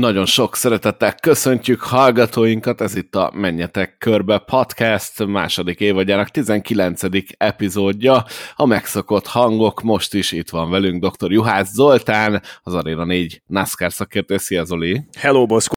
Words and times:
Nagyon 0.00 0.26
sok 0.26 0.56
szeretettel 0.56 1.14
köszöntjük 1.14 1.80
hallgatóinkat, 1.80 2.80
ez 2.80 2.96
itt 2.96 3.14
a 3.14 3.30
Menjetek 3.34 3.96
Körbe 3.98 4.38
podcast 4.38 5.26
második 5.26 5.80
évadjának 5.80 6.28
19. 6.28 7.02
epizódja. 7.36 8.24
A 8.56 8.66
megszokott 8.66 9.26
hangok 9.26 9.82
most 9.82 10.14
is 10.14 10.32
itt 10.32 10.50
van 10.50 10.70
velünk 10.70 11.06
dr. 11.06 11.32
Juhász 11.32 11.72
Zoltán, 11.72 12.42
az 12.62 12.74
Arena 12.74 13.04
4 13.04 13.42
NASCAR 13.46 13.92
szakértő. 13.92 14.36
Szia 14.36 14.64
Zoli! 14.64 15.04
Hello, 15.18 15.46
boss! 15.46 15.68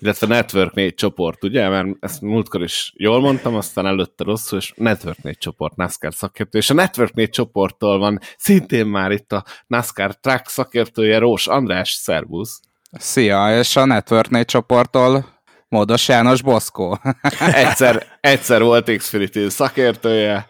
illetve 0.00 0.26
Network 0.26 0.74
4 0.74 0.94
csoport, 0.94 1.44
ugye? 1.44 1.68
Mert 1.68 1.88
ezt 2.00 2.20
múltkor 2.20 2.62
is 2.62 2.92
jól 2.96 3.20
mondtam, 3.20 3.54
aztán 3.54 3.86
előtte 3.86 4.24
rosszul, 4.24 4.58
és 4.58 4.72
Network 4.76 5.22
4 5.22 5.38
csoport, 5.38 5.76
NASCAR 5.76 6.14
szakértő, 6.14 6.58
és 6.58 6.70
a 6.70 6.74
Network 6.74 7.14
4 7.14 7.30
csoporttól 7.30 7.98
van 7.98 8.18
szintén 8.36 8.86
már 8.86 9.10
itt 9.10 9.32
a 9.32 9.44
NASCAR 9.66 10.16
track 10.16 10.48
szakértője, 10.48 11.18
Rós 11.18 11.46
András, 11.46 11.90
szervusz! 11.90 12.60
Szia, 12.90 13.58
és 13.58 13.76
a 13.76 13.84
Network 13.84 14.28
4 14.28 14.44
csoporttól 14.44 15.38
Módos 15.68 16.08
János 16.08 16.42
Boszkó. 16.42 16.98
egyszer, 17.52 18.06
egyszer 18.20 18.62
volt 18.62 18.96
Xfinity 18.96 19.48
szakértője, 19.48 20.46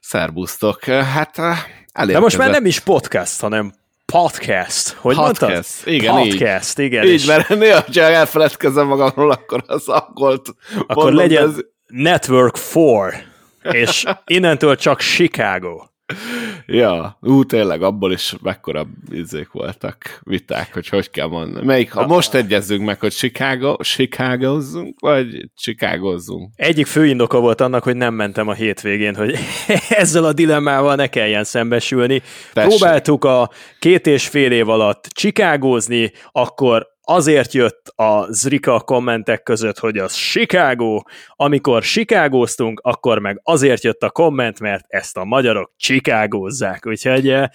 szervusztok. 0.00 0.84
Hát 0.84 1.38
elérkezett. 1.38 2.06
De 2.06 2.18
most 2.18 2.38
már 2.38 2.50
nem 2.50 2.66
is 2.66 2.80
podcast, 2.80 3.40
hanem 3.40 3.72
podcast. 4.06 4.88
Hogy 4.88 5.16
podcast. 5.16 5.40
mondtad? 5.40 5.64
Igen, 5.84 6.14
podcast, 6.14 6.78
így. 6.78 6.84
igen. 6.84 7.04
Így, 7.04 7.26
mert 7.26 7.48
néha, 7.48 7.84
ha 7.92 8.00
elfeledkezem 8.00 8.86
magamról, 8.86 9.30
akkor 9.30 9.64
az 9.66 9.88
angolt 9.88 10.48
Akkor 10.78 11.04
mondom, 11.04 11.14
legyen 11.14 11.48
ez... 11.48 11.54
Network 11.86 12.58
4, 12.74 13.74
és 13.82 14.04
innentől 14.26 14.76
csak 14.76 15.00
Chicago. 15.00 15.84
Ja, 16.66 17.18
ú, 17.20 17.44
tényleg, 17.44 17.82
abból 17.82 18.12
is 18.12 18.34
mekkora 18.42 18.86
izék 19.10 19.48
voltak, 19.52 20.20
viták, 20.22 20.74
hogy 20.74 20.88
hogy 20.88 21.10
kell 21.10 21.26
mondani. 21.26 21.66
Melyik, 21.66 21.92
ha 21.92 22.06
most 22.06 22.34
egyezzünk 22.34 22.84
meg, 22.84 23.00
hogy 23.00 23.12
Chicago, 23.12 23.76
Chicagozzunk, 23.76 25.00
vagy 25.00 25.50
Chicagozzunk? 25.56 26.52
Egyik 26.56 26.86
fő 26.86 27.06
indoka 27.06 27.40
volt 27.40 27.60
annak, 27.60 27.82
hogy 27.82 27.96
nem 27.96 28.14
mentem 28.14 28.48
a 28.48 28.52
hétvégén, 28.52 29.14
hogy 29.14 29.38
ezzel 29.88 30.24
a 30.24 30.32
dilemmával 30.32 30.94
ne 30.94 31.06
kelljen 31.06 31.44
szembesülni. 31.44 32.22
Tessék. 32.52 32.68
Próbáltuk 32.68 33.24
a 33.24 33.50
két 33.78 34.06
és 34.06 34.28
fél 34.28 34.52
év 34.52 34.68
alatt 34.68 35.06
Chicagozni, 35.06 36.12
akkor 36.32 36.95
azért 37.08 37.52
jött 37.52 37.92
a 37.96 38.26
Zrika 38.32 38.80
kommentek 38.80 39.42
között, 39.42 39.78
hogy 39.78 39.98
az 39.98 40.14
Chicago, 40.14 41.00
amikor 41.36 41.82
Chicagóztunk, 41.82 42.80
akkor 42.84 43.18
meg 43.18 43.40
azért 43.42 43.84
jött 43.84 44.02
a 44.02 44.10
komment, 44.10 44.60
mert 44.60 44.84
ezt 44.88 45.16
a 45.16 45.24
magyarok 45.24 45.72
Chicagózzák, 45.76 46.86
úgyhogy 46.86 47.28
eh, 47.28 47.48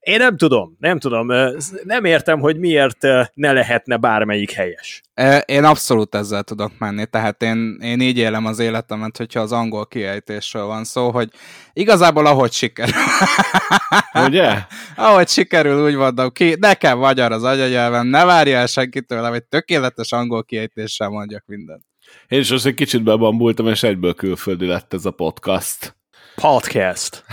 én 0.00 0.18
nem 0.18 0.36
tudom, 0.36 0.76
nem 0.78 0.98
tudom, 0.98 1.30
eh, 1.30 1.52
nem 1.82 2.04
értem, 2.04 2.40
hogy 2.40 2.58
miért 2.58 3.04
eh, 3.04 3.26
ne 3.34 3.52
lehetne 3.52 3.96
bármelyik 3.96 4.50
helyes. 4.50 5.02
Én 5.44 5.64
abszolút 5.64 6.14
ezzel 6.14 6.42
tudok 6.42 6.72
menni, 6.78 7.06
tehát 7.06 7.42
én, 7.42 7.78
én 7.80 8.00
így 8.00 8.18
élem 8.18 8.46
az 8.46 8.58
életemet, 8.58 9.16
hogyha 9.16 9.40
az 9.40 9.52
angol 9.52 9.86
kiejtésről 9.86 10.64
van 10.64 10.84
szó, 10.84 11.10
hogy 11.10 11.28
igazából 11.72 12.26
ahogy 12.26 12.52
sikerül. 12.52 12.94
Ugye? 14.26 14.54
ahogy 14.96 15.28
sikerül, 15.28 15.84
úgy 15.86 15.94
mondom 15.94 16.30
ki, 16.30 16.56
nekem 16.60 16.98
magyar 16.98 17.32
az 17.32 17.42
anyanyelvem, 17.42 18.06
ne 18.06 18.24
várja 18.24 18.58
el 18.58 18.66
senki 18.66 19.02
tőlem, 19.02 19.32
egy 19.32 19.44
tökéletes 19.44 20.12
angol 20.12 20.44
kiejtéssel 20.44 21.08
mondjak 21.08 21.44
mindent. 21.46 21.82
Én 22.28 22.40
is 22.40 22.50
most 22.50 22.66
egy 22.66 22.74
kicsit 22.74 23.02
bebambultam, 23.02 23.66
és 23.66 23.82
egyből 23.82 24.14
külföldi 24.14 24.66
lett 24.66 24.94
ez 24.94 25.04
a 25.04 25.10
podcast. 25.10 25.96
Podcast. 26.34 27.24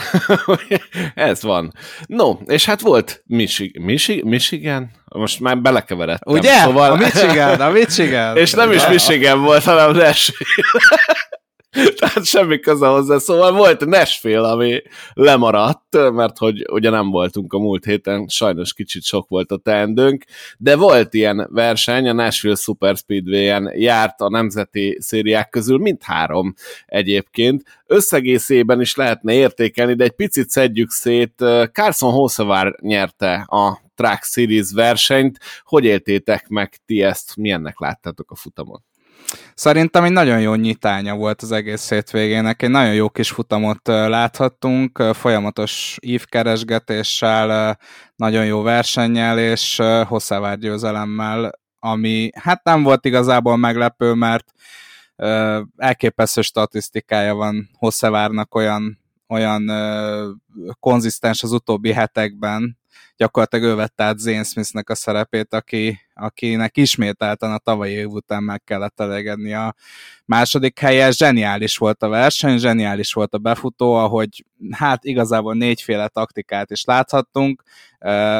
Ez 1.16 1.42
van. 1.44 1.72
No, 2.06 2.32
és 2.46 2.66
hát 2.66 2.82
volt 2.82 3.24
Michi- 3.26 3.80
Michi- 3.80 4.24
Michigan? 4.24 4.92
Most 5.16 5.40
már 5.40 5.62
belekeveredtem. 5.62 6.34
Ugye? 6.34 6.60
Szóval... 6.62 6.92
A 6.92 6.96
Michigan, 6.96 7.62
a 7.62 7.70
Michigan. 7.70 8.38
és 8.44 8.52
nem 8.52 8.72
is 8.72 8.88
Michigan 8.88 9.42
volt, 9.42 9.64
hanem 9.64 9.92
Nashville. 9.92 10.70
Tehát 11.98 12.26
semmi 12.26 12.60
köze 12.60 12.88
hozzá. 12.88 13.18
Szóval 13.18 13.52
volt 13.52 13.86
Nashville, 13.86 14.48
ami 14.48 14.82
lemaradt, 15.14 16.12
mert 16.12 16.38
hogy 16.38 16.66
ugye 16.72 16.90
nem 16.90 17.10
voltunk 17.10 17.54
a 17.54 17.60
múlt 17.60 17.86
héten, 17.86 18.28
sajnos 18.28 18.74
kicsit 18.74 19.04
sok 19.04 19.30
volt 19.30 19.52
a 19.52 19.58
teendőnk, 19.58 20.26
de 20.58 20.76
volt 20.76 21.14
ilyen 21.14 21.48
verseny, 21.52 22.08
a 22.08 22.14
Nashville 22.14 22.56
Super 22.56 22.96
Speedway-en 22.96 23.72
járt 23.74 24.22
a 24.22 24.30
nemzeti 24.30 24.98
szériák 25.00 25.50
közül 25.50 25.78
mind 25.78 26.04
három 26.04 26.54
egyébként. 26.86 27.64
Összegészében 27.86 28.82
is 28.82 28.96
lehetne 28.96 29.34
értékelni, 29.34 29.94
de 29.94 30.04
egy 30.04 30.16
picit 30.16 30.50
szedjük 30.50 30.90
szét. 30.90 31.44
Carson 31.72 32.12
Hocevar 32.12 32.76
nyerte 32.82 33.34
a 33.34 33.85
Track 33.96 34.24
Series 34.24 34.72
versenyt. 34.72 35.40
Hogy 35.64 35.86
éltétek 35.86 36.48
meg 36.48 36.76
ti 36.86 37.02
ezt? 37.02 37.36
Milyennek 37.36 37.80
láttátok 37.80 38.32
a 38.32 38.36
futamot? 38.36 38.82
Szerintem 39.54 40.04
egy 40.04 40.12
nagyon 40.12 40.42
jó 40.42 40.54
nyitánya 40.54 41.16
volt 41.16 41.42
az 41.42 41.52
egész 41.52 41.90
hétvégének, 41.90 42.62
egy 42.62 42.70
nagyon 42.70 42.94
jó 42.94 43.10
kis 43.10 43.30
futamot 43.30 43.88
láthattunk, 43.88 45.04
folyamatos 45.14 45.98
ívkeresgetéssel, 46.02 47.80
nagyon 48.16 48.46
jó 48.46 48.62
versennyel 48.62 49.40
és 49.40 49.82
hosszávár 50.08 50.58
győzelemmel, 50.58 51.52
ami 51.80 52.30
hát 52.40 52.64
nem 52.64 52.84
volt 52.84 53.06
igazából 53.06 53.58
meglepő, 53.58 54.14
mert 54.14 54.46
elképesztő 55.78 56.42
statisztikája 56.42 57.36
van 57.36 57.70
Hosszavárnak 57.78 58.56
olyan, 58.56 59.00
olyan 59.28 59.72
konzisztens 60.80 61.44
az 61.44 61.52
utóbbi 61.52 61.92
hetekben, 61.92 62.78
gyakorlatilag 63.18 63.66
ő 63.66 63.76
vette 63.76 64.04
át 64.04 64.18
Zane 64.18 64.44
Smithnek 64.44 64.90
a 64.90 64.96
szerepét, 64.96 65.54
aki, 65.54 66.00
akinek 66.14 66.78
ismételten 66.78 67.52
a 67.52 67.58
tavalyi 67.58 67.94
év 67.94 68.10
után 68.10 68.44
meg 68.44 68.64
kellett 68.64 69.00
elegedni 69.00 69.54
a 69.54 69.76
második 70.26 70.80
helye. 70.80 71.12
Zseniális 71.12 71.78
volt 71.78 72.04
a 72.04 72.08
verseny, 72.08 72.58
zseniális 72.58 73.14
volt 73.14 73.34
a 73.34 73.38
befutó, 73.38 73.94
ahogy 73.94 74.46
hát 74.72 75.04
igazából 75.04 75.54
négyféle 75.54 76.08
taktikát 76.08 76.72
is 76.72 76.84
láthattunk. 76.84 77.64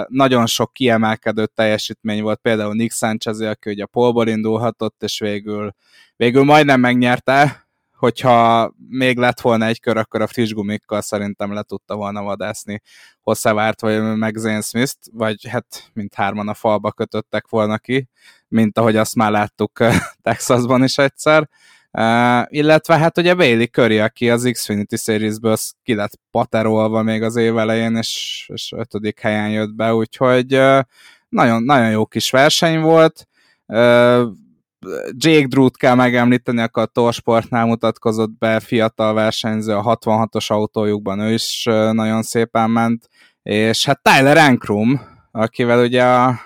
Nagyon 0.08 0.46
sok 0.46 0.74
kiemelkedő 0.74 1.46
teljesítmény 1.46 2.22
volt, 2.22 2.40
például 2.40 2.74
Nick 2.74 2.94
Sanchez, 2.94 3.40
aki 3.40 3.70
ugye 3.70 3.84
a 3.84 3.88
polból 3.88 4.28
indulhatott, 4.28 5.04
és 5.04 5.20
végül, 5.20 5.76
végül 6.16 6.44
majdnem 6.44 6.80
megnyerte, 6.80 7.65
hogyha 8.06 8.72
még 8.90 9.18
lett 9.18 9.42
volna 9.42 9.66
egy 9.66 9.80
kör, 9.80 9.98
akkor 9.98 10.22
a 10.22 10.28
friss 10.28 10.52
gumikkal 10.52 11.02
szerintem 11.02 11.54
le 11.54 11.64
tudta 11.64 11.96
volna 11.96 12.24
vadászni 12.24 12.82
Hosszávárt, 13.22 13.82
vagy 13.82 14.02
meg 14.02 14.36
Zane 14.36 14.62
Smith-t, 14.62 15.00
vagy 15.12 15.48
hát 15.48 15.90
mint 15.94 16.14
hárman 16.14 16.48
a 16.48 16.54
falba 16.54 16.92
kötöttek 16.92 17.48
volna 17.50 17.78
ki, 17.78 18.10
mint 18.48 18.78
ahogy 18.78 18.96
azt 18.96 19.16
már 19.16 19.32
láttuk 19.32 19.72
Texasban 20.22 20.84
is 20.84 20.98
egyszer. 20.98 21.50
Uh, 21.92 22.46
illetve 22.48 22.98
hát 22.98 23.18
ugye 23.18 23.34
Bailey 23.34 23.66
Curry, 23.66 24.00
aki 24.00 24.30
az 24.30 24.50
Xfinity 24.52 24.96
Series-ből 24.96 25.56
ki 25.84 25.96
lett 25.96 26.20
paterolva 26.32 27.02
még 27.02 27.22
az 27.22 27.36
év 27.36 27.58
elején, 27.58 27.96
és, 27.96 28.46
és 28.54 28.74
ötödik 28.76 29.20
helyen 29.20 29.50
jött 29.50 29.74
be, 29.76 29.94
úgyhogy 29.94 30.56
uh, 30.56 30.80
nagyon, 31.30 31.64
nagyon 31.64 31.90
jó 31.90 32.06
kis 32.06 32.30
verseny 32.30 32.80
volt. 32.80 33.28
Uh, 33.66 34.24
Jake 35.18 35.48
Drew-t 35.48 35.78
kell 35.78 35.96
megemlíteni, 35.96 36.62
akkor 36.62 36.84
a 36.84 36.86
Torsportnál 36.86 37.66
mutatkozott 37.66 38.38
be 38.38 38.60
fiatal 38.60 39.14
versenyző, 39.14 39.74
a 39.74 39.98
66-os 39.98 40.48
autójukban 40.48 41.20
ő 41.20 41.34
is 41.34 41.64
nagyon 41.92 42.22
szépen 42.22 42.70
ment, 42.70 43.08
és 43.44 43.86
hát 43.86 44.02
Tyler 44.02 44.38
Ankrum, 44.38 45.02
akivel 45.32 45.80
ugye 45.80 46.04
a 46.04 46.40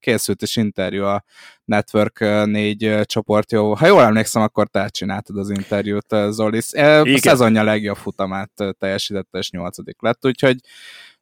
készült 0.00 0.42
is 0.42 0.56
interjú 0.56 1.04
a 1.04 1.24
Network 1.64 2.20
4 2.44 3.00
csoportjó. 3.04 3.74
Ha 3.74 3.86
jól 3.86 4.02
emlékszem, 4.02 4.42
akkor 4.42 4.68
te 4.68 4.88
csináltad 4.88 5.38
az 5.38 5.50
interjút, 5.50 6.06
Zoli. 6.28 6.60
A 6.76 7.18
szezonja 7.18 7.62
legjobb 7.62 7.96
futamát 7.96 8.52
teljesítette, 8.78 9.38
és 9.38 9.50
nyolcadik 9.50 10.02
lett, 10.02 10.26
úgyhogy, 10.26 10.56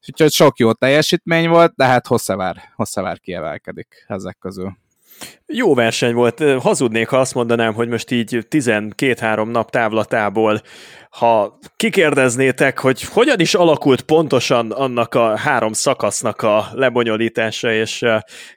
úgyhogy 0.09 0.33
sok 0.33 0.59
jó 0.59 0.73
teljesítmény 0.73 1.49
volt, 1.49 1.73
de 1.77 1.85
hát 1.85 2.07
Hosszavár, 2.07 2.73
Hosszavár 2.75 3.21
kiemelkedik 3.21 4.05
ezek 4.07 4.39
közül. 4.39 4.83
Jó 5.47 5.75
verseny 5.75 6.15
volt. 6.15 6.43
Hazudnék, 6.61 7.09
ha 7.09 7.19
azt 7.19 7.35
mondanám, 7.35 7.75
hogy 7.75 7.89
most 7.89 8.11
így 8.11 8.47
12-3 8.51 9.51
nap 9.51 9.71
távlatából, 9.71 10.63
ha 11.11 11.59
kikérdeznétek, 11.77 12.79
hogy 12.79 13.03
hogyan 13.03 13.41
is 13.41 13.55
alakult 13.55 14.03
pontosan 14.03 14.71
annak 14.71 15.15
a 15.15 15.37
három 15.37 15.73
szakasznak 15.73 16.43
a 16.43 16.67
lebonyolítása, 16.73 17.73
és 17.73 18.05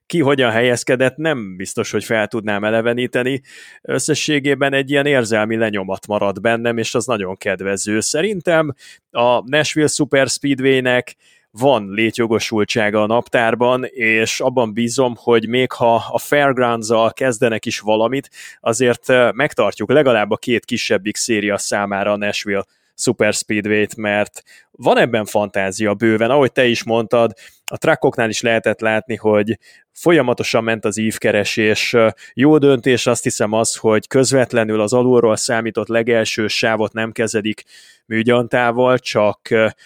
ki 0.05 0.19
hogyan 0.19 0.51
helyezkedett, 0.51 1.15
nem 1.15 1.55
biztos, 1.55 1.91
hogy 1.91 2.03
fel 2.03 2.27
tudnám 2.27 2.63
eleveníteni. 2.63 3.41
Összességében 3.81 4.73
egy 4.73 4.91
ilyen 4.91 5.05
érzelmi 5.05 5.55
lenyomat 5.55 6.07
marad 6.07 6.41
bennem, 6.41 6.77
és 6.77 6.95
az 6.95 7.05
nagyon 7.05 7.37
kedvező. 7.37 7.99
Szerintem 7.99 8.73
a 9.11 9.49
Nashville 9.49 9.87
Super 9.87 10.27
Speedway-nek 10.27 11.15
van 11.59 11.89
létjogosultsága 11.89 13.01
a 13.01 13.05
naptárban, 13.05 13.83
és 13.85 14.39
abban 14.39 14.73
bízom, 14.73 15.15
hogy 15.17 15.47
még 15.47 15.71
ha 15.71 15.95
a 15.95 16.19
fairgrounds 16.19 16.87
kezdenek 17.13 17.65
is 17.65 17.79
valamit, 17.79 18.29
azért 18.59 19.33
megtartjuk 19.33 19.91
legalább 19.91 20.31
a 20.31 20.37
két 20.37 20.65
kisebbik 20.65 21.15
széria 21.15 21.57
számára 21.57 22.11
a 22.11 22.17
Nashville 22.17 22.65
Super 22.95 23.33
Speedway-t, 23.33 23.95
mert 23.95 24.43
van 24.71 24.97
ebben 24.97 25.25
fantázia 25.25 25.93
bőven, 25.93 26.29
ahogy 26.29 26.51
te 26.51 26.65
is 26.65 26.83
mondtad, 26.83 27.33
a 27.69 27.77
trackoknál 27.77 28.29
is 28.29 28.41
lehetett 28.41 28.79
látni, 28.79 29.15
hogy 29.15 29.57
folyamatosan 29.91 30.63
ment 30.63 30.85
az 30.85 30.97
ívkeresés. 30.97 31.95
Jó 32.33 32.57
döntés 32.57 33.07
azt 33.07 33.23
hiszem 33.23 33.51
az, 33.51 33.75
hogy 33.75 34.07
közvetlenül 34.07 34.81
az 34.81 34.93
alulról 34.93 35.35
számított 35.35 35.87
legelső 35.87 36.47
sávot 36.47 36.93
nem 36.93 37.11
kezedik 37.11 37.63
műgyantával, 38.05 38.97
csak 38.97 39.39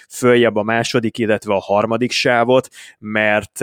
följebb 0.10 0.56
a 0.56 0.64
második, 0.64 1.18
illetve 1.18 1.54
a 1.54 1.60
harmadik 1.60 2.12
sávot, 2.12 2.70
mert 3.00 3.60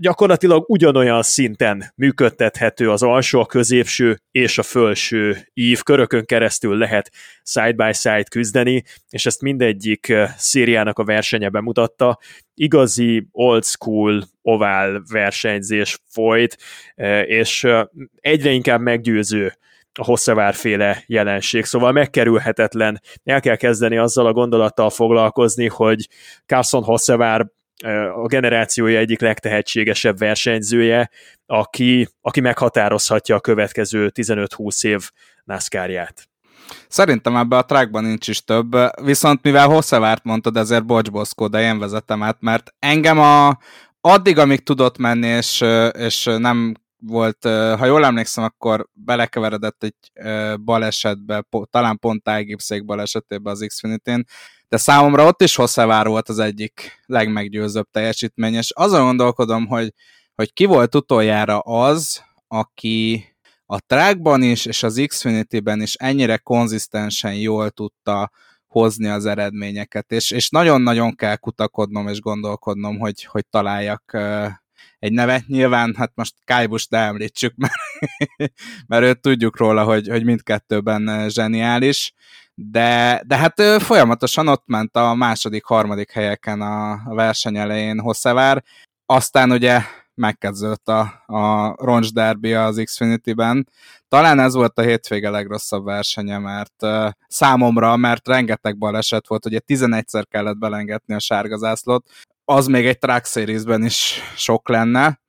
gyakorlatilag 0.00 0.64
ugyanolyan 0.68 1.22
szinten 1.22 1.92
működtethető 1.94 2.90
az 2.90 3.02
alsó, 3.02 3.40
a 3.40 3.46
középső 3.46 4.18
és 4.30 4.58
a 4.58 4.62
felső 4.62 5.48
ív, 5.54 5.82
körökön 5.82 6.24
keresztül 6.24 6.76
lehet 6.76 7.10
side-by-side 7.42 8.24
küzdeni, 8.30 8.84
és 9.08 9.26
ezt 9.26 9.40
mindegyik 9.40 10.12
szériának 10.36 10.98
a 10.98 11.04
versenye 11.04 11.48
bemutatta. 11.48 12.18
Igazi 12.54 13.28
old 13.32 13.64
school 13.64 14.24
ovál 14.42 15.02
versenyzés 15.10 15.98
folyt, 16.10 16.56
és 17.24 17.66
egyre 18.20 18.50
inkább 18.50 18.80
meggyőző 18.80 19.52
a 19.98 20.04
hosszavárféle 20.04 21.02
jelenség, 21.06 21.64
szóval 21.64 21.92
megkerülhetetlen. 21.92 23.00
El 23.24 23.40
kell 23.40 23.56
kezdeni 23.56 23.96
azzal 23.96 24.26
a 24.26 24.32
gondolattal 24.32 24.90
foglalkozni, 24.90 25.68
hogy 25.68 26.08
Carson 26.46 26.82
Hosszavár 26.82 27.46
a 28.14 28.26
generációja 28.26 28.98
egyik 28.98 29.20
legtehetségesebb 29.20 30.18
versenyzője, 30.18 31.10
aki, 31.46 32.08
aki 32.20 32.40
meghatározhatja 32.40 33.34
a 33.34 33.40
következő 33.40 34.12
15-20 34.14 34.84
év 34.86 35.10
NASCAR-ját. 35.44 36.28
Szerintem 36.88 37.36
ebbe 37.36 37.56
a 37.56 37.64
trackban 37.64 38.04
nincs 38.04 38.28
is 38.28 38.44
több, 38.44 38.76
viszont 39.02 39.42
mivel 39.42 39.66
Hossevárt 39.66 40.24
mondtad, 40.24 40.56
ezért 40.56 40.86
bocs 40.86 41.10
Boszkó, 41.10 41.46
de 41.46 41.60
én 41.60 41.78
vezetem 41.78 42.22
át, 42.22 42.36
mert 42.40 42.74
engem 42.78 43.18
a, 43.18 43.58
addig, 44.00 44.38
amíg 44.38 44.62
tudott 44.62 44.98
menni, 44.98 45.26
és, 45.26 45.64
és 45.98 46.24
nem 46.24 46.74
volt, 46.98 47.44
ha 47.78 47.86
jól 47.86 48.04
emlékszem, 48.04 48.44
akkor 48.44 48.88
belekeveredett 48.92 49.82
egy 49.82 50.12
balesetbe, 50.64 51.44
talán 51.70 51.98
pont 51.98 52.22
tájgipszék 52.22 52.84
balesetében 52.84 53.52
az 53.52 53.64
Xfinity-n, 53.66 54.26
de 54.68 54.76
számomra 54.76 55.26
ott 55.26 55.42
is 55.42 55.54
Hosszávár 55.54 56.06
volt 56.06 56.28
az 56.28 56.38
egyik 56.38 57.02
legmeggyőzőbb 57.06 57.86
teljesítmény, 57.90 58.54
és 58.54 58.70
azon 58.74 59.04
gondolkodom, 59.04 59.66
hogy, 59.66 59.92
hogy 60.34 60.52
ki 60.52 60.64
volt 60.64 60.94
utoljára 60.94 61.58
az, 61.58 62.24
aki 62.48 63.24
a 63.66 63.80
trackban 63.80 64.42
is, 64.42 64.66
és 64.66 64.82
az 64.82 65.02
Xfinity-ben 65.06 65.82
is 65.82 65.94
ennyire 65.94 66.36
konzisztensen 66.36 67.34
jól 67.34 67.70
tudta 67.70 68.30
hozni 68.66 69.08
az 69.08 69.26
eredményeket, 69.26 70.12
és, 70.12 70.30
és 70.30 70.48
nagyon-nagyon 70.48 71.14
kell 71.14 71.36
kutakodnom 71.36 72.08
és 72.08 72.20
gondolkodnom, 72.20 72.98
hogy, 72.98 73.24
hogy 73.24 73.46
találjak 73.50 74.18
egy 74.98 75.12
nevet. 75.12 75.46
Nyilván, 75.46 75.94
hát 75.96 76.12
most 76.14 76.34
Kájbust 76.44 76.90
ne 76.90 76.98
említsük, 76.98 77.54
mert, 77.62 77.74
mert 78.86 79.04
őt 79.04 79.20
tudjuk 79.20 79.58
róla, 79.58 79.84
hogy, 79.84 80.08
hogy 80.08 80.24
mindkettőben 80.24 81.28
zseniális, 81.30 82.12
de, 82.58 83.22
de 83.26 83.36
hát 83.36 83.60
folyamatosan 83.82 84.48
ott 84.48 84.62
ment 84.66 84.96
a 84.96 85.14
második, 85.14 85.64
harmadik 85.64 86.10
helyeken 86.10 86.60
a, 86.60 86.90
a 86.90 87.14
verseny 87.14 87.56
elején 87.56 88.00
Hosszevár, 88.00 88.64
aztán 89.06 89.50
ugye 89.50 89.80
megkezdődött 90.14 90.88
a, 90.88 91.00
a 91.26 91.74
Roncs 91.78 92.12
Derby 92.12 92.54
az 92.54 92.82
Xfinity-ben. 92.84 93.68
Talán 94.08 94.38
ez 94.38 94.54
volt 94.54 94.78
a 94.78 94.82
hétvége 94.82 95.30
legrosszabb 95.30 95.84
versenye, 95.84 96.38
mert 96.38 96.82
uh, 96.82 97.10
számomra, 97.26 97.96
mert 97.96 98.28
rengeteg 98.28 98.78
baleset 98.78 99.28
volt, 99.28 99.46
ugye 99.46 99.60
11-szer 99.66 100.24
kellett 100.28 100.58
belengetni 100.58 101.14
a 101.14 101.18
sárgazászlót, 101.20 102.08
az 102.44 102.66
még 102.66 102.86
egy 102.86 102.98
Track 102.98 103.26
Series-ben 103.26 103.84
is 103.84 104.20
sok 104.36 104.68
lenne, 104.68 105.20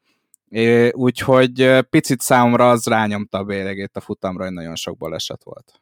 úgyhogy 0.91 1.79
picit 1.89 2.21
számomra 2.21 2.69
az 2.69 2.85
rányomta 2.85 3.37
a 3.37 3.43
bélegét 3.43 3.95
a 3.95 3.99
futamra, 3.99 4.43
hogy 4.43 4.53
nagyon 4.53 4.75
sok 4.75 4.97
baleset 4.97 5.43
volt. 5.43 5.81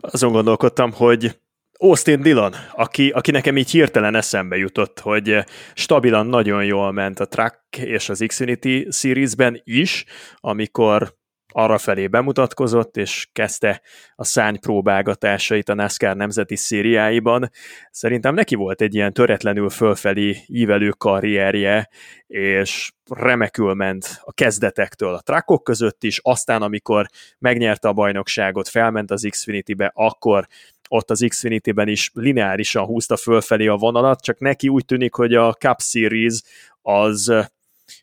Azon 0.00 0.32
gondolkodtam, 0.32 0.92
hogy 0.92 1.38
Austin 1.78 2.20
Dillon, 2.20 2.54
aki, 2.72 3.10
aki 3.10 3.30
nekem 3.30 3.56
így 3.56 3.70
hirtelen 3.70 4.14
eszembe 4.14 4.56
jutott, 4.56 5.00
hogy 5.00 5.44
stabilan 5.74 6.26
nagyon 6.26 6.64
jól 6.64 6.92
ment 6.92 7.20
a 7.20 7.26
Track 7.26 7.60
és 7.76 8.08
az 8.08 8.24
Xfinity 8.26 8.86
Series-ben 8.90 9.60
is, 9.64 10.04
amikor 10.36 11.16
arra 11.58 11.78
felé 11.78 12.06
bemutatkozott, 12.06 12.96
és 12.96 13.28
kezdte 13.32 13.82
a 14.14 14.24
szány 14.24 14.60
próbálgatásait 14.60 15.68
a 15.68 15.74
NASCAR 15.74 16.16
nemzeti 16.16 16.56
szériáiban. 16.56 17.50
Szerintem 17.90 18.34
neki 18.34 18.54
volt 18.54 18.80
egy 18.80 18.94
ilyen 18.94 19.12
töretlenül 19.12 19.68
fölfelé 19.68 20.36
ívelő 20.46 20.88
karrierje, 20.88 21.88
és 22.26 22.92
remekül 23.04 23.74
ment 23.74 24.20
a 24.24 24.32
kezdetektől 24.32 25.14
a 25.14 25.20
trakok 25.20 25.64
között 25.64 26.04
is, 26.04 26.20
aztán 26.22 26.62
amikor 26.62 27.06
megnyerte 27.38 27.88
a 27.88 27.92
bajnokságot, 27.92 28.68
felment 28.68 29.10
az 29.10 29.26
Xfinity-be, 29.30 29.90
akkor 29.94 30.46
ott 30.88 31.10
az 31.10 31.24
Xfinity-ben 31.28 31.88
is 31.88 32.10
lineárisan 32.14 32.84
húzta 32.84 33.16
fölfelé 33.16 33.66
a 33.66 33.76
vonalat, 33.76 34.22
csak 34.22 34.38
neki 34.38 34.68
úgy 34.68 34.84
tűnik, 34.84 35.14
hogy 35.14 35.34
a 35.34 35.52
Cup 35.52 35.80
Series 35.80 36.42
az 36.82 37.48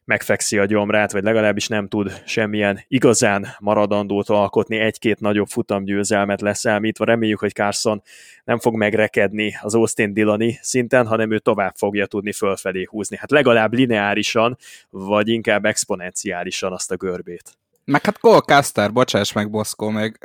megfekszi 0.06 0.58
a 0.58 0.66
gyomrát, 0.66 1.12
vagy 1.12 1.24
legalábbis 1.24 1.68
nem 1.68 1.88
tud 1.88 2.22
semmilyen 2.26 2.80
igazán 2.88 3.48
maradandót 3.60 4.30
alkotni, 4.30 4.78
egy-két 4.78 5.20
nagyobb 5.20 5.48
futamgyőzelmet 5.48 6.42
leszámítva. 6.42 7.06
Reméljük, 7.06 7.40
hogy 7.40 7.54
Carson 7.54 8.02
nem 8.44 8.60
fog 8.60 8.76
megrekedni 8.76 9.58
az 9.62 9.76
Austin 9.76 10.14
Dillani 10.14 10.60
szinten, 10.62 11.08
hanem 11.08 11.32
ő 11.32 11.40
tovább 11.40 11.74
fogja 11.76 12.06
tudni 12.06 12.32
fölfelé 12.32 12.88
húzni. 12.90 13.18
Hát 13.18 13.32
legalább 13.32 13.74
lineárisan, 13.74 14.58
vagy 14.90 15.28
inkább 15.28 15.66
exponenciálisan 15.66 16.72
azt 16.72 16.92
a 16.92 16.96
görbét. 16.96 17.58
Meg 17.86 18.06
hát 18.06 18.20
Cole 18.20 18.40
Caster, 18.40 18.94
bocsáss 18.94 19.34
meg 19.34 19.50
Boszkó, 19.50 19.90
még 19.90 20.18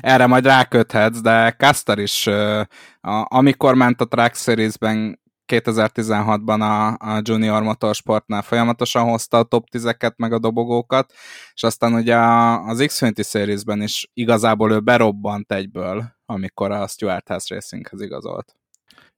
erre 0.00 0.26
majd 0.26 0.44
ráköthetsz, 0.44 1.20
de 1.20 1.52
Caster 1.52 1.98
is, 1.98 2.28
amikor 3.24 3.74
ment 3.74 4.00
a 4.00 4.08
Track 4.08 4.36
Series-ben 4.36 5.22
2016-ban 5.46 6.60
a, 6.60 6.86
a 7.14 7.20
Junior 7.22 7.62
Motorsportnál 7.62 8.42
folyamatosan 8.42 9.04
hozta 9.04 9.38
a 9.38 9.42
top 9.42 9.66
10-eket, 9.72 10.16
meg 10.16 10.32
a 10.32 10.38
dobogókat, 10.38 11.12
és 11.54 11.62
aztán 11.62 11.94
ugye 11.94 12.16
az 12.66 12.84
Xfinity 12.86 13.22
Series-ben 13.22 13.82
is 13.82 14.10
igazából 14.14 14.72
ő 14.72 14.80
berobbant 14.80 15.52
egyből, 15.52 16.04
amikor 16.26 16.70
a 16.70 16.86
Stuart 16.86 17.28
House 17.28 17.54
Racinghez 17.54 18.00
igazolt 18.00 18.63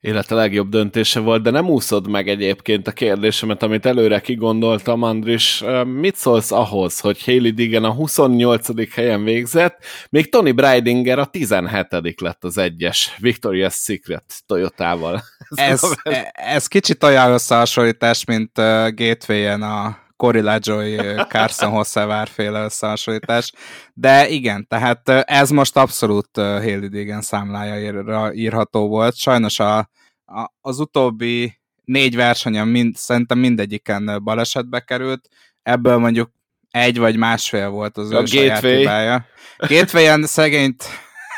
élete 0.06 0.34
legjobb 0.34 0.68
döntése 0.68 1.20
volt, 1.20 1.42
de 1.42 1.50
nem 1.50 1.68
úszod 1.68 2.08
meg 2.08 2.28
egyébként 2.28 2.86
a 2.86 2.92
kérdésemet, 2.92 3.62
amit 3.62 3.86
előre 3.86 4.20
kigondoltam, 4.20 5.02
Andris. 5.02 5.64
Mit 5.84 6.16
szólsz 6.16 6.52
ahhoz, 6.52 7.00
hogy 7.00 7.24
Haley 7.24 7.50
Digan 7.50 7.84
a 7.84 7.90
28. 7.90 8.94
helyen 8.94 9.24
végzett, 9.24 9.84
még 10.10 10.30
Tony 10.30 10.54
Breidinger 10.54 11.18
a 11.18 11.24
17. 11.24 12.20
lett 12.20 12.44
az 12.44 12.58
egyes 12.58 13.16
Victoria's 13.20 13.74
Secret 13.74 14.24
Toyotával? 14.46 15.22
Ez, 15.54 15.82
ez, 16.02 16.22
ez 16.32 16.66
kicsit 16.66 17.02
olyan 17.02 17.32
összehasonlítás, 17.32 18.24
mint 18.24 18.58
uh, 18.58 18.64
Gateway-en 18.94 19.62
a 19.62 20.05
Cory 20.16 20.40
LaJoy, 20.40 20.96
Carson 21.28 21.70
Hosszevár 21.70 22.28
féle 22.28 22.64
összehasonlítás. 22.64 23.52
De 23.94 24.28
igen, 24.28 24.66
tehát 24.68 25.08
ez 25.08 25.50
most 25.50 25.76
abszolút 25.76 26.28
Haley 26.36 26.88
Digan 26.88 27.22
számlája 27.22 28.30
írható 28.32 28.88
volt. 28.88 29.16
Sajnos 29.16 29.58
a, 29.60 29.78
a, 30.24 30.52
az 30.60 30.80
utóbbi 30.80 31.60
négy 31.84 32.16
versenyen 32.16 32.68
mind, 32.68 32.96
szerintem 32.96 33.38
mindegyiken 33.38 34.20
balesetbe 34.22 34.80
került, 34.80 35.28
ebből 35.62 35.98
mondjuk 35.98 36.30
egy 36.70 36.98
vagy 36.98 37.16
másfél 37.16 37.68
volt 37.68 37.96
az 37.96 38.10
a 38.10 38.20
ő 38.20 38.24
saját 38.24 38.60
hibája. 38.60 39.26
Gateway-en 39.58 40.26
szegényt 40.26 40.84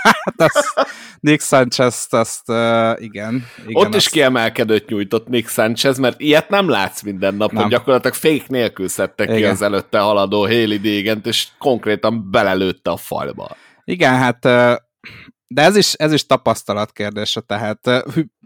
hát 0.03 0.35
az, 0.37 0.87
Nick 1.21 1.43
Sanchez, 1.43 2.07
azt 2.11 2.49
uh, 2.49 2.57
igen, 2.57 2.99
igen. 3.03 3.45
Ott 3.73 3.87
azt... 3.87 3.97
is 3.97 4.09
kiemelkedőt 4.09 4.89
nyújtott 4.89 5.29
Nick 5.29 5.49
Sanchez, 5.49 5.99
mert 5.99 6.21
ilyet 6.21 6.49
nem 6.49 6.69
látsz 6.69 7.03
minden 7.03 7.35
nap, 7.35 7.53
nem. 7.53 7.63
hogy 7.63 7.71
gyakorlatilag 7.71 8.15
fék 8.15 8.49
nélkül 8.49 8.89
szedtek 8.89 9.29
igen. 9.29 9.41
ki 9.41 9.45
az 9.45 9.63
előtte 9.63 9.99
haladó 9.99 10.41
Haley 10.41 10.79
Dégent, 10.79 11.27
és 11.27 11.49
konkrétan 11.59 12.31
belelőtte 12.31 12.91
a 12.91 12.97
falba. 12.97 13.57
Igen, 13.85 14.15
hát 14.15 14.47
de 15.51 15.63
ez 15.63 15.77
is, 15.77 15.93
ez 15.93 16.13
is 16.13 16.27
tapasztalat 16.27 16.93
kérdése, 16.93 17.41
tehát 17.41 18.05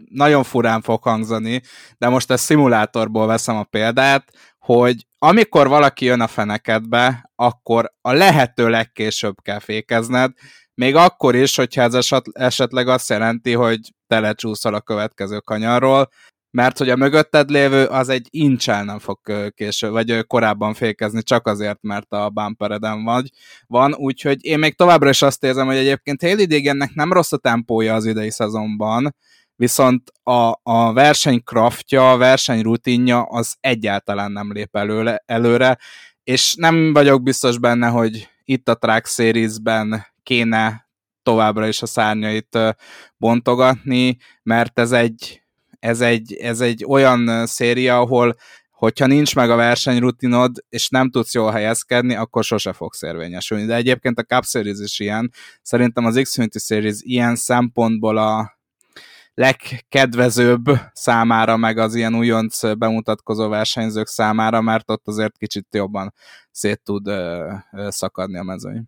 nagyon 0.09 0.43
furán 0.43 0.81
fog 0.81 1.03
hangzani, 1.03 1.61
de 1.97 2.09
most 2.09 2.31
ezt 2.31 2.43
szimulátorból 2.43 3.27
veszem 3.27 3.55
a 3.55 3.63
példát, 3.63 4.31
hogy 4.59 5.05
amikor 5.17 5.67
valaki 5.67 6.05
jön 6.05 6.21
a 6.21 6.27
fenekedbe, 6.27 7.31
akkor 7.35 7.93
a 8.01 8.11
lehető 8.11 8.69
legkésőbb 8.69 9.35
kell 9.41 9.59
fékezned, 9.59 10.31
még 10.75 10.95
akkor 10.95 11.35
is, 11.35 11.55
hogyha 11.55 11.81
ez 11.81 12.11
esetleg 12.31 12.87
azt 12.87 13.09
jelenti, 13.09 13.53
hogy 13.53 13.79
telecsúszol 14.07 14.73
a 14.73 14.81
következő 14.81 15.39
kanyarról, 15.39 16.09
mert 16.51 16.77
hogy 16.77 16.89
a 16.89 16.95
mögötted 16.95 17.49
lévő 17.49 17.85
az 17.85 18.09
egy 18.09 18.27
incsel 18.29 18.83
nem 18.83 18.99
fog 18.99 19.19
később, 19.55 19.91
vagy 19.91 20.25
korábban 20.27 20.73
fékezni, 20.73 21.23
csak 21.23 21.47
azért, 21.47 21.81
mert 21.81 22.11
a 22.11 22.29
bumpereden 22.29 23.03
vagy, 23.03 23.29
van, 23.67 23.93
úgyhogy 23.93 24.45
én 24.45 24.59
még 24.59 24.75
továbbra 24.75 25.09
is 25.09 25.21
azt 25.21 25.43
érzem, 25.43 25.65
hogy 25.65 25.75
egyébként 25.75 26.21
Haley 26.21 26.45
Degennek 26.45 26.93
nem 26.93 27.13
rossz 27.13 27.31
a 27.31 27.37
tempója 27.37 27.93
az 27.93 28.05
idei 28.05 28.31
szezonban, 28.31 29.15
viszont 29.55 30.11
a, 30.23 30.59
a 30.63 30.93
versenykraftja, 30.93 32.11
a 32.11 32.17
versenyrutinja 32.17 33.21
az 33.21 33.55
egyáltalán 33.59 34.31
nem 34.31 34.51
lép 34.51 34.75
előle, 34.75 35.23
előre, 35.25 35.77
és 36.23 36.55
nem 36.57 36.93
vagyok 36.93 37.23
biztos 37.23 37.57
benne, 37.57 37.87
hogy 37.87 38.29
itt 38.43 38.69
a 38.69 38.75
Track 38.75 39.07
Series-ben 39.07 40.12
kéne 40.23 40.87
továbbra 41.23 41.67
is 41.67 41.81
a 41.81 41.85
szárnyait 41.85 42.57
bontogatni, 43.17 44.17
mert 44.43 44.79
ez 44.79 44.91
egy, 44.91 45.41
ez 45.79 46.01
egy, 46.01 46.33
ez 46.33 46.61
egy 46.61 46.85
olyan 46.87 47.45
széria, 47.45 47.99
ahol 47.99 48.35
hogyha 48.83 49.05
nincs 49.05 49.35
meg 49.35 49.49
a 49.49 49.55
versenyrutinod, 49.55 50.63
és 50.69 50.89
nem 50.89 51.09
tudsz 51.09 51.33
jól 51.33 51.51
helyezkedni, 51.51 52.15
akkor 52.15 52.43
sose 52.43 52.73
fogsz 52.73 53.01
érvényesülni. 53.01 53.65
De 53.65 53.75
egyébként 53.75 54.19
a 54.19 54.23
Cup 54.23 54.45
Series 54.45 54.79
is 54.79 54.99
ilyen. 54.99 55.31
Szerintem 55.61 56.05
az 56.05 56.19
Xfinity 56.23 56.57
Series 56.57 56.97
ilyen 56.99 57.35
szempontból 57.35 58.17
a 58.17 58.57
legkedvezőbb 59.33 60.63
számára, 60.93 61.57
meg 61.57 61.77
az 61.77 61.95
ilyen 61.95 62.15
újonc 62.15 62.75
bemutatkozó 62.77 63.47
versenyzők 63.47 64.07
számára, 64.07 64.61
mert 64.61 64.91
ott 64.91 65.07
azért 65.07 65.37
kicsit 65.37 65.67
jobban 65.71 66.13
szét 66.51 66.81
tud 66.83 67.07
ö, 67.07 67.53
ö, 67.71 67.87
szakadni 67.89 68.37
a 68.37 68.43
mezőny. 68.43 68.83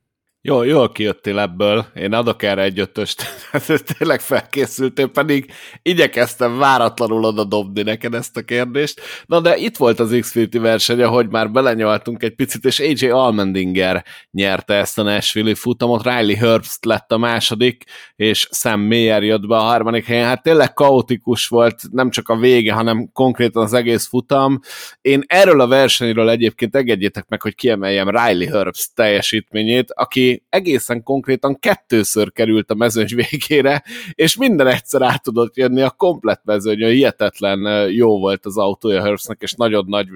Jó, 0.48 0.64
jól 0.64 0.92
kijöttél 0.92 1.40
ebből, 1.40 1.86
én 1.96 2.14
adok 2.14 2.44
erre 2.44 2.62
egy 2.62 2.80
ötöst, 2.80 3.24
tényleg 3.98 4.22
felkészültél, 4.22 5.08
pedig 5.08 5.52
igyekeztem 5.82 6.58
váratlanul 6.58 7.26
oda 7.26 7.44
dobni 7.44 7.82
neked 7.82 8.14
ezt 8.14 8.38
a 8.38 8.42
kérdést. 8.42 9.02
Na 9.26 9.40
de 9.40 9.58
itt 9.58 9.78
volt 9.78 10.00
az 10.00 10.18
Xfinity 10.20 10.58
verseny, 10.58 11.02
ahogy 11.02 11.30
már 11.30 11.52
belenyaltunk 11.52 12.24
egy 12.24 12.36
picit, 12.36 12.66
és 12.66 12.80
AJ 12.80 13.10
Almendinger 13.10 14.06
nyerte 14.32 14.74
ezt 14.74 15.00
a 15.00 15.04
Nashville 15.04 15.56
futamot, 15.56 16.04
Riley 16.04 16.36
Herbst 16.36 16.86
lett 16.86 17.12
a 17.12 17.18
második, 17.18 17.84
és 18.16 18.48
Sam 18.52 18.82
Mayer 18.82 19.24
jött 19.24 19.48
be 19.48 19.56
a 19.56 19.62
harmadik 19.62 20.06
helyen. 20.06 20.26
Hát 20.26 20.44
tényleg 20.44 20.74
kaotikus 20.74 21.48
volt, 21.48 21.82
nem 21.92 22.10
csak 22.10 22.30
a 22.30 22.38
vége, 22.38 22.74
hanem 22.74 23.10
konkrétan 23.14 23.64
az 23.64 23.74
egész 23.74 24.08
futam. 24.08 24.60
Én 25.02 25.24
erről 25.28 25.62
a 25.62 25.68
versenyről 25.68 26.30
egyébként 26.30 26.76
engedjétek 26.76 27.28
meg, 27.28 27.42
hogy 27.42 27.56
kiemeljem 27.56 28.10
Riley 28.10 28.52
Herbst 28.52 28.90
teljesítményét, 28.96 29.92
aki 29.92 30.35
egészen 30.50 31.04
konkrétan 31.04 31.60
kettőször 31.60 32.32
került 32.32 32.72
a 32.72 32.76
mezőny 32.76 33.10
végére, 33.30 33.84
és 34.12 34.38
minden 34.38 34.68
egyszer 34.68 35.02
át 35.02 35.24
tudott 35.24 35.56
jönni 35.56 35.82
a 35.82 35.90
komplet 35.90 36.42
mezőny, 36.44 36.86
hihetetlen 36.86 37.90
jó 37.92 38.20
volt 38.20 38.46
az 38.46 38.58
autója 38.58 39.02
Herbstnek, 39.02 39.42
és 39.42 39.54
nagyon 39.54 39.86
nagy 39.88 40.08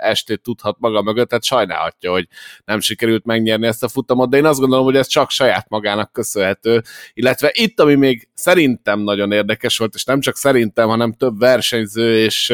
estét 0.00 0.42
tudhat 0.42 0.76
maga 0.78 1.02
mögött, 1.02 1.28
tehát 1.28 1.44
sajnálhatja, 1.44 2.10
hogy 2.10 2.28
nem 2.64 2.80
sikerült 2.80 3.24
megnyerni 3.24 3.66
ezt 3.66 3.82
a 3.82 3.88
futamot, 3.88 4.30
de 4.30 4.36
én 4.36 4.44
azt 4.44 4.60
gondolom, 4.60 4.84
hogy 4.84 4.96
ez 4.96 5.06
csak 5.06 5.30
saját 5.30 5.68
magának 5.68 6.12
köszönhető, 6.12 6.82
illetve 7.14 7.50
itt, 7.54 7.80
ami 7.80 7.94
még 7.94 8.28
szerintem 8.34 9.00
nagyon 9.00 9.32
érdekes 9.32 9.78
volt, 9.78 9.94
és 9.94 10.04
nem 10.04 10.20
csak 10.20 10.36
szerintem, 10.36 10.88
hanem 10.88 11.12
több 11.12 11.38
versenyző 11.38 12.24
és 12.24 12.52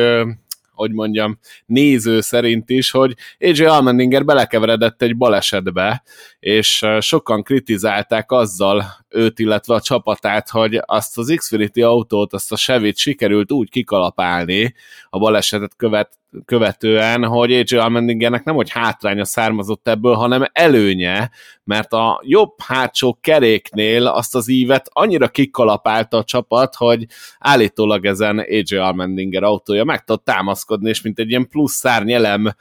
hogy 0.74 0.92
mondjam, 0.92 1.38
néző 1.66 2.20
szerint 2.20 2.70
is, 2.70 2.90
hogy 2.90 3.14
AJ 3.40 3.64
Almendinger 3.64 4.24
belekeveredett 4.24 5.02
egy 5.02 5.16
balesetbe, 5.16 6.02
és 6.44 6.86
sokan 7.00 7.42
kritizálták 7.42 8.30
azzal 8.30 8.84
őt, 9.08 9.38
illetve 9.38 9.74
a 9.74 9.80
csapatát, 9.80 10.50
hogy 10.50 10.80
azt 10.84 11.18
az 11.18 11.32
Xfinity 11.36 11.82
autót, 11.82 12.32
azt 12.32 12.52
a 12.52 12.56
Chevy-t 12.56 12.96
sikerült 12.96 13.52
úgy 13.52 13.70
kikalapálni 13.70 14.74
a 15.10 15.18
balesetet 15.18 15.76
követ, 15.76 16.18
követően, 16.44 17.24
hogy 17.24 17.52
AJ 17.52 17.76
Allmendingernek 17.78 18.44
nem 18.44 18.54
hogy 18.54 18.70
hátránya 18.70 19.24
származott 19.24 19.88
ebből, 19.88 20.14
hanem 20.14 20.44
előnye, 20.52 21.30
mert 21.64 21.92
a 21.92 22.20
jobb 22.24 22.54
hátsó 22.66 23.18
keréknél 23.20 24.06
azt 24.06 24.34
az 24.34 24.48
ívet 24.48 24.88
annyira 24.92 25.28
kikalapálta 25.28 26.16
a 26.16 26.24
csapat, 26.24 26.74
hogy 26.74 27.06
állítólag 27.38 28.06
ezen 28.06 28.38
AJ 28.38 28.76
Allmendinger 28.76 29.42
autója 29.42 29.84
meg 29.84 30.04
tud 30.04 30.22
támaszkodni, 30.22 30.88
és 30.88 31.02
mint 31.02 31.18
egy 31.18 31.30
ilyen 31.30 31.48
plusz 31.48 31.74
szárnyelem 31.74 32.54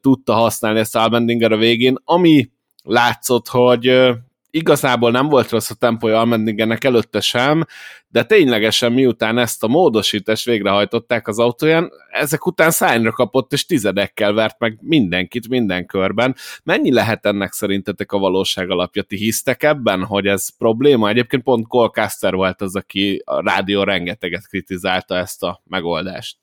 tudta 0.00 0.32
használni 0.32 0.78
ezt 0.78 0.96
Allmendinger 0.96 1.52
a 1.52 1.56
végén, 1.56 1.98
ami 2.04 2.50
látszott, 2.90 3.48
hogy 3.48 4.10
igazából 4.50 5.10
nem 5.10 5.28
volt 5.28 5.50
rossz 5.50 5.70
a 5.70 5.74
tempója 5.74 6.18
Almendingernek 6.18 6.84
előtte 6.84 7.20
sem, 7.20 7.64
de 8.08 8.24
ténylegesen 8.24 8.92
miután 8.92 9.38
ezt 9.38 9.64
a 9.64 9.68
módosítást 9.68 10.44
végrehajtották 10.44 11.28
az 11.28 11.38
autóján, 11.38 11.90
ezek 12.10 12.46
után 12.46 12.70
szányra 12.70 13.12
kapott, 13.12 13.52
és 13.52 13.66
tizedekkel 13.66 14.32
vert 14.32 14.58
meg 14.58 14.78
mindenkit 14.80 15.48
minden 15.48 15.86
körben. 15.86 16.34
Mennyi 16.62 16.92
lehet 16.92 17.26
ennek 17.26 17.52
szerintetek 17.52 18.12
a 18.12 18.18
valóság 18.18 18.70
alapja? 18.70 19.02
Ti 19.02 19.16
hisztek 19.16 19.62
ebben, 19.62 20.04
hogy 20.04 20.26
ez 20.26 20.56
probléma? 20.56 21.08
Egyébként 21.08 21.42
pont 21.42 21.66
Cole 21.66 21.88
Caster 21.88 22.34
volt 22.34 22.60
az, 22.60 22.76
aki 22.76 23.22
a 23.24 23.42
rádió 23.42 23.82
rengeteget 23.82 24.48
kritizálta 24.48 25.16
ezt 25.16 25.42
a 25.42 25.62
megoldást 25.68 26.36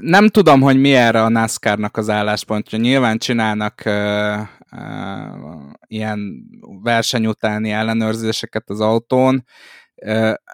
nem 0.00 0.28
tudom, 0.28 0.60
hogy 0.60 0.80
mi 0.80 0.94
erre 0.94 1.22
a 1.22 1.28
NASCAR-nak 1.28 1.96
az 1.96 2.08
álláspontja. 2.08 2.78
Nyilván 2.78 3.18
csinálnak 3.18 3.82
uh, 3.86 3.92
uh, 3.92 4.48
ilyen 5.86 6.44
verseny 6.82 7.26
utáni 7.26 7.70
ellenőrzéseket 7.70 8.70
az 8.70 8.80
autón. 8.80 9.44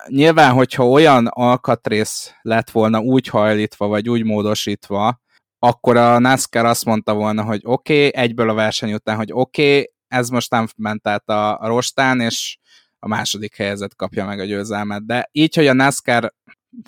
Nyilván, 0.07 0.53
hogyha 0.53 0.89
olyan 0.89 1.27
alkatrész 1.27 2.35
lett 2.43 2.71
volna 2.71 3.01
úgy 3.01 3.27
hajlítva, 3.27 3.87
vagy 3.87 4.09
úgy 4.09 4.25
módosítva, 4.25 5.21
akkor 5.59 5.97
a 5.97 6.19
NASCAR 6.19 6.65
azt 6.65 6.85
mondta 6.85 7.15
volna, 7.15 7.43
hogy 7.43 7.61
oké, 7.65 8.07
okay, 8.07 8.23
egyből 8.23 8.49
a 8.49 8.55
verseny 8.55 8.93
után, 8.93 9.17
hogy 9.17 9.33
oké, 9.33 9.71
okay, 9.71 9.91
ez 10.09 10.29
most 10.29 10.51
nem 10.51 10.67
ment 10.77 11.09
át 11.09 11.29
a 11.29 11.59
rostán, 11.63 12.21
és 12.21 12.59
a 12.99 13.09
második 13.09 13.57
helyezett 13.57 13.97
kapja 13.97 14.25
meg 14.25 14.41
a 14.41 14.45
győzelmet. 14.45 15.07
De 15.07 15.29
így, 15.33 15.55
hogy 15.55 15.67
a 15.67 15.73
NASCAR 15.73 16.33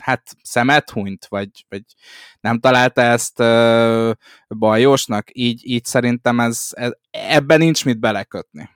hát 0.01 0.23
szemet 0.43 0.91
hunyt, 0.91 1.27
vagy, 1.29 1.49
vagy 1.69 1.83
nem 2.41 2.59
találta 2.59 3.03
ezt 3.03 3.41
uh, 3.41 4.11
bajosnak, 4.59 5.29
így, 5.33 5.61
így 5.65 5.85
szerintem 5.85 6.41
ez, 6.41 6.69
ez, 6.71 6.91
ebben 7.11 7.59
nincs 7.59 7.85
mit 7.85 8.01
belekötni. 8.01 8.69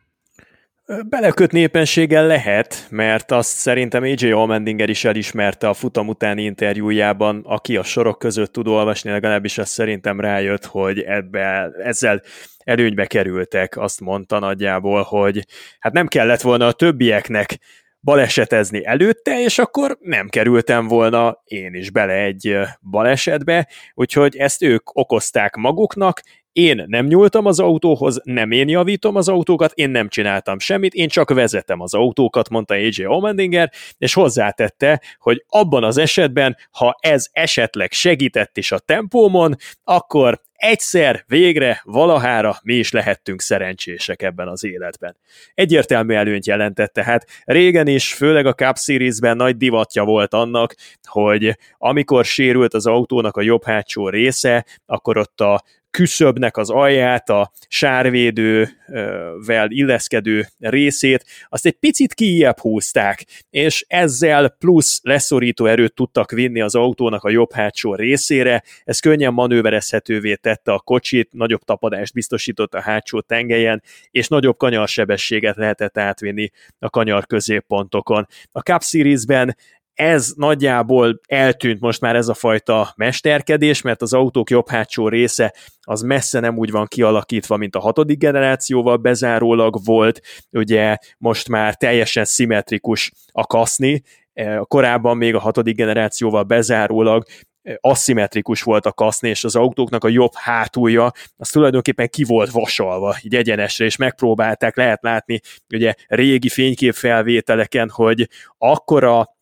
Belekötni 1.08 1.60
éppenséggel 1.60 2.26
lehet, 2.26 2.86
mert 2.90 3.30
azt 3.30 3.56
szerintem 3.56 4.02
AJ 4.02 4.30
Allmendinger 4.30 4.88
is 4.88 5.04
elismerte 5.04 5.68
a 5.68 5.74
futam 5.74 6.08
utáni 6.08 6.42
interjújában, 6.42 7.42
aki 7.44 7.76
a 7.76 7.82
sorok 7.82 8.18
között 8.18 8.52
tud 8.52 8.66
olvasni, 8.66 9.10
legalábbis 9.10 9.58
azt 9.58 9.72
szerintem 9.72 10.20
rájött, 10.20 10.64
hogy 10.64 11.00
ebbe, 11.00 11.70
ezzel 11.82 12.22
előnybe 12.58 13.06
kerültek, 13.06 13.76
azt 13.76 14.00
mondta 14.00 14.38
nagyjából, 14.38 15.02
hogy 15.02 15.46
hát 15.78 15.92
nem 15.92 16.06
kellett 16.06 16.40
volna 16.40 16.66
a 16.66 16.72
többieknek 16.72 17.58
balesetezni 18.00 18.84
előtte, 18.84 19.40
és 19.40 19.58
akkor 19.58 19.98
nem 20.00 20.28
kerültem 20.28 20.86
volna 20.86 21.42
én 21.44 21.74
is 21.74 21.90
bele 21.90 22.12
egy 22.12 22.58
balesetbe, 22.90 23.68
úgyhogy 23.94 24.36
ezt 24.36 24.62
ők 24.62 24.96
okozták 24.96 25.56
maguknak, 25.56 26.22
én 26.58 26.84
nem 26.86 27.06
nyúltam 27.06 27.46
az 27.46 27.60
autóhoz, 27.60 28.20
nem 28.24 28.50
én 28.50 28.68
javítom 28.68 29.16
az 29.16 29.28
autókat, 29.28 29.72
én 29.74 29.90
nem 29.90 30.08
csináltam 30.08 30.58
semmit, 30.58 30.94
én 30.94 31.08
csak 31.08 31.30
vezetem 31.30 31.80
az 31.80 31.94
autókat, 31.94 32.48
mondta 32.48 32.74
AJ 32.74 33.06
Omendinger, 33.06 33.72
és 33.98 34.14
hozzátette, 34.14 35.02
hogy 35.18 35.44
abban 35.48 35.84
az 35.84 35.96
esetben, 35.96 36.56
ha 36.70 36.96
ez 37.00 37.26
esetleg 37.32 37.92
segített 37.92 38.56
is 38.56 38.72
a 38.72 38.78
tempómon, 38.78 39.56
akkor 39.84 40.40
egyszer, 40.52 41.24
végre, 41.26 41.80
valahára 41.84 42.58
mi 42.62 42.74
is 42.74 42.90
lehettünk 42.90 43.40
szerencsések 43.40 44.22
ebben 44.22 44.48
az 44.48 44.64
életben. 44.64 45.16
Egyértelmű 45.54 46.14
előnyt 46.14 46.46
jelentett 46.46 46.92
tehát. 46.92 47.26
Régen 47.44 47.86
is, 47.86 48.14
főleg 48.14 48.46
a 48.46 48.54
Cup 48.54 48.76
Series-ben 48.78 49.36
nagy 49.36 49.56
divatja 49.56 50.04
volt 50.04 50.34
annak, 50.34 50.74
hogy 51.02 51.58
amikor 51.78 52.24
sérült 52.24 52.74
az 52.74 52.86
autónak 52.86 53.36
a 53.36 53.42
jobb 53.42 53.64
hátsó 53.64 54.08
része, 54.08 54.64
akkor 54.86 55.16
ott 55.16 55.40
a 55.40 55.62
küszöbnek 55.98 56.56
az 56.56 56.70
alját, 56.70 57.28
a 57.28 57.52
sárvédővel 57.68 59.66
illeszkedő 59.68 60.46
részét, 60.58 61.24
azt 61.48 61.66
egy 61.66 61.72
picit 61.72 62.14
kijebb 62.14 62.58
húzták, 62.58 63.24
és 63.50 63.84
ezzel 63.88 64.48
plusz 64.48 65.00
leszorító 65.02 65.66
erőt 65.66 65.94
tudtak 65.94 66.30
vinni 66.30 66.60
az 66.60 66.74
autónak 66.74 67.24
a 67.24 67.30
jobb 67.30 67.52
hátsó 67.52 67.94
részére, 67.94 68.62
ez 68.84 69.00
könnyen 69.00 69.32
manőverezhetővé 69.32 70.34
tette 70.34 70.72
a 70.72 70.78
kocsit, 70.78 71.28
nagyobb 71.32 71.62
tapadást 71.62 72.12
biztosított 72.12 72.74
a 72.74 72.80
hátsó 72.80 73.20
tengelyen, 73.20 73.82
és 74.10 74.28
nagyobb 74.28 74.56
kanyarsebességet 74.56 75.56
lehetett 75.56 75.98
átvinni 75.98 76.50
a 76.78 76.90
kanyar 76.90 77.26
középpontokon. 77.26 78.26
A 78.52 78.60
Cup 78.60 78.82
Series-ben 78.82 79.56
ez 79.98 80.32
nagyjából 80.36 81.20
eltűnt 81.28 81.80
most 81.80 82.00
már 82.00 82.16
ez 82.16 82.28
a 82.28 82.34
fajta 82.34 82.92
mesterkedés, 82.96 83.82
mert 83.82 84.02
az 84.02 84.12
autók 84.12 84.50
jobb 84.50 84.68
hátsó 84.68 85.08
része 85.08 85.54
az 85.80 86.02
messze 86.02 86.40
nem 86.40 86.58
úgy 86.58 86.70
van 86.70 86.86
kialakítva, 86.86 87.56
mint 87.56 87.74
a 87.74 87.80
hatodik 87.80 88.18
generációval 88.18 88.96
bezárólag 88.96 89.84
volt, 89.84 90.20
ugye 90.50 90.96
most 91.18 91.48
már 91.48 91.74
teljesen 91.74 92.24
szimmetrikus 92.24 93.12
a 93.32 93.46
kaszni, 93.46 94.02
e, 94.32 94.60
korábban 94.64 95.16
még 95.16 95.34
a 95.34 95.40
hatodik 95.40 95.76
generációval 95.76 96.42
bezárólag 96.42 97.24
e, 97.62 97.78
aszimmetrikus 97.80 98.62
volt 98.62 98.86
a 98.86 98.92
kaszni, 98.92 99.28
és 99.28 99.44
az 99.44 99.56
autóknak 99.56 100.04
a 100.04 100.08
jobb 100.08 100.32
hátulja, 100.34 101.10
az 101.36 101.48
tulajdonképpen 101.48 102.08
ki 102.08 102.24
volt 102.24 102.50
vasalva, 102.50 103.16
így 103.22 103.34
egyenesre, 103.34 103.84
és 103.84 103.96
megpróbálták, 103.96 104.76
lehet 104.76 105.02
látni 105.02 105.40
ugye 105.74 105.94
régi 106.06 106.48
fényképfelvételeken, 106.48 107.90
hogy 107.90 108.28
akkora 108.58 109.36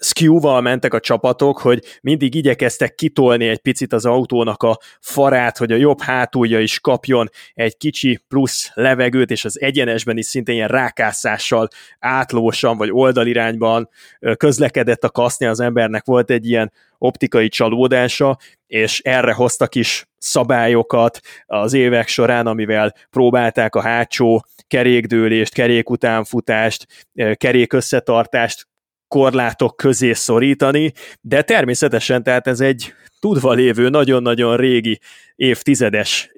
skew-val 0.00 0.60
mentek 0.60 0.94
a 0.94 1.00
csapatok, 1.00 1.58
hogy 1.58 1.84
mindig 2.00 2.34
igyekeztek 2.34 2.94
kitolni 2.94 3.48
egy 3.48 3.58
picit 3.58 3.92
az 3.92 4.04
autónak 4.04 4.62
a 4.62 4.78
farát, 5.00 5.58
hogy 5.58 5.72
a 5.72 5.76
jobb 5.76 6.00
hátulja 6.00 6.60
is 6.60 6.80
kapjon 6.80 7.30
egy 7.54 7.76
kicsi 7.76 8.20
plusz 8.28 8.70
levegőt, 8.74 9.30
és 9.30 9.44
az 9.44 9.60
egyenesben 9.60 10.16
is 10.16 10.26
szintén 10.26 10.54
ilyen 10.54 10.68
rákászással 10.68 11.68
átlósan 11.98 12.76
vagy 12.76 12.90
oldalirányban 12.92 13.88
közlekedett 14.36 15.04
a 15.04 15.10
kaszni, 15.10 15.46
az 15.46 15.60
embernek 15.60 16.04
volt 16.04 16.30
egy 16.30 16.46
ilyen 16.46 16.72
optikai 16.98 17.48
csalódása, 17.48 18.38
és 18.66 19.00
erre 19.00 19.32
hoztak 19.32 19.74
is 19.74 20.08
szabályokat 20.18 21.20
az 21.46 21.72
évek 21.72 22.08
során, 22.08 22.46
amivel 22.46 22.94
próbálták 23.10 23.74
a 23.74 23.80
hátsó 23.80 24.44
kerékdőlést, 24.66 25.54
kerékutánfutást, 25.54 26.86
kerék 27.34 27.72
összetartást 27.72 28.68
korlátok 29.10 29.76
közé 29.76 30.12
szorítani, 30.12 30.92
de 31.20 31.42
természetesen 31.42 32.22
tehát 32.22 32.46
ez 32.46 32.60
egy 32.60 32.94
tudva 33.20 33.52
lévő, 33.52 33.88
nagyon-nagyon 33.88 34.56
régi, 34.56 35.00
évtizedes 35.34 36.30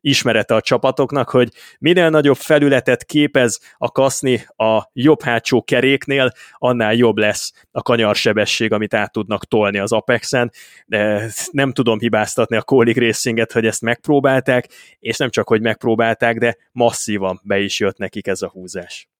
ismerete 0.00 0.54
a 0.54 0.60
csapatoknak, 0.60 1.28
hogy 1.28 1.48
minél 1.78 2.08
nagyobb 2.10 2.36
felületet 2.36 3.04
képez 3.04 3.60
a 3.78 3.90
kaszni 3.90 4.46
a 4.56 4.90
jobb 4.92 5.22
hátsó 5.22 5.62
keréknél, 5.62 6.32
annál 6.52 6.94
jobb 6.94 7.16
lesz 7.16 7.52
a 7.70 7.82
kanyarsebesség, 7.82 8.72
amit 8.72 8.94
át 8.94 9.12
tudnak 9.12 9.44
tolni 9.44 9.78
az 9.78 9.92
Apexen. 9.92 10.52
De 10.86 11.30
nem 11.50 11.72
tudom 11.72 11.98
hibáztatni 11.98 12.56
a 12.56 12.62
Kólik 12.62 12.98
Racinget, 12.98 13.52
hogy 13.52 13.66
ezt 13.66 13.82
megpróbálták, 13.82 14.68
és 14.98 15.16
nem 15.16 15.30
csak, 15.30 15.48
hogy 15.48 15.60
megpróbálták, 15.60 16.38
de 16.38 16.56
masszívan 16.72 17.40
be 17.44 17.58
is 17.58 17.80
jött 17.80 17.98
nekik 17.98 18.26
ez 18.26 18.42
a 18.42 18.48
húzás. 18.48 19.11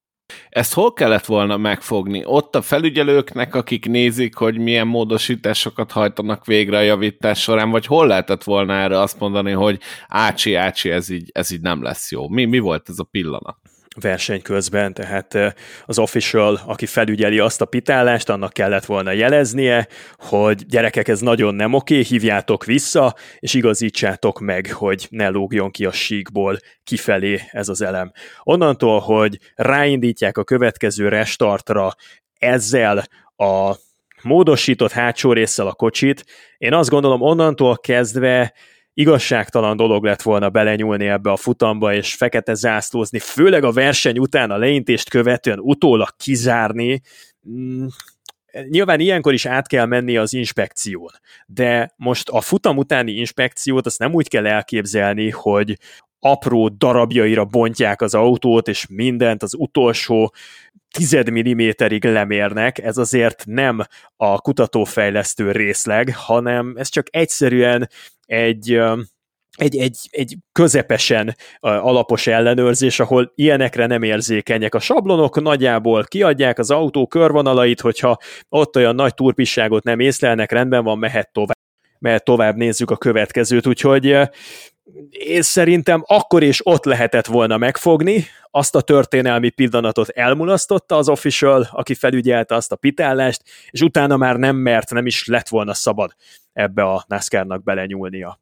Ezt 0.48 0.74
hol 0.74 0.92
kellett 0.92 1.24
volna 1.24 1.56
megfogni? 1.56 2.22
Ott 2.24 2.54
a 2.54 2.62
felügyelőknek, 2.62 3.54
akik 3.54 3.86
nézik, 3.86 4.34
hogy 4.34 4.58
milyen 4.58 4.86
módosításokat 4.86 5.92
hajtanak 5.92 6.46
végre 6.46 6.76
a 6.76 6.80
javítás 6.80 7.40
során, 7.40 7.70
vagy 7.70 7.86
hol 7.86 8.06
lehetett 8.06 8.44
volna 8.44 8.74
erre 8.74 9.00
azt 9.00 9.18
mondani, 9.18 9.50
hogy 9.50 9.80
ácsi, 10.08 10.54
ácsi, 10.54 10.90
ez 10.90 11.08
így, 11.08 11.30
ez 11.32 11.50
így 11.50 11.60
nem 11.60 11.82
lesz 11.82 12.10
jó? 12.10 12.28
Mi, 12.28 12.44
mi 12.44 12.58
volt 12.58 12.88
ez 12.88 12.98
a 12.98 13.04
pillanat? 13.04 13.71
Verseny 14.00 14.42
közben, 14.42 14.94
tehát 14.94 15.54
az 15.86 15.98
official, 15.98 16.60
aki 16.66 16.86
felügyeli 16.86 17.38
azt 17.38 17.60
a 17.60 17.64
pitálást, 17.64 18.28
annak 18.28 18.52
kellett 18.52 18.84
volna 18.84 19.10
jeleznie, 19.10 19.88
hogy 20.16 20.66
gyerekek, 20.66 21.08
ez 21.08 21.20
nagyon 21.20 21.54
nem 21.54 21.72
oké, 21.72 22.00
hívjátok 22.00 22.64
vissza, 22.64 23.14
és 23.38 23.54
igazítsátok 23.54 24.40
meg, 24.40 24.72
hogy 24.72 25.06
ne 25.10 25.28
lógjon 25.28 25.70
ki 25.70 25.84
a 25.84 25.92
síkból 25.92 26.58
kifelé 26.84 27.40
ez 27.50 27.68
az 27.68 27.82
elem. 27.82 28.12
Onnantól, 28.42 29.00
hogy 29.00 29.38
ráindítják 29.54 30.38
a 30.38 30.44
következő 30.44 31.08
restartra 31.08 31.94
ezzel 32.38 33.04
a 33.36 33.76
módosított 34.22 34.92
hátsó 34.92 35.32
résszel 35.32 35.66
a 35.66 35.72
kocsit, 35.72 36.24
én 36.58 36.74
azt 36.74 36.90
gondolom 36.90 37.20
onnantól 37.20 37.78
kezdve 37.78 38.52
igazságtalan 38.94 39.76
dolog 39.76 40.04
lett 40.04 40.22
volna 40.22 40.50
belenyúlni 40.50 41.06
ebbe 41.06 41.30
a 41.30 41.36
futamba, 41.36 41.94
és 41.94 42.14
fekete 42.14 42.54
zászlózni, 42.54 43.18
főleg 43.18 43.64
a 43.64 43.72
verseny 43.72 44.18
után 44.18 44.50
a 44.50 44.56
leintést 44.56 45.10
követően 45.10 45.58
utólag 45.58 46.08
kizárni, 46.16 47.00
mm, 47.48 47.86
Nyilván 48.68 49.00
ilyenkor 49.00 49.32
is 49.32 49.46
át 49.46 49.66
kell 49.66 49.86
menni 49.86 50.16
az 50.16 50.32
inspekción, 50.32 51.10
de 51.46 51.94
most 51.96 52.28
a 52.28 52.40
futam 52.40 52.76
utáni 52.76 53.12
inspekciót 53.12 53.86
azt 53.86 53.98
nem 53.98 54.14
úgy 54.14 54.28
kell 54.28 54.46
elképzelni, 54.46 55.30
hogy 55.30 55.78
apró 56.18 56.68
darabjaira 56.68 57.44
bontják 57.44 58.02
az 58.02 58.14
autót, 58.14 58.68
és 58.68 58.86
mindent 58.86 59.42
az 59.42 59.54
utolsó 59.54 60.32
tized 60.92 61.30
milliméterig 61.30 62.04
lemérnek, 62.04 62.78
ez 62.78 62.96
azért 62.96 63.44
nem 63.46 63.80
a 64.16 64.40
kutatófejlesztő 64.40 65.50
részleg, 65.50 66.14
hanem 66.16 66.74
ez 66.76 66.88
csak 66.88 67.06
egyszerűen 67.10 67.88
egy 68.26 68.80
egy, 69.56 69.76
egy, 69.76 69.96
egy 70.10 70.36
közepesen 70.52 71.36
alapos 71.60 72.26
ellenőrzés, 72.26 73.00
ahol 73.00 73.32
ilyenekre 73.34 73.86
nem 73.86 74.02
érzékenyek. 74.02 74.74
A 74.74 74.80
sablonok 74.80 75.40
nagyjából 75.40 76.04
kiadják 76.04 76.58
az 76.58 76.70
autó 76.70 77.06
körvonalait, 77.06 77.80
hogyha 77.80 78.18
ott 78.48 78.76
olyan 78.76 78.94
nagy 78.94 79.14
turpisságot 79.14 79.84
nem 79.84 80.00
észlelnek, 80.00 80.50
rendben 80.50 80.84
van, 80.84 80.98
mehet 80.98 81.32
tovább. 81.32 81.61
Mehet 82.02 82.24
tovább, 82.24 82.56
nézzük 82.56 82.90
a 82.90 82.96
következőt, 82.96 83.66
úgyhogy 83.66 84.04
én 85.10 85.42
szerintem 85.42 86.04
akkor 86.06 86.42
is 86.42 86.60
ott 86.66 86.84
lehetett 86.84 87.26
volna 87.26 87.56
megfogni, 87.56 88.24
azt 88.50 88.74
a 88.74 88.80
történelmi 88.80 89.50
pillanatot 89.50 90.08
elmulasztotta 90.08 90.96
az 90.96 91.08
official, 91.08 91.68
aki 91.70 91.94
felügyelte 91.94 92.54
azt 92.54 92.72
a 92.72 92.76
pitállást, 92.76 93.42
és 93.70 93.80
utána 93.80 94.16
már 94.16 94.36
nem 94.36 94.56
mert, 94.56 94.90
nem 94.90 95.06
is 95.06 95.26
lett 95.26 95.48
volna 95.48 95.74
szabad 95.74 96.14
ebbe 96.52 96.82
a 96.82 97.04
NASCAR-nak 97.08 97.62
belenyúlnia 97.62 98.38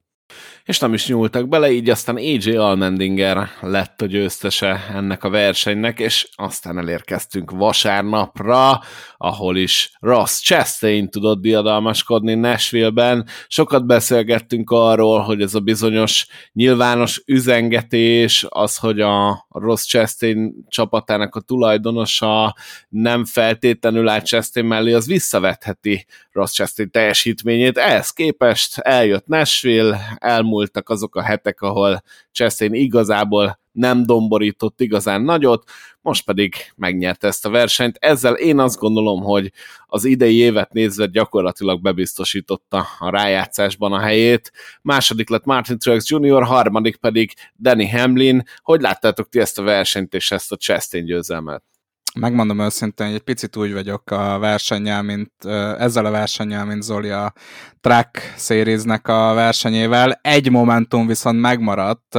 és 0.64 0.78
nem 0.78 0.94
is 0.94 1.06
nyúltak 1.06 1.48
bele, 1.48 1.70
így 1.70 1.90
aztán 1.90 2.16
AJ 2.16 2.56
Almendinger 2.56 3.48
lett 3.60 4.02
a 4.02 4.06
győztese 4.06 4.86
ennek 4.94 5.24
a 5.24 5.30
versenynek, 5.30 5.98
és 5.98 6.28
aztán 6.34 6.78
elérkeztünk 6.78 7.50
vasárnapra, 7.50 8.80
ahol 9.16 9.56
is 9.56 9.92
Ross 10.00 10.40
Chastain 10.40 11.10
tudott 11.10 11.40
diadalmaskodni 11.40 12.34
Nashville-ben. 12.34 13.26
Sokat 13.48 13.86
beszélgettünk 13.86 14.70
arról, 14.70 15.20
hogy 15.20 15.42
ez 15.42 15.54
a 15.54 15.60
bizonyos 15.60 16.26
nyilvános 16.52 17.22
üzengetés, 17.26 18.46
az, 18.48 18.76
hogy 18.76 19.00
a 19.00 19.46
Ross 19.48 19.86
Chastain 19.86 20.54
csapatának 20.68 21.34
a 21.34 21.40
tulajdonosa 21.40 22.56
nem 22.88 23.24
feltétlenül 23.24 24.08
áll 24.08 24.22
Chastain 24.22 24.66
mellé, 24.66 24.92
az 24.92 25.06
visszavetheti 25.06 26.06
Ross 26.32 26.52
Chastain 26.52 26.90
teljesítményét. 26.90 27.78
Ehhez 27.78 28.10
képest 28.10 28.78
eljött 28.78 29.26
Nashville, 29.26 30.00
elmúltak 30.20 30.88
azok 30.88 31.16
a 31.16 31.22
hetek, 31.22 31.60
ahol 31.60 32.02
Chastain 32.32 32.74
igazából 32.74 33.58
nem 33.72 34.02
domborított 34.02 34.80
igazán 34.80 35.22
nagyot, 35.22 35.70
most 36.00 36.24
pedig 36.24 36.54
megnyerte 36.76 37.26
ezt 37.26 37.46
a 37.46 37.50
versenyt. 37.50 37.96
Ezzel 38.00 38.34
én 38.34 38.58
azt 38.58 38.78
gondolom, 38.78 39.22
hogy 39.22 39.52
az 39.86 40.04
idei 40.04 40.36
évet 40.36 40.72
nézve 40.72 41.06
gyakorlatilag 41.06 41.82
bebiztosította 41.82 42.86
a 42.98 43.10
rájátszásban 43.10 43.92
a 43.92 43.98
helyét. 43.98 44.52
Második 44.82 45.28
lett 45.28 45.44
Martin 45.44 45.78
Truex 45.78 46.10
Jr., 46.10 46.42
harmadik 46.42 46.96
pedig 46.96 47.32
Danny 47.58 47.90
Hamlin. 47.90 48.42
Hogy 48.56 48.80
láttátok 48.80 49.28
ti 49.28 49.40
ezt 49.40 49.58
a 49.58 49.62
versenyt 49.62 50.14
és 50.14 50.30
ezt 50.30 50.52
a 50.52 50.56
Chastain 50.56 51.04
győzelmet? 51.04 51.69
Megmondom 52.18 52.60
őszintén, 52.60 53.06
hogy 53.06 53.14
egy 53.14 53.22
picit 53.22 53.56
úgy 53.56 53.72
vagyok 53.72 54.10
a 54.10 54.38
versennyel, 54.38 55.02
mint 55.02 55.44
ezzel 55.78 56.04
a 56.04 56.10
versennyel, 56.10 56.64
mint 56.64 56.82
Zoli 56.82 57.10
a 57.10 57.32
Track 57.80 58.34
series 58.36 58.82
a 59.02 59.34
versenyével. 59.34 60.18
Egy 60.22 60.50
momentum 60.50 61.06
viszont 61.06 61.40
megmaradt, 61.40 62.18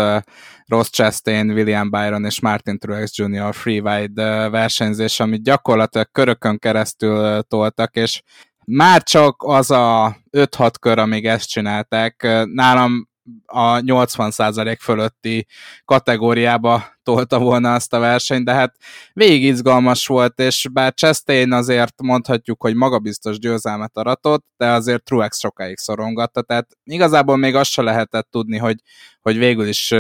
Ross 0.66 0.90
Chastain, 0.90 1.52
William 1.52 1.90
Byron 1.90 2.26
és 2.26 2.40
Martin 2.40 2.80
Truex 2.80 3.18
Jr. 3.18 3.54
freeride 3.54 4.50
versenyzés, 4.50 5.20
amit 5.20 5.44
gyakorlatilag 5.44 6.12
körökön 6.12 6.58
keresztül 6.58 7.42
toltak, 7.42 7.96
és 7.96 8.22
már 8.66 9.04
csak 9.04 9.36
az 9.38 9.72
a 9.72 10.18
5-6 10.32 10.74
kör, 10.80 11.00
amíg 11.00 11.26
ezt 11.26 11.50
csinálták, 11.50 12.28
nálam 12.54 13.10
a 13.46 13.80
80% 13.80 14.78
fölötti 14.80 15.48
kategóriába 15.86 16.84
tolta 17.04 17.40
volna 17.40 17.74
azt 17.74 17.94
a 17.94 18.00
versenyt, 18.00 18.46
de 18.46 18.54
hát 18.54 18.76
végig 19.14 19.44
izgalmas 19.44 20.08
volt, 20.08 20.40
és 20.40 20.68
bár 20.72 20.94
Chastain 20.94 21.52
azért 21.52 22.02
mondhatjuk, 22.02 22.62
hogy 22.62 22.76
magabiztos 22.76 23.40
győzelmet 23.40 23.98
aratott, 23.98 24.46
de 24.58 24.72
azért 24.72 25.04
Truex 25.04 25.40
sokáig 25.40 25.78
szorongatta, 25.78 26.42
tehát 26.42 26.68
igazából 26.84 27.38
még 27.38 27.56
azt 27.56 27.72
se 27.72 27.82
lehetett 27.82 28.28
tudni, 28.32 28.58
hogy, 28.58 28.78
hogy 29.22 29.38
végül 29.38 29.68
is 29.68 29.94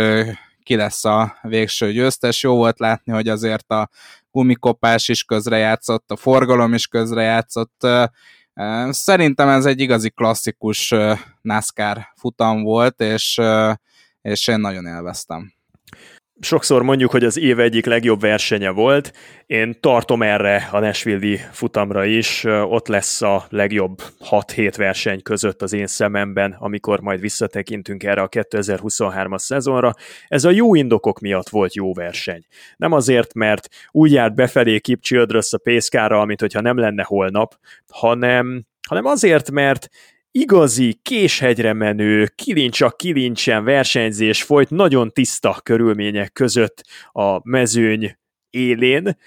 ki 0.64 0.76
lesz 0.76 1.06
a 1.06 1.38
végső 1.42 1.92
győztes. 1.92 2.44
Jó 2.44 2.56
volt 2.56 2.80
látni, 2.80 3.12
hogy 3.12 3.28
azért 3.28 3.72
a 3.72 3.90
gumikopás 4.32 5.10
is 5.10 5.24
közrejátszott, 5.24 6.12
a 6.12 6.16
forgalom 6.16 6.74
is 6.74 6.88
közrejátszott, 6.88 7.88
Szerintem 8.90 9.48
ez 9.48 9.66
egy 9.66 9.80
igazi 9.80 10.10
klasszikus 10.10 10.94
NASCAR 11.42 12.08
futam 12.16 12.64
volt, 12.64 13.00
és, 13.00 13.42
és 14.22 14.48
én 14.48 14.60
nagyon 14.60 14.86
élveztem 14.86 15.54
sokszor 16.42 16.84
mondjuk, 16.84 17.12
hogy 17.12 17.24
az 17.24 17.38
év 17.38 17.60
egyik 17.60 17.86
legjobb 17.86 18.20
versenye 18.20 18.70
volt. 18.70 19.14
Én 19.46 19.78
tartom 19.80 20.22
erre 20.22 20.70
a 20.72 20.80
Nashville 20.80 21.38
futamra 21.52 22.06
is. 22.06 22.44
Ott 22.46 22.88
lesz 22.88 23.22
a 23.22 23.46
legjobb 23.50 24.02
6-7 24.30 24.74
verseny 24.78 25.22
között 25.22 25.62
az 25.62 25.74
én 25.74 25.88
szememben, 25.88 26.56
amikor 26.60 27.00
majd 27.00 27.20
visszatekintünk 27.20 28.04
erre 28.04 28.22
a 28.22 28.30
2023-as 28.30 29.38
szezonra. 29.38 29.94
Ez 30.28 30.44
a 30.44 30.52
jó 30.52 30.76
indokok 30.76 31.20
miatt 31.20 31.50
volt 31.50 31.76
jó 31.76 31.94
verseny. 31.94 32.46
Nem 32.78 32.92
azért, 32.92 33.34
mert 33.34 33.68
úgy 33.92 34.12
járt 34.12 34.36
befelé 34.36 34.80
Kip 34.80 35.02
Childress 35.02 35.54
a 35.54 35.58
pészkára, 35.58 36.26
mint 36.26 36.40
hogyha 36.40 36.62
nem 36.62 36.78
lenne 36.78 37.04
holnap, 37.04 37.58
hanem, 37.88 38.66
hanem 38.88 39.06
azért, 39.06 39.52
mert 39.52 39.90
igazi, 40.32 41.00
késhegyre 41.02 41.74
menő, 41.74 42.32
kilincs 42.36 42.82
a 42.82 42.90
kilincsen 42.90 43.64
versenyzés 43.64 44.44
folyt 44.44 44.70
nagyon 44.70 45.12
tiszta 45.12 45.60
körülmények 45.64 46.32
között 46.32 46.84
a 47.12 47.50
mezőny 47.50 48.18
élén, 48.50 49.18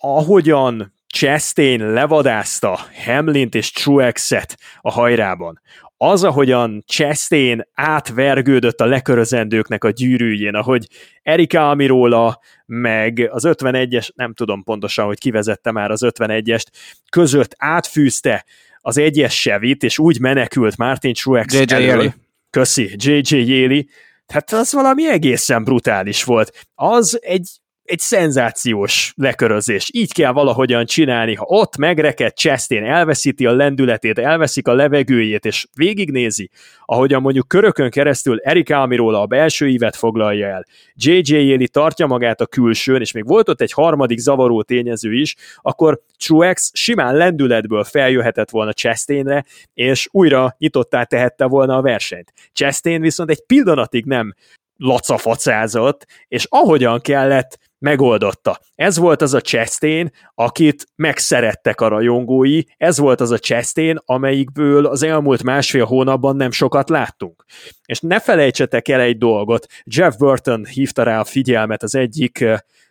ahogyan 0.00 0.92
Chastain 1.06 1.92
levadázta 1.92 2.78
Hamlint 3.04 3.54
és 3.54 3.70
Truex-et 3.70 4.58
a 4.80 4.90
hajrában, 4.90 5.60
az, 5.96 6.24
ahogyan 6.24 6.82
Chastain 6.86 7.68
átvergődött 7.74 8.80
a 8.80 8.86
lekörözendőknek 8.86 9.84
a 9.84 9.90
gyűrűjén, 9.90 10.54
ahogy 10.54 10.86
Erika 11.22 11.70
Amirola, 11.70 12.40
meg 12.66 13.28
az 13.32 13.44
51-es, 13.46 14.08
nem 14.14 14.34
tudom 14.34 14.62
pontosan, 14.62 15.06
hogy 15.06 15.18
kivezette 15.18 15.70
már 15.70 15.90
az 15.90 16.02
51-est, 16.04 16.66
között 17.10 17.54
átfűzte 17.58 18.44
az 18.86 18.98
egyes 18.98 19.40
Chevy-t, 19.40 19.82
és 19.82 19.98
úgy 19.98 20.20
menekült 20.20 20.76
Martin 20.76 21.12
Truex 21.12 21.54
JJ. 21.54 21.84
Yeli. 21.84 22.12
Köszi, 22.50 22.94
JJ 22.96 23.36
Yeli. 23.36 23.88
Tehát 24.26 24.52
az 24.52 24.72
valami 24.72 25.08
egészen 25.08 25.64
brutális 25.64 26.24
volt. 26.24 26.66
Az 26.74 27.18
egy 27.22 27.48
egy 27.84 27.98
szenzációs 27.98 29.12
lekörözés. 29.16 29.90
Így 29.92 30.12
kell 30.12 30.32
valahogyan 30.32 30.84
csinálni. 30.84 31.34
Ha 31.34 31.44
ott 31.48 31.76
megreked 31.76 32.36
Chastain, 32.36 32.84
elveszíti 32.84 33.46
a 33.46 33.52
lendületét, 33.52 34.18
elveszik 34.18 34.68
a 34.68 34.74
levegőjét, 34.74 35.44
és 35.44 35.66
végignézi, 35.74 36.50
ahogyan 36.84 37.22
mondjuk 37.22 37.48
körökön 37.48 37.90
keresztül 37.90 38.40
Erik 38.40 38.70
Almirola 38.70 39.20
a 39.20 39.26
belső 39.26 39.68
ívet 39.68 39.96
foglalja 39.96 40.46
el, 40.46 40.64
JJ 40.94 41.48
Yeli 41.48 41.68
tartja 41.68 42.06
magát 42.06 42.40
a 42.40 42.46
külsőn, 42.46 43.00
és 43.00 43.12
még 43.12 43.26
volt 43.26 43.48
ott 43.48 43.60
egy 43.60 43.72
harmadik 43.72 44.18
zavaró 44.18 44.62
tényező 44.62 45.12
is, 45.12 45.36
akkor 45.60 46.00
Truex 46.26 46.70
simán 46.74 47.16
lendületből 47.16 47.84
feljöhetett 47.84 48.50
volna 48.50 48.72
Chastainre, 48.72 49.44
és 49.74 50.08
újra 50.10 50.54
nyitottá 50.58 51.04
tehette 51.04 51.44
volna 51.44 51.76
a 51.76 51.82
versenyt. 51.82 52.32
Chastain 52.52 53.00
viszont 53.00 53.30
egy 53.30 53.46
pillanatig 53.46 54.04
nem 54.04 54.34
lacafacázott, 54.76 56.06
és 56.28 56.46
ahogyan 56.50 57.00
kellett, 57.00 57.58
megoldotta. 57.78 58.58
Ez 58.74 58.98
volt 58.98 59.22
az 59.22 59.34
a 59.34 59.40
Chastain, 59.40 60.10
akit 60.34 60.86
megszerettek 60.96 61.80
a 61.80 61.88
rajongói, 61.88 62.62
ez 62.76 62.98
volt 62.98 63.20
az 63.20 63.30
a 63.30 63.38
Chastain, 63.38 64.00
amelyikből 64.04 64.86
az 64.86 65.02
elmúlt 65.02 65.42
másfél 65.42 65.84
hónapban 65.84 66.36
nem 66.36 66.50
sokat 66.50 66.88
láttunk. 66.88 67.44
És 67.86 68.00
ne 68.00 68.20
felejtsetek 68.20 68.88
el 68.88 69.00
egy 69.00 69.18
dolgot, 69.18 69.66
Jeff 69.84 70.16
Burton 70.16 70.64
hívta 70.64 71.02
rá 71.02 71.20
a 71.20 71.24
figyelmet 71.24 71.82
az 71.82 71.94
egyik, 71.94 72.44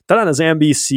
talán 0.06 0.28
az 0.28 0.38
NBC 0.38 0.88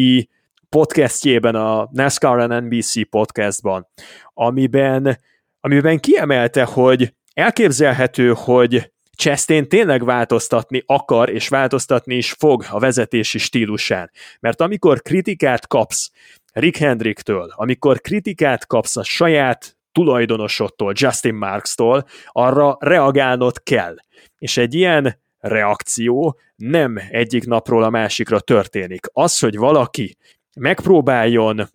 podcastjében, 0.69 1.55
a 1.55 1.89
NASCAR 1.93 2.39
and 2.39 2.65
NBC 2.65 3.09
podcastban, 3.09 3.89
amiben, 4.35 5.19
amiben 5.61 5.99
kiemelte, 5.99 6.65
hogy 6.65 7.15
elképzelhető, 7.35 8.33
hogy 8.37 8.93
Chastain 9.17 9.69
tényleg 9.69 10.05
változtatni 10.05 10.83
akar, 10.87 11.31
és 11.31 11.49
változtatni 11.49 12.15
is 12.15 12.33
fog 12.33 12.65
a 12.71 12.79
vezetési 12.79 13.39
stílusán. 13.39 14.11
Mert 14.41 14.61
amikor 14.61 15.03
kritikát 15.03 15.67
kapsz 15.67 16.11
Rick 16.53 16.77
Hendricktől, 16.77 17.53
amikor 17.55 18.01
kritikát 18.01 18.67
kapsz 18.67 18.97
a 18.97 19.03
saját 19.03 19.77
tulajdonosodtól, 19.93 20.93
Justin 20.97 21.35
Marks-tól, 21.35 22.07
arra 22.27 22.77
reagálnod 22.81 23.63
kell. 23.63 23.95
És 24.39 24.57
egy 24.57 24.75
ilyen 24.75 25.19
reakció 25.39 26.39
nem 26.57 27.01
egyik 27.11 27.47
napról 27.47 27.83
a 27.83 27.91
másikra 27.91 28.41
történik. 28.41 29.07
Az, 29.13 29.39
hogy 29.39 29.57
valaki 29.57 30.17
megpróbáljon 30.61 31.69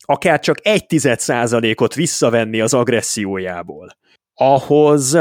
akár 0.00 0.40
csak 0.40 0.66
egy 0.66 0.86
tized 0.86 1.20
százalékot 1.20 1.94
visszavenni 1.94 2.60
az 2.60 2.74
agressziójából, 2.74 3.96
ahhoz 4.34 5.18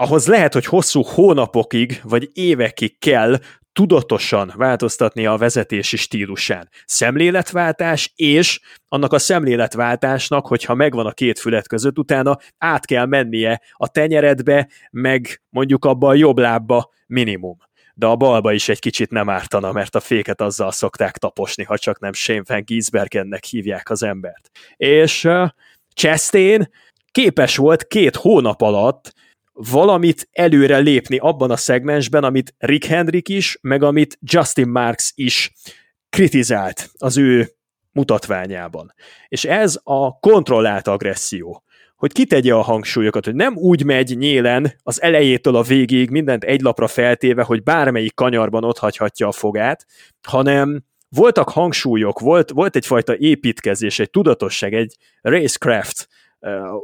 ahhoz 0.00 0.26
lehet, 0.26 0.52
hogy 0.52 0.64
hosszú 0.64 1.02
hónapokig 1.02 2.00
vagy 2.02 2.30
évekig 2.32 2.98
kell 2.98 3.38
tudatosan 3.72 4.52
változtatni 4.56 5.26
a 5.26 5.36
vezetési 5.36 5.96
stílusán. 5.96 6.68
Szemléletváltás, 6.84 8.12
és 8.16 8.60
annak 8.88 9.12
a 9.12 9.18
szemléletváltásnak, 9.18 10.46
hogyha 10.46 10.74
megvan 10.74 11.06
a 11.06 11.12
két 11.12 11.38
fület 11.38 11.68
között, 11.68 11.98
utána 11.98 12.38
át 12.58 12.86
kell 12.86 13.06
mennie 13.06 13.60
a 13.72 13.88
tenyeredbe, 13.88 14.68
meg 14.90 15.42
mondjuk 15.48 15.84
abba 15.84 16.08
a 16.08 16.14
jobb 16.14 16.38
lábba 16.38 16.90
minimum. 17.06 17.56
De 17.94 18.06
a 18.06 18.16
balba 18.16 18.52
is 18.52 18.68
egy 18.68 18.78
kicsit 18.78 19.10
nem 19.10 19.28
ártana, 19.28 19.72
mert 19.72 19.94
a 19.94 20.00
féket 20.00 20.40
azzal 20.40 20.72
szokták 20.72 21.16
taposni, 21.16 21.64
ha 21.64 21.78
csak 21.78 22.00
nem 22.00 22.12
Shane 22.12 22.42
Van 22.46 22.64
hívják 23.48 23.90
az 23.90 24.02
embert. 24.02 24.50
És 24.76 25.24
uh, 25.24 25.48
Chastain 25.94 26.68
képes 27.12 27.56
volt 27.56 27.86
két 27.86 28.16
hónap 28.16 28.62
alatt 28.62 29.12
valamit 29.70 30.28
előre 30.32 30.78
lépni 30.78 31.18
abban 31.18 31.50
a 31.50 31.56
szegmensben, 31.56 32.24
amit 32.24 32.54
Rick 32.58 32.84
Hendrick 32.84 33.28
is, 33.28 33.58
meg 33.60 33.82
amit 33.82 34.18
Justin 34.20 34.68
Marks 34.68 35.12
is 35.14 35.52
kritizált 36.10 36.90
az 36.98 37.16
ő 37.16 37.48
mutatványában. 37.92 38.94
És 39.28 39.44
ez 39.44 39.80
a 39.82 40.18
kontrollált 40.18 40.88
agresszió 40.88 41.62
hogy 41.98 42.12
kitegye 42.12 42.54
a 42.54 42.62
hangsúlyokat, 42.62 43.24
hogy 43.24 43.34
nem 43.34 43.56
úgy 43.56 43.84
megy 43.84 44.16
nyélen 44.18 44.72
az 44.82 45.02
elejétől 45.02 45.56
a 45.56 45.62
végéig 45.62 46.10
mindent 46.10 46.44
egy 46.44 46.60
lapra 46.60 46.86
feltéve, 46.86 47.42
hogy 47.42 47.62
bármelyik 47.62 48.14
kanyarban 48.14 48.64
ott 48.64 48.78
hagyhatja 48.78 49.28
a 49.28 49.32
fogát, 49.32 49.86
hanem 50.28 50.84
voltak 51.08 51.48
hangsúlyok, 51.48 52.20
volt, 52.20 52.50
volt 52.50 52.76
egyfajta 52.76 53.16
építkezés, 53.16 53.98
egy 53.98 54.10
tudatosság, 54.10 54.74
egy 54.74 54.96
racecraft, 55.20 56.08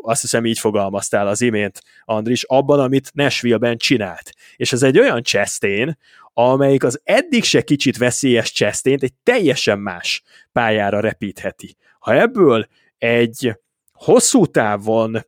azt 0.02 0.20
hiszem 0.20 0.46
így 0.46 0.58
fogalmaztál 0.58 1.26
az 1.26 1.40
imént, 1.40 1.82
Andris, 2.04 2.44
abban, 2.44 2.80
amit 2.80 3.10
Nashville-ben 3.12 3.76
csinált. 3.76 4.32
És 4.56 4.72
ez 4.72 4.82
egy 4.82 4.98
olyan 4.98 5.22
Chastain, 5.22 5.98
amelyik 6.32 6.84
az 6.84 7.00
eddig 7.04 7.44
se 7.44 7.62
kicsit 7.62 7.96
veszélyes 7.96 8.52
chastain 8.52 8.98
egy 9.00 9.14
teljesen 9.22 9.78
más 9.78 10.22
pályára 10.52 11.00
repítheti. 11.00 11.76
Ha 11.98 12.14
ebből 12.14 12.66
egy 12.98 13.58
hosszú 13.92 14.46
távon 14.46 15.26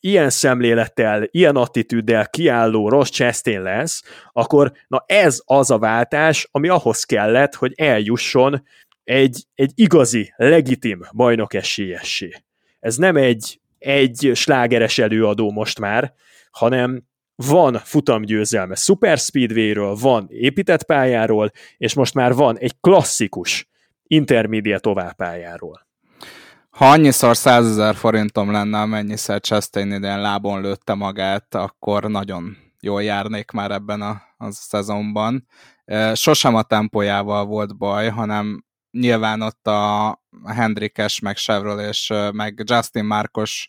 ilyen 0.00 0.30
szemlélettel, 0.30 1.28
ilyen 1.30 1.56
attitűddel 1.56 2.28
kiálló 2.28 2.88
rossz 2.88 3.10
Chastain 3.10 3.62
lesz, 3.62 4.02
akkor 4.32 4.72
na 4.86 5.04
ez 5.06 5.40
az 5.44 5.70
a 5.70 5.78
váltás, 5.78 6.48
ami 6.50 6.68
ahhoz 6.68 7.04
kellett, 7.04 7.54
hogy 7.54 7.72
eljusson 7.76 8.62
egy, 9.04 9.44
egy 9.54 9.72
igazi, 9.74 10.32
legitim 10.36 11.00
bajnok 11.12 11.54
esélyessé 11.54 12.42
ez 12.80 12.96
nem 12.96 13.16
egy, 13.16 13.60
egy 13.78 14.30
slágeres 14.34 14.98
előadó 14.98 15.50
most 15.50 15.78
már, 15.78 16.12
hanem 16.50 17.02
van 17.34 17.74
futamgyőzelme 17.84 18.74
Super 18.74 19.18
Speedway-ről, 19.18 19.94
van 19.94 20.26
épített 20.30 20.84
pályáról, 20.84 21.50
és 21.76 21.94
most 21.94 22.14
már 22.14 22.34
van 22.34 22.58
egy 22.58 22.80
klasszikus 22.80 23.68
intermediate 24.02 24.80
továbbpályáról. 24.80 25.86
Ha 26.70 26.90
annyiszor 26.90 27.36
100 27.36 27.66
ezer 27.66 27.94
forintom 27.94 28.50
lenne, 28.50 28.80
amennyiszer 28.80 29.40
Chastain 29.40 29.92
idén 29.92 30.20
lábon 30.20 30.60
lőtte 30.60 30.94
magát, 30.94 31.54
akkor 31.54 32.10
nagyon 32.10 32.56
jól 32.80 33.02
járnék 33.02 33.50
már 33.50 33.70
ebben 33.70 34.00
a, 34.02 34.22
a 34.36 34.50
szezonban. 34.50 35.46
Sosem 36.12 36.54
a 36.54 36.62
tempójával 36.62 37.44
volt 37.44 37.76
baj, 37.76 38.08
hanem 38.08 38.64
nyilván 38.90 39.42
ott 39.42 39.66
a 39.66 40.22
Hendrikes, 40.44 41.20
meg 41.20 41.36
Chevrolet 41.36 42.32
meg 42.32 42.62
Justin 42.64 43.04
Markos 43.04 43.68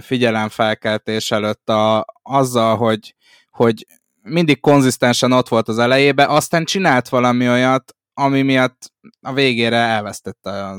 figyelemfelkeltés 0.00 1.30
előtt 1.30 1.68
a, 1.68 2.04
azzal, 2.22 2.76
hogy, 2.76 3.14
hogy 3.50 3.86
mindig 4.22 4.60
konzisztensen 4.60 5.32
ott 5.32 5.48
volt 5.48 5.68
az 5.68 5.78
elejébe, 5.78 6.26
aztán 6.26 6.64
csinált 6.64 7.08
valami 7.08 7.48
olyat, 7.48 7.96
ami 8.14 8.42
miatt 8.42 8.92
a 9.20 9.32
végére 9.32 9.76
elvesztette 9.76 10.74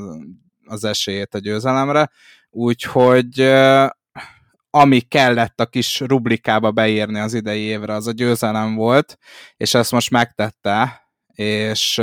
az 0.66 0.84
esélyét 0.84 1.34
a 1.34 1.38
győzelemre, 1.38 2.10
úgyhogy 2.50 3.40
ami 4.70 5.00
kellett 5.00 5.60
a 5.60 5.66
kis 5.66 6.00
rublikába 6.00 6.70
beírni 6.70 7.18
az 7.18 7.34
idei 7.34 7.60
évre, 7.60 7.94
az 7.94 8.06
a 8.06 8.12
győzelem 8.12 8.74
volt, 8.74 9.18
és 9.56 9.74
ezt 9.74 9.92
most 9.92 10.10
megtette, 10.10 11.08
és 11.40 12.00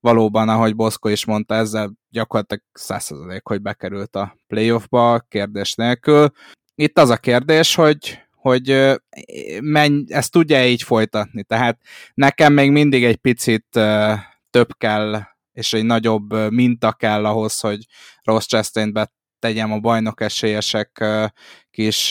valóban, 0.00 0.48
ahogy 0.48 0.76
Boszko 0.76 1.08
is 1.08 1.24
mondta, 1.24 1.54
ezzel 1.54 1.92
gyakorlatilag 2.10 2.62
100% 2.80 3.40
hogy 3.42 3.62
bekerült 3.62 4.16
a 4.16 4.36
playoffba, 4.46 5.20
kérdés 5.28 5.74
nélkül. 5.74 6.30
Itt 6.74 6.98
az 6.98 7.10
a 7.10 7.16
kérdés, 7.16 7.74
hogy, 7.74 8.18
hogy 8.30 8.96
menj, 9.60 10.04
ezt 10.06 10.32
tudja 10.32 10.66
így 10.66 10.82
folytatni. 10.82 11.44
Tehát 11.44 11.80
nekem 12.14 12.52
még 12.52 12.70
mindig 12.70 13.04
egy 13.04 13.16
picit 13.16 13.66
több 14.50 14.76
kell, 14.76 15.22
és 15.52 15.72
egy 15.72 15.84
nagyobb 15.84 16.50
minta 16.50 16.92
kell 16.92 17.24
ahhoz, 17.24 17.60
hogy 17.60 17.86
Ross 18.22 18.46
chastain 18.46 18.92
tegyem 19.38 19.72
a 19.72 19.78
bajnok 19.78 20.20
esélyesek 20.20 21.04
kis 21.70 22.08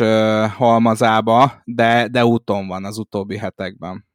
halmazába, 0.56 1.62
de, 1.64 2.08
de 2.08 2.26
úton 2.26 2.68
van 2.68 2.86
az 2.86 2.98
utóbbi 2.98 3.38
hetekben. 3.38 4.07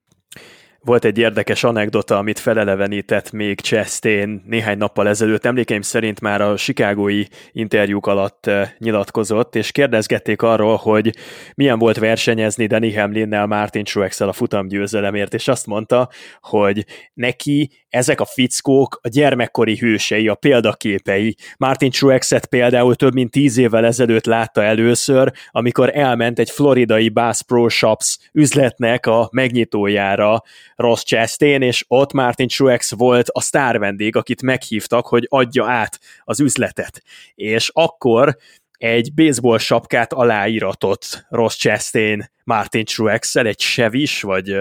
Volt 0.84 1.04
egy 1.04 1.18
érdekes 1.18 1.64
anekdota, 1.64 2.18
amit 2.18 2.38
felelevenített 2.38 3.32
még 3.32 3.60
Chastain 3.60 4.42
néhány 4.46 4.78
nappal 4.78 5.08
ezelőtt. 5.08 5.44
Emlékeim 5.44 5.82
szerint 5.82 6.20
már 6.20 6.40
a 6.40 6.56
Chicagói 6.56 7.24
interjúk 7.52 8.06
alatt 8.06 8.46
eh, 8.46 8.70
nyilatkozott, 8.78 9.56
és 9.56 9.72
kérdezgették 9.72 10.42
arról, 10.42 10.76
hogy 10.76 11.16
milyen 11.54 11.78
volt 11.78 11.98
versenyezni 11.98 12.66
Danny 12.66 12.96
Hamlinnel, 12.96 13.46
Martin 13.46 13.84
truex 13.84 14.20
a 14.20 14.32
futamgyőzelemért, 14.32 15.34
és 15.34 15.48
azt 15.48 15.66
mondta, 15.66 16.08
hogy 16.40 16.86
neki 17.14 17.70
ezek 17.92 18.20
a 18.20 18.24
fickók 18.24 18.98
a 19.02 19.08
gyermekkori 19.08 19.76
hősei, 19.76 20.28
a 20.28 20.34
példaképei. 20.34 21.36
Martin 21.56 21.90
Truex-et 21.90 22.46
például 22.46 22.94
több 22.94 23.14
mint 23.14 23.30
tíz 23.30 23.56
évvel 23.56 23.84
ezelőtt 23.84 24.24
látta 24.24 24.62
először, 24.62 25.32
amikor 25.50 25.90
elment 25.96 26.38
egy 26.38 26.50
floridai 26.50 27.08
Bass 27.08 27.42
Pro 27.42 27.68
Shops 27.68 28.18
üzletnek 28.32 29.06
a 29.06 29.28
megnyitójára 29.32 30.42
Ross 30.76 31.02
Chastain, 31.02 31.62
és 31.62 31.84
ott 31.88 32.12
Martin 32.12 32.48
Truex 32.48 32.92
volt 32.94 33.28
a 33.28 33.40
sztár 33.40 33.78
vendég, 33.78 34.16
akit 34.16 34.42
meghívtak, 34.42 35.06
hogy 35.06 35.26
adja 35.30 35.70
át 35.70 36.00
az 36.24 36.40
üzletet. 36.40 37.02
És 37.34 37.70
akkor 37.72 38.36
egy 38.72 39.14
baseball 39.14 39.58
sapkát 39.58 40.12
aláíratott 40.12 41.26
Ross 41.28 41.56
Chastain 41.56 42.30
Martin 42.44 42.84
Truex-el, 42.84 43.46
egy 43.46 43.60
sevis, 43.60 44.22
vagy 44.22 44.60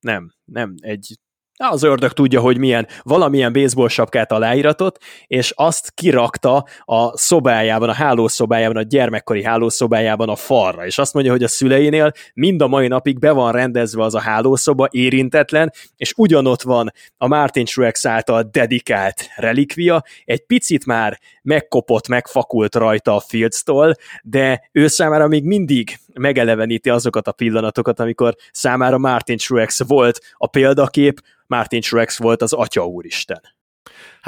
nem, 0.00 0.32
nem, 0.44 0.74
egy 0.80 1.18
az 1.66 1.82
ördög 1.82 2.12
tudja, 2.12 2.40
hogy 2.40 2.58
milyen, 2.58 2.86
valamilyen 3.02 3.52
baseball 3.52 3.88
sapkát 3.88 4.32
aláíratott, 4.32 4.98
és 5.26 5.52
azt 5.56 5.90
kirakta 5.94 6.64
a 6.84 7.18
szobájában, 7.18 7.88
a 7.88 7.92
hálószobájában, 7.92 8.76
a 8.76 8.82
gyermekkori 8.82 9.44
hálószobájában 9.44 10.28
a 10.28 10.36
falra, 10.36 10.86
és 10.86 10.98
azt 10.98 11.14
mondja, 11.14 11.32
hogy 11.32 11.42
a 11.42 11.48
szüleinél 11.48 12.12
mind 12.34 12.62
a 12.62 12.66
mai 12.66 12.88
napig 12.88 13.18
be 13.18 13.30
van 13.30 13.52
rendezve 13.52 14.02
az 14.02 14.14
a 14.14 14.20
hálószoba, 14.20 14.88
érintetlen, 14.90 15.72
és 15.96 16.12
ugyanott 16.16 16.62
van 16.62 16.92
a 17.16 17.26
Martin 17.26 17.64
Truex 17.64 18.06
által 18.06 18.48
dedikált 18.52 19.28
relikvia, 19.36 20.02
egy 20.24 20.46
picit 20.46 20.86
már 20.86 21.18
megkopott, 21.42 22.08
megfakult 22.08 22.74
rajta 22.74 23.14
a 23.14 23.20
Fields-tól, 23.20 23.94
de 24.22 24.68
ő 24.72 24.86
számára 24.86 25.28
még 25.28 25.44
mindig 25.44 25.98
megeleveníti 26.18 26.90
azokat 26.90 27.28
a 27.28 27.32
pillanatokat, 27.32 28.00
amikor 28.00 28.34
számára 28.50 28.98
Martin 28.98 29.36
Truex 29.36 29.82
volt 29.86 30.20
a 30.32 30.46
példakép, 30.46 31.20
Martin 31.46 31.80
Truex 31.80 32.18
volt 32.18 32.42
az 32.42 32.52
Atya 32.52 32.86
Úristen. 32.86 33.40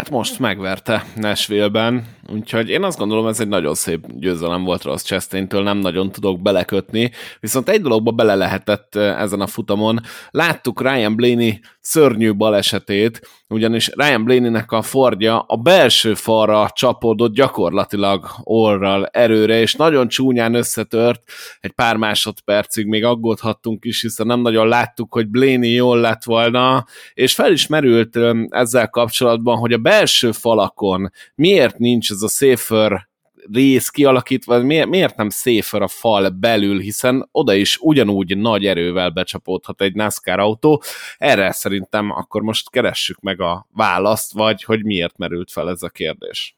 Hát 0.00 0.10
most 0.10 0.38
megverte 0.38 1.04
Nashville-ben, 1.16 2.06
úgyhogy 2.32 2.68
én 2.68 2.82
azt 2.82 2.98
gondolom, 2.98 3.26
ez 3.26 3.40
egy 3.40 3.48
nagyon 3.48 3.74
szép 3.74 4.06
győzelem 4.08 4.64
volt 4.64 4.82
Ross 4.82 5.02
Chastain-től, 5.02 5.62
nem 5.62 5.78
nagyon 5.78 6.12
tudok 6.12 6.42
belekötni, 6.42 7.10
viszont 7.40 7.68
egy 7.68 7.80
dologba 7.80 8.10
bele 8.10 8.34
lehetett 8.34 8.94
eh, 8.94 9.20
ezen 9.20 9.40
a 9.40 9.46
futamon. 9.46 10.00
Láttuk 10.30 10.82
Ryan 10.82 11.16
Blaney 11.16 11.60
szörnyű 11.80 12.34
balesetét, 12.34 13.28
ugyanis 13.48 13.90
Ryan 13.94 14.24
Blaney-nek 14.24 14.72
a 14.72 14.82
Fordja 14.82 15.38
a 15.38 15.56
belső 15.56 16.14
falra 16.14 16.70
csapódott 16.72 17.34
gyakorlatilag 17.34 18.26
orral 18.42 19.06
erőre, 19.06 19.60
és 19.60 19.74
nagyon 19.74 20.08
csúnyán 20.08 20.54
összetört, 20.54 21.22
egy 21.60 21.72
pár 21.72 21.96
másodpercig 21.96 22.86
még 22.86 23.04
aggódhattunk 23.04 23.84
is, 23.84 24.00
hiszen 24.00 24.26
nem 24.26 24.40
nagyon 24.40 24.68
láttuk, 24.68 25.12
hogy 25.12 25.28
Blaney 25.28 25.72
jól 25.72 26.00
lett 26.00 26.24
volna, 26.24 26.84
és 27.14 27.34
fel 27.34 27.52
is 27.52 27.66
merült 27.66 28.16
eh, 28.16 28.30
ezzel 28.48 28.88
kapcsolatban, 28.88 29.58
hogy 29.58 29.72
a 29.72 29.78
belső 29.90 30.32
falakon 30.32 31.10
miért 31.34 31.78
nincs 31.78 32.10
ez 32.10 32.22
a 32.22 32.28
safer 32.28 33.08
rész 33.52 33.88
kialakítva, 33.88 34.58
miért, 34.58 34.88
miért 34.88 35.16
nem 35.16 35.28
széfer 35.28 35.82
a 35.82 35.88
fal 35.88 36.28
belül, 36.28 36.80
hiszen 36.80 37.28
oda 37.32 37.54
is 37.54 37.78
ugyanúgy 37.80 38.38
nagy 38.38 38.66
erővel 38.66 39.10
becsapódhat 39.10 39.80
egy 39.80 39.94
NASCAR 39.94 40.38
autó. 40.38 40.82
Erre 41.18 41.52
szerintem 41.52 42.10
akkor 42.10 42.42
most 42.42 42.70
keressük 42.70 43.20
meg 43.20 43.40
a 43.40 43.66
választ, 43.72 44.32
vagy 44.32 44.62
hogy 44.62 44.84
miért 44.84 45.16
merült 45.16 45.52
fel 45.52 45.70
ez 45.70 45.82
a 45.82 45.88
kérdés. 45.88 46.56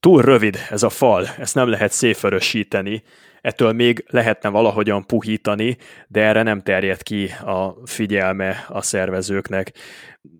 Túl 0.00 0.22
rövid 0.22 0.58
ez 0.70 0.82
a 0.82 0.90
fal, 0.90 1.26
ezt 1.38 1.54
nem 1.54 1.68
lehet 1.68 1.92
széförösíteni, 1.92 3.02
ettől 3.40 3.72
még 3.72 4.04
lehetne 4.08 4.48
valahogyan 4.48 5.06
puhítani, 5.06 5.76
de 6.08 6.20
erre 6.20 6.42
nem 6.42 6.62
terjed 6.62 7.02
ki 7.02 7.26
a 7.26 7.76
figyelme 7.84 8.66
a 8.68 8.82
szervezőknek 8.82 9.72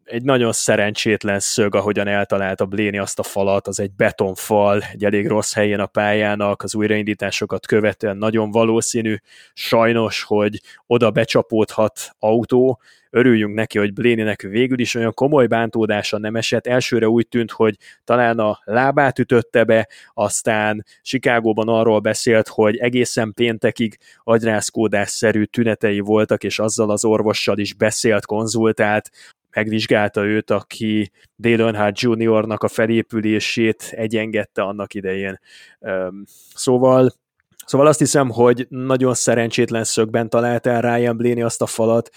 egy 0.05 0.23
nagyon 0.23 0.53
szerencsétlen 0.53 1.41
szög, 1.41 1.75
ahogyan 1.75 2.07
eltalálta 2.09 2.67
Bléni 2.67 2.99
azt 2.99 3.19
a 3.19 3.23
falat, 3.23 3.67
az 3.67 3.81
egy 3.81 3.93
betonfal, 3.97 4.83
egy 4.93 5.05
elég 5.05 5.27
rossz 5.27 5.55
helyén 5.55 5.81
a 5.81 5.87
pályának, 5.87 6.63
az 6.63 6.75
újraindításokat 6.75 7.67
követően 7.67 8.17
nagyon 8.17 8.51
valószínű, 8.51 9.17
sajnos, 9.55 10.23
hogy 10.23 10.61
oda 10.87 11.11
becsapódhat 11.11 12.11
autó, 12.19 12.81
örüljünk 13.11 13.55
neki, 13.55 13.79
hogy 13.79 13.93
Bléninek 13.93 14.43
végül 14.43 14.79
is 14.79 14.95
olyan 14.95 15.15
komoly 15.15 15.47
bántódása 15.47 16.19
nem 16.19 16.37
esett. 16.37 16.67
Elsőre 16.67 17.09
úgy 17.09 17.29
tűnt, 17.29 17.51
hogy 17.51 17.77
talán 18.05 18.39
a 18.39 18.61
lábát 18.65 19.19
ütötte 19.19 19.65
be, 19.65 19.89
aztán 20.15 20.85
Chicagóban 21.03 21.69
arról 21.69 22.01
beszélt, 22.01 22.49
hogy 22.49 22.77
egészen 22.77 23.33
péntekig 23.35 23.99
agyrázkódásszerű 24.25 25.45
tünetei 25.45 26.01
voltak, 26.01 26.45
és 26.45 26.59
azzal 26.59 26.91
az 26.91 27.05
orvossal 27.05 27.59
is 27.59 27.75
beszélt, 27.75 28.27
konzultált, 28.27 29.11
megvizsgálta 29.57 30.25
őt, 30.25 30.51
aki 30.51 31.11
Dale 31.39 31.63
Earnhardt 31.63 32.01
Jr.-nak 32.01 32.63
a 32.63 32.69
felépülését 32.69 33.89
egyengedte 33.91 34.63
annak 34.63 34.95
idején. 34.95 35.41
Szóval 36.55 37.11
Szóval 37.67 37.87
azt 37.87 37.99
hiszem, 37.99 38.31
hogy 38.31 38.67
nagyon 38.69 39.15
szerencsétlen 39.15 39.85
szögben 39.85 40.29
talált 40.29 40.67
el 40.67 40.81
Ryan 40.81 41.17
Blaney 41.17 41.43
azt 41.43 41.63
a 41.63 41.67
falat, 41.67 42.11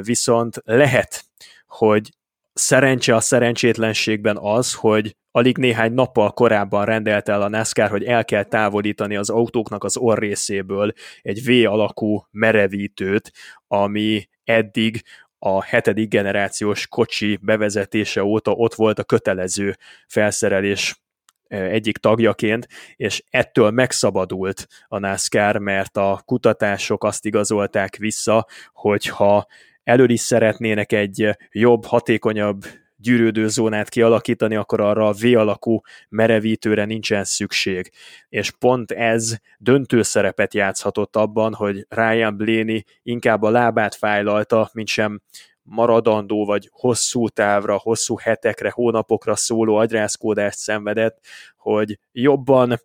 viszont 0.00 0.62
lehet, 0.64 1.24
hogy 1.66 2.10
szerencse 2.52 3.14
a 3.14 3.20
szerencsétlenségben 3.20 4.36
az, 4.36 4.74
hogy 4.74 5.16
alig 5.30 5.58
néhány 5.58 5.92
nappal 5.92 6.30
korábban 6.32 6.84
rendelt 6.84 7.28
el 7.28 7.42
a 7.42 7.48
NASCAR, 7.48 7.90
hogy 7.90 8.04
el 8.04 8.24
kell 8.24 8.44
távolítani 8.44 9.16
az 9.16 9.30
autóknak 9.30 9.84
az 9.84 9.96
orrészéből 9.96 10.92
egy 11.22 11.44
V 11.44 11.70
alakú 11.70 12.26
merevítőt, 12.30 13.32
ami 13.66 14.28
eddig 14.44 15.02
a 15.42 15.62
hetedik 15.62 16.08
generációs 16.08 16.86
kocsi 16.86 17.38
bevezetése 17.42 18.24
óta 18.24 18.52
ott 18.52 18.74
volt 18.74 18.98
a 18.98 19.04
kötelező 19.04 19.76
felszerelés 20.06 21.02
e, 21.46 21.56
egyik 21.62 21.98
tagjaként, 21.98 22.68
és 22.96 23.22
ettől 23.30 23.70
megszabadult 23.70 24.66
a 24.88 24.98
NASCAR, 24.98 25.56
mert 25.56 25.96
a 25.96 26.22
kutatások 26.24 27.04
azt 27.04 27.26
igazolták 27.26 27.96
vissza, 27.96 28.46
hogyha 28.72 29.46
elől 29.82 30.10
is 30.10 30.20
szeretnének 30.20 30.92
egy 30.92 31.36
jobb, 31.50 31.84
hatékonyabb 31.84 32.64
gyűrődő 33.00 33.48
zónát 33.48 33.88
kialakítani, 33.88 34.56
akkor 34.56 34.80
arra 34.80 35.08
a 35.08 35.12
V 35.12 35.36
alakú 35.36 35.80
merevítőre 36.08 36.84
nincsen 36.84 37.24
szükség. 37.24 37.90
És 38.28 38.50
pont 38.50 38.90
ez 38.90 39.36
döntő 39.58 40.02
szerepet 40.02 40.54
játszhatott 40.54 41.16
abban, 41.16 41.54
hogy 41.54 41.86
Ryan 41.88 42.36
Blaney 42.36 42.84
inkább 43.02 43.42
a 43.42 43.50
lábát 43.50 43.94
fájlalta, 43.94 44.70
mint 44.72 44.88
sem 44.88 45.20
maradandó 45.62 46.44
vagy 46.44 46.68
hosszú 46.72 47.28
távra, 47.28 47.78
hosszú 47.78 48.16
hetekre, 48.16 48.70
hónapokra 48.70 49.36
szóló 49.36 49.76
agyrázkódást 49.76 50.58
szenvedett, 50.58 51.18
hogy 51.56 51.98
jobban 52.12 52.80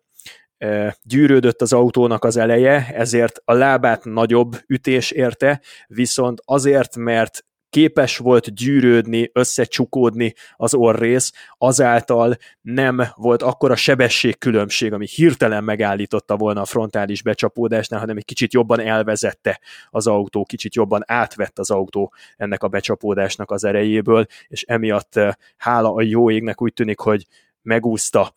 gyűrődött 1.02 1.62
az 1.62 1.72
autónak 1.72 2.24
az 2.24 2.36
eleje, 2.36 2.86
ezért 2.94 3.40
a 3.44 3.52
lábát 3.52 4.04
nagyobb 4.04 4.56
ütés 4.66 5.10
érte, 5.10 5.60
viszont 5.86 6.40
azért, 6.44 6.96
mert 6.96 7.45
képes 7.70 8.16
volt 8.18 8.54
gyűrődni, 8.54 9.30
összecsukódni 9.32 10.34
az 10.56 10.74
orrész, 10.74 11.32
azáltal 11.58 12.36
nem 12.60 13.02
volt 13.14 13.42
akkora 13.42 13.76
sebességkülönbség, 13.76 14.92
ami 14.92 15.06
hirtelen 15.06 15.64
megállította 15.64 16.36
volna 16.36 16.60
a 16.60 16.64
frontális 16.64 17.22
becsapódásnál, 17.22 18.00
hanem 18.00 18.16
egy 18.16 18.24
kicsit 18.24 18.52
jobban 18.52 18.80
elvezette 18.80 19.60
az 19.90 20.06
autó, 20.06 20.44
kicsit 20.44 20.74
jobban 20.74 21.02
átvett 21.06 21.58
az 21.58 21.70
autó 21.70 22.12
ennek 22.36 22.62
a 22.62 22.68
becsapódásnak 22.68 23.50
az 23.50 23.64
erejéből, 23.64 24.26
és 24.48 24.62
emiatt 24.62 25.20
hála 25.56 25.94
a 25.94 26.02
jó 26.02 26.30
égnek 26.30 26.62
úgy 26.62 26.72
tűnik, 26.72 26.98
hogy 26.98 27.26
megúszta 27.62 28.34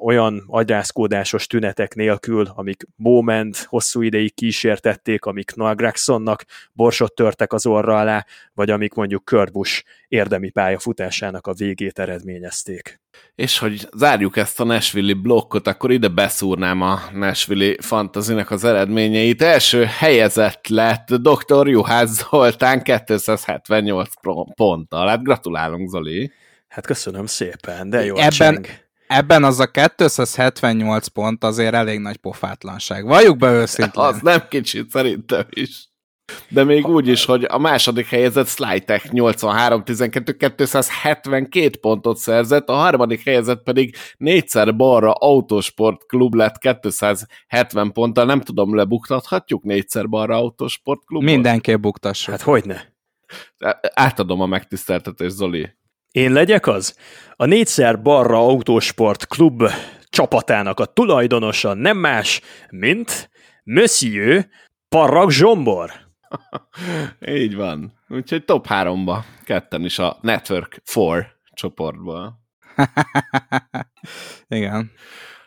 olyan 0.00 0.44
agyászkódásos 0.46 1.46
tünetek 1.46 1.94
nélkül, 1.94 2.52
amik 2.54 2.82
Moment 2.96 3.56
hosszú 3.68 4.02
ideig 4.02 4.34
kísértették, 4.34 5.24
amik 5.24 5.54
Noah 5.54 5.74
Gregsonnak 5.74 6.44
borsot 6.72 7.14
törtek 7.14 7.52
az 7.52 7.66
orra 7.66 7.98
alá, 7.98 8.26
vagy 8.54 8.70
amik 8.70 8.94
mondjuk 8.94 9.24
Kurt 9.24 9.52
Busch 9.52 9.84
érdemi 10.08 10.50
pályafutásának 10.50 11.46
a 11.46 11.52
végét 11.52 11.98
eredményezték. 11.98 13.00
És 13.34 13.58
hogy 13.58 13.88
zárjuk 13.96 14.36
ezt 14.36 14.60
a 14.60 14.64
Nashville 14.64 15.14
blokkot, 15.14 15.66
akkor 15.66 15.90
ide 15.90 16.08
beszúrnám 16.08 16.80
a 16.80 17.00
Nashville 17.12 17.74
fantazinek 17.80 18.50
az 18.50 18.64
eredményeit. 18.64 19.42
Első 19.42 19.84
helyezett 19.84 20.66
lett 20.68 21.14
Dr. 21.14 21.68
Juhász 21.68 22.26
Zoltán 22.30 22.82
278 22.82 24.10
ponttal. 24.54 25.08
Hát 25.08 25.22
gratulálunk, 25.22 25.88
Zoli! 25.88 26.32
Hát 26.68 26.86
köszönöm 26.86 27.26
szépen, 27.26 27.90
de 27.90 28.04
jó 28.04 28.16
Ebben, 28.16 28.66
ebben 29.12 29.44
az 29.44 29.60
a 29.60 29.66
278 29.66 31.06
pont 31.06 31.44
azért 31.44 31.74
elég 31.74 31.98
nagy 31.98 32.16
pofátlanság. 32.16 33.06
Valljuk 33.06 33.36
be 33.36 33.52
őszintén. 33.52 34.02
Az 34.02 34.20
nem 34.20 34.42
kicsit 34.48 34.90
szerintem 34.90 35.44
is. 35.50 35.90
De 36.48 36.64
még 36.64 36.86
úgy 36.86 37.08
is, 37.08 37.24
hogy 37.24 37.44
a 37.48 37.58
második 37.58 38.06
helyezett 38.06 38.46
Slytech 38.46 39.08
83-12 39.12 40.52
272 40.56 41.78
pontot 41.80 42.16
szerzett, 42.16 42.68
a 42.68 42.74
harmadik 42.74 43.24
helyezett 43.24 43.62
pedig 43.62 43.96
négyszer 44.16 44.76
balra 44.76 45.12
Autosport 45.12 46.06
Klub 46.06 46.34
lett 46.34 46.58
270 46.58 47.92
ponttal. 47.92 48.24
Nem 48.24 48.40
tudom, 48.40 48.74
lebuktathatjuk 48.74 49.62
négyszer 49.62 50.08
balra 50.08 50.36
Autosport 50.36 51.04
Klubot? 51.04 51.28
Mindenképp 51.28 51.80
buktassuk. 51.80 52.30
Hát 52.30 52.42
hogyne? 52.42 52.94
Átadom 53.94 54.40
a 54.40 54.46
megtiszteltetést, 54.46 55.34
Zoli. 55.34 55.70
Én 56.12 56.32
legyek 56.32 56.66
az? 56.66 56.96
A 57.36 57.44
négyszer 57.44 58.02
balra 58.02 58.36
Autosport 58.36 59.26
Klub 59.26 59.62
csapatának 60.08 60.80
a 60.80 60.84
tulajdonosa 60.84 61.74
nem 61.74 61.96
más, 61.96 62.40
mint 62.70 63.30
Monsieur 63.64 64.48
Parag 64.88 65.30
Zsombor. 65.30 65.90
Így 67.38 67.54
van. 67.54 67.92
Úgyhogy 68.08 68.44
top 68.44 68.66
3-ba, 68.68 69.24
ketten 69.44 69.84
is 69.84 69.98
a 69.98 70.18
Network 70.20 70.82
4 70.94 71.26
csoportból. 71.54 72.40
Igen. 74.48 74.90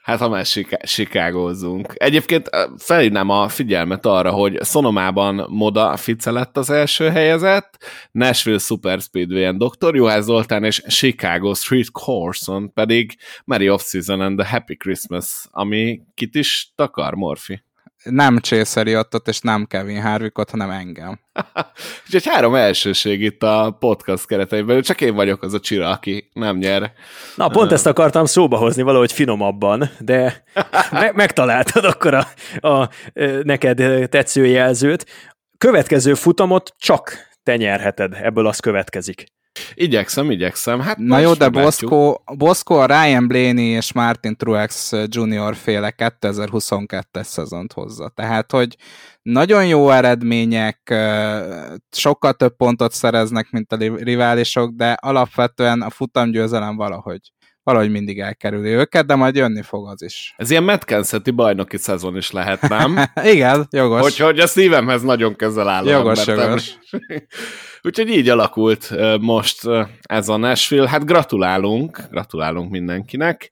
Hát 0.06 0.20
ha 0.20 0.30
már 0.30 0.46
sikágózzunk. 0.84 1.94
Egyébként 1.96 2.50
felhívnám 2.78 3.30
a 3.30 3.48
figyelmet 3.48 4.06
arra, 4.06 4.32
hogy 4.32 4.58
Szonomában 4.62 5.46
Moda 5.50 5.98
Fice 5.98 6.32
lett 6.32 6.58
az 6.58 6.70
első 6.70 7.10
helyezett, 7.10 7.84
Nashville 8.12 8.58
Super 8.58 9.00
Speedway-en 9.00 9.58
Dr. 9.58 9.96
Juhász 9.96 10.24
Zoltán 10.24 10.64
és 10.64 10.82
Chicago 10.88 11.54
Street 11.54 11.92
Course-on 11.92 12.74
pedig 12.74 13.18
Merry 13.46 13.70
Off-Season 13.70 14.22
and 14.22 14.38
the 14.38 14.48
Happy 14.48 14.76
Christmas, 14.76 15.46
ami 15.52 16.02
kit 16.14 16.36
is 16.36 16.72
takar, 16.76 17.14
Morfi? 17.14 17.64
Nem 18.10 18.38
Chase 18.40 18.98
ott, 18.98 19.28
és 19.28 19.40
nem 19.40 19.66
Kevin 19.66 20.02
Harvickot, 20.02 20.50
hanem 20.50 20.70
engem. 20.70 21.20
Úgyhogy 22.06 22.26
három 22.26 22.56
elsőség 22.56 23.22
itt 23.22 23.44
a 23.44 23.76
podcast 23.80 24.28
kereteiben, 24.28 24.82
csak 24.82 25.02
én 25.02 25.16
vagyok 25.16 25.44
az 25.44 25.54
a 25.54 25.60
csira, 25.60 25.90
aki 25.90 26.30
nem 26.34 26.58
nyer. 26.58 26.92
Na, 27.36 27.50
pont 27.50 27.72
ezt 27.72 27.86
akartam 27.86 28.26
szóba 28.26 28.58
hozni 28.58 28.82
valahogy 28.82 29.12
finomabban, 29.12 29.90
de 30.00 30.44
me- 30.92 31.14
megtaláltad 31.14 31.86
akkor 31.86 32.14
a, 32.14 32.28
a, 32.68 32.90
neked 33.44 34.10
tetsző 34.10 34.46
jelzőt. 34.46 35.06
Következő 35.58 36.14
futamot 36.14 36.74
csak 36.78 37.18
te 37.44 37.56
nyerheted, 37.56 38.14
ebből 38.14 38.48
az 38.48 38.60
következik. 38.60 39.26
Igyekszem, 39.74 40.32
igyekszem. 40.32 40.80
Hát 40.80 40.98
Na 40.98 41.20
jó, 41.20 41.34
de 41.34 41.50
Bosco, 41.50 42.16
Bosco 42.38 42.76
a 42.76 42.86
Ryan 42.86 43.28
Blaney 43.28 43.66
és 43.66 43.94
Martin 43.94 44.36
Truex 44.36 44.92
Junior 45.08 45.56
féle 45.56 45.94
2022-es 45.98 47.24
szezont 47.24 47.74
hozza. 47.74 48.10
Tehát, 48.10 48.52
hogy 48.52 48.76
nagyon 49.22 49.68
jó 49.68 49.90
eredmények, 49.90 50.94
sokkal 51.92 52.34
több 52.34 52.56
pontot 52.56 52.92
szereznek, 52.92 53.52
mint 53.52 53.72
a 53.72 53.78
riválisok, 53.96 54.72
de 54.76 54.92
alapvetően 54.92 55.82
a 55.82 55.90
futamgyőzelem 55.90 56.76
valahogy 56.76 57.32
valahogy 57.66 57.92
mindig 57.92 58.20
elkerüli 58.20 58.70
őket, 58.70 59.06
de 59.06 59.16
majd 59.16 59.36
jönni 59.36 59.62
fog 59.62 59.88
az 59.88 60.02
is. 60.02 60.34
Ez 60.38 60.50
ilyen 60.50 60.64
Metkenszeti 60.64 61.32
bajnoki 61.32 61.78
szezon 61.78 62.18
is 62.18 62.32
lehet, 62.32 62.62
nem? 62.62 62.98
Igen, 63.34 63.68
jogos. 63.72 64.02
Hogy, 64.02 64.18
hogy 64.18 64.40
a 64.40 64.48
szívemhez 64.48 65.02
nagyon 65.02 65.36
közel 65.36 65.70
áll. 65.70 65.86
Jogos, 65.86 66.28
jogos. 66.28 66.72
Úgyhogy 67.88 68.10
így 68.10 68.30
alakult 68.30 68.94
most 69.20 69.62
ez 70.02 70.30
a 70.30 70.38
Nashville. 70.38 70.90
Hát 70.90 71.06
gratulálunk, 71.06 72.02
gratulálunk 72.12 72.72
mindenkinek, 72.72 73.52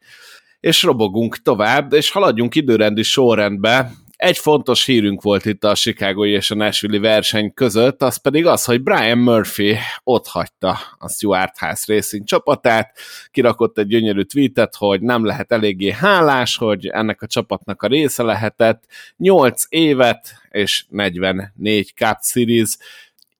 és 0.59 0.83
robogunk 0.83 1.37
tovább, 1.37 1.93
és 1.93 2.11
haladjunk 2.11 2.55
időrendi 2.55 3.03
sorrendbe. 3.03 3.91
Egy 4.23 4.37
fontos 4.37 4.85
hírünk 4.85 5.21
volt 5.21 5.45
itt 5.45 5.63
a 5.63 5.75
Chicagói 5.75 6.31
és 6.31 6.51
a 6.51 6.55
Nashville 6.55 6.99
verseny 6.99 7.53
között, 7.53 8.01
az 8.01 8.17
pedig 8.17 8.45
az, 8.45 8.65
hogy 8.65 8.83
Brian 8.83 9.17
Murphy 9.17 9.77
ott 10.03 10.27
hagyta 10.27 10.79
a 10.97 11.09
Stuart 11.09 11.57
House 11.57 11.93
Racing 11.93 12.25
csapatát, 12.25 12.97
kirakott 13.31 13.77
egy 13.77 13.87
gyönyörű 13.87 14.21
tweetet, 14.21 14.75
hogy 14.75 15.01
nem 15.01 15.25
lehet 15.25 15.51
eléggé 15.51 15.91
hálás, 15.91 16.57
hogy 16.57 16.87
ennek 16.87 17.21
a 17.21 17.27
csapatnak 17.27 17.81
a 17.81 17.87
része 17.87 18.23
lehetett. 18.23 18.83
8 19.17 19.63
évet 19.69 20.35
és 20.49 20.85
44 20.89 21.93
Cup 21.95 22.17
Series 22.21 22.77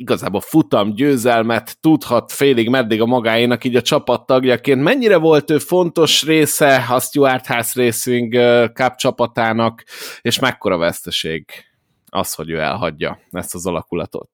igazából 0.03 0.41
futam 0.41 0.93
győzelmet 0.93 1.77
tudhat 1.79 2.31
félig 2.31 2.69
meddig 2.69 3.01
a 3.01 3.05
magáénak, 3.05 3.63
így 3.63 3.75
a 3.75 3.81
csapattagjaként. 3.81 4.81
Mennyire 4.81 5.17
volt 5.17 5.51
ő 5.51 5.57
fontos 5.57 6.23
része 6.23 6.85
a 6.89 6.99
Stuart 6.99 7.45
House 7.45 7.83
Racing 7.83 8.33
Cup 8.73 8.95
csapatának, 8.95 9.83
és 10.21 10.39
mekkora 10.39 10.77
veszteség 10.77 11.45
az, 12.09 12.33
hogy 12.33 12.49
ő 12.49 12.59
elhagyja 12.59 13.19
ezt 13.31 13.55
az 13.55 13.65
alakulatot? 13.65 14.29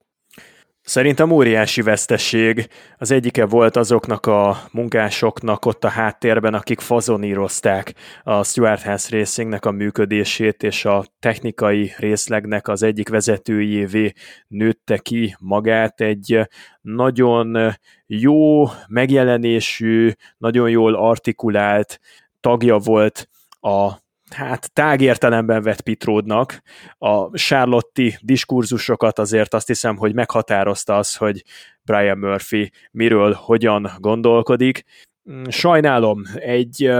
Szerintem 0.90 1.32
óriási 1.32 1.82
vesztesség. 1.82 2.68
Az 2.98 3.12
egyike 3.12 3.46
volt 3.46 3.76
azoknak 3.76 4.26
a 4.26 4.58
munkásoknak 4.72 5.66
ott 5.66 5.84
a 5.84 5.88
háttérben, 5.88 6.54
akik 6.54 6.80
fazonírozták 6.80 7.94
a 8.24 8.44
Stuart 8.44 8.82
House 8.82 9.18
Racingnek 9.18 9.66
a 9.66 9.72
működését, 9.72 10.64
és 10.64 10.86
a 10.86 11.06
technikai 11.20 11.92
részlegnek 11.98 12.68
az 12.68 12.84
egyik 12.84 13.10
vezetőjévé 13.10 14.14
nőtte 14.48 14.98
ki 14.98 15.36
magát 15.40 16.02
egy 16.02 16.40
nagyon 16.82 17.76
jó 18.06 18.66
megjelenésű, 18.88 20.12
nagyon 20.38 20.70
jól 20.70 20.96
artikulált 20.96 22.00
tagja 22.40 22.78
volt 22.78 23.30
a 23.60 23.92
hát 24.32 24.74
tágértelemben 24.74 25.62
vett 25.62 25.82
Pitródnak. 25.82 26.62
A 26.98 27.38
Charlotti 27.38 28.18
diskurzusokat 28.22 29.20
azért 29.20 29.54
azt 29.54 29.68
hiszem, 29.68 29.98
hogy 29.98 30.14
meghatározta 30.14 30.98
az, 30.98 31.16
hogy 31.16 31.44
Brian 31.82 32.18
Murphy 32.18 32.72
miről, 32.92 33.34
hogyan 33.34 33.92
gondolkodik. 33.98 34.84
Mm, 35.32 35.44
sajnálom, 35.50 36.22
egy 36.36 36.92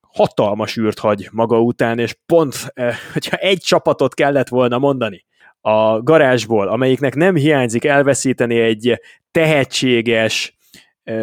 hatalmas 0.00 0.76
űrt 0.76 0.98
hagy 0.98 1.28
maga 1.32 1.60
után, 1.60 1.98
és 1.98 2.16
pont, 2.26 2.72
hogyha 3.12 3.36
egy 3.36 3.58
csapatot 3.60 4.14
kellett 4.14 4.48
volna 4.48 4.78
mondani 4.78 5.26
a 5.60 6.02
garázsból, 6.02 6.68
amelyiknek 6.68 7.14
nem 7.14 7.34
hiányzik 7.34 7.84
elveszíteni 7.84 8.60
egy 8.60 9.00
tehetséges, 9.30 10.56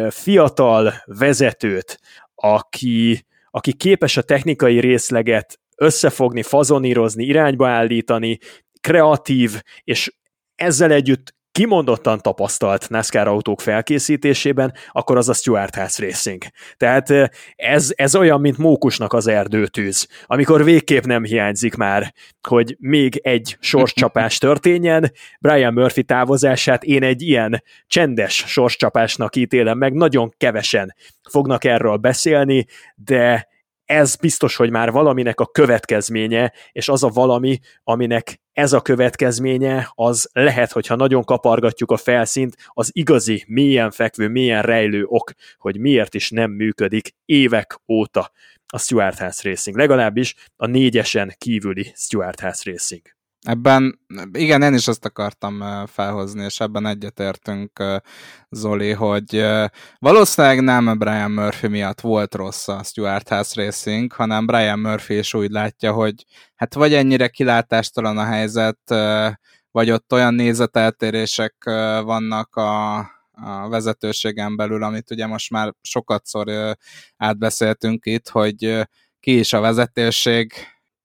fiatal 0.08 0.92
vezetőt, 1.04 2.00
aki 2.34 3.26
aki 3.56 3.72
képes 3.72 4.16
a 4.16 4.22
technikai 4.22 4.80
részleget 4.80 5.60
összefogni, 5.76 6.42
fazonírozni, 6.42 7.24
irányba 7.24 7.68
állítani, 7.68 8.38
kreatív, 8.80 9.62
és 9.84 10.16
ezzel 10.54 10.90
együtt 10.90 11.34
kimondottan 11.56 12.20
tapasztalt 12.20 12.88
NASCAR 12.88 13.26
autók 13.28 13.60
felkészítésében, 13.60 14.72
akkor 14.92 15.16
az 15.16 15.28
a 15.28 15.32
Stuart 15.32 15.74
House 15.74 16.04
Racing. 16.04 16.42
Tehát 16.76 17.30
ez, 17.56 17.92
ez 17.94 18.16
olyan, 18.16 18.40
mint 18.40 18.58
mókusnak 18.58 19.12
az 19.12 19.26
erdőtűz, 19.26 20.08
amikor 20.26 20.64
végképp 20.64 21.04
nem 21.04 21.24
hiányzik 21.24 21.74
már, 21.74 22.12
hogy 22.48 22.76
még 22.78 23.20
egy 23.22 23.56
sorscsapás 23.60 24.38
történjen. 24.46 25.12
Brian 25.40 25.72
Murphy 25.72 26.02
távozását 26.02 26.84
én 26.84 27.02
egy 27.02 27.22
ilyen 27.22 27.62
csendes 27.86 28.44
sorscsapásnak 28.46 29.36
ítélem 29.36 29.78
meg, 29.78 29.92
nagyon 29.92 30.34
kevesen 30.36 30.94
fognak 31.30 31.64
erről 31.64 31.96
beszélni, 31.96 32.66
de 32.94 33.48
ez 33.84 34.16
biztos, 34.16 34.56
hogy 34.56 34.70
már 34.70 34.90
valaminek 34.90 35.40
a 35.40 35.46
következménye, 35.46 36.52
és 36.72 36.88
az 36.88 37.02
a 37.02 37.08
valami, 37.08 37.58
aminek 37.84 38.40
ez 38.56 38.72
a 38.72 38.80
következménye, 38.80 39.90
az 39.94 40.30
lehet, 40.32 40.72
hogyha 40.72 40.96
nagyon 40.96 41.24
kapargatjuk 41.24 41.90
a 41.90 41.96
felszínt, 41.96 42.56
az 42.68 42.90
igazi, 42.92 43.44
mélyen 43.46 43.90
fekvő, 43.90 44.28
mélyen 44.28 44.62
rejlő 44.62 45.04
ok, 45.04 45.30
hogy 45.58 45.78
miért 45.78 46.14
is 46.14 46.30
nem 46.30 46.50
működik 46.50 47.14
évek 47.24 47.80
óta 47.88 48.30
a 48.66 48.78
Stuart 48.78 49.18
House 49.18 49.48
Racing, 49.48 49.76
legalábbis 49.76 50.34
a 50.56 50.66
négyesen 50.66 51.34
kívüli 51.38 51.92
Stuart 51.94 52.40
House 52.40 52.70
Racing. 52.70 53.15
Ebben, 53.46 54.00
igen, 54.32 54.62
én 54.62 54.74
is 54.74 54.88
azt 54.88 55.04
akartam 55.04 55.86
felhozni, 55.86 56.44
és 56.44 56.60
ebben 56.60 56.86
egyetértünk, 56.86 57.82
Zoli, 58.50 58.92
hogy 58.92 59.44
valószínűleg 59.98 60.62
nem 60.62 60.98
Brian 60.98 61.30
Murphy 61.30 61.66
miatt 61.68 62.00
volt 62.00 62.34
rossz 62.34 62.68
a 62.68 62.82
Stuart 62.82 63.28
House 63.28 63.62
Racing, 63.62 64.12
hanem 64.12 64.46
Brian 64.46 64.78
Murphy 64.78 65.18
is 65.18 65.34
úgy 65.34 65.50
látja, 65.50 65.92
hogy 65.92 66.24
hát 66.54 66.74
vagy 66.74 66.94
ennyire 66.94 67.28
kilátástalan 67.28 68.18
a 68.18 68.24
helyzet, 68.24 68.94
vagy 69.70 69.90
ott 69.90 70.12
olyan 70.12 70.34
nézeteltérések 70.34 71.54
vannak 72.04 72.56
a, 72.56 72.96
a 73.32 73.68
vezetőségen 73.68 74.56
belül, 74.56 74.82
amit 74.82 75.10
ugye 75.10 75.26
most 75.26 75.50
már 75.50 75.74
sokatszor 75.82 76.76
átbeszéltünk 77.16 78.06
itt, 78.06 78.28
hogy 78.28 78.86
ki 79.20 79.38
is 79.38 79.52
a 79.52 79.60
vezetőség, 79.60 80.52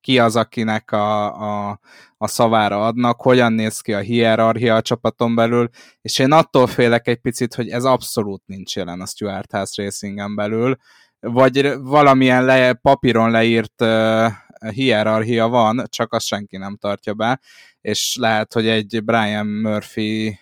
ki 0.01 0.19
az, 0.19 0.35
akinek 0.35 0.91
a, 0.91 1.25
a, 1.69 1.79
a 2.17 2.27
szavára 2.27 2.85
adnak, 2.85 3.21
hogyan 3.21 3.53
néz 3.53 3.79
ki 3.79 3.93
a 3.93 3.99
hierarchia 3.99 4.75
a 4.75 4.81
csapaton 4.81 5.35
belül, 5.35 5.69
és 6.01 6.19
én 6.19 6.31
attól 6.31 6.67
félek 6.67 7.07
egy 7.07 7.19
picit, 7.19 7.53
hogy 7.53 7.69
ez 7.69 7.83
abszolút 7.83 8.41
nincs 8.45 8.75
jelen 8.75 9.01
a 9.01 9.05
Stuart 9.05 9.51
House 9.51 9.83
Racingen 9.83 10.35
belül, 10.35 10.77
vagy 11.19 11.73
valamilyen 11.79 12.45
le, 12.45 12.73
papíron 12.73 13.31
leírt 13.31 13.81
uh, 13.81 14.31
hierarchia 14.69 15.47
van, 15.47 15.83
csak 15.89 16.13
azt 16.13 16.25
senki 16.25 16.57
nem 16.57 16.77
tartja 16.77 17.13
be, 17.13 17.39
és 17.81 18.15
lehet, 18.19 18.53
hogy 18.53 18.67
egy 18.67 19.03
Brian 19.03 19.47
Murphy 19.47 20.39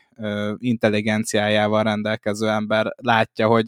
intelligenciájával 0.57 1.83
rendelkező 1.83 2.49
ember 2.49 2.93
látja, 2.95 3.47
hogy 3.47 3.67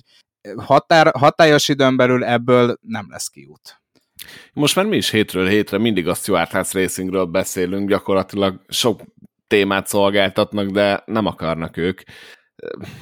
határ, 0.57 1.11
hatályos 1.17 1.67
időn 1.67 1.95
belül 1.95 2.23
ebből 2.23 2.77
nem 2.81 3.05
lesz 3.09 3.27
kiút. 3.27 3.80
Most 4.53 4.75
már 4.75 4.85
mi 4.85 4.95
is 4.95 5.09
hétről 5.09 5.47
hétre 5.47 5.77
mindig 5.77 6.07
a 6.07 6.13
Stuart 6.13 6.51
House 6.51 6.79
Racingről 6.79 7.25
beszélünk, 7.25 7.89
gyakorlatilag 7.89 8.61
sok 8.67 9.01
témát 9.47 9.87
szolgáltatnak, 9.87 10.69
de 10.69 11.03
nem 11.05 11.25
akarnak 11.25 11.77
ők. 11.77 12.01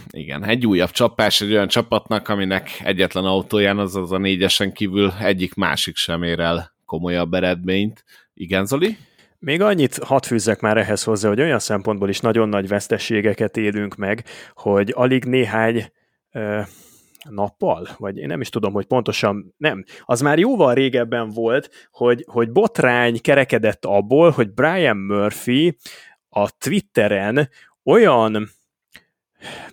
Igen, 0.09 0.45
egy 0.45 0.65
újabb 0.65 0.89
csapás 0.89 1.41
egy 1.41 1.51
olyan 1.51 1.67
csapatnak, 1.67 2.28
aminek 2.28 2.70
egyetlen 2.84 3.26
autóján, 3.26 3.78
az 3.78 4.11
a 4.11 4.17
négyesen 4.17 4.74
kívül 4.74 5.13
egyik 5.20 5.53
másik 5.53 5.95
sem 5.95 6.24
ér 6.24 6.39
el 6.39 6.74
komolyabb 6.86 7.34
eredményt. 7.34 8.03
Igen, 8.34 8.65
Zoli? 8.65 8.97
Még 9.39 9.61
annyit 9.61 9.97
hadd 10.03 10.24
fűzzek 10.26 10.59
már 10.59 10.78
ehhez 10.78 11.03
hozzá, 11.03 11.30
hogy 11.30 11.41
olyan 11.41 11.59
szempontból 11.59 12.09
is 12.09 12.20
nagyon 12.20 12.49
nagy 12.49 12.67
veszteségeket 12.67 13.57
élünk 13.57 13.95
meg, 13.95 14.24
hogy 14.53 14.91
alig 14.95 15.26
néhány 15.26 15.91
ö, 16.32 16.61
nappal, 17.30 17.88
vagy 17.97 18.17
én 18.17 18.28
nem 18.28 18.41
is 18.41 18.49
tudom, 18.49 18.74
hogy 18.74 18.86
pontosan 18.86 19.53
nem. 19.57 19.84
Az 20.05 20.22
már 20.22 20.39
jóval 20.39 20.74
régebben 20.74 21.30
volt, 21.30 21.70
hogy, 21.91 22.26
hogy 22.28 22.51
botrány 22.51 23.22
kerekedett 23.22 23.86
abból, 23.86 24.30
hogy 24.30 24.53
Brian 24.53 24.97
Murphy 24.97 25.78
a 26.30 26.57
Twitteren 26.57 27.49
olyan 27.84 28.49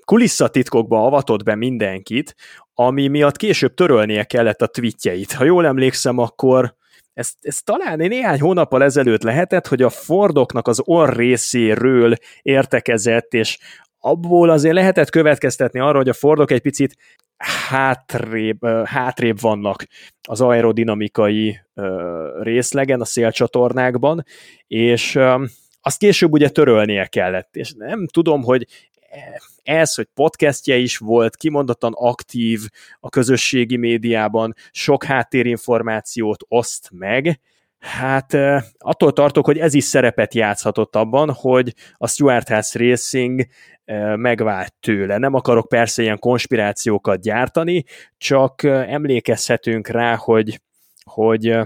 kulisszatitkokba 0.05 1.05
avatott 1.05 1.43
be 1.43 1.55
mindenkit, 1.55 2.35
ami 2.75 3.09
miatt 3.09 3.37
később 3.37 3.75
törölnie 3.75 4.25
kellett 4.25 4.63
a 4.63 4.67
tweetjeit. 4.67 5.33
Ha 5.33 5.45
jól 5.45 5.67
emlékszem, 5.67 6.19
akkor 6.19 6.77
ez, 7.15 7.33
ez 7.41 7.63
talán 7.63 7.97
néhány 7.97 8.41
hónappal 8.41 8.83
ezelőtt 8.83 9.23
lehetett, 9.23 9.67
hogy 9.67 9.83
a 9.83 9.91
Fordoknak 9.91 10.69
az 10.69 10.81
orr 10.85 11.17
részéről 11.17 12.15
értekezett, 12.43 13.35
és 13.35 13.59
abból 13.99 14.51
azért 14.51 14.75
lehetett 14.75 15.11
következtetni 15.11 15.81
arra, 15.81 15.97
hogy 15.97 16.09
a 16.09 16.13
Fordok 16.13 16.51
egy 16.51 16.61
picit 16.61 16.97
hátrébb, 17.37 18.67
hátrébb 18.85 19.41
vannak 19.41 19.87
az 20.29 20.41
aerodinamikai 20.41 21.61
részlegen, 22.41 23.01
a 23.01 23.05
szélcsatornákban, 23.05 24.25
és 24.67 25.19
azt 25.81 25.99
később 25.99 26.33
ugye 26.33 26.49
törölnie 26.49 27.07
kellett, 27.07 27.57
és 27.57 27.73
nem 27.77 28.07
tudom, 28.07 28.43
hogy 28.43 28.67
ez, 29.63 29.95
hogy 29.95 30.09
podcastje 30.15 30.77
is 30.77 30.97
volt, 30.97 31.37
kimondottan 31.37 31.93
aktív 31.97 32.61
a 33.01 33.09
közösségi 33.09 33.77
médiában, 33.77 34.55
sok 34.71 35.05
háttérinformációt 35.05 36.45
oszt 36.49 36.91
meg, 36.93 37.41
Hát 37.79 38.37
attól 38.79 39.13
tartok, 39.13 39.45
hogy 39.45 39.59
ez 39.59 39.75
is 39.75 39.85
szerepet 39.85 40.35
játszhatott 40.35 40.97
abban, 40.97 41.33
hogy 41.33 41.75
a 41.97 42.09
Stuart 42.09 42.49
House 42.49 42.79
Racing 42.79 43.47
megvált 44.17 44.75
tőle. 44.81 45.19
Nem 45.19 45.35
akarok 45.35 45.69
persze 45.69 46.03
ilyen 46.03 46.19
konspirációkat 46.19 47.21
gyártani, 47.21 47.85
csak 48.17 48.63
emlékezhetünk 48.63 49.89
rá, 49.89 50.15
hogy, 50.17 50.61
hogy 51.05 51.57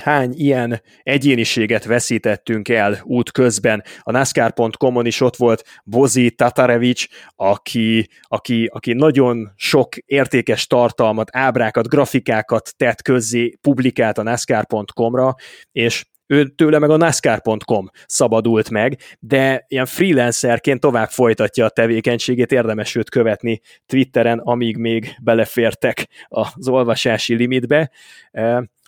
hány 0.00 0.32
ilyen 0.36 0.82
egyéniséget 1.02 1.84
veszítettünk 1.84 2.68
el 2.68 2.98
út 3.02 3.30
közben. 3.30 3.82
A 4.00 4.10
NASCAR.com-on 4.10 5.06
is 5.06 5.20
ott 5.20 5.36
volt 5.36 5.64
Bozi 5.84 6.30
Tatarevics, 6.30 7.06
aki, 7.36 8.08
aki, 8.22 8.66
aki 8.72 8.92
nagyon 8.92 9.52
sok 9.56 9.96
értékes 9.96 10.66
tartalmat, 10.66 11.36
ábrákat, 11.36 11.88
grafikákat 11.88 12.74
tett 12.76 13.02
közzé, 13.02 13.54
publikált 13.60 14.18
a 14.18 14.22
NASCAR.com-ra, 14.22 15.34
és 15.72 16.04
ő 16.30 16.48
tőle 16.48 16.78
meg 16.78 16.90
a 16.90 16.96
NASCAR.com 16.96 17.90
szabadult 18.06 18.70
meg, 18.70 18.98
de 19.18 19.64
ilyen 19.68 19.86
freelancerként 19.86 20.80
tovább 20.80 21.08
folytatja 21.08 21.64
a 21.64 21.68
tevékenységét, 21.68 22.52
érdemes 22.52 22.94
őt 22.94 23.10
követni 23.10 23.60
Twitteren, 23.86 24.38
amíg 24.38 24.76
még 24.76 25.16
belefértek 25.22 26.08
az 26.28 26.68
olvasási 26.68 27.34
limitbe. 27.34 27.90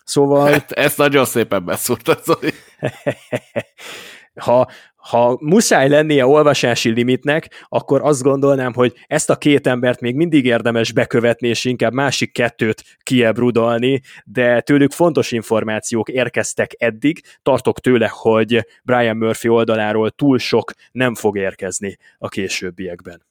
Szóval... 0.03 0.51
Hát, 0.51 0.71
ezt 0.87 0.97
nagyon 0.97 1.25
szépen 1.25 1.65
beszúrtad, 1.65 2.23
Zoli. 2.23 2.51
ha, 4.39 4.67
ha 4.95 5.37
muszáj 5.39 5.89
lennie 5.89 6.25
olvasási 6.25 6.89
limitnek, 6.89 7.65
akkor 7.69 8.01
azt 8.01 8.21
gondolnám, 8.21 8.73
hogy 8.73 8.93
ezt 9.07 9.29
a 9.29 9.35
két 9.35 9.67
embert 9.67 10.01
még 10.01 10.15
mindig 10.15 10.45
érdemes 10.45 10.91
bekövetni, 10.91 11.47
és 11.47 11.65
inkább 11.65 11.93
másik 11.93 12.31
kettőt 12.31 12.83
kiebrudalni, 13.03 14.01
de 14.25 14.61
tőlük 14.61 14.91
fontos 14.91 15.31
információk 15.31 16.09
érkeztek 16.09 16.71
eddig, 16.77 17.21
tartok 17.41 17.79
tőle, 17.79 18.09
hogy 18.11 18.67
Brian 18.83 19.17
Murphy 19.17 19.47
oldaláról 19.47 20.09
túl 20.11 20.37
sok 20.37 20.71
nem 20.91 21.15
fog 21.15 21.37
érkezni 21.37 21.97
a 22.17 22.27
későbbiekben. 22.27 23.25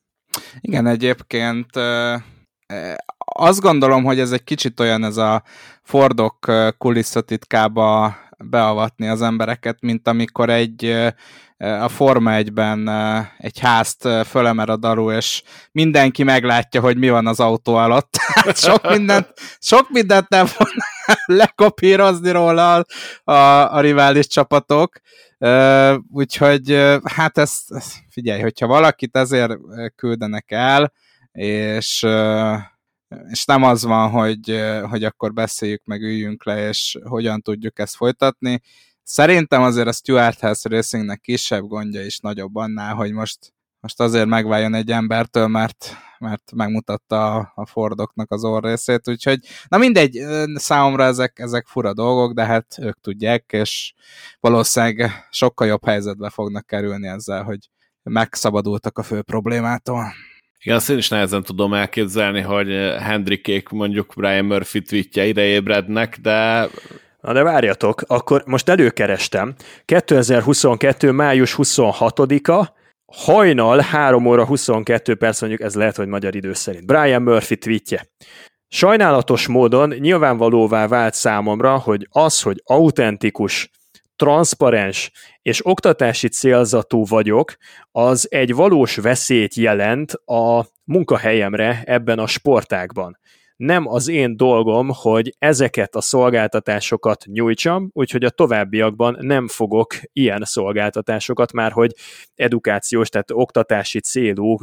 Igen, 0.61 0.87
egyébként 0.87 1.71
azt 3.17 3.61
gondolom, 3.61 4.05
hogy 4.05 4.19
ez 4.21 4.33
egy 4.33 4.45
kicsit 4.45 4.81
olyan 4.81 5.05
ez 5.05 5.17
a 5.17 5.43
Fordok 5.83 6.53
kulisszatitkába 6.79 8.17
beavatni 8.51 9.09
az 9.09 9.23
embereket, 9.23 9.77
mint 9.81 10.09
amikor 10.09 10.51
egy 10.51 11.13
a 11.63 11.89
Forma 11.89 12.31
1-ben 12.35 12.89
egy 13.39 13.59
házt 13.59 14.09
fölemer 14.27 14.69
a 14.69 14.77
daru, 14.77 15.13
és 15.13 15.43
mindenki 15.73 16.23
meglátja, 16.23 16.81
hogy 16.81 16.97
mi 16.97 17.09
van 17.09 17.27
az 17.27 17.41
autó 17.41 17.75
alatt. 17.75 18.17
Hát 18.43 18.59
sok 18.59 18.89
mindent, 18.89 19.33
sok 19.59 19.91
mindent 19.91 20.29
nem 20.29 20.47
fognak 20.47 20.87
lekopírozni 21.27 22.31
róla 22.31 22.85
a, 23.25 23.33
a 23.77 23.81
rivális 23.81 24.27
csapatok. 24.27 25.01
Úgyhogy 26.11 26.97
hát 27.05 27.39
ezt, 27.39 27.63
figyelj, 28.11 28.41
hogyha 28.41 28.67
valakit 28.67 29.17
ezért 29.17 29.53
küldenek 29.97 30.51
el, 30.51 30.93
és 31.33 32.07
és 33.31 33.45
nem 33.45 33.63
az 33.63 33.85
van, 33.85 34.11
hogy, 34.11 34.63
hogy 34.89 35.05
akkor 35.05 35.33
beszéljük 35.33 35.85
meg, 35.85 36.03
üljünk 36.03 36.45
le, 36.45 36.69
és 36.69 36.99
hogyan 37.05 37.43
tudjuk 37.43 37.79
ezt 37.79 37.97
folytatni. 37.97 38.61
Szerintem 39.03 39.63
azért 39.63 39.89
a 39.89 39.93
Stuart 39.93 40.41
House 40.41 40.69
Racingnek 40.69 41.21
kisebb 41.21 41.65
gondja 41.65 42.05
is 42.05 42.19
nagyobb 42.19 42.57
annál, 42.57 42.95
hogy 42.95 43.13
most, 43.13 43.39
most 43.81 44.01
azért 44.01 44.27
megváljon 44.27 44.75
egy 44.75 44.91
embertől, 44.91 45.47
mert, 45.47 45.97
mert 46.19 46.53
megmutatta 46.55 47.35
a, 47.35 47.53
a 47.55 47.67
Fordoknak 47.67 48.31
az 48.31 48.45
orrészét, 48.45 49.09
úgyhogy 49.09 49.39
na 49.69 49.79
mindegy, 49.79 50.19
számomra 50.55 51.05
ezek, 51.05 51.39
ezek 51.39 51.67
fura 51.67 51.95
dolgok, 51.95 52.33
de 52.33 52.45
hát 52.45 52.79
ők 52.81 53.01
tudják, 53.01 53.45
és 53.53 53.95
valószínűleg 54.41 55.27
sokkal 55.31 55.67
jobb 55.67 55.85
helyzetbe 55.85 56.31
fognak 56.31 56.67
kerülni 56.67 57.09
ezzel, 57.09 57.43
hogy 57.43 57.71
megszabadultak 58.03 58.99
a 58.99 59.03
fő 59.03 59.23
problémától. 59.23 60.13
Igen, 60.65 60.77
azt 60.77 60.91
én 60.91 60.97
is 60.97 61.09
nehezen 61.09 61.43
tudom 61.43 61.75
elképzelni, 61.75 62.41
hogy 62.41 62.69
Hendrikék 63.01 63.69
mondjuk 63.69 64.13
Brian 64.17 64.45
Murphy 64.45 64.83
tweetjeire 64.83 65.43
ébrednek, 65.43 66.19
de... 66.21 66.69
Na 67.21 67.33
de 67.33 67.43
várjatok, 67.43 68.03
akkor 68.07 68.43
most 68.47 68.69
előkerestem. 68.69 69.55
2022. 69.85 71.11
május 71.11 71.55
26-a, 71.59 72.73
hajnal 73.07 73.79
3 73.79 74.27
óra 74.27 74.47
22 74.47 75.15
perc, 75.15 75.41
mondjuk 75.41 75.63
ez 75.63 75.75
lehet, 75.75 75.97
hogy 75.97 76.07
magyar 76.07 76.35
idő 76.35 76.53
szerint. 76.53 76.87
Brian 76.87 77.23
Murphy 77.23 77.57
tweetje. 77.57 78.07
Sajnálatos 78.69 79.47
módon 79.47 79.89
nyilvánvalóvá 79.89 80.87
vált 80.87 81.15
számomra, 81.15 81.79
hogy 81.79 82.09
az, 82.11 82.41
hogy 82.41 82.63
autentikus 82.65 83.71
transzparens 84.23 85.11
és 85.43 85.67
oktatási 85.67 86.29
célzatú 86.29 87.05
vagyok, 87.05 87.55
az 87.91 88.27
egy 88.31 88.55
valós 88.55 88.97
veszélyt 88.97 89.55
jelent 89.55 90.13
a 90.13 90.67
munkahelyemre 90.85 91.83
ebben 91.87 92.19
a 92.19 92.27
sportágban 92.27 93.19
nem 93.63 93.89
az 93.89 94.09
én 94.09 94.37
dolgom, 94.37 94.91
hogy 94.93 95.35
ezeket 95.39 95.95
a 95.95 96.01
szolgáltatásokat 96.01 97.25
nyújtsam, 97.27 97.91
úgyhogy 97.93 98.25
a 98.25 98.31
továbbiakban 98.31 99.17
nem 99.21 99.49
fogok 99.49 99.95
ilyen 100.13 100.45
szolgáltatásokat 100.45 101.53
már, 101.53 101.73
hogy 101.73 101.93
edukációs, 102.35 103.09
tehát 103.09 103.31
oktatási 103.31 104.01
célú, 104.01 104.57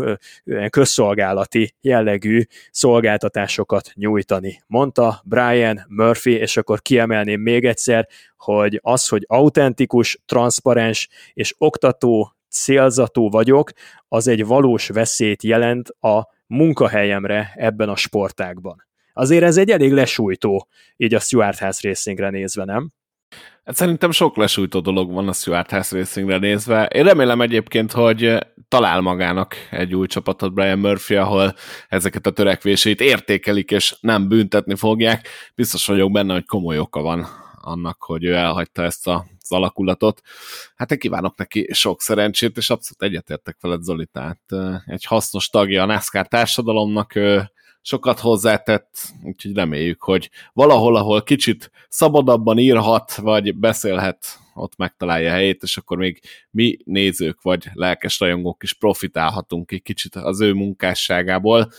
közszolgálati 0.70 1.76
jellegű 1.82 2.42
szolgáltatásokat 2.72 3.92
nyújtani. 3.94 4.62
Mondta 4.68 5.22
Brian 5.26 5.86
Murphy, 5.88 6.32
és 6.32 6.58
akkor 6.58 6.82
kiemelném 6.82 7.42
még 7.42 7.66
egyszer, 7.66 8.08
hogy 8.38 8.80
az, 8.84 9.08
hogy 9.08 9.26
autentikus, 9.28 10.22
transzparens 10.26 11.10
és 11.34 11.56
oktató 11.58 12.34
célzatú 12.50 13.30
vagyok, 13.30 13.72
az 14.08 14.28
egy 14.28 14.46
valós 14.46 14.88
veszélyt 14.88 15.44
jelent 15.44 15.90
a 15.90 16.38
munkahelyemre 16.48 17.52
ebben 17.56 17.90
a 17.90 17.96
sportágban. 17.96 18.88
Azért 19.20 19.44
ez 19.44 19.58
egy 19.58 19.70
elég 19.70 19.94
lesújtó, 19.94 20.68
így 20.98 21.14
a 21.14 21.20
Stuart 21.20 21.58
House 21.58 21.88
Racingre 21.88 22.30
nézve, 22.30 22.66
nem? 22.66 22.92
Hát 23.64 23.76
szerintem 23.76 24.12
sok 24.12 24.38
lesújtó 24.38 24.80
dolog 24.80 25.14
van 25.14 25.28
a 25.28 25.34
Stuart 25.34 25.70
House 25.70 25.98
Racingre 25.98 26.38
nézve. 26.38 26.86
Én 26.86 27.04
remélem 27.04 27.42
egyébként, 27.42 27.92
hogy 27.92 28.38
talál 28.68 29.02
magának 29.02 29.56
egy 29.72 29.96
új 29.96 30.08
csapatot 30.08 30.54
Brian 30.54 30.80
Murphy, 30.80 31.16
ahol 31.16 31.56
ezeket 31.88 32.26
a 32.26 32.32
törekvéseit 32.32 33.02
értékelik, 33.02 33.72
és 33.72 33.96
nem 34.02 34.28
büntetni 34.28 34.76
fogják. 34.76 35.28
Biztos 35.56 35.86
vagyok 35.86 36.12
benne, 36.12 36.34
hogy 36.34 36.46
komoly 36.46 36.80
oka 36.80 37.02
van 37.02 37.28
annak, 37.62 38.04
hogy 38.04 38.24
ő 38.24 38.34
elhagyta 38.34 38.84
ezt 38.84 39.08
a, 39.08 39.26
az 39.40 39.52
alakulatot. 39.52 40.22
Hát 40.76 40.92
én 40.92 41.00
kívánok 41.00 41.38
neki 41.38 41.70
sok 41.72 42.02
szerencsét, 42.02 42.58
és 42.58 42.70
abszolút 42.70 43.04
egyetértek 43.04 43.58
veled, 43.62 43.82
Zoli, 43.84 44.06
tehát 44.06 44.42
egy 44.86 45.06
hasznos 45.06 45.50
tagja 45.50 45.84
a 45.84 45.86
NASCAR 45.86 46.28
társadalomnak, 46.28 47.14
sokat 47.82 48.20
hozzátett, 48.20 48.98
úgyhogy 49.24 49.56
reméljük, 49.56 50.02
hogy 50.02 50.30
valahol, 50.54 50.96
ahol 50.96 51.24
kicsit 51.24 51.72
szabadabban 51.90 52.58
írhat, 52.58 53.16
vagy 53.16 53.56
beszélhet, 53.56 54.40
ott 54.54 54.76
megtalálja 54.78 55.32
helyét, 55.32 55.64
és 55.64 55.78
akkor 55.78 55.98
még 55.98 56.22
mi 56.52 56.78
nézők, 56.84 57.42
vagy 57.42 57.70
lelkes 57.74 58.20
rajongók 58.20 58.64
is 58.64 58.74
profitálhatunk 58.74 59.72
egy 59.72 59.82
kicsit 59.82 60.16
az 60.16 60.42
ő 60.42 60.54
munkásságából. 60.54 61.72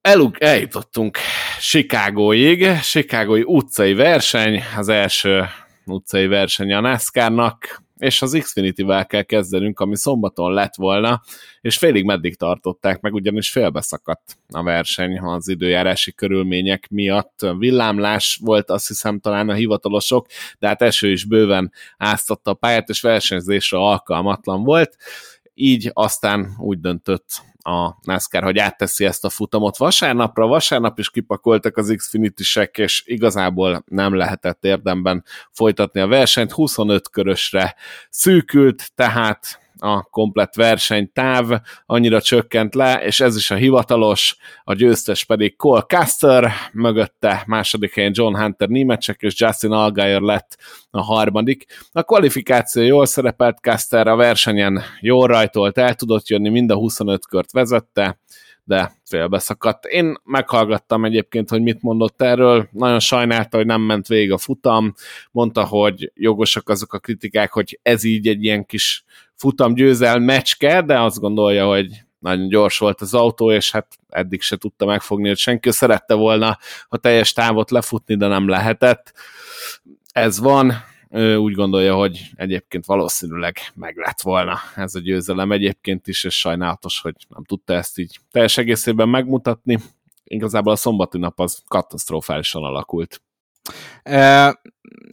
Elug, 0.00 0.36
eljutottunk 0.38 1.18
Chicagóig, 1.60 2.80
Chicagói 2.80 3.42
utcai 3.42 3.94
verseny, 3.94 4.62
az 4.76 4.88
első 4.88 5.44
utcai 5.84 6.26
verseny 6.26 6.72
a 6.72 6.80
NASCAR-nak, 6.80 7.84
és 7.98 8.22
az 8.22 8.38
Xfinity-vel 8.40 9.06
kell 9.06 9.22
kezdenünk, 9.22 9.80
ami 9.80 9.96
szombaton 9.96 10.52
lett 10.52 10.74
volna, 10.74 11.22
és 11.60 11.78
félig 11.78 12.04
meddig 12.04 12.36
tartották 12.36 13.00
meg, 13.00 13.14
ugyanis 13.14 13.50
félbeszakadt 13.50 14.36
a 14.48 14.62
verseny 14.62 15.18
az 15.18 15.48
időjárási 15.48 16.12
körülmények 16.12 16.88
miatt. 16.90 17.46
Villámlás 17.58 18.40
volt 18.42 18.70
azt 18.70 18.88
hiszem 18.88 19.18
talán 19.18 19.48
a 19.48 19.54
hivatalosok, 19.54 20.26
de 20.58 20.66
hát 20.66 20.82
eső 20.82 21.10
is 21.10 21.24
bőven 21.24 21.72
áztatta 21.96 22.50
a 22.50 22.54
pályát, 22.54 22.88
és 22.88 23.00
versenyzésre 23.00 23.78
alkalmatlan 23.78 24.64
volt, 24.64 24.96
így 25.54 25.90
aztán 25.92 26.54
úgy 26.58 26.80
döntött 26.80 27.42
a 27.66 27.98
NASCAR, 28.02 28.42
hogy 28.42 28.58
átteszi 28.58 29.04
ezt 29.04 29.24
a 29.24 29.28
futamot 29.28 29.76
vasárnapra. 29.76 30.46
Vasárnap 30.46 30.98
is 30.98 31.10
kipakoltak 31.10 31.76
az 31.76 31.94
Xfinity-sek, 31.96 32.78
és 32.78 33.02
igazából 33.06 33.84
nem 33.86 34.14
lehetett 34.14 34.64
érdemben 34.64 35.24
folytatni 35.52 36.00
a 36.00 36.06
versenyt. 36.06 36.52
25 36.52 37.10
körösre 37.10 37.74
szűkült, 38.10 38.92
tehát 38.94 39.60
a 39.78 40.02
komplett 40.02 40.54
versenytáv 40.54 41.60
annyira 41.86 42.20
csökkent 42.20 42.74
le, 42.74 43.04
és 43.04 43.20
ez 43.20 43.36
is 43.36 43.50
a 43.50 43.54
hivatalos, 43.54 44.36
a 44.64 44.74
győztes 44.74 45.24
pedig 45.24 45.56
Cole 45.56 45.80
Caster, 45.80 46.50
mögötte 46.72 47.42
második 47.46 47.94
helyen 47.94 48.12
John 48.14 48.36
Hunter 48.36 48.68
némecsek, 48.68 49.20
és 49.20 49.40
Justin 49.40 49.70
Allgaier 49.72 50.20
lett 50.20 50.56
a 50.90 51.02
harmadik. 51.02 51.66
A 51.92 52.02
kvalifikáció 52.02 52.82
jól 52.82 53.06
szerepelt 53.06 53.58
Caster, 53.58 54.06
a 54.06 54.16
versenyen 54.16 54.82
jól 55.00 55.26
rajtolt, 55.26 55.78
el 55.78 55.94
tudott 55.94 56.28
jönni, 56.28 56.48
mind 56.48 56.70
a 56.70 56.74
25 56.74 57.26
kört 57.26 57.52
vezette, 57.52 58.18
de 58.66 58.92
félbeszakadt. 59.04 59.84
Én 59.84 60.16
meghallgattam 60.24 61.04
egyébként, 61.04 61.48
hogy 61.48 61.62
mit 61.62 61.82
mondott 61.82 62.22
erről, 62.22 62.68
nagyon 62.72 63.00
sajnálta, 63.00 63.56
hogy 63.56 63.66
nem 63.66 63.80
ment 63.80 64.06
végig 64.06 64.32
a 64.32 64.38
futam, 64.38 64.94
mondta, 65.30 65.64
hogy 65.64 66.12
jogosak 66.14 66.68
azok 66.68 66.92
a 66.92 66.98
kritikák, 66.98 67.52
hogy 67.52 67.78
ez 67.82 68.04
így 68.04 68.28
egy 68.28 68.44
ilyen 68.44 68.64
kis 68.64 69.04
futam 69.36 69.74
győzel 69.74 70.18
mecske, 70.18 70.82
de 70.82 71.00
azt 71.00 71.20
gondolja, 71.20 71.66
hogy 71.66 71.86
nagyon 72.18 72.48
gyors 72.48 72.78
volt 72.78 73.00
az 73.00 73.14
autó, 73.14 73.52
és 73.52 73.70
hát 73.70 73.86
eddig 74.08 74.40
se 74.40 74.56
tudta 74.56 74.86
megfogni, 74.86 75.28
hogy 75.28 75.36
senki 75.36 75.70
szerette 75.70 76.14
volna 76.14 76.58
a 76.88 76.96
teljes 76.96 77.32
távot 77.32 77.70
lefutni, 77.70 78.16
de 78.16 78.26
nem 78.26 78.48
lehetett. 78.48 79.12
Ez 80.12 80.38
van, 80.38 80.72
ő 81.10 81.36
úgy 81.36 81.54
gondolja, 81.54 81.94
hogy 81.94 82.30
egyébként 82.34 82.86
valószínűleg 82.86 83.58
meg 83.74 83.96
lett 83.96 84.20
volna 84.20 84.58
ez 84.74 84.94
a 84.94 85.00
győzelem 85.00 85.52
egyébként 85.52 86.06
is, 86.06 86.24
és 86.24 86.38
sajnálatos, 86.38 87.00
hogy 87.00 87.14
nem 87.28 87.44
tudta 87.44 87.72
ezt 87.72 87.98
így 87.98 88.18
teljes 88.30 88.58
egészében 88.58 89.08
megmutatni. 89.08 89.78
Igazából 90.24 90.72
a 90.72 90.76
szombati 90.76 91.18
nap 91.18 91.40
az 91.40 91.62
katasztrofálisan 91.68 92.62
alakult. 92.62 93.22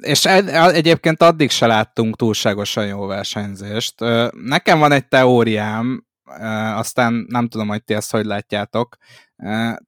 És 0.01 0.25
egyébként 0.25 1.21
addig 1.21 1.49
se 1.49 1.67
láttunk 1.67 2.15
túlságosan 2.15 2.85
jó 2.85 3.05
versenyzést. 3.05 3.95
Nekem 4.31 4.79
van 4.79 4.91
egy 4.91 5.07
teóriám, 5.07 6.05
aztán 6.75 7.25
nem 7.27 7.47
tudom, 7.47 7.67
hogy 7.67 7.83
ti 7.83 7.93
ezt 7.93 8.11
hogy 8.11 8.25
látjátok. 8.25 8.95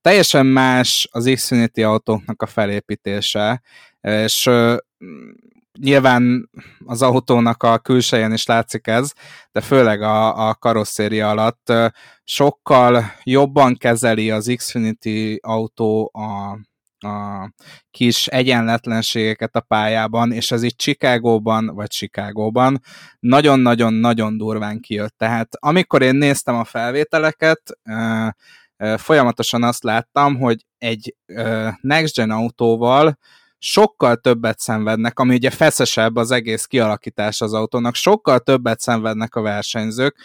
Teljesen 0.01 0.45
más 0.45 1.07
az 1.11 1.32
Xfinity 1.34 1.84
autóknak 1.84 2.41
a 2.41 2.45
felépítése, 2.45 3.61
és 4.01 4.49
nyilván 5.80 6.49
az 6.86 7.01
autónak 7.01 7.63
a 7.63 7.78
külsején 7.78 8.32
is 8.32 8.45
látszik 8.45 8.88
ez, 8.88 9.11
de 9.51 9.61
főleg 9.61 10.01
a, 10.01 10.47
a 10.47 10.55
karosszéria 10.55 11.30
alatt 11.30 11.74
sokkal 12.24 13.13
jobban 13.24 13.76
kezeli 13.76 14.32
az 14.32 14.53
Xfinity 14.55 15.39
autó 15.41 16.11
a, 16.13 16.59
a 17.06 17.51
kis 17.91 18.28
egyenletlenségeket 18.28 19.56
a 19.56 19.62
pályában, 19.62 20.32
és 20.32 20.51
ez 20.51 20.64
itt 20.64 20.78
Chicagóban, 20.78 21.66
vagy 21.66 21.88
Chicagóban 21.88 22.80
nagyon-nagyon-nagyon 23.20 24.38
durván 24.38 24.80
kijött. 24.80 25.18
Tehát 25.18 25.56
amikor 25.60 26.01
én 26.01 26.16
néztem 26.16 26.56
a 26.56 26.64
felvételeket, 26.64 27.62
folyamatosan 28.97 29.64
azt 29.64 29.84
láttam, 29.84 30.36
hogy 30.38 30.66
egy 30.78 31.16
next 31.82 32.16
gen 32.16 32.32
autóval 32.32 33.18
sokkal 33.58 34.16
többet 34.16 34.60
szenvednek, 34.60 35.20
ami 35.20 35.36
ugye 35.36 35.49
feszesebb 35.49 36.16
az 36.16 36.32
egész 36.32 36.66
kialakítás 36.66 37.41
az 37.41 37.53
autónak, 37.53 37.95
sokkal 37.95 38.39
többet 38.39 38.80
szenvednek 38.80 39.36
a 39.36 39.41
versenyzők, 39.41 40.16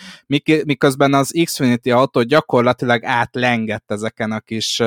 miközben 0.64 1.14
az 1.14 1.40
Xfinity 1.44 1.90
autó 1.90 2.22
gyakorlatilag 2.22 3.04
átlengett 3.04 3.90
ezeken 3.90 4.32
a 4.32 4.40
kis 4.40 4.82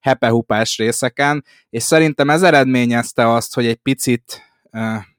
hepehupás 0.00 0.76
részeken, 0.76 1.44
és 1.70 1.82
szerintem 1.82 2.30
ez 2.30 2.42
eredményezte 2.42 3.32
azt, 3.32 3.54
hogy 3.54 3.66
egy 3.66 3.76
picit 3.76 4.42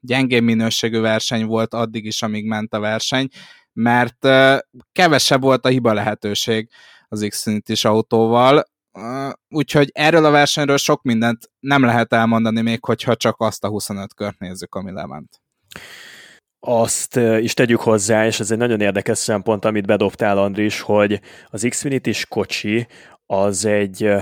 gyengébb 0.00 0.42
minőségű 0.42 1.00
verseny 1.00 1.46
volt 1.46 1.74
addig 1.74 2.04
is, 2.04 2.22
amíg 2.22 2.46
ment 2.46 2.74
a 2.74 2.80
verseny, 2.80 3.28
mert 3.72 4.28
kevesebb 4.92 5.42
volt 5.42 5.64
a 5.64 5.68
hiba 5.68 5.92
lehetőség 5.92 6.68
az 7.08 7.26
Xfinity-s 7.28 7.84
autóval, 7.84 8.64
úgyhogy 9.48 9.90
erről 9.92 10.24
a 10.24 10.30
versenyről 10.30 10.76
sok 10.76 11.02
mindent 11.02 11.50
nem 11.60 11.84
lehet 11.84 12.12
elmondani 12.12 12.60
még, 12.60 12.84
hogyha 12.84 13.16
csak 13.16 13.40
azt 13.40 13.64
a 13.64 13.68
25 13.68 14.14
kört 14.14 14.38
nézzük, 14.38 14.74
ami 14.74 14.92
lement. 14.92 15.40
Azt 16.66 17.16
is 17.16 17.54
tegyük 17.54 17.80
hozzá, 17.80 18.26
és 18.26 18.40
ez 18.40 18.50
egy 18.50 18.58
nagyon 18.58 18.80
érdekes 18.80 19.18
szempont, 19.18 19.64
amit 19.64 19.86
bedobtál, 19.86 20.38
Andris, 20.38 20.80
hogy 20.80 21.20
az 21.46 21.66
Xfinity-s 21.68 22.26
kocsi 22.26 22.86
az 23.26 23.64
egy 23.64 24.14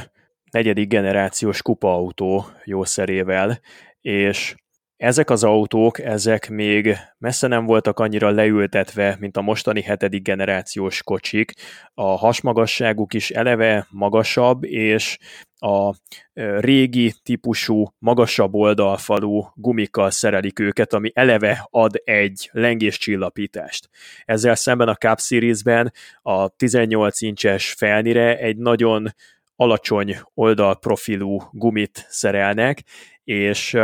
negyedik 0.50 0.88
generációs 0.88 1.62
kupaautó 1.62 2.46
jószerével, 2.64 3.60
és 4.00 4.54
ezek 4.99 5.30
az 5.30 5.44
autók, 5.44 5.99
ezek 5.99 6.49
még 6.49 6.96
messze 7.18 7.46
nem 7.46 7.64
voltak 7.64 7.99
annyira 7.99 8.30
leültetve, 8.30 9.16
mint 9.20 9.36
a 9.36 9.42
mostani 9.42 9.82
hetedik 9.82 10.22
generációs 10.22 11.03
kocsik. 11.03 11.53
A 11.94 12.03
hasmagasságuk 12.03 13.14
is 13.14 13.30
eleve 13.30 13.86
magasabb, 13.90 14.64
és 14.64 15.18
a 15.59 15.94
régi 16.59 17.14
típusú, 17.22 17.86
magasabb 17.99 18.55
oldalfalú 18.55 19.53
gumikkal 19.55 20.11
szerelik 20.11 20.59
őket, 20.59 20.92
ami 20.92 21.11
eleve 21.14 21.66
ad 21.70 22.01
egy 22.05 22.51
lengéscsillapítást. 22.53 23.88
Ezzel 24.24 24.55
szemben 24.55 24.88
a 24.88 24.94
Cup 24.94 25.20
Series-ben 25.20 25.92
a 26.22 26.49
18 26.49 27.20
incses 27.20 27.72
felnire 27.72 28.38
egy 28.38 28.57
nagyon 28.57 29.14
alacsony 29.57 30.18
oldalprofilú 30.34 31.42
gumit 31.53 32.07
szerelnek, 32.09 32.82
és 33.24 33.76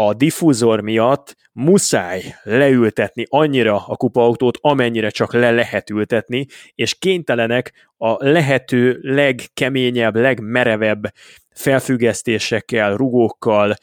a 0.00 0.14
diffúzor 0.14 0.80
miatt 0.80 1.36
muszáj 1.52 2.34
leültetni 2.42 3.24
annyira 3.28 3.86
a 3.86 3.96
kupaautót, 3.96 4.58
amennyire 4.60 5.10
csak 5.10 5.32
le 5.32 5.50
lehet 5.50 5.90
ültetni, 5.90 6.46
és 6.74 6.94
kénytelenek 6.94 7.88
a 7.96 8.28
lehető 8.28 8.98
legkeményebb, 9.02 10.16
legmerevebb 10.16 11.12
felfüggesztésekkel, 11.50 12.96
rugókkal 12.96 13.74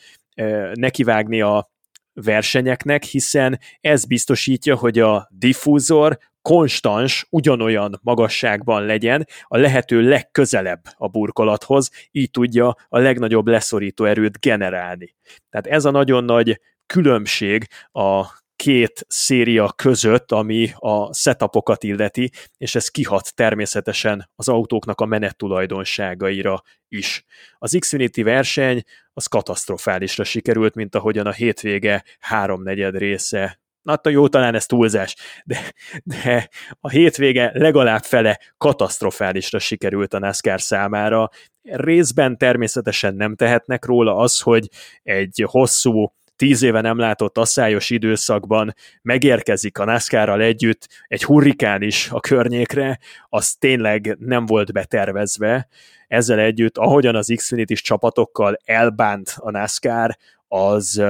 nekivágni 0.74 1.41
a 1.41 1.70
versenyeknek, 2.13 3.03
hiszen 3.03 3.59
ez 3.82 4.05
biztosítja, 4.05 4.76
hogy 4.76 4.99
a 4.99 5.28
diffúzor 5.32 6.18
konstans, 6.45 7.27
ugyanolyan 7.29 7.99
magasságban 8.03 8.85
legyen, 8.85 9.27
a 9.43 9.57
lehető 9.57 10.01
legközelebb 10.01 10.81
a 10.95 11.07
burkolathoz, 11.07 11.89
így 12.11 12.31
tudja 12.31 12.75
a 12.87 12.99
legnagyobb 12.99 13.47
leszorító 13.47 14.05
erőt 14.05 14.39
generálni. 14.39 15.15
Tehát 15.49 15.67
ez 15.67 15.85
a 15.85 15.91
nagyon 15.91 16.23
nagy 16.23 16.61
különbség 16.85 17.67
a 17.91 18.25
két 18.55 19.05
széria 19.07 19.73
között, 19.75 20.31
ami 20.31 20.69
a 20.75 21.13
setupokat 21.13 21.83
illeti, 21.83 22.31
és 22.57 22.75
ez 22.75 22.87
kihat 22.87 23.35
természetesen 23.35 24.29
az 24.35 24.49
autóknak 24.49 25.01
a 25.01 25.05
menet 25.05 25.37
tulajdonságaira 25.37 26.61
is. 26.87 27.25
Az 27.57 27.77
Xfinity 27.79 28.21
verseny 28.21 28.83
az 29.13 29.25
katasztrofálisra 29.25 30.23
sikerült, 30.23 30.75
mint 30.75 30.95
ahogyan 30.95 31.25
a 31.25 31.31
hétvége 31.31 32.03
háromnegyed 32.19 32.97
része 32.97 33.59
Na, 33.86 33.99
jó, 34.09 34.27
talán 34.27 34.55
ez 34.55 34.65
túlzás, 34.65 35.15
de, 35.43 35.73
de 36.03 36.49
a 36.79 36.89
hétvége 36.89 37.51
legalább 37.53 38.03
fele 38.03 38.39
katasztrofálisra 38.57 39.59
sikerült 39.59 40.13
a 40.13 40.19
NASCAR 40.19 40.61
számára. 40.61 41.29
Részben 41.61 42.38
természetesen 42.38 43.15
nem 43.15 43.36
tehetnek 43.36 43.86
róla 43.86 44.15
az, 44.15 44.39
hogy 44.39 44.69
egy 45.03 45.45
hosszú 45.47 46.13
tíz 46.36 46.61
éve 46.61 46.81
nem 46.81 46.97
látott 46.97 47.38
asszályos 47.38 47.89
időszakban 47.89 48.73
megérkezik 49.01 49.77
a 49.77 49.86
NASCAR-ral 49.86 50.41
együtt 50.41 50.88
egy 51.07 51.23
hurrikán 51.23 51.81
is 51.81 52.09
a 52.11 52.19
környékre, 52.19 52.99
az 53.29 53.53
tényleg 53.53 54.15
nem 54.19 54.45
volt 54.45 54.73
betervezve. 54.73 55.67
Ezzel 56.07 56.39
együtt, 56.39 56.77
ahogyan 56.77 57.15
az 57.15 57.33
Xfinity-s 57.36 57.81
csapatokkal 57.81 58.57
elbánt 58.63 59.36
a 59.38 59.51
NASCAR, 59.51 60.17
az 60.47 61.01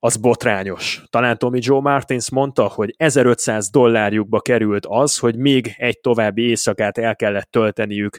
az 0.00 0.16
botrányos. 0.16 1.02
Talán 1.10 1.38
Tommy 1.38 1.58
Joe 1.62 1.80
Martins 1.80 2.30
mondta, 2.30 2.66
hogy 2.66 2.94
1500 2.96 3.70
dollárjukba 3.70 4.40
került 4.40 4.86
az, 4.86 5.18
hogy 5.18 5.36
még 5.36 5.74
egy 5.76 6.00
további 6.00 6.42
éjszakát 6.42 6.98
el 6.98 7.16
kellett 7.16 7.50
tölteniük 7.50 8.18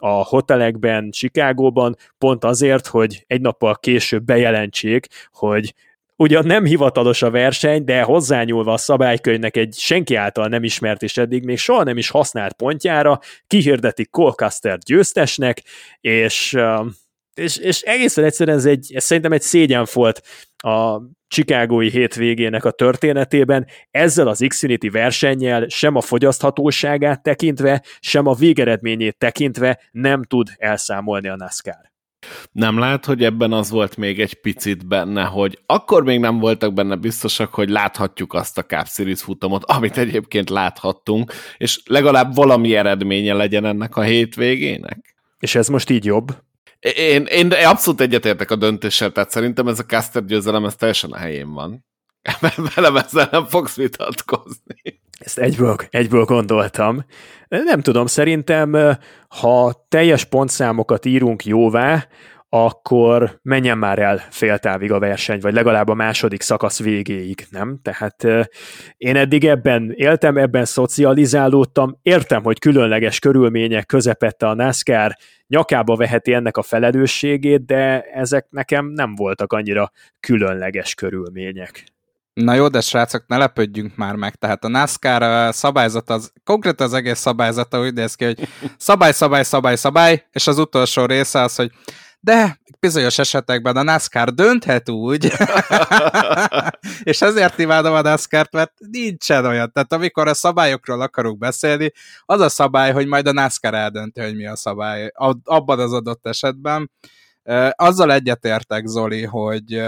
a 0.00 0.24
hotelekben, 0.24 1.10
Chicagóban, 1.10 1.96
pont 2.18 2.44
azért, 2.44 2.86
hogy 2.86 3.24
egy 3.26 3.40
nappal 3.40 3.76
később 3.76 4.24
bejelentsék, 4.24 5.06
hogy 5.32 5.74
ugyan 6.16 6.46
nem 6.46 6.64
hivatalos 6.64 7.22
a 7.22 7.30
verseny, 7.30 7.84
de 7.84 8.02
hozzányúlva 8.02 8.72
a 8.72 8.76
szabálykönyvnek 8.76 9.56
egy 9.56 9.74
senki 9.74 10.14
által 10.14 10.48
nem 10.48 10.64
ismert 10.64 11.02
és 11.02 11.16
eddig 11.16 11.44
még 11.44 11.58
soha 11.58 11.82
nem 11.82 11.96
is 11.96 12.10
használt 12.10 12.52
pontjára, 12.52 13.20
kihirdetik 13.46 14.10
Colcaster 14.10 14.78
győztesnek, 14.78 15.62
és, 16.00 16.58
és, 17.34 17.56
és 17.56 17.80
egészen 17.80 18.24
egyszerűen 18.24 18.56
ez, 18.56 18.64
egy, 18.64 18.92
ez 18.94 19.04
szerintem 19.04 19.32
egy 19.32 19.42
szégyen 19.42 19.86
volt 19.92 20.22
a 20.62 21.00
Chicagói 21.28 21.90
hétvégének 21.90 22.64
a 22.64 22.70
történetében, 22.70 23.66
ezzel 23.90 24.28
az 24.28 24.44
Xfinity 24.48 24.88
versennyel 24.88 25.68
sem 25.68 25.96
a 25.96 26.00
fogyaszthatóságát 26.00 27.22
tekintve, 27.22 27.82
sem 28.00 28.26
a 28.26 28.34
végeredményét 28.34 29.18
tekintve 29.18 29.80
nem 29.90 30.22
tud 30.22 30.48
elszámolni 30.56 31.28
a 31.28 31.36
NASCAR. 31.36 31.90
Nem 32.52 32.78
lát, 32.78 33.04
hogy 33.04 33.24
ebben 33.24 33.52
az 33.52 33.70
volt 33.70 33.96
még 33.96 34.20
egy 34.20 34.34
picit 34.34 34.86
benne, 34.86 35.24
hogy 35.24 35.58
akkor 35.66 36.04
még 36.04 36.20
nem 36.20 36.38
voltak 36.38 36.72
benne 36.72 36.96
biztosak, 36.96 37.54
hogy 37.54 37.68
láthatjuk 37.68 38.32
azt 38.32 38.58
a 38.58 38.64
Cup 38.64 38.86
Series 38.86 39.22
futamot, 39.22 39.64
amit 39.64 39.98
egyébként 39.98 40.50
láthattunk, 40.50 41.32
és 41.56 41.80
legalább 41.84 42.34
valami 42.34 42.74
eredménye 42.74 43.34
legyen 43.34 43.64
ennek 43.64 43.96
a 43.96 44.02
hétvégének. 44.02 45.16
És 45.38 45.54
ez 45.54 45.68
most 45.68 45.90
így 45.90 46.04
jobb? 46.04 46.34
Én, 46.80 47.24
én 47.24 47.52
abszolút 47.52 48.00
egyetértek 48.00 48.50
a 48.50 48.56
döntéssel, 48.56 49.12
tehát 49.12 49.30
szerintem 49.30 49.68
ez 49.68 49.78
a 49.78 49.84
Caster 49.84 50.24
győzelem, 50.24 50.64
ez 50.64 50.74
teljesen 50.74 51.10
a 51.10 51.16
helyén 51.16 51.52
van. 51.52 51.86
Velem 52.74 52.96
ezzel 52.96 53.28
nem 53.30 53.44
fogsz 53.44 53.76
vitatkozni. 53.76 55.00
Ezt 55.18 55.38
egyből, 55.38 55.76
egyből 55.90 56.24
gondoltam. 56.24 57.04
Nem 57.48 57.80
tudom, 57.80 58.06
szerintem, 58.06 58.96
ha 59.28 59.86
teljes 59.88 60.24
pontszámokat 60.24 61.04
írunk 61.04 61.44
jóvá, 61.44 62.06
akkor 62.48 63.38
menjen 63.42 63.78
már 63.78 63.98
el 63.98 64.22
féltávig 64.30 64.92
a 64.92 64.98
verseny, 64.98 65.40
vagy 65.40 65.54
legalább 65.54 65.88
a 65.88 65.94
második 65.94 66.42
szakasz 66.42 66.82
végéig, 66.82 67.46
nem? 67.50 67.78
Tehát 67.82 68.24
én 68.96 69.16
eddig 69.16 69.44
ebben 69.44 69.92
éltem, 69.94 70.36
ebben 70.36 70.64
szocializálódtam, 70.64 71.98
értem, 72.02 72.42
hogy 72.42 72.58
különleges 72.58 73.18
körülmények 73.18 73.86
közepette 73.86 74.48
a 74.48 74.54
NASCAR 74.54 75.16
nyakába 75.46 75.96
veheti 75.96 76.32
ennek 76.32 76.56
a 76.56 76.62
felelősségét, 76.62 77.64
de 77.64 78.02
ezek 78.02 78.46
nekem 78.50 78.86
nem 78.86 79.14
voltak 79.14 79.52
annyira 79.52 79.90
különleges 80.20 80.94
körülmények. 80.94 81.84
Na 82.34 82.54
jó, 82.54 82.68
de 82.68 82.80
srácok, 82.80 83.24
ne 83.26 83.36
lepődjünk 83.36 83.96
már 83.96 84.14
meg. 84.14 84.34
Tehát 84.34 84.64
a 84.64 84.68
NASCAR 84.68 85.54
szabályzat, 85.54 86.10
az, 86.10 86.32
konkrét 86.44 86.80
az 86.80 86.94
egész 86.94 87.18
szabályzata 87.18 87.80
úgy 87.80 87.94
néz 87.94 88.14
ki, 88.14 88.24
hogy 88.24 88.48
szabály, 88.76 89.12
szabály, 89.12 89.42
szabály, 89.42 89.76
szabály, 89.76 90.24
és 90.32 90.46
az 90.46 90.58
utolsó 90.58 91.04
része 91.04 91.40
az, 91.40 91.56
hogy 91.56 91.70
de 92.20 92.60
bizonyos 92.80 93.18
esetekben 93.18 93.76
a 93.76 93.82
NASCAR 93.82 94.34
dönthet 94.34 94.88
úgy, 94.88 95.24
és 97.02 97.22
ezért 97.22 97.58
imádom 97.58 97.94
a 97.94 98.00
NASCAR-t, 98.00 98.52
mert 98.52 98.72
nincsen 98.90 99.44
olyan. 99.44 99.72
Tehát 99.72 99.92
amikor 99.92 100.28
a 100.28 100.34
szabályokról 100.34 101.00
akarunk 101.00 101.38
beszélni, 101.38 101.92
az 102.24 102.40
a 102.40 102.48
szabály, 102.48 102.92
hogy 102.92 103.06
majd 103.06 103.26
a 103.26 103.32
NASCAR 103.32 103.74
eldönti, 103.74 104.20
hogy 104.20 104.36
mi 104.36 104.46
a 104.46 104.56
szabály 104.56 105.10
abban 105.44 105.78
az 105.78 105.92
adott 105.92 106.26
esetben. 106.26 106.90
Azzal 107.70 108.12
egyetértek, 108.12 108.86
Zoli, 108.86 109.24
hogy 109.24 109.82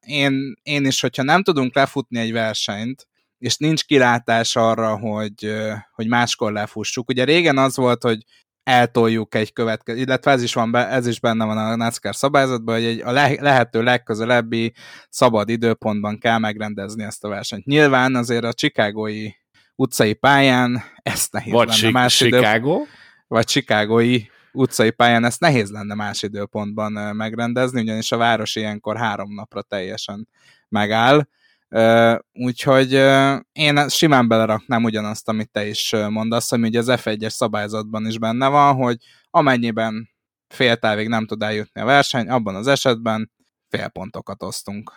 én, 0.00 0.54
én 0.62 0.86
is, 0.86 1.00
hogyha 1.00 1.22
nem 1.22 1.42
tudunk 1.42 1.74
lefutni 1.74 2.18
egy 2.18 2.32
versenyt, 2.32 3.06
és 3.38 3.56
nincs 3.56 3.84
kilátás 3.84 4.56
arra, 4.56 4.96
hogy, 4.98 5.54
hogy 5.92 6.08
máskor 6.08 6.52
lefussuk. 6.52 7.08
Ugye 7.08 7.24
régen 7.24 7.58
az 7.58 7.76
volt, 7.76 8.02
hogy 8.02 8.22
eltoljuk 8.66 9.34
egy 9.34 9.52
következő, 9.52 9.98
illetve 9.98 10.30
ez 10.30 10.42
is, 10.42 10.54
van 10.54 10.70
be, 10.70 10.88
ez 10.88 11.06
is 11.06 11.20
benne 11.20 11.44
van 11.44 11.58
a 11.58 11.76
NASCAR 11.76 12.16
szabályzatban, 12.16 12.74
hogy 12.74 12.84
egy, 12.84 13.00
a 13.00 13.10
le, 13.10 13.36
lehető 13.40 13.82
legközelebbi 13.82 14.72
szabad 15.08 15.48
időpontban 15.48 16.18
kell 16.18 16.38
megrendezni 16.38 17.04
ezt 17.04 17.24
a 17.24 17.28
versenyt. 17.28 17.64
Nyilván 17.64 18.14
azért 18.14 18.44
a 18.44 18.52
Chicagói 18.52 19.30
utcai 19.74 20.14
pályán 20.14 20.82
ezt 21.02 21.32
nehéz 21.32 21.52
vagy 21.52 21.68
lenne 21.68 21.90
más 21.90 22.16
Chicago? 22.16 22.74
Idő, 22.74 22.84
vagy 23.26 23.44
Chicagói 23.44 24.22
utcai 24.52 24.90
pályán 24.90 25.24
ezt 25.24 25.40
nehéz 25.40 25.70
lenne 25.70 25.94
más 25.94 26.22
időpontban 26.22 27.16
megrendezni, 27.16 27.80
ugyanis 27.80 28.12
a 28.12 28.16
város 28.16 28.56
ilyenkor 28.56 28.96
három 28.96 29.34
napra 29.34 29.62
teljesen 29.62 30.28
megáll. 30.68 31.26
Úgyhogy 32.32 32.92
én 33.52 33.88
simán 33.88 34.28
beleraknám 34.28 34.84
ugyanazt, 34.84 35.28
amit 35.28 35.50
te 35.50 35.66
is 35.66 35.94
mondasz, 36.08 36.52
ami 36.52 36.68
ugye 36.68 36.78
az 36.78 36.88
F1-es 36.90 37.28
szabályzatban 37.28 38.06
is 38.06 38.18
benne 38.18 38.48
van, 38.48 38.74
hogy 38.74 38.96
amennyiben 39.30 40.08
fél 40.48 40.76
távig 40.76 41.08
nem 41.08 41.26
tud 41.26 41.42
eljutni 41.42 41.80
a 41.80 41.84
verseny, 41.84 42.28
abban 42.28 42.54
az 42.54 42.66
esetben 42.66 43.30
fél 43.68 43.88
pontokat 43.88 44.42
osztunk. 44.42 44.92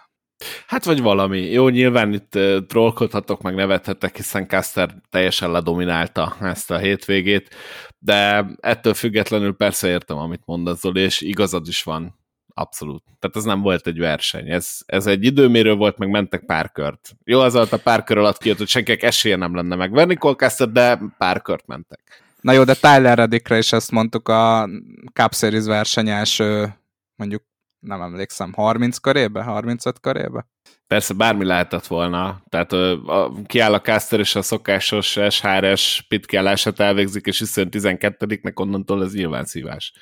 Hát 0.68 0.86
vagy 0.86 1.02
valami. 1.02 1.40
Jó, 1.40 1.70
nyilván 1.70 2.14
itt 2.14 2.36
uh, 2.36 2.66
trollkodhatok, 2.68 3.42
meg 3.42 3.56
nevethetek, 3.56 4.16
hiszen 4.16 4.48
Caster 4.48 4.96
teljesen 5.10 5.52
ledominálta 5.52 6.36
ezt 6.42 6.72
a 6.72 6.78
hétvégét, 6.78 7.56
de 7.98 8.46
ettől 8.60 8.94
függetlenül 8.94 9.56
persze 9.56 9.88
értem, 9.88 10.18
amit 10.18 10.46
mondasz, 10.46 10.80
Zoli, 10.80 11.02
és 11.02 11.22
igazad 11.22 11.68
is 11.68 11.84
van. 11.84 12.20
Abszolút. 12.60 13.04
Tehát 13.20 13.36
ez 13.36 13.44
nem 13.44 13.62
volt 13.62 13.88
egy 13.88 14.00
verseny. 14.00 14.50
Ez, 14.50 14.78
ez 14.86 15.08
egy 15.08 15.24
időmérő 15.24 15.74
volt, 15.74 15.98
meg 15.98 16.10
mentek 16.10 16.46
pár 16.46 16.72
kört. 16.72 17.16
Jó, 17.24 17.40
az 17.40 17.56
alatt 17.56 17.72
a 17.72 17.78
pár 17.78 18.04
kör 18.04 18.18
alatt 18.18 18.38
kijött, 18.38 18.58
hogy 18.58 18.68
senkinek 18.68 19.04
esélye 19.04 19.36
nem 19.36 19.56
lenne 19.56 19.76
megverni 19.76 20.16
Colcaster, 20.16 20.70
de 20.70 21.00
pár 21.18 21.42
kört 21.42 21.68
mentek. 21.68 22.24
Na 22.42 22.52
jó, 22.52 22.64
de 22.64 22.74
Tyler 22.74 23.18
Reddickre 23.18 23.58
is 23.58 23.74
ezt 23.74 23.92
mondtuk 23.92 24.30
a 24.30 24.70
Cup 25.14 25.34
Series 25.34 25.66
verseny 25.66 26.10
első, 26.10 26.76
mondjuk 27.16 27.44
nem 27.80 28.02
emlékszem, 28.02 28.54
30 28.54 28.98
körébe, 28.98 29.44
35 29.44 30.00
körébe? 30.00 30.48
Persze 30.88 31.14
bármi 31.14 31.46
lehetett 31.46 31.88
volna, 31.88 32.42
tehát 32.50 32.72
a, 32.72 33.32
kiáll 33.46 33.74
a 33.74 33.82
caster 33.82 34.20
és 34.20 34.36
a 34.36 34.42
szokásos 34.42 35.18
SHRS 35.30 36.06
pitkiállását 36.08 36.80
elvégzik, 36.80 37.26
és 37.26 37.40
hiszen 37.40 37.68
12-nek 37.72 38.54
onnantól 38.54 39.04
ez 39.04 39.14
nyilván 39.14 39.46
szívás. 39.46 39.94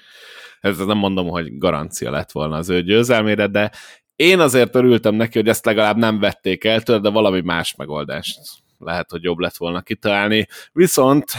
Ez 0.62 0.78
nem 0.78 0.98
mondom, 0.98 1.28
hogy 1.28 1.58
garancia 1.58 2.12
lett 2.12 2.32
volna 2.32 2.56
az 2.56 2.70
ő 2.70 2.84
győzelmére, 2.84 3.48
de 3.48 3.72
én 4.16 4.40
azért 4.40 4.76
örültem 4.76 5.16
neki, 5.16 5.38
hogy 5.38 5.48
ezt 5.48 5.66
legalább 5.66 5.98
nem 5.98 6.20
vették 6.20 6.64
el 6.64 6.82
tőle, 6.82 7.00
de 7.00 7.10
valami 7.10 7.42
más 7.42 7.76
megoldást 7.76 8.40
lehet, 8.80 9.12
hogy 9.12 9.24
jobb 9.24 9.38
lett 9.38 9.56
volna 9.58 9.82
kitalálni. 9.82 10.48
Viszont 10.72 11.32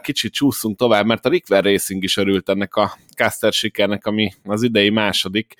kicsit 0.00 0.32
csúszunk 0.32 0.76
tovább, 0.76 1.06
mert 1.06 1.26
a 1.26 1.28
Rickver 1.28 1.64
Racing 1.64 2.02
is 2.02 2.16
örült 2.16 2.48
ennek 2.48 2.74
a 2.74 2.98
caster 3.16 3.52
sikernek, 3.52 4.06
ami 4.06 4.32
az 4.44 4.62
idei 4.62 4.90
második, 4.90 5.54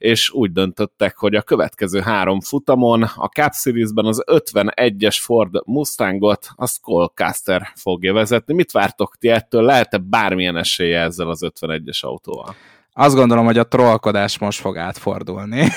és 0.00 0.30
úgy 0.30 0.52
döntöttek, 0.52 1.16
hogy 1.16 1.34
a 1.34 1.42
következő 1.42 2.00
három 2.00 2.40
futamon 2.40 3.02
a 3.02 3.26
Cup 3.26 3.52
Series-ben 3.52 4.04
az 4.04 4.24
51-es 4.26 5.16
Ford 5.20 5.50
Mustangot 5.64 6.48
a 6.54 6.66
Skullcaster 6.66 7.72
fogja 7.74 8.12
vezetni. 8.12 8.54
Mit 8.54 8.70
vártok 8.70 9.16
ti 9.18 9.28
ettől? 9.28 9.62
Lehet-e 9.62 9.98
bármilyen 9.98 10.56
esélye 10.56 11.00
ezzel 11.00 11.28
az 11.28 11.40
51-es 11.60 12.00
autóval? 12.00 12.54
Azt 12.92 13.14
gondolom, 13.14 13.44
hogy 13.44 13.58
a 13.58 13.68
trollkodás 13.68 14.38
most 14.38 14.60
fog 14.60 14.76
átfordulni. 14.76 15.68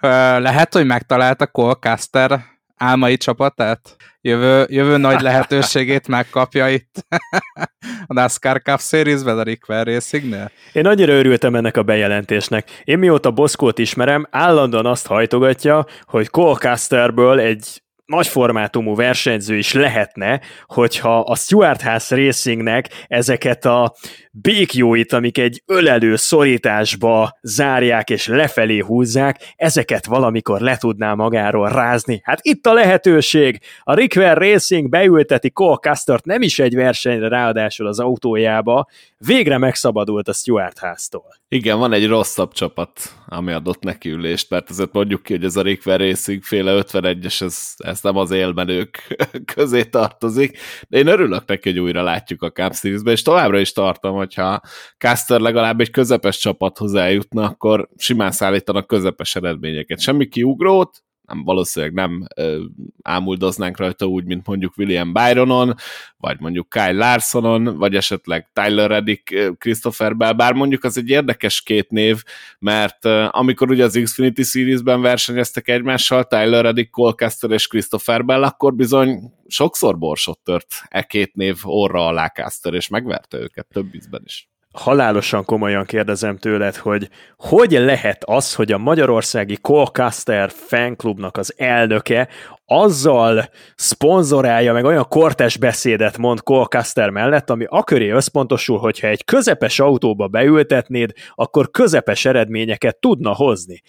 Lehet, 0.46 0.72
hogy 0.72 0.86
megtalálta 0.86 1.46
Colcaster 1.46 2.44
álmai 2.82 3.16
csapatát? 3.16 3.96
Jövő, 4.20 4.66
jövő 4.68 4.96
nagy 4.96 5.20
lehetőségét 5.28 6.08
megkapja 6.08 6.68
itt 6.68 7.06
a 8.06 8.12
NASCAR 8.12 8.62
Cup 8.62 8.80
Series-ben 8.80 9.38
a 9.38 9.42
Rick 9.42 9.66
Racing-nél? 9.66 10.50
Én 10.72 10.86
annyira 10.86 11.12
örültem 11.12 11.54
ennek 11.54 11.76
a 11.76 11.82
bejelentésnek. 11.82 12.80
Én 12.84 12.98
mióta 12.98 13.30
Boszkót 13.30 13.78
ismerem, 13.78 14.26
állandóan 14.30 14.86
azt 14.86 15.06
hajtogatja, 15.06 15.86
hogy 16.04 16.28
Colcasterből 16.28 17.40
egy 17.40 17.81
nagy 18.12 18.26
formátumú 18.26 18.94
versenyző 18.94 19.56
is 19.56 19.72
lehetne, 19.72 20.40
hogyha 20.66 21.20
a 21.20 21.36
Stuart 21.36 21.82
House 21.82 22.16
Racingnek 22.16 22.88
ezeket 23.08 23.64
a 23.64 23.94
békjóit, 24.30 25.12
amik 25.12 25.38
egy 25.38 25.62
ölelő 25.66 26.16
szorításba 26.16 27.38
zárják 27.42 28.10
és 28.10 28.26
lefelé 28.26 28.78
húzzák, 28.78 29.52
ezeket 29.56 30.06
valamikor 30.06 30.60
le 30.60 30.76
tudná 30.76 31.14
magáról 31.14 31.68
rázni. 31.68 32.20
Hát 32.24 32.38
itt 32.42 32.66
a 32.66 32.72
lehetőség! 32.72 33.60
A 33.80 33.94
Rickwer 33.94 34.36
Racing 34.36 34.88
beülteti 34.88 35.50
Cole 35.50 35.76
Castert 35.76 36.24
nem 36.24 36.42
is 36.42 36.58
egy 36.58 36.74
versenyre, 36.74 37.28
ráadásul 37.28 37.86
az 37.86 37.98
autójába, 38.00 38.86
végre 39.26 39.58
megszabadult 39.58 40.28
a 40.28 40.32
Stuart 40.32 40.78
House-tól. 40.78 41.34
Igen, 41.48 41.78
van 41.78 41.92
egy 41.92 42.06
rosszabb 42.06 42.52
csapat, 42.52 43.00
ami 43.26 43.52
adott 43.52 43.82
neki 43.82 44.10
ülést, 44.10 44.50
mert 44.50 44.70
azért 44.70 44.92
mondjuk 44.92 45.22
ki, 45.22 45.32
hogy 45.32 45.44
ez 45.44 45.56
a 45.56 45.62
Rickwer 45.62 46.00
Racing 46.00 46.42
féle 46.42 46.82
51-es, 46.82 47.42
ez, 47.42 47.74
ez 47.76 48.02
nem 48.02 48.16
az 48.16 48.30
élmenők 48.30 49.16
közé 49.54 49.84
tartozik, 49.84 50.58
de 50.88 50.98
én 50.98 51.06
örülök 51.06 51.46
neki, 51.46 51.70
hogy 51.70 51.78
újra 51.78 52.02
látjuk 52.02 52.42
a 52.42 52.50
Cup 52.52 52.74
series 52.74 53.00
és 53.04 53.22
továbbra 53.22 53.58
is 53.58 53.72
tartom, 53.72 54.16
hogyha 54.16 54.60
Caster 54.98 55.40
legalább 55.40 55.80
egy 55.80 55.90
közepes 55.90 56.38
csapathoz 56.38 56.94
eljutna, 56.94 57.44
akkor 57.44 57.88
simán 57.96 58.30
szállítanak 58.30 58.86
közepes 58.86 59.36
eredményeket. 59.36 60.00
Semmi 60.00 60.28
kiugrót, 60.28 61.02
nem, 61.26 61.44
valószínűleg 61.44 61.94
nem 61.94 62.26
ö, 62.36 62.64
ámuldoznánk 63.02 63.76
rajta 63.76 64.06
úgy, 64.06 64.24
mint 64.24 64.46
mondjuk 64.46 64.76
William 64.76 65.12
Byronon, 65.12 65.74
vagy 66.16 66.40
mondjuk 66.40 66.68
Kyle 66.68 66.92
Larsonon, 66.92 67.64
vagy 67.76 67.94
esetleg 67.94 68.48
Tyler 68.52 68.90
Reddick, 68.90 69.56
Christopher 69.58 70.16
Bell, 70.16 70.32
bár 70.32 70.52
mondjuk 70.52 70.84
az 70.84 70.98
egy 70.98 71.08
érdekes 71.08 71.62
két 71.62 71.90
név, 71.90 72.22
mert 72.58 73.04
ö, 73.04 73.26
amikor 73.30 73.70
ugye 73.70 73.84
az 73.84 74.00
Xfinity 74.02 74.42
Series-ben 74.42 75.00
versenyeztek 75.00 75.68
egymással, 75.68 76.24
Tyler 76.24 76.64
Reddick, 76.64 76.90
Cole 76.90 77.12
Caster 77.12 77.50
és 77.50 77.66
Christopher 77.66 78.24
Bell, 78.24 78.42
akkor 78.42 78.74
bizony 78.74 79.32
sokszor 79.46 79.98
borsot 79.98 80.38
tört 80.38 80.66
e 80.88 81.02
két 81.02 81.34
név 81.34 81.56
orra 81.62 82.06
alá 82.06 82.28
Caster, 82.28 82.74
és 82.74 82.88
megverte 82.88 83.38
őket 83.38 83.66
több 83.72 83.94
ízben 83.94 84.22
is 84.24 84.51
halálosan 84.72 85.44
komolyan 85.44 85.84
kérdezem 85.84 86.36
tőled, 86.36 86.76
hogy 86.76 87.08
hogy 87.36 87.70
lehet 87.70 88.24
az, 88.24 88.54
hogy 88.54 88.72
a 88.72 88.78
magyarországi 88.78 89.56
Colcaster 89.56 90.50
fanklubnak 90.50 91.36
az 91.36 91.54
elnöke 91.56 92.28
azzal 92.64 93.48
szponzorálja, 93.74 94.72
meg 94.72 94.84
olyan 94.84 95.08
kortes 95.08 95.56
beszédet 95.56 96.18
mond 96.18 96.40
Colcaster 96.42 97.10
mellett, 97.10 97.50
ami 97.50 97.64
aköré 97.68 98.10
összpontosul, 98.10 98.78
hogyha 98.78 99.06
egy 99.06 99.24
közepes 99.24 99.78
autóba 99.78 100.28
beültetnéd, 100.28 101.12
akkor 101.34 101.70
közepes 101.70 102.24
eredményeket 102.24 102.96
tudna 102.96 103.34
hozni. 103.34 103.82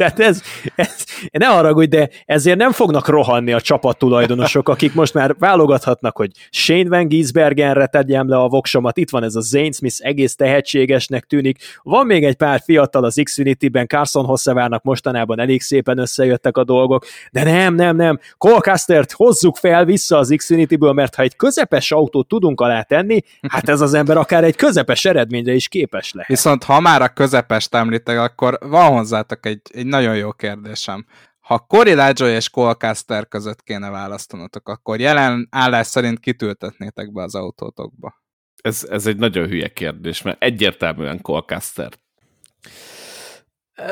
Tehát 0.00 0.20
ez, 0.20 0.42
ez, 0.74 1.04
ne 1.32 1.46
haragudj, 1.46 1.96
de 1.96 2.08
ezért 2.24 2.58
nem 2.58 2.72
fognak 2.72 3.08
rohanni 3.08 3.52
a 3.52 3.60
csapattulajdonosok, 3.60 4.68
akik 4.68 4.94
most 4.94 5.14
már 5.14 5.34
válogathatnak, 5.38 6.16
hogy 6.16 6.30
Shane 6.50 6.88
Van 6.88 7.08
Giesbergenre 7.08 7.86
tegyem 7.86 8.28
le 8.28 8.36
a 8.36 8.48
voksomat, 8.48 8.96
itt 8.96 9.10
van 9.10 9.22
ez 9.22 9.34
a 9.34 9.40
Zane 9.40 9.72
Smith, 9.72 9.96
egész 9.98 10.34
tehetségesnek 10.34 11.24
tűnik, 11.24 11.58
van 11.82 12.06
még 12.06 12.24
egy 12.24 12.34
pár 12.34 12.60
fiatal 12.64 13.04
az 13.04 13.20
Xfinity-ben, 13.22 13.86
Carson 13.86 14.24
Hossevárnak 14.24 14.82
mostanában 14.82 15.40
elég 15.40 15.60
szépen 15.60 15.98
összejöttek 15.98 16.56
a 16.56 16.64
dolgok, 16.64 17.06
de 17.32 17.44
nem, 17.44 17.74
nem, 17.74 17.96
nem, 17.96 18.18
Colcastert 18.38 19.12
hozzuk 19.12 19.56
fel 19.56 19.84
vissza 19.84 20.18
az 20.18 20.34
Xfinity-ből, 20.36 20.92
mert 20.92 21.14
ha 21.14 21.22
egy 21.22 21.36
közepes 21.36 21.92
autót 21.92 22.28
tudunk 22.28 22.60
alá 22.60 22.82
tenni, 22.82 23.20
hát 23.48 23.68
ez 23.68 23.80
az 23.80 23.94
ember 23.94 24.16
akár 24.16 24.44
egy 24.44 24.56
közepes 24.56 25.04
eredményre 25.04 25.52
is 25.52 25.68
képes 25.68 26.12
lehet. 26.12 26.28
Viszont 26.28 26.64
ha 26.64 26.80
már 26.80 27.02
a 27.02 27.08
közepest 27.08 27.74
említek, 27.74 28.18
akkor 28.18 28.58
van 28.60 28.92
hozzátok 28.92 29.46
egy, 29.46 29.60
egy 29.72 29.88
nagyon 29.90 30.16
jó 30.16 30.32
kérdésem. 30.32 31.06
Ha 31.40 31.58
Cory 31.58 31.94
Lajoy 31.94 32.30
és 32.30 32.48
Colcaster 32.48 33.28
között 33.28 33.62
kéne 33.62 33.90
választanotok, 33.90 34.68
akkor 34.68 35.00
jelen 35.00 35.48
állás 35.50 35.86
szerint 35.86 36.20
kitültetnétek 36.20 37.12
be 37.12 37.22
az 37.22 37.34
autótokba? 37.34 38.22
Ez, 38.62 38.86
ez 38.90 39.06
egy 39.06 39.16
nagyon 39.16 39.46
hülye 39.48 39.68
kérdés, 39.68 40.22
mert 40.22 40.42
egyértelműen 40.42 41.20
Colcaster. 41.20 41.92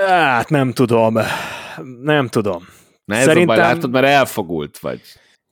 Hát 0.06 0.48
nem 0.48 0.72
tudom. 0.72 1.18
Nem 2.02 2.28
tudom. 2.28 2.68
Ne 3.04 3.22
Szerintem... 3.22 3.46
baj, 3.46 3.56
látod, 3.56 3.90
mert 3.90 4.06
elfogult 4.06 4.78
vagy. 4.78 5.00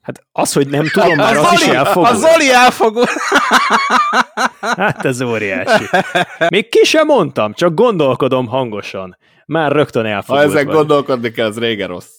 Hát 0.07 0.26
az, 0.32 0.52
hogy 0.52 0.68
nem 0.68 0.86
tudom, 0.92 1.16
már 1.16 1.36
az 1.36 1.52
is 1.52 1.66
elfogult. 1.66 2.11
A 2.11 2.14
Zoli 2.14 2.52
elfogult. 2.52 3.11
Hát 4.61 5.04
ez 5.04 5.20
óriási. 5.20 5.84
Még 6.48 6.68
ki 6.68 6.84
sem 6.84 7.07
mondtam, 7.07 7.52
csak 7.52 7.74
gondolkodom 7.74 8.46
hangosan 8.46 9.18
már 9.46 9.72
rögtön 9.72 10.07
elfogult 10.07 10.44
Ha 10.44 10.50
ezen 10.50 10.66
gondolkodni 10.66 11.30
kell, 11.30 11.46
az 11.46 11.59
régen 11.59 11.88
rossz. 11.88 12.11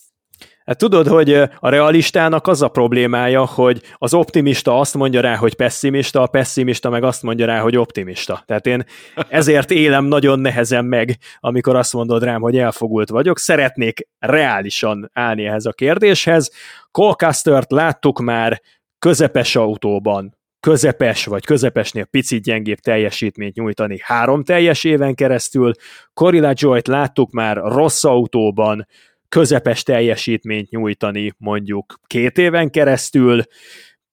Hát 0.67 0.77
tudod, 0.77 1.07
hogy 1.07 1.33
a 1.33 1.69
realistának 1.69 2.47
az 2.47 2.61
a 2.61 2.67
problémája, 2.67 3.45
hogy 3.45 3.81
az 3.95 4.13
optimista 4.13 4.79
azt 4.79 4.93
mondja 4.93 5.21
rá, 5.21 5.35
hogy 5.35 5.55
pessimista, 5.55 6.21
a 6.21 6.27
pessimista 6.27 6.89
meg 6.89 7.03
azt 7.03 7.23
mondja 7.23 7.45
rá, 7.45 7.59
hogy 7.59 7.77
optimista. 7.77 8.43
Tehát 8.45 8.65
én 8.65 8.85
ezért 9.29 9.71
élem 9.71 10.05
nagyon 10.05 10.39
nehezen 10.39 10.85
meg, 10.85 11.17
amikor 11.39 11.75
azt 11.75 11.93
mondod 11.93 12.23
rám, 12.23 12.41
hogy 12.41 12.57
elfogult 12.57 13.09
vagyok. 13.09 13.39
Szeretnék 13.39 14.07
reálisan 14.19 15.09
állni 15.13 15.45
ehhez 15.45 15.65
a 15.65 15.71
kérdéshez. 15.71 16.51
Colcastert 16.91 17.71
láttuk 17.71 18.19
már 18.19 18.61
közepes 18.99 19.55
autóban, 19.55 20.37
közepes 20.59 21.25
vagy 21.25 21.45
közepesnél 21.45 22.05
picit 22.05 22.43
gyengébb 22.43 22.79
teljesítményt 22.79 23.55
nyújtani 23.55 23.99
három 24.03 24.43
teljes 24.43 24.83
éven 24.83 25.15
keresztül. 25.15 25.71
Corilla 26.13 26.51
Joy-t 26.55 26.87
láttuk 26.87 27.31
már 27.31 27.57
rossz 27.57 28.03
autóban, 28.03 28.87
közepes 29.29 29.83
teljesítményt 29.83 30.69
nyújtani 30.69 31.33
mondjuk 31.37 31.99
két 32.07 32.37
éven 32.37 32.69
keresztül. 32.69 33.43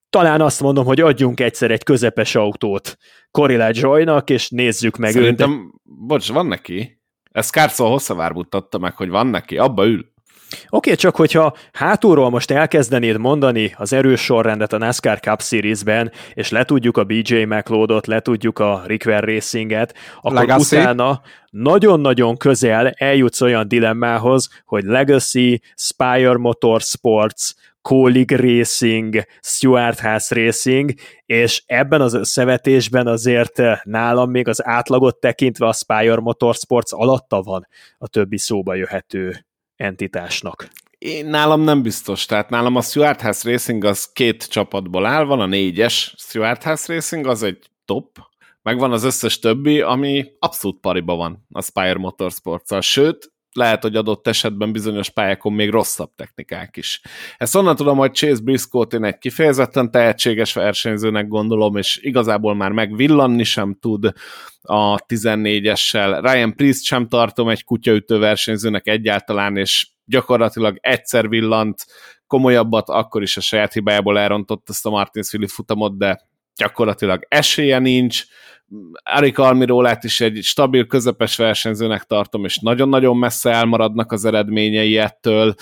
Talán 0.09 0.41
azt 0.41 0.61
mondom, 0.61 0.85
hogy 0.85 0.99
adjunk 0.99 1.39
egyszer 1.39 1.71
egy 1.71 1.83
közepes 1.83 2.35
autót 2.35 2.97
Corilla 3.31 3.69
Joy-nak, 3.71 4.29
és 4.29 4.49
nézzük 4.49 4.97
meg 4.97 5.11
Szerintem, 5.11 5.51
őt. 5.51 5.81
bocs, 6.07 6.31
van 6.31 6.45
neki. 6.45 6.99
Ezt 7.31 7.51
Carson 7.51 7.89
Hosszavár 7.89 8.31
mutatta 8.31 8.77
meg, 8.77 8.95
hogy 8.95 9.09
van 9.09 9.27
neki, 9.27 9.57
abba 9.57 9.85
ül. 9.85 10.13
Oké, 10.69 10.95
csak 10.95 11.15
hogyha 11.15 11.55
hátulról 11.73 12.29
most 12.29 12.51
elkezdenéd 12.51 13.17
mondani 13.17 13.73
az 13.77 13.93
erős 13.93 14.21
sorrendet 14.21 14.73
a 14.73 14.77
NASCAR 14.77 15.19
Cup 15.19 15.41
Series-ben, 15.41 16.11
és 16.33 16.49
letudjuk 16.49 16.97
a 16.97 17.03
BJ 17.03 17.43
McLeodot, 17.43 18.07
letudjuk 18.07 18.59
a 18.59 18.83
Rickwer 18.85 19.23
Racinget, 19.23 19.93
akkor 20.21 20.33
Legacy. 20.33 20.75
utána 20.75 21.21
nagyon-nagyon 21.49 22.37
közel 22.37 22.89
eljutsz 22.89 23.41
olyan 23.41 23.67
dilemmához, 23.67 24.49
hogy 24.65 24.83
Legacy, 24.83 25.61
Spire 25.75 26.37
Motorsports, 26.37 27.53
Kolig 27.81 28.31
Racing, 28.31 29.23
Stuart 29.41 29.99
House 29.99 30.35
Racing, 30.35 30.93
és 31.25 31.63
ebben 31.65 32.01
az 32.01 32.13
összevetésben 32.13 33.07
azért 33.07 33.61
nálam 33.83 34.29
még 34.29 34.47
az 34.47 34.65
átlagot 34.65 35.19
tekintve 35.19 35.67
a 35.67 35.73
Spire 35.73 36.19
Motorsports 36.19 36.91
alatta 36.93 37.41
van 37.41 37.67
a 37.97 38.07
többi 38.07 38.37
szóba 38.37 38.73
jöhető 38.73 39.45
entitásnak? 39.75 40.67
Én 40.97 41.25
nálam 41.25 41.61
nem 41.61 41.81
biztos, 41.81 42.25
tehát 42.25 42.49
nálam 42.49 42.75
a 42.75 42.81
Stuart 42.81 43.21
House 43.21 43.51
Racing 43.51 43.83
az 43.83 44.11
két 44.11 44.47
csapatból 44.47 45.05
áll, 45.05 45.23
van 45.23 45.39
a 45.39 45.45
négyes 45.45 46.13
Stuart 46.17 46.63
House 46.63 46.93
Racing, 46.93 47.27
az 47.27 47.43
egy 47.43 47.69
top, 47.85 48.19
meg 48.61 48.77
van 48.77 48.91
az 48.91 49.03
összes 49.03 49.39
többi, 49.39 49.81
ami 49.81 50.25
abszolút 50.39 50.79
pariba 50.79 51.15
van 51.15 51.45
a 51.51 51.61
Spire 51.61 51.97
motorsports 51.97 52.79
sőt, 52.79 53.33
lehet, 53.55 53.81
hogy 53.81 53.95
adott 53.95 54.27
esetben 54.27 54.71
bizonyos 54.71 55.09
pályákon 55.09 55.53
még 55.53 55.69
rosszabb 55.69 56.11
technikák 56.15 56.77
is. 56.77 57.01
Ezt 57.37 57.55
onnan 57.55 57.75
tudom, 57.75 57.97
hogy 57.97 58.13
Chase 58.13 58.41
Briscoe-t 58.43 58.93
én 58.93 59.03
egy 59.03 59.17
kifejezetten 59.17 59.91
tehetséges 59.91 60.53
versenyzőnek 60.53 61.27
gondolom, 61.27 61.75
és 61.75 61.99
igazából 62.01 62.55
már 62.55 62.71
megvillanni 62.71 63.43
sem 63.43 63.77
tud 63.81 64.11
a 64.61 64.99
14-essel. 64.99 66.19
Ryan 66.21 66.55
Priest 66.55 66.83
sem 66.83 67.07
tartom 67.07 67.49
egy 67.49 67.63
kutyaütő 67.63 68.17
versenyzőnek 68.17 68.87
egyáltalán, 68.87 69.57
és 69.57 69.87
gyakorlatilag 70.05 70.77
egyszer 70.81 71.29
villant, 71.29 71.85
komolyabbat, 72.27 72.89
akkor 72.89 73.21
is 73.21 73.37
a 73.37 73.41
saját 73.41 73.73
hibájából 73.73 74.19
elrontott 74.19 74.69
ezt 74.69 74.85
a 74.85 74.89
Martinsville 74.89 75.47
futamot, 75.47 75.97
de 75.97 76.21
gyakorlatilag 76.55 77.25
esélye 77.27 77.79
nincs, 77.79 78.23
Erik 79.03 79.37
Almirólát 79.37 80.03
is 80.03 80.21
egy 80.21 80.43
stabil, 80.43 80.87
közepes 80.87 81.35
versenyzőnek 81.35 82.03
tartom, 82.03 82.45
és 82.45 82.59
nagyon-nagyon 82.59 83.17
messze 83.17 83.51
elmaradnak 83.51 84.11
az 84.11 84.25
eredményei 84.25 84.97
ettől. 84.97 85.55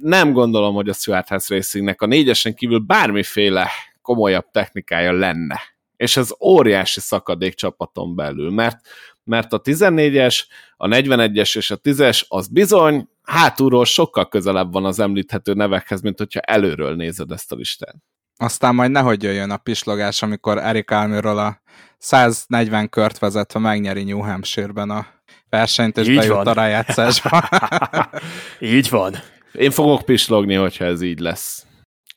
Nem 0.00 0.32
gondolom, 0.32 0.74
hogy 0.74 0.88
a 0.88 0.92
Stuart 0.92 1.28
House 1.28 1.54
Racingnek 1.54 2.02
a 2.02 2.06
négyesen 2.06 2.54
kívül 2.54 2.78
bármiféle 2.78 3.68
komolyabb 4.02 4.50
technikája 4.50 5.12
lenne. 5.12 5.60
És 5.96 6.16
ez 6.16 6.34
óriási 6.40 7.00
szakadék 7.00 7.54
csapaton 7.54 8.14
belül, 8.14 8.50
mert, 8.50 8.78
mert 9.24 9.52
a 9.52 9.60
14-es, 9.60 10.40
a 10.76 10.86
41-es 10.86 11.56
és 11.56 11.70
a 11.70 11.78
10-es 11.78 12.22
az 12.28 12.48
bizony 12.48 13.08
hátulról 13.22 13.84
sokkal 13.84 14.28
közelebb 14.28 14.72
van 14.72 14.84
az 14.84 14.98
említhető 14.98 15.52
nevekhez, 15.52 16.00
mint 16.00 16.18
hogyha 16.18 16.40
előről 16.40 16.94
nézed 16.94 17.30
ezt 17.30 17.52
a 17.52 17.56
listát. 17.56 17.96
Aztán 18.36 18.74
majd 18.74 18.90
nehogy 18.90 19.22
jöjjön 19.22 19.50
a 19.50 19.56
pislogás, 19.56 20.22
amikor 20.22 20.58
Erik 20.58 20.90
Almiról 20.90 21.38
a 21.38 21.60
140 21.98 22.88
kört 22.88 23.18
vezetve 23.18 23.60
megnyeri 23.60 24.04
New 24.04 24.18
Hampshire-ben 24.18 24.90
a 24.90 25.06
versenyt, 25.48 25.96
és 25.96 26.08
Így 26.08 26.16
bejut 26.16 26.34
van. 26.34 26.46
a 26.46 26.52
rájátszásba. 26.52 27.48
Így 28.76 28.88
van. 28.88 29.14
Én 29.52 29.70
fogok 29.70 30.02
pislogni, 30.04 30.54
hogyha 30.54 30.84
ez 30.84 31.02
így 31.02 31.18
lesz. 31.18 31.66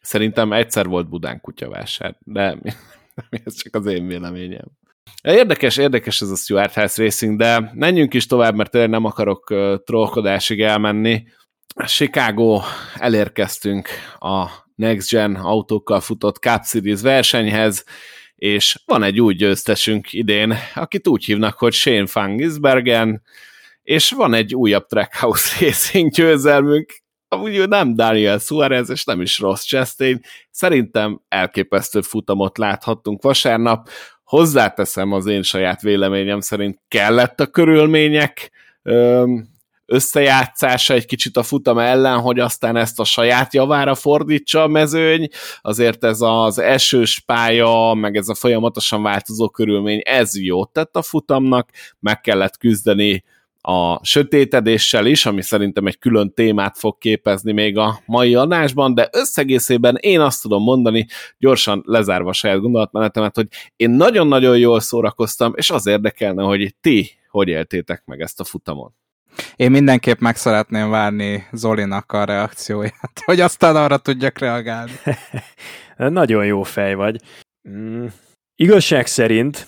Szerintem 0.01 0.53
egyszer 0.53 0.86
volt 0.86 1.09
Budán 1.09 1.41
kutyavásár, 1.41 2.15
de 2.20 2.57
ez 3.45 3.55
csak 3.55 3.76
az 3.76 3.86
én 3.86 4.07
véleményem. 4.07 4.65
Érdekes, 5.22 5.78
érdekes 5.78 6.22
ez 6.22 6.30
a 6.30 6.36
Stuart 6.36 6.74
House 6.74 7.03
Racing, 7.03 7.38
de 7.38 7.72
menjünk 7.74 8.13
is 8.13 8.26
tovább, 8.26 8.55
mert 8.55 8.72
tényleg 8.72 8.89
nem 8.89 9.05
akarok 9.05 9.53
trollkodásig 9.84 10.61
elmenni. 10.61 11.24
Chicago, 11.86 12.61
elérkeztünk 12.95 13.89
a 14.20 14.66
Next 14.78 15.09
Gen 15.09 15.36
autókkal 15.36 16.01
futott 16.01 16.36
Cup 16.36 16.63
Series 16.63 17.01
versenyhez, 17.01 17.84
és 18.36 18.80
van 18.86 19.03
egy 19.03 19.21
új 19.21 19.34
győztesünk 19.34 20.13
idén, 20.13 20.57
akit 20.75 21.07
úgy 21.07 21.25
hívnak, 21.25 21.57
hogy 21.57 21.73
Shane 21.73 22.07
Van 22.13 22.36
Gisbergen, 22.36 23.21
és 23.84 24.11
van 24.11 24.34
egy 24.34 24.55
újabb 24.55 24.86
Trackhouse 24.86 25.57
Racing 25.65 26.11
győzelmünk, 26.11 26.93
amúgy 27.28 27.67
nem 27.67 27.95
Daniel 27.95 28.38
Suarez, 28.38 28.89
és 28.89 29.03
nem 29.03 29.21
is 29.21 29.39
Ross 29.39 29.65
Chastain. 29.65 30.21
Szerintem 30.51 31.21
elképesztő 31.28 32.01
futamot 32.01 32.57
láthattunk 32.57 33.21
vasárnap. 33.21 33.89
Hozzáteszem 34.23 35.11
az 35.11 35.25
én 35.25 35.43
saját 35.43 35.82
véleményem 35.82 36.39
szerint 36.39 36.80
kellett 36.88 37.39
a 37.39 37.47
körülmények 37.47 38.51
összejátszása 39.88 40.93
egy 40.93 41.05
kicsit 41.05 41.38
a 41.38 41.43
futam 41.43 41.77
ellen, 41.77 42.19
hogy 42.19 42.39
aztán 42.39 42.75
ezt 42.75 42.99
a 42.99 43.03
saját 43.03 43.53
javára 43.53 43.95
fordítsa 43.95 44.63
a 44.63 44.67
mezőny, 44.67 45.27
azért 45.61 46.03
ez 46.03 46.21
az 46.21 46.59
esős 46.59 47.19
pálya, 47.19 47.93
meg 47.93 48.15
ez 48.15 48.27
a 48.27 48.35
folyamatosan 48.35 49.03
változó 49.03 49.49
körülmény, 49.49 50.01
ez 50.03 50.39
jót 50.39 50.69
tett 50.69 50.95
a 50.95 51.01
futamnak, 51.01 51.69
meg 51.99 52.21
kellett 52.21 52.57
küzdeni 52.57 53.23
a 53.61 54.05
sötétedéssel 54.05 55.05
is, 55.05 55.25
ami 55.25 55.41
szerintem 55.41 55.88
egy 55.88 55.97
külön 55.97 56.33
témát 56.33 56.77
fog 56.77 56.97
képezni 56.97 57.51
még 57.51 57.77
a 57.77 57.99
mai 58.05 58.35
adásban, 58.35 58.93
de 58.93 59.09
összegészében 59.11 59.95
én 59.95 60.19
azt 60.19 60.41
tudom 60.41 60.63
mondani, 60.63 61.07
gyorsan 61.38 61.83
lezárva 61.85 62.29
a 62.29 62.33
saját 62.33 62.59
gondolatmenetemet, 62.59 63.35
hogy 63.35 63.47
én 63.75 63.89
nagyon-nagyon 63.89 64.57
jól 64.57 64.79
szórakoztam, 64.79 65.53
és 65.55 65.69
az 65.69 65.85
érdekelne, 65.85 66.43
hogy 66.43 66.75
ti 66.81 67.11
hogy 67.29 67.47
éltétek 67.47 68.05
meg 68.05 68.21
ezt 68.21 68.39
a 68.39 68.43
futamot. 68.43 68.93
Én 69.55 69.71
mindenképp 69.71 70.19
meg 70.19 70.35
szeretném 70.35 70.89
várni 70.89 71.47
Zolinak 71.51 72.11
a 72.11 72.23
reakcióját, 72.23 73.21
hogy 73.25 73.39
aztán 73.39 73.75
arra 73.75 73.97
tudjak 73.97 74.39
reagálni. 74.39 74.91
Nagyon 75.97 76.45
jó 76.45 76.63
fej 76.63 76.93
vagy. 76.93 77.21
Mm. 77.69 78.05
Igazság 78.55 79.05
szerint 79.05 79.67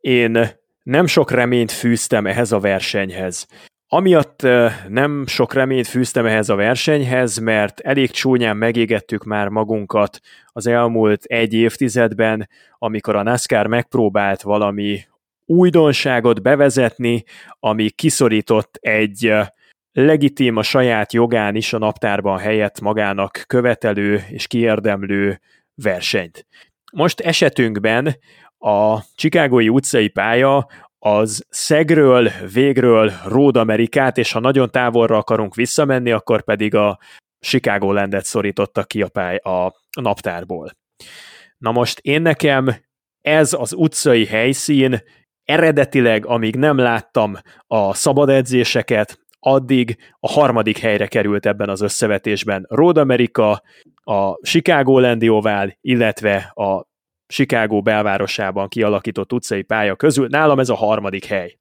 én 0.00 0.48
nem 0.82 1.06
sok 1.06 1.30
reményt 1.30 1.72
fűztem 1.72 2.26
ehhez 2.26 2.52
a 2.52 2.60
versenyhez. 2.60 3.46
Amiatt 3.90 4.46
nem 4.88 5.26
sok 5.26 5.52
reményt 5.52 5.86
fűztem 5.86 6.26
ehhez 6.26 6.48
a 6.48 6.54
versenyhez, 6.54 7.38
mert 7.38 7.80
elég 7.80 8.10
csúnyán 8.10 8.56
megégettük 8.56 9.24
már 9.24 9.48
magunkat 9.48 10.20
az 10.46 10.66
elmúlt 10.66 11.24
egy 11.24 11.54
évtizedben, 11.54 12.48
amikor 12.78 13.16
a 13.16 13.22
NASCAR 13.22 13.66
megpróbált 13.66 14.42
valami 14.42 15.00
újdonságot 15.48 16.42
bevezetni, 16.42 17.24
ami 17.60 17.90
kiszorított 17.90 18.76
egy 18.80 19.32
legitim 19.92 20.56
a 20.56 20.62
saját 20.62 21.12
jogán 21.12 21.54
is 21.54 21.72
a 21.72 21.78
naptárban 21.78 22.38
helyett 22.38 22.80
magának 22.80 23.44
követelő 23.46 24.24
és 24.30 24.46
kiérdemlő 24.46 25.40
versenyt. 25.74 26.46
Most 26.92 27.20
esetünkben 27.20 28.16
a 28.58 29.00
Chicagói 29.14 29.68
utcai 29.68 30.08
pálya 30.08 30.66
az 30.98 31.46
szegről, 31.48 32.30
végről 32.52 33.12
Ród 33.24 33.56
Amerikát, 33.56 34.18
és 34.18 34.32
ha 34.32 34.40
nagyon 34.40 34.70
távolra 34.70 35.16
akarunk 35.16 35.54
visszamenni, 35.54 36.10
akkor 36.10 36.42
pedig 36.42 36.74
a 36.74 36.98
Chicago 37.40 37.92
landet 37.92 38.24
szorította 38.24 38.84
ki 38.84 39.02
a, 39.02 39.08
pály, 39.08 39.36
a 39.36 39.74
naptárból. 40.00 40.70
Na 41.58 41.72
most 41.72 41.98
én 41.98 42.22
nekem 42.22 42.74
ez 43.20 43.52
az 43.52 43.72
utcai 43.72 44.26
helyszín 44.26 45.02
eredetileg, 45.48 46.26
amíg 46.26 46.56
nem 46.56 46.78
láttam 46.78 47.36
a 47.66 47.94
szabad 47.94 48.28
edzéseket, 48.28 49.18
addig 49.40 49.96
a 50.20 50.28
harmadik 50.28 50.78
helyre 50.78 51.06
került 51.06 51.46
ebben 51.46 51.68
az 51.68 51.80
összevetésben 51.80 52.66
Road 52.68 52.98
America, 52.98 53.62
a 54.04 54.34
Chicago 54.42 54.98
Landióvál, 54.98 55.76
illetve 55.80 56.36
a 56.54 56.86
Chicago 57.26 57.82
belvárosában 57.82 58.68
kialakított 58.68 59.32
utcai 59.32 59.62
pálya 59.62 59.96
közül. 59.96 60.26
Nálam 60.30 60.58
ez 60.58 60.68
a 60.68 60.74
harmadik 60.74 61.24
hely. 61.24 61.58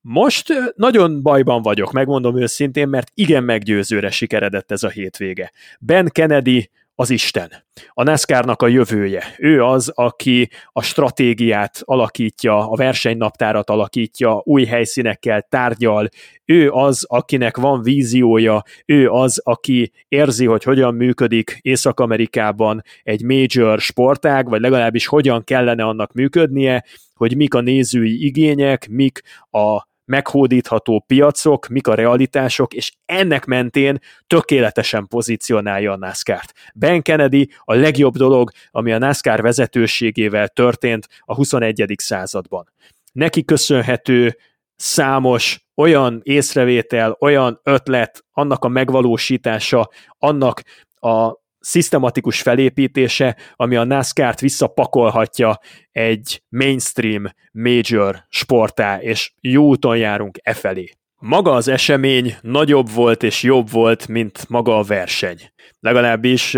Most 0.00 0.72
nagyon 0.74 1.22
bajban 1.22 1.62
vagyok, 1.62 1.92
megmondom 1.92 2.40
őszintén, 2.40 2.88
mert 2.88 3.10
igen 3.14 3.44
meggyőzőre 3.44 4.10
sikeredett 4.10 4.70
ez 4.70 4.82
a 4.82 4.88
hétvége. 4.88 5.52
Ben 5.80 6.08
Kennedy 6.12 6.70
az 7.00 7.10
Isten. 7.10 7.64
A 7.92 8.02
NASCAR-nak 8.02 8.62
a 8.62 8.68
jövője. 8.68 9.22
Ő 9.36 9.62
az, 9.62 9.88
aki 9.94 10.50
a 10.72 10.82
stratégiát 10.82 11.80
alakítja, 11.84 12.70
a 12.70 12.76
versenynaptárat 12.76 13.70
alakítja, 13.70 14.40
új 14.44 14.64
helyszínekkel 14.64 15.42
tárgyal. 15.42 16.08
Ő 16.44 16.70
az, 16.70 17.04
akinek 17.08 17.56
van 17.56 17.82
víziója, 17.82 18.62
ő 18.86 19.10
az, 19.10 19.40
aki 19.44 19.92
érzi, 20.08 20.46
hogy 20.46 20.62
hogyan 20.62 20.94
működik 20.94 21.58
Észak-Amerikában 21.60 22.82
egy 23.02 23.22
major 23.22 23.80
sportág, 23.80 24.48
vagy 24.48 24.60
legalábbis 24.60 25.06
hogyan 25.06 25.44
kellene 25.44 25.84
annak 25.84 26.12
működnie, 26.12 26.84
hogy 27.14 27.36
mik 27.36 27.54
a 27.54 27.60
nézői 27.60 28.24
igények, 28.24 28.88
mik 28.88 29.20
a 29.50 29.86
meghódítható 30.08 31.04
piacok, 31.06 31.68
mik 31.68 31.86
a 31.86 31.94
realitások, 31.94 32.74
és 32.74 32.92
ennek 33.04 33.44
mentén 33.44 33.98
tökéletesen 34.26 35.06
pozícionálja 35.06 35.92
a 35.92 35.96
NASCAR-t. 35.96 36.52
Ben 36.74 37.02
Kennedy 37.02 37.48
a 37.64 37.74
legjobb 37.74 38.16
dolog, 38.16 38.50
ami 38.70 38.92
a 38.92 38.98
NASCAR 38.98 39.42
vezetőségével 39.42 40.48
történt 40.48 41.08
a 41.20 41.34
21. 41.34 41.94
században. 41.96 42.72
Neki 43.12 43.44
köszönhető 43.44 44.36
számos 44.76 45.66
olyan 45.74 46.20
észrevétel, 46.22 47.16
olyan 47.20 47.60
ötlet, 47.62 48.24
annak 48.32 48.64
a 48.64 48.68
megvalósítása, 48.68 49.90
annak 50.18 50.62
a 50.94 51.46
szisztematikus 51.60 52.42
felépítése, 52.42 53.36
ami 53.56 53.76
a 53.76 53.84
NASCAR-t 53.84 54.40
visszapakolhatja 54.40 55.58
egy 55.92 56.42
mainstream 56.48 57.24
major 57.52 58.24
sportá, 58.28 59.00
és 59.00 59.32
jó 59.40 59.64
úton 59.64 59.96
járunk 59.96 60.38
e 60.42 60.54
felé. 60.54 60.90
Maga 61.18 61.52
az 61.52 61.68
esemény 61.68 62.36
nagyobb 62.40 62.92
volt 62.92 63.22
és 63.22 63.42
jobb 63.42 63.70
volt, 63.70 64.08
mint 64.08 64.48
maga 64.48 64.78
a 64.78 64.82
verseny. 64.82 65.38
Legalábbis 65.80 66.56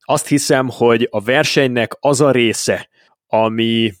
azt 0.00 0.28
hiszem, 0.28 0.68
hogy 0.68 1.08
a 1.10 1.20
versenynek 1.20 1.96
az 2.00 2.20
a 2.20 2.30
része, 2.30 2.88
ami 3.26 3.92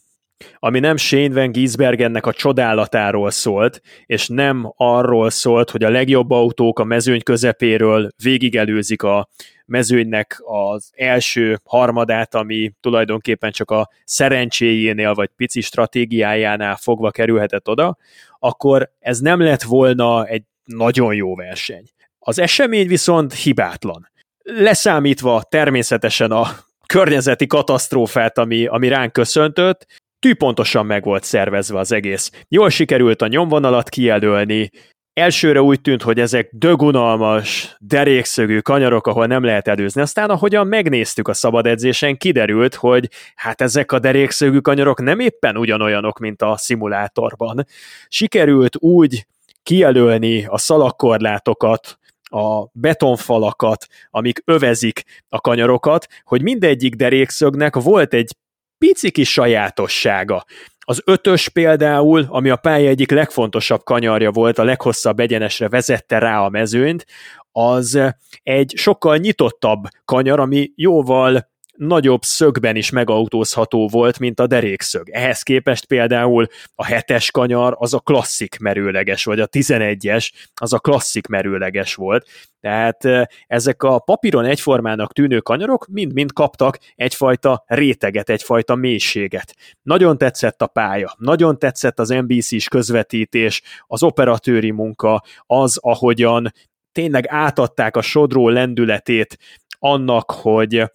ami 0.58 0.78
nem 0.78 0.96
Shane 0.96 1.34
Van 1.34 1.52
Gisbergennek 1.52 2.26
a 2.26 2.32
csodálatáról 2.32 3.30
szólt, 3.30 3.80
és 4.06 4.28
nem 4.28 4.72
arról 4.76 5.30
szólt, 5.30 5.70
hogy 5.70 5.84
a 5.84 5.90
legjobb 5.90 6.30
autók 6.30 6.78
a 6.78 6.84
mezőny 6.84 7.22
közepéről 7.22 8.08
végigelőzik 8.22 9.02
a 9.02 9.28
mezőnynek 9.66 10.40
az 10.44 10.90
első 10.96 11.60
harmadát, 11.64 12.34
ami 12.34 12.72
tulajdonképpen 12.80 13.50
csak 13.50 13.70
a 13.70 13.88
szerencséjénél 14.04 15.14
vagy 15.14 15.30
pici 15.36 15.60
stratégiájánál 15.60 16.76
fogva 16.76 17.10
kerülhetett 17.10 17.68
oda, 17.68 17.96
akkor 18.38 18.90
ez 19.00 19.18
nem 19.18 19.40
lett 19.40 19.62
volna 19.62 20.26
egy 20.26 20.42
nagyon 20.64 21.14
jó 21.14 21.34
verseny. 21.34 21.84
Az 22.18 22.38
esemény 22.38 22.86
viszont 22.86 23.34
hibátlan. 23.34 24.10
Leszámítva 24.42 25.42
természetesen 25.42 26.30
a 26.30 26.46
környezeti 26.86 27.46
katasztrófát, 27.46 28.38
ami, 28.38 28.66
ami 28.66 28.88
ránk 28.88 29.12
köszöntött, 29.12 29.86
tűpontosan 30.18 30.86
meg 30.86 31.04
volt 31.04 31.24
szervezve 31.24 31.78
az 31.78 31.92
egész. 31.92 32.30
Jól 32.48 32.70
sikerült 32.70 33.22
a 33.22 33.26
nyomvonalat 33.26 33.88
kijelölni, 33.88 34.70
Elsőre 35.14 35.62
úgy 35.62 35.80
tűnt, 35.80 36.02
hogy 36.02 36.20
ezek 36.20 36.48
dögunalmas, 36.52 37.76
derékszögű 37.78 38.58
kanyarok, 38.58 39.06
ahol 39.06 39.26
nem 39.26 39.44
lehet 39.44 39.68
előzni. 39.68 40.00
Aztán, 40.00 40.30
ahogyan 40.30 40.66
megnéztük 40.66 41.28
a 41.28 41.34
szabad 41.34 41.66
edzésen, 41.66 42.16
kiderült, 42.16 42.74
hogy 42.74 43.08
hát 43.34 43.60
ezek 43.60 43.92
a 43.92 43.98
derékszögű 43.98 44.58
kanyarok 44.58 45.00
nem 45.00 45.20
éppen 45.20 45.56
ugyanolyanok, 45.56 46.18
mint 46.18 46.42
a 46.42 46.56
szimulátorban. 46.56 47.66
Sikerült 48.08 48.76
úgy 48.78 49.26
kijelölni 49.62 50.44
a 50.44 50.58
szalakkorlátokat, 50.58 51.98
a 52.22 52.66
betonfalakat, 52.72 53.86
amik 54.10 54.42
övezik 54.44 55.04
a 55.28 55.40
kanyarokat, 55.40 56.06
hogy 56.24 56.42
mindegyik 56.42 56.94
derékszögnek 56.94 57.76
volt 57.76 58.14
egy 58.14 58.36
pici 58.78 59.10
kis 59.10 59.32
sajátossága. 59.32 60.44
Az 60.92 61.02
ötös 61.04 61.48
például, 61.48 62.26
ami 62.28 62.50
a 62.50 62.56
pálya 62.56 62.88
egyik 62.88 63.10
legfontosabb 63.10 63.82
kanyarja 63.82 64.30
volt, 64.30 64.58
a 64.58 64.64
leghosszabb 64.64 65.20
egyenesre 65.20 65.68
vezette 65.68 66.18
rá 66.18 66.40
a 66.40 66.48
mezőnyt, 66.48 67.06
az 67.52 68.00
egy 68.42 68.72
sokkal 68.76 69.16
nyitottabb 69.16 69.82
kanyar, 70.04 70.40
ami 70.40 70.70
jóval 70.74 71.50
nagyobb 71.86 72.22
szögben 72.22 72.76
is 72.76 72.90
megautózható 72.90 73.88
volt, 73.88 74.18
mint 74.18 74.40
a 74.40 74.46
derékszög. 74.46 75.08
Ehhez 75.10 75.42
képest 75.42 75.86
például 75.86 76.46
a 76.74 76.84
hetes 76.84 77.30
kanyar 77.30 77.74
az 77.78 77.94
a 77.94 77.98
klasszik 77.98 78.58
merőleges, 78.58 79.24
vagy 79.24 79.40
a 79.40 79.46
tizenegyes 79.46 80.32
az 80.60 80.72
a 80.72 80.78
klasszik 80.78 81.26
merőleges 81.26 81.94
volt. 81.94 82.26
Tehát 82.60 83.28
ezek 83.46 83.82
a 83.82 83.98
papíron 83.98 84.44
egyformának 84.44 85.12
tűnő 85.12 85.40
kanyarok 85.40 85.86
mind-mind 85.86 86.32
kaptak 86.32 86.78
egyfajta 86.94 87.64
réteget, 87.66 88.30
egyfajta 88.30 88.74
mélységet. 88.74 89.54
Nagyon 89.82 90.18
tetszett 90.18 90.62
a 90.62 90.66
pálya, 90.66 91.14
nagyon 91.18 91.58
tetszett 91.58 91.98
az 91.98 92.08
NBC-s 92.08 92.68
közvetítés, 92.68 93.62
az 93.86 94.02
operatőri 94.02 94.70
munka, 94.70 95.22
az, 95.46 95.78
ahogyan 95.80 96.52
tényleg 96.92 97.24
átadták 97.28 97.96
a 97.96 98.02
sodró 98.02 98.48
lendületét 98.48 99.38
annak, 99.78 100.30
hogy 100.30 100.90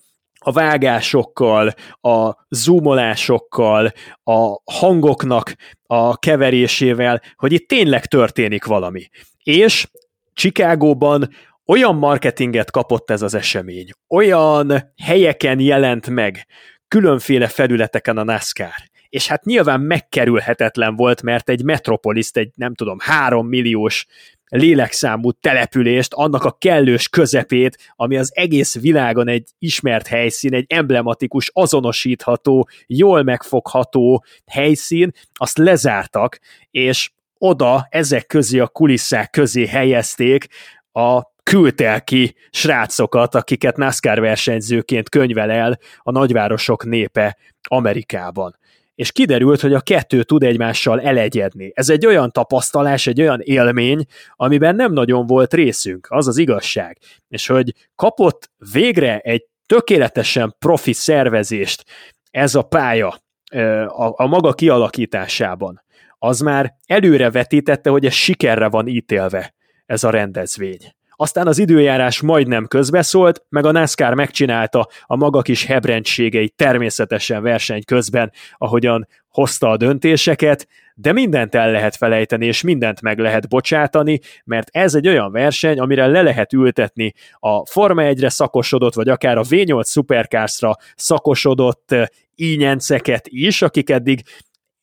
a 0.48 0.52
vágásokkal, 0.52 1.74
a 2.02 2.34
zoomolásokkal, 2.50 3.92
a 4.24 4.62
hangoknak 4.72 5.56
a 5.86 6.18
keverésével, 6.18 7.22
hogy 7.36 7.52
itt 7.52 7.68
tényleg 7.68 8.06
történik 8.06 8.66
valami. 8.66 9.10
És 9.44 9.88
Chicagóban 10.34 11.30
olyan 11.66 11.96
marketinget 11.96 12.72
kapott 12.72 13.10
ez 13.10 13.22
az 13.22 13.34
esemény, 13.34 13.90
olyan 14.10 14.94
helyeken 15.04 15.60
jelent 15.60 16.10
meg, 16.10 16.46
különféle 16.88 17.48
felületeken 17.48 18.18
a 18.18 18.24
NASCAR, 18.24 18.90
és 19.10 19.28
hát 19.28 19.44
nyilván 19.44 19.82
megkerülhetetlen 19.82 20.96
volt, 20.96 21.22
mert 21.22 21.50
egy 21.50 21.64
metropoliszt, 21.64 22.38
egy 22.38 22.52
nem 22.56 22.76
tudom, 22.76 22.98
három 23.00 23.48
milliós 23.48 24.06
lélekszámú 24.50 25.32
települést, 25.32 26.14
annak 26.14 26.44
a 26.44 26.56
kellős 26.60 27.10
közepét, 27.10 27.78
ami 27.96 28.18
az 28.18 28.32
egész 28.34 28.80
világon 28.80 29.28
egy 29.28 29.50
ismert 29.60 30.08
helyszín, 30.08 30.54
egy 30.54 30.66
emblematikus, 30.68 31.50
azonosítható, 31.54 32.70
jól 32.86 33.24
megfogható 33.24 34.24
helyszín, 34.46 35.12
azt 35.34 35.58
lezártak, 35.58 36.40
és 36.72 37.12
oda, 37.38 37.88
ezek 37.90 38.26
közé 38.26 38.60
a 38.60 38.68
kulisszák 38.68 39.30
közé 39.30 39.66
helyezték 39.66 40.48
a 40.92 41.36
kültelki 41.44 42.36
srácokat, 42.50 43.36
akiket 43.36 43.78
NASCAR 43.78 44.20
versenyzőként 44.20 45.10
könyvel 45.10 45.52
el 45.52 45.80
a 45.98 46.12
nagyvárosok 46.12 46.86
népe 46.86 47.38
Amerikában 47.68 48.58
és 48.98 49.12
kiderült, 49.12 49.62
hogy 49.62 49.74
a 49.74 49.82
kettő 49.82 50.24
tud 50.24 50.44
egymással 50.44 51.02
elegyedni. 51.02 51.72
Ez 51.74 51.90
egy 51.90 52.06
olyan 52.06 52.32
tapasztalás, 52.32 53.08
egy 53.08 53.22
olyan 53.22 53.40
élmény, 53.42 54.06
amiben 54.36 54.76
nem 54.76 54.94
nagyon 54.94 55.26
volt 55.26 55.54
részünk, 55.54 56.08
az 56.10 56.28
az 56.28 56.38
igazság. 56.38 56.98
És 57.28 57.48
hogy 57.48 57.74
kapott 57.96 58.52
végre 58.72 59.20
egy 59.20 59.46
tökéletesen 59.66 60.56
profi 60.60 60.94
szervezést 60.94 61.84
ez 62.32 62.56
a 62.56 62.62
pálya 62.62 63.08
a, 63.88 64.24
a 64.24 64.28
maga 64.28 64.54
kialakításában, 64.54 65.84
az 66.18 66.40
már 66.40 66.74
előre 66.86 67.32
vetítette, 67.32 67.90
hogy 67.90 68.06
ez 68.06 68.14
sikerre 68.14 68.70
van 68.70 68.88
ítélve, 68.88 69.54
ez 69.86 70.04
a 70.04 70.10
rendezvény. 70.10 70.96
Aztán 71.20 71.48
az 71.48 71.58
időjárás 71.58 72.22
majdnem 72.22 72.68
közbeszólt, 72.68 73.46
meg 73.50 73.66
a 73.66 73.72
NASCAR 73.72 74.14
megcsinálta 74.14 74.88
a 75.06 75.16
maga 75.16 75.42
kis 75.42 75.66
hebrendségei 75.66 76.50
természetesen 76.50 77.42
verseny 77.42 77.84
közben, 77.86 78.32
ahogyan 78.58 79.08
hozta 79.30 79.70
a 79.70 79.78
döntéseket, 79.78 80.68
de 80.96 81.12
mindent 81.12 81.56
el 81.56 81.72
lehet 81.72 81.96
felejteni, 81.96 82.46
és 82.46 82.62
mindent 82.62 83.02
meg 83.02 83.20
lehet 83.20 83.50
bocsátani, 83.50 84.20
mert 84.46 84.70
ez 84.72 84.96
egy 84.96 85.08
olyan 85.08 85.32
verseny, 85.32 85.80
amire 85.80 86.08
le 86.08 86.22
lehet 86.22 86.54
ültetni 86.54 87.14
a 87.40 87.66
Forma 87.66 88.02
1-re 88.06 88.30
szakosodott, 88.30 88.94
vagy 88.94 89.10
akár 89.10 89.38
a 89.38 89.44
V8 89.44 89.90
Supercarsra 89.90 90.76
szakosodott 90.96 91.96
ínyenceket 92.36 93.28
is, 93.28 93.62
akik 93.62 93.90
eddig 93.90 94.22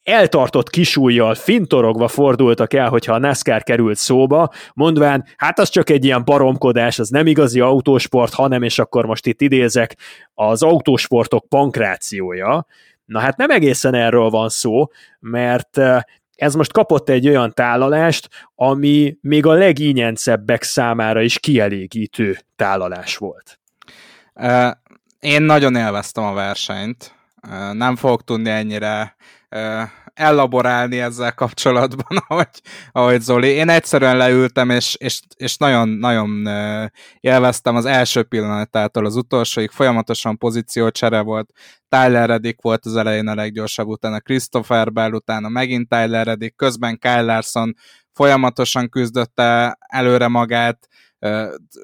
eltartott 0.04 0.70
kisújjal 0.70 1.34
fintorogva 1.34 2.08
fordultak 2.08 2.72
el, 2.74 2.88
hogyha 2.88 3.12
a 3.12 3.18
NASCAR 3.18 3.62
került 3.62 3.96
szóba, 3.96 4.50
mondván, 4.74 5.24
hát 5.36 5.58
az 5.58 5.68
csak 5.68 5.90
egy 5.90 6.04
ilyen 6.04 6.24
baromkodás, 6.24 6.98
az 6.98 7.08
nem 7.08 7.26
igazi 7.26 7.60
autósport, 7.60 8.34
hanem, 8.34 8.62
és 8.62 8.78
akkor 8.78 9.06
most 9.06 9.26
itt 9.26 9.40
idézek, 9.40 9.96
az 10.34 10.62
autósportok 10.62 11.48
pankrációja. 11.48 12.66
Na 13.04 13.18
hát 13.18 13.36
nem 13.36 13.50
egészen 13.50 13.94
erről 13.94 14.30
van 14.30 14.48
szó, 14.48 14.86
mert 15.20 15.78
eh, 15.78 16.00
ez 16.36 16.54
most 16.54 16.72
kapott 16.72 17.08
egy 17.08 17.28
olyan 17.28 17.52
tálalást, 17.52 18.28
ami 18.54 19.16
még 19.20 19.46
a 19.46 19.52
legínyencebbek 19.52 20.62
számára 20.62 21.20
is 21.20 21.38
kielégítő 21.38 22.38
tálalás 22.56 23.16
volt. 23.16 23.58
Én 25.20 25.42
nagyon 25.42 25.76
élveztem 25.76 26.24
a 26.24 26.32
versenyt. 26.32 27.14
Nem 27.72 27.96
fogok 27.96 28.24
tudni 28.24 28.50
ennyire 28.50 29.16
ellaborálni 30.14 31.00
ezzel 31.00 31.34
kapcsolatban, 31.34 32.18
ahogy, 32.28 32.60
ahogy 32.92 33.20
Zoli. 33.20 33.48
Én 33.48 33.68
egyszerűen 33.68 34.16
leültem, 34.16 34.70
és, 34.70 34.94
és, 34.94 35.20
és 35.36 35.56
nagyon, 35.56 35.88
nagyon 35.88 36.46
élveztem 37.20 37.76
az 37.76 37.84
első 37.84 38.22
pillanatától 38.22 39.06
az 39.06 39.16
utolsóig, 39.16 39.70
folyamatosan 39.70 40.38
pozíciócsere 40.38 41.20
volt, 41.20 41.50
Tyler 41.88 42.28
Reddick 42.28 42.62
volt 42.62 42.86
az 42.86 42.96
elején 42.96 43.28
a 43.28 43.34
leggyorsabb, 43.34 43.86
utána 43.86 44.20
Christopher 44.20 44.92
Bell, 44.92 45.12
utána 45.12 45.48
megint 45.48 45.88
Tyler 45.88 46.26
Reddick, 46.26 46.56
közben 46.56 46.98
Kyle 46.98 47.22
Larson 47.22 47.74
folyamatosan 48.12 48.88
küzdötte 48.88 49.78
előre 49.88 50.28
magát, 50.28 50.88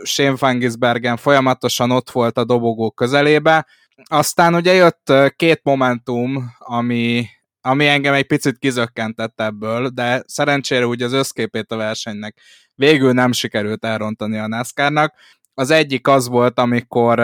Shane 0.03 0.37
Fangisbergen 0.37 1.17
folyamatosan 1.17 1.91
ott 1.91 2.11
volt 2.11 2.39
a 2.39 2.45
dobogó 2.45 2.91
közelébe, 2.91 3.67
aztán 4.05 4.55
ugye 4.55 4.73
jött 4.73 5.13
két 5.37 5.61
momentum, 5.63 6.55
ami, 6.59 7.27
ami 7.61 7.87
engem 7.87 8.15
egy 8.15 8.27
picit 8.27 8.59
kizökkentett 8.59 9.41
ebből, 9.41 9.89
de 9.89 10.23
szerencsére 10.27 10.87
úgy 10.87 11.03
az 11.03 11.13
összképét 11.13 11.73
a 11.73 11.77
versenynek 11.77 12.41
végül 12.75 13.13
nem 13.13 13.33
sikerült 13.33 13.85
elrontani 13.85 14.39
a 14.39 14.47
NASCAR-nak. 14.47 15.15
Az 15.55 15.71
egyik 15.71 16.07
az 16.07 16.29
volt, 16.29 16.59
amikor 16.59 17.21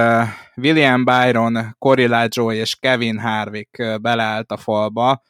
William 0.57 1.05
Byron, 1.05 1.77
Cory 1.79 2.07
Lajo 2.07 2.53
és 2.53 2.75
Kevin 2.75 3.19
Harvick 3.19 4.01
beleállt 4.01 4.51
a 4.51 4.57
falba, 4.57 5.23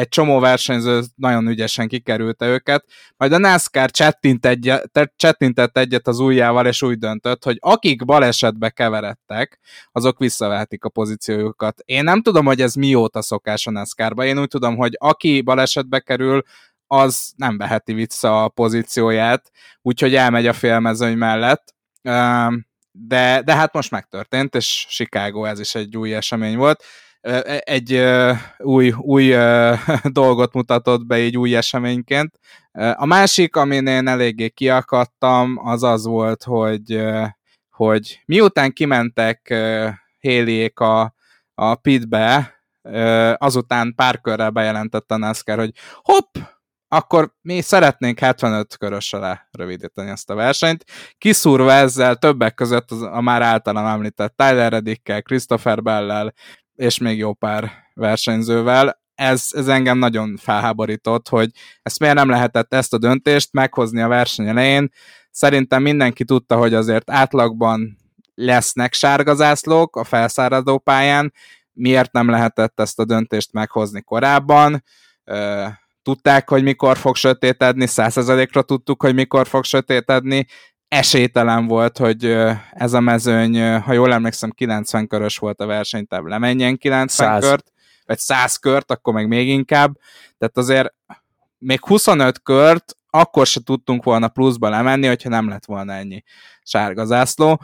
egy 0.00 0.08
csomó 0.08 0.38
versenyző 0.38 1.02
nagyon 1.14 1.48
ügyesen 1.48 1.88
kikerülte 1.88 2.46
őket, 2.46 2.84
majd 3.16 3.32
a 3.32 3.38
NASCAR 3.38 3.90
csettint 3.90 4.46
egyet, 4.46 5.12
csettintett 5.16 5.78
egyet 5.78 6.06
az 6.06 6.18
ujjával, 6.18 6.66
és 6.66 6.82
úgy 6.82 6.98
döntött, 6.98 7.44
hogy 7.44 7.56
akik 7.60 8.04
balesetbe 8.04 8.70
keveredtek, 8.70 9.58
azok 9.92 10.18
visszavehetik 10.18 10.84
a 10.84 10.88
pozíciójukat. 10.88 11.80
Én 11.84 12.04
nem 12.04 12.22
tudom, 12.22 12.44
hogy 12.44 12.60
ez 12.60 12.74
mióta 12.74 13.22
szokás 13.22 13.66
a 13.66 13.70
NASCAR-ba, 13.70 14.24
én 14.24 14.38
úgy 14.38 14.48
tudom, 14.48 14.76
hogy 14.76 14.96
aki 14.98 15.40
balesetbe 15.40 16.00
kerül, 16.00 16.42
az 16.86 17.32
nem 17.36 17.58
veheti 17.58 17.92
vissza 17.92 18.44
a 18.44 18.48
pozícióját, 18.48 19.50
úgyhogy 19.82 20.14
elmegy 20.14 20.46
a 20.46 20.52
félmezőny 20.52 21.16
mellett. 21.16 21.74
De, 22.92 23.42
de 23.44 23.54
hát 23.54 23.72
most 23.72 23.90
megtörtént, 23.90 24.54
és 24.54 24.86
Chicago 24.88 25.44
ez 25.44 25.60
is 25.60 25.74
egy 25.74 25.96
új 25.96 26.14
esemény 26.14 26.56
volt 26.56 26.84
egy 27.58 28.02
új, 28.58 28.92
új 28.92 29.34
dolgot 30.12 30.52
mutatott 30.52 31.06
be 31.06 31.14
egy 31.14 31.36
új 31.36 31.56
eseményként. 31.56 32.38
A 32.94 33.06
másik, 33.06 33.56
amin 33.56 33.86
én 33.86 34.08
eléggé 34.08 34.48
kiakadtam, 34.48 35.58
az 35.64 35.82
az 35.82 36.04
volt, 36.04 36.42
hogy, 36.42 37.02
hogy 37.70 38.22
miután 38.26 38.72
kimentek 38.72 39.54
Héliék 40.18 40.80
a, 40.80 41.14
a 41.54 41.74
pitbe, 41.74 42.54
azután 43.36 43.94
pár 43.96 44.20
körrel 44.20 44.50
bejelentette 44.50 45.14
a 45.14 45.18
NASCAR, 45.18 45.58
hogy 45.58 45.72
hopp, 46.02 46.34
akkor 46.92 47.32
mi 47.40 47.60
szeretnénk 47.60 48.18
75 48.18 48.76
körösre 48.76 49.48
rövidíteni 49.50 50.10
ezt 50.10 50.30
a 50.30 50.34
versenyt, 50.34 50.84
kiszúrva 51.18 51.72
ezzel 51.72 52.16
többek 52.16 52.54
között 52.54 52.90
a 52.90 53.20
már 53.20 53.42
általam 53.42 53.86
említett 53.86 54.36
Tyler 54.36 54.72
Reddickkel, 54.72 55.22
Christopher 55.22 55.82
Bellel, 55.82 56.34
és 56.80 56.98
még 56.98 57.18
jó 57.18 57.32
pár 57.32 57.72
versenyzővel. 57.94 59.00
Ez, 59.14 59.46
ez 59.50 59.68
engem 59.68 59.98
nagyon 59.98 60.36
felháborított, 60.36 61.28
hogy 61.28 61.50
ezt 61.82 61.98
miért 61.98 62.14
nem 62.14 62.28
lehetett 62.28 62.74
ezt 62.74 62.92
a 62.92 62.98
döntést 62.98 63.52
meghozni 63.52 64.00
a 64.00 64.08
verseny 64.08 64.48
elején. 64.48 64.92
Szerintem 65.30 65.82
mindenki 65.82 66.24
tudta, 66.24 66.56
hogy 66.56 66.74
azért 66.74 67.10
átlagban 67.10 67.98
lesznek 68.34 68.92
sárgazászlók 68.92 69.96
a 69.96 70.04
felszáradó 70.04 70.78
pályán, 70.78 71.32
miért 71.72 72.12
nem 72.12 72.30
lehetett 72.30 72.80
ezt 72.80 72.98
a 72.98 73.04
döntést 73.04 73.52
meghozni 73.52 74.02
korábban. 74.02 74.84
Tudták, 76.02 76.48
hogy 76.48 76.62
mikor 76.62 76.96
fog 76.96 77.16
sötétedni, 77.16 77.86
százszerzalékra 77.86 78.62
tudtuk, 78.62 79.02
hogy 79.02 79.14
mikor 79.14 79.46
fog 79.46 79.64
sötétedni, 79.64 80.46
esélytelen 80.90 81.66
volt, 81.66 81.98
hogy 81.98 82.24
ez 82.70 82.92
a 82.92 83.00
mezőny, 83.00 83.78
ha 83.78 83.92
jól 83.92 84.12
emlékszem, 84.12 84.50
90 84.50 85.06
körös 85.06 85.38
volt 85.38 85.60
a 85.60 85.66
versenytáv, 85.66 86.24
lemenjen 86.24 86.76
90 86.76 87.08
100. 87.08 87.42
kört, 87.42 87.72
vagy 88.06 88.18
100 88.18 88.56
kört, 88.56 88.90
akkor 88.90 89.14
meg 89.14 89.28
még 89.28 89.48
inkább. 89.48 89.92
Tehát 90.38 90.56
azért 90.56 90.94
még 91.58 91.86
25 91.86 92.42
kört 92.42 92.96
akkor 93.10 93.46
se 93.46 93.60
tudtunk 93.64 94.04
volna 94.04 94.28
pluszba 94.28 94.68
lemenni, 94.68 95.06
hogyha 95.06 95.28
nem 95.28 95.48
lett 95.48 95.64
volna 95.64 95.92
ennyi 95.92 96.22
sárga 96.62 97.04
zászló. 97.04 97.60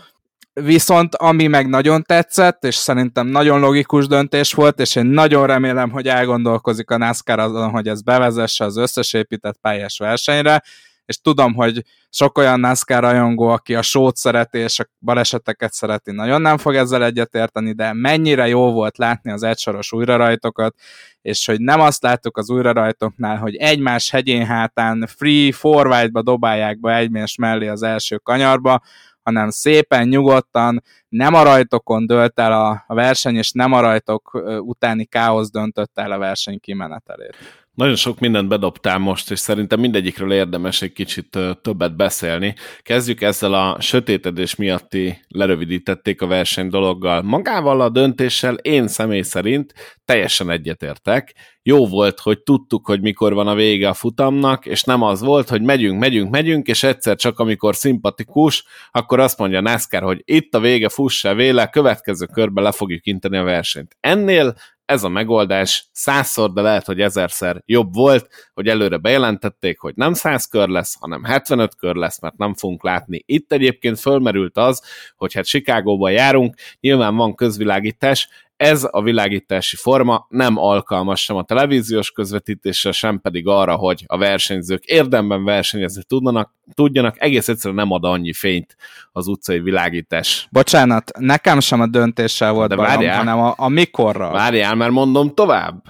Viszont 0.53 1.15
ami 1.15 1.47
meg 1.47 1.69
nagyon 1.69 2.03
tetszett, 2.03 2.65
és 2.65 2.75
szerintem 2.75 3.27
nagyon 3.27 3.61
logikus 3.61 4.07
döntés 4.07 4.53
volt, 4.53 4.81
és 4.81 4.97
én 4.97 5.07
nagyon 5.07 5.47
remélem, 5.47 5.91
hogy 5.91 6.09
elgondolkozik 6.09 6.91
a 6.91 6.97
NASCAR 6.97 7.39
azon, 7.39 7.71
hogy 7.71 7.89
ez 7.89 8.03
bevezesse 8.03 8.65
az 8.65 8.77
összes 8.77 9.13
épített 9.13 9.59
pályás 9.61 9.99
versenyre, 9.99 10.63
és 11.07 11.21
tudom, 11.21 11.55
hogy 11.55 11.83
sok 12.11 12.39
olyan 12.39 12.61
NASCAR 12.61 13.03
rajongó, 13.03 13.49
aki 13.49 13.75
a 13.75 13.83
sót 13.83 14.17
szereti, 14.17 14.59
és 14.59 14.79
a 14.79 14.87
baleseteket 14.99 15.73
szereti, 15.73 16.13
nagyon 16.13 16.41
nem 16.41 16.59
fog 16.59 16.75
ezzel 16.75 17.05
egyetérteni, 17.05 17.73
de 17.73 17.93
mennyire 17.93 18.49
jó 18.49 18.73
volt 18.73 18.99
látni 18.99 19.31
az 19.31 19.43
egysoros 19.43 19.93
újrarajtokat, 19.93 20.75
és 21.23 21.47
hogy 21.47 21.61
nem 21.61 21.81
azt 21.81 22.03
láttuk 22.03 22.37
az 22.37 22.51
újrarajtoknál, 22.51 23.37
hogy 23.37 23.57
egymás 23.57 24.11
hegyén 24.11 24.47
hátán 24.47 25.09
free 25.17 25.53
forward-ba 25.53 26.23
dobálják 26.23 26.81
be 26.81 26.97
egymás 26.97 27.37
mellé 27.37 27.67
az 27.69 27.83
első 27.83 28.17
kanyarba, 28.17 28.83
hanem 29.27 29.51
szépen, 29.51 30.09
nyugodtan, 30.09 30.83
nem 31.09 31.35
a 31.35 31.43
rajtokon 31.43 32.07
dölt 32.07 32.41
el 32.41 32.53
a, 32.53 32.85
verseny, 32.95 33.37
és 33.37 33.53
nem 33.53 33.73
a 33.73 33.81
rajtok 33.81 34.43
utáni 34.61 35.05
káosz 35.05 35.51
döntött 35.51 35.99
el 35.99 36.13
a 36.13 36.19
verseny 36.19 36.61
kimenetelét. 36.61 37.37
Nagyon 37.75 37.97
sok 37.97 38.19
mindent 38.19 38.49
bedobtál 38.49 38.99
most, 38.99 39.31
és 39.31 39.39
szerintem 39.39 39.81
mindegyikről 39.81 40.33
érdemes 40.33 40.83
egy 40.83 40.93
kicsit 40.93 41.39
többet 41.63 41.97
beszélni. 41.97 42.55
Kezdjük 42.83 43.21
ezzel 43.21 43.55
a 43.55 43.81
sötétedés 43.81 44.55
miatti 44.55 45.25
lerövidítették 45.29 46.23
a 46.23 46.27
verseny 46.27 46.69
dologgal. 46.69 47.23
Magával 47.23 47.81
a 47.81 47.89
döntéssel 47.89 48.55
én 48.55 48.89
személy 48.89 49.23
szerint 49.23 49.73
teljesen 50.05 50.51
egyetértek. 50.51 51.35
Jó 51.69 51.87
volt, 51.87 52.21
hogy 52.21 52.43
tudtuk, 52.43 52.87
hogy 52.87 53.01
mikor 53.01 53.35
van 53.35 53.47
a 53.47 53.55
vége 53.55 53.89
a 53.89 53.95
futamnak, 53.95 54.67
és 54.67 54.83
nem 54.83 55.03
az 55.03 55.21
volt, 55.21 55.49
hogy 55.49 55.63
megyünk, 55.63 56.01
megyünk, 56.01 56.31
megyünk, 56.31 56.67
és 56.67 56.83
egyszer 56.83 57.17
csak 57.17 57.39
amikor 57.39 57.77
szimpatikus, 57.77 58.65
akkor 58.91 59.21
azt 59.21 59.39
mondja 59.39 59.61
NASCAR, 59.61 60.03
hogy 60.03 60.23
itt 60.25 60.55
a 60.55 60.61
vége, 60.61 60.89
fuss 60.89 61.23
véle, 61.23 61.69
következő 61.69 62.27
körbe 62.27 62.61
le 62.61 62.73
fogjuk 62.73 63.07
inteni 63.07 63.37
a 63.37 63.43
versenyt. 63.43 63.97
Ennél 64.01 64.55
ez 64.85 65.05
a 65.05 65.09
megoldás 65.09 65.89
százszor, 65.93 66.53
de 66.53 66.61
lehet, 66.61 66.87
hogy 66.87 67.01
ezerszer 67.01 67.63
jobb 67.65 67.95
volt, 67.95 68.29
hogy 68.55 68.69
előre 68.69 68.97
bejelentették, 68.97 69.79
hogy 69.79 69.95
nem 69.97 70.13
száz 70.13 70.47
kör 70.47 70.69
lesz, 70.69 70.97
hanem 71.01 71.25
75 71.25 71.77
kör 71.77 71.95
lesz, 71.95 72.21
mert 72.21 72.37
nem 72.37 72.55
fogunk 72.55 72.85
látni. 72.85 73.23
Itt 73.27 73.53
egyébként 73.53 74.01
fölmerült 74.01 74.57
az, 74.57 74.83
hogy 75.17 75.35
hát 75.35 75.45
Chicagóban 75.45 76.13
járunk, 76.13 76.55
nyilván 76.81 77.17
van 77.17 77.35
közvilágítás, 77.35 78.29
ez 78.57 78.89
a 78.91 79.03
világítási 79.03 79.77
forma 79.77 80.27
nem 80.29 80.59
alkalmas 80.59 81.23
sem 81.23 81.37
a 81.37 81.43
televíziós 81.43 82.11
közvetítésre, 82.11 82.93
sem 82.93 83.21
pedig 83.21 83.47
arra, 83.47 83.75
hogy 83.75 84.05
a 84.07 84.19
versenyzők 84.19 84.85
érdemben 84.85 85.45
versenyezni 85.45 86.03
tudnak, 86.03 86.55
tudjanak, 86.75 87.21
egész 87.21 87.49
egyszerűen 87.49 87.79
nem 87.79 87.91
ad 87.91 88.05
annyi 88.05 88.33
fényt 88.33 88.77
az 89.13 89.27
utcai 89.27 89.61
világítás. 89.61 90.49
Bocsánat, 90.51 91.11
nekem 91.19 91.61
sem 91.61 91.81
a 91.81 91.87
döntéssel 91.87 92.53
volt 92.53 92.69
De 92.69 92.77
bajom, 92.77 93.11
hanem 93.11 93.39
a, 93.39 93.55
a 93.57 93.69
mikorra. 93.69 94.31
Várjál, 94.31 94.75
mert 94.75 94.93
mondom 94.93 95.35
tovább. 95.35 95.83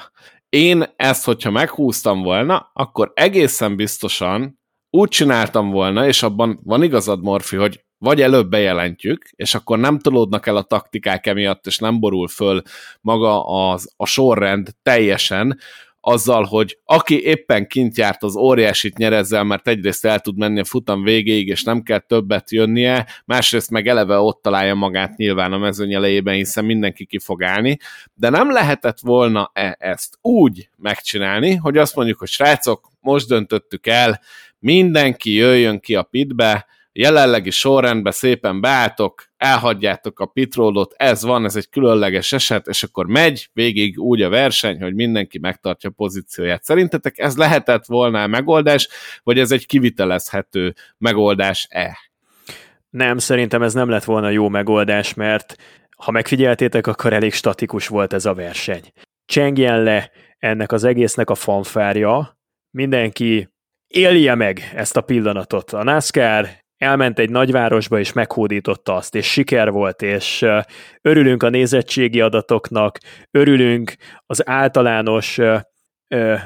Én 0.48 0.84
ezt, 0.96 1.24
hogyha 1.24 1.50
meghúztam 1.50 2.22
volna, 2.22 2.70
akkor 2.72 3.12
egészen 3.14 3.76
biztosan 3.76 4.58
úgy 4.90 5.08
csináltam 5.08 5.70
volna, 5.70 6.06
és 6.06 6.22
abban 6.22 6.60
van 6.64 6.82
igazad, 6.82 7.22
Morfi, 7.22 7.56
hogy 7.56 7.84
vagy 8.06 8.22
előbb 8.22 8.48
bejelentjük, 8.48 9.28
és 9.36 9.54
akkor 9.54 9.78
nem 9.78 9.98
tolódnak 9.98 10.46
el 10.46 10.56
a 10.56 10.62
taktikák 10.62 11.26
emiatt, 11.26 11.66
és 11.66 11.78
nem 11.78 12.00
borul 12.00 12.28
föl 12.28 12.62
maga 13.00 13.44
az, 13.44 13.92
a 13.96 14.06
sorrend 14.06 14.68
teljesen, 14.82 15.58
azzal, 16.00 16.44
hogy 16.44 16.78
aki 16.84 17.22
éppen 17.22 17.66
kint 17.66 17.96
járt, 17.96 18.22
az 18.22 18.36
óriásit 18.36 18.96
nyer 18.96 19.12
ezzel, 19.12 19.44
mert 19.44 19.68
egyrészt 19.68 20.04
el 20.04 20.20
tud 20.20 20.36
menni 20.36 20.60
a 20.60 20.64
futam 20.64 21.02
végéig, 21.02 21.48
és 21.48 21.62
nem 21.62 21.82
kell 21.82 21.98
többet 21.98 22.50
jönnie, 22.50 23.06
másrészt 23.24 23.70
meg 23.70 23.86
eleve 23.86 24.18
ott 24.18 24.42
találja 24.42 24.74
magát 24.74 25.16
nyilván 25.16 25.52
a 25.52 25.58
mezőny 25.58 25.94
elejében, 25.94 26.34
hiszen 26.34 26.64
mindenki 26.64 27.06
ki 27.06 27.18
fog 27.18 27.42
állni, 27.42 27.78
de 28.14 28.28
nem 28.28 28.50
lehetett 28.50 29.00
volna 29.00 29.50
-e 29.54 29.76
ezt 29.78 30.18
úgy 30.20 30.68
megcsinálni, 30.76 31.54
hogy 31.54 31.76
azt 31.76 31.94
mondjuk, 31.94 32.18
hogy 32.18 32.28
srácok, 32.28 32.90
most 33.00 33.28
döntöttük 33.28 33.86
el, 33.86 34.20
mindenki 34.58 35.32
jöjjön 35.34 35.80
ki 35.80 35.94
a 35.94 36.02
pitbe, 36.02 36.66
jelenlegi 36.98 37.50
sorrendben 37.50 38.12
szépen 38.12 38.60
beálltok, 38.60 39.24
elhagyjátok 39.36 40.20
a 40.20 40.26
pitródot, 40.26 40.94
ez 40.96 41.22
van, 41.22 41.44
ez 41.44 41.56
egy 41.56 41.68
különleges 41.68 42.32
eset, 42.32 42.66
és 42.66 42.82
akkor 42.82 43.06
megy 43.06 43.48
végig 43.52 43.98
úgy 43.98 44.22
a 44.22 44.28
verseny, 44.28 44.82
hogy 44.82 44.94
mindenki 44.94 45.38
megtartja 45.38 45.90
pozícióját. 45.90 46.64
Szerintetek 46.64 47.18
ez 47.18 47.36
lehetett 47.36 47.86
volna 47.86 48.22
a 48.22 48.26
megoldás, 48.26 48.88
vagy 49.22 49.38
ez 49.38 49.52
egy 49.52 49.66
kivitelezhető 49.66 50.74
megoldás-e? 50.98 51.98
Nem, 52.90 53.18
szerintem 53.18 53.62
ez 53.62 53.74
nem 53.74 53.88
lett 53.88 54.04
volna 54.04 54.30
jó 54.30 54.48
megoldás, 54.48 55.14
mert 55.14 55.56
ha 55.96 56.10
megfigyeltétek, 56.10 56.86
akkor 56.86 57.12
elég 57.12 57.32
statikus 57.32 57.88
volt 57.88 58.12
ez 58.12 58.26
a 58.26 58.34
verseny. 58.34 58.92
Csengjen 59.24 59.82
le 59.82 60.10
ennek 60.38 60.72
az 60.72 60.84
egésznek 60.84 61.30
a 61.30 61.34
fanfárja, 61.34 62.38
mindenki 62.70 63.48
élje 63.86 64.34
meg 64.34 64.72
ezt 64.74 64.96
a 64.96 65.00
pillanatot. 65.00 65.72
A 65.72 65.82
NASCAR 65.82 66.64
elment 66.78 67.18
egy 67.18 67.30
nagyvárosba, 67.30 67.98
és 67.98 68.12
meghódította 68.12 68.94
azt, 68.94 69.14
és 69.14 69.30
siker 69.30 69.70
volt, 69.70 70.02
és 70.02 70.44
örülünk 71.02 71.42
a 71.42 71.48
nézettségi 71.48 72.20
adatoknak, 72.20 72.98
örülünk 73.30 73.94
az 74.26 74.48
általános 74.48 75.38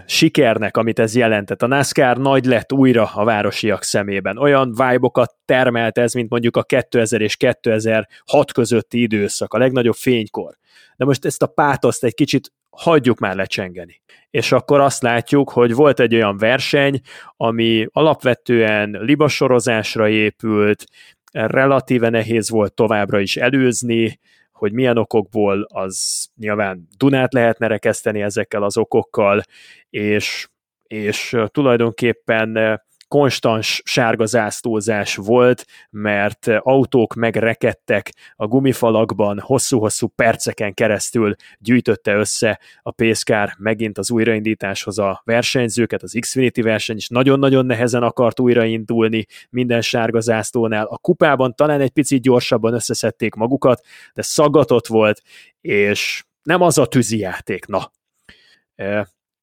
sikernek, 0.06 0.76
amit 0.76 0.98
ez 0.98 1.16
jelentett. 1.16 1.62
A 1.62 1.66
NASCAR 1.66 2.16
nagy 2.16 2.44
lett 2.44 2.72
újra 2.72 3.10
a 3.14 3.24
városiak 3.24 3.82
szemében. 3.82 4.38
Olyan 4.38 4.68
vibe 4.68 5.30
termelt 5.44 5.98
ez, 5.98 6.12
mint 6.12 6.30
mondjuk 6.30 6.56
a 6.56 6.62
2000 6.62 7.20
és 7.20 7.36
2006 7.36 8.52
közötti 8.52 9.00
időszak, 9.02 9.54
a 9.54 9.58
legnagyobb 9.58 9.94
fénykor. 9.94 10.54
De 10.96 11.04
most 11.04 11.24
ezt 11.24 11.42
a 11.42 11.46
pátoszt 11.46 12.04
egy 12.04 12.14
kicsit 12.14 12.52
hagyjuk 12.70 13.18
már 13.18 13.36
lecsengeni. 13.36 14.02
És 14.30 14.52
akkor 14.52 14.80
azt 14.80 15.02
látjuk, 15.02 15.50
hogy 15.50 15.74
volt 15.74 16.00
egy 16.00 16.14
olyan 16.14 16.36
verseny, 16.36 17.00
ami 17.36 17.86
alapvetően 17.92 18.90
libasorozásra 18.90 20.08
épült, 20.08 20.84
relatíve 21.32 22.08
nehéz 22.08 22.50
volt 22.50 22.74
továbbra 22.74 23.20
is 23.20 23.36
előzni, 23.36 24.18
hogy 24.52 24.72
milyen 24.72 24.98
okokból, 24.98 25.66
az 25.72 26.26
nyilván 26.36 26.88
Dunát 26.96 27.32
lehetne 27.32 27.66
rekeszteni 27.66 28.22
ezekkel 28.22 28.62
az 28.62 28.76
okokkal, 28.76 29.42
és, 29.90 30.48
és 30.82 31.36
tulajdonképpen 31.46 32.80
konstans 33.10 33.82
sárga 33.84 34.26
zászlózás 34.26 35.16
volt, 35.16 35.66
mert 35.90 36.46
autók 36.58 37.14
megrekedtek 37.14 38.12
a 38.36 38.46
gumifalakban, 38.46 39.38
hosszú-hosszú 39.40 40.06
perceken 40.06 40.74
keresztül 40.74 41.34
gyűjtötte 41.58 42.14
össze 42.14 42.60
a 42.82 42.90
pészkár 42.90 43.54
megint 43.58 43.98
az 43.98 44.10
újraindításhoz 44.10 44.98
a 44.98 45.22
versenyzőket, 45.24 46.02
az 46.02 46.16
Xfinity 46.20 46.60
verseny 46.60 46.96
is 46.96 47.08
nagyon-nagyon 47.08 47.66
nehezen 47.66 48.02
akart 48.02 48.40
újraindulni 48.40 49.26
minden 49.48 49.80
sárga 49.80 50.20
zászlónál. 50.20 50.86
A 50.86 50.98
kupában 50.98 51.54
talán 51.54 51.80
egy 51.80 51.90
picit 51.90 52.22
gyorsabban 52.22 52.74
összeszedték 52.74 53.34
magukat, 53.34 53.86
de 54.14 54.22
szaggatott 54.22 54.86
volt, 54.86 55.22
és 55.60 56.24
nem 56.42 56.62
az 56.62 56.78
a 56.78 56.86
tűzi 56.86 57.18
játék, 57.18 57.66
na. 57.66 57.90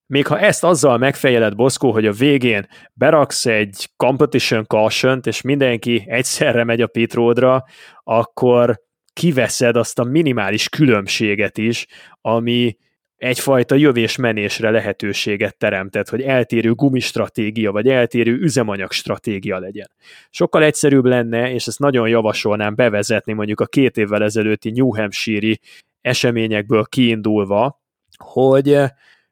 Még 0.08 0.28
ha 0.28 0.40
ezt 0.40 0.64
azzal 0.64 0.98
megfejeled, 0.98 1.56
Boszkó, 1.56 1.92
hogy 1.92 2.06
a 2.06 2.12
végén 2.12 2.68
beraksz 2.94 3.46
egy 3.46 3.90
competition 3.98 4.66
caution 4.66 5.20
és 5.24 5.42
mindenki 5.42 6.04
egyszerre 6.08 6.64
megy 6.64 6.82
a 6.82 6.88
pitródra, 6.88 7.64
akkor 8.04 8.82
kiveszed 9.14 9.76
azt 9.76 10.00
a 10.00 10.04
minimális 10.04 10.70
különbséget 10.70 11.58
is, 11.58 11.86
ami 12.22 12.78
egyfajta 13.18 13.76
jövés-menésre 13.76 14.70
lehetőséget 14.70 15.58
teremtett, 15.58 16.10
hogy 16.10 16.22
eltérő 16.22 16.74
gumistratégia, 16.74 17.72
vagy 17.72 17.88
eltérő 17.88 18.34
üzemanyag 18.34 18.92
stratégia 18.92 19.60
legyen. 19.60 19.92
Sokkal 20.30 20.64
egyszerűbb 20.64 21.06
lenne, 21.06 21.52
és 21.52 21.68
ezt 21.68 21.80
nagyon 21.80 22.10
javasolnám 22.10 22.76
bevezetni 22.76 23.34
mondjuk 23.34 23.60
a 23.60 23.66
két 23.66 23.98
évvel 23.98 24.24
ezelőtti 24.24 24.72
New 24.72 24.96
Hampshire-i 24.96 25.60
eseményekből 26.02 26.86
kiindulva, 26.86 27.82
hogy 28.18 28.80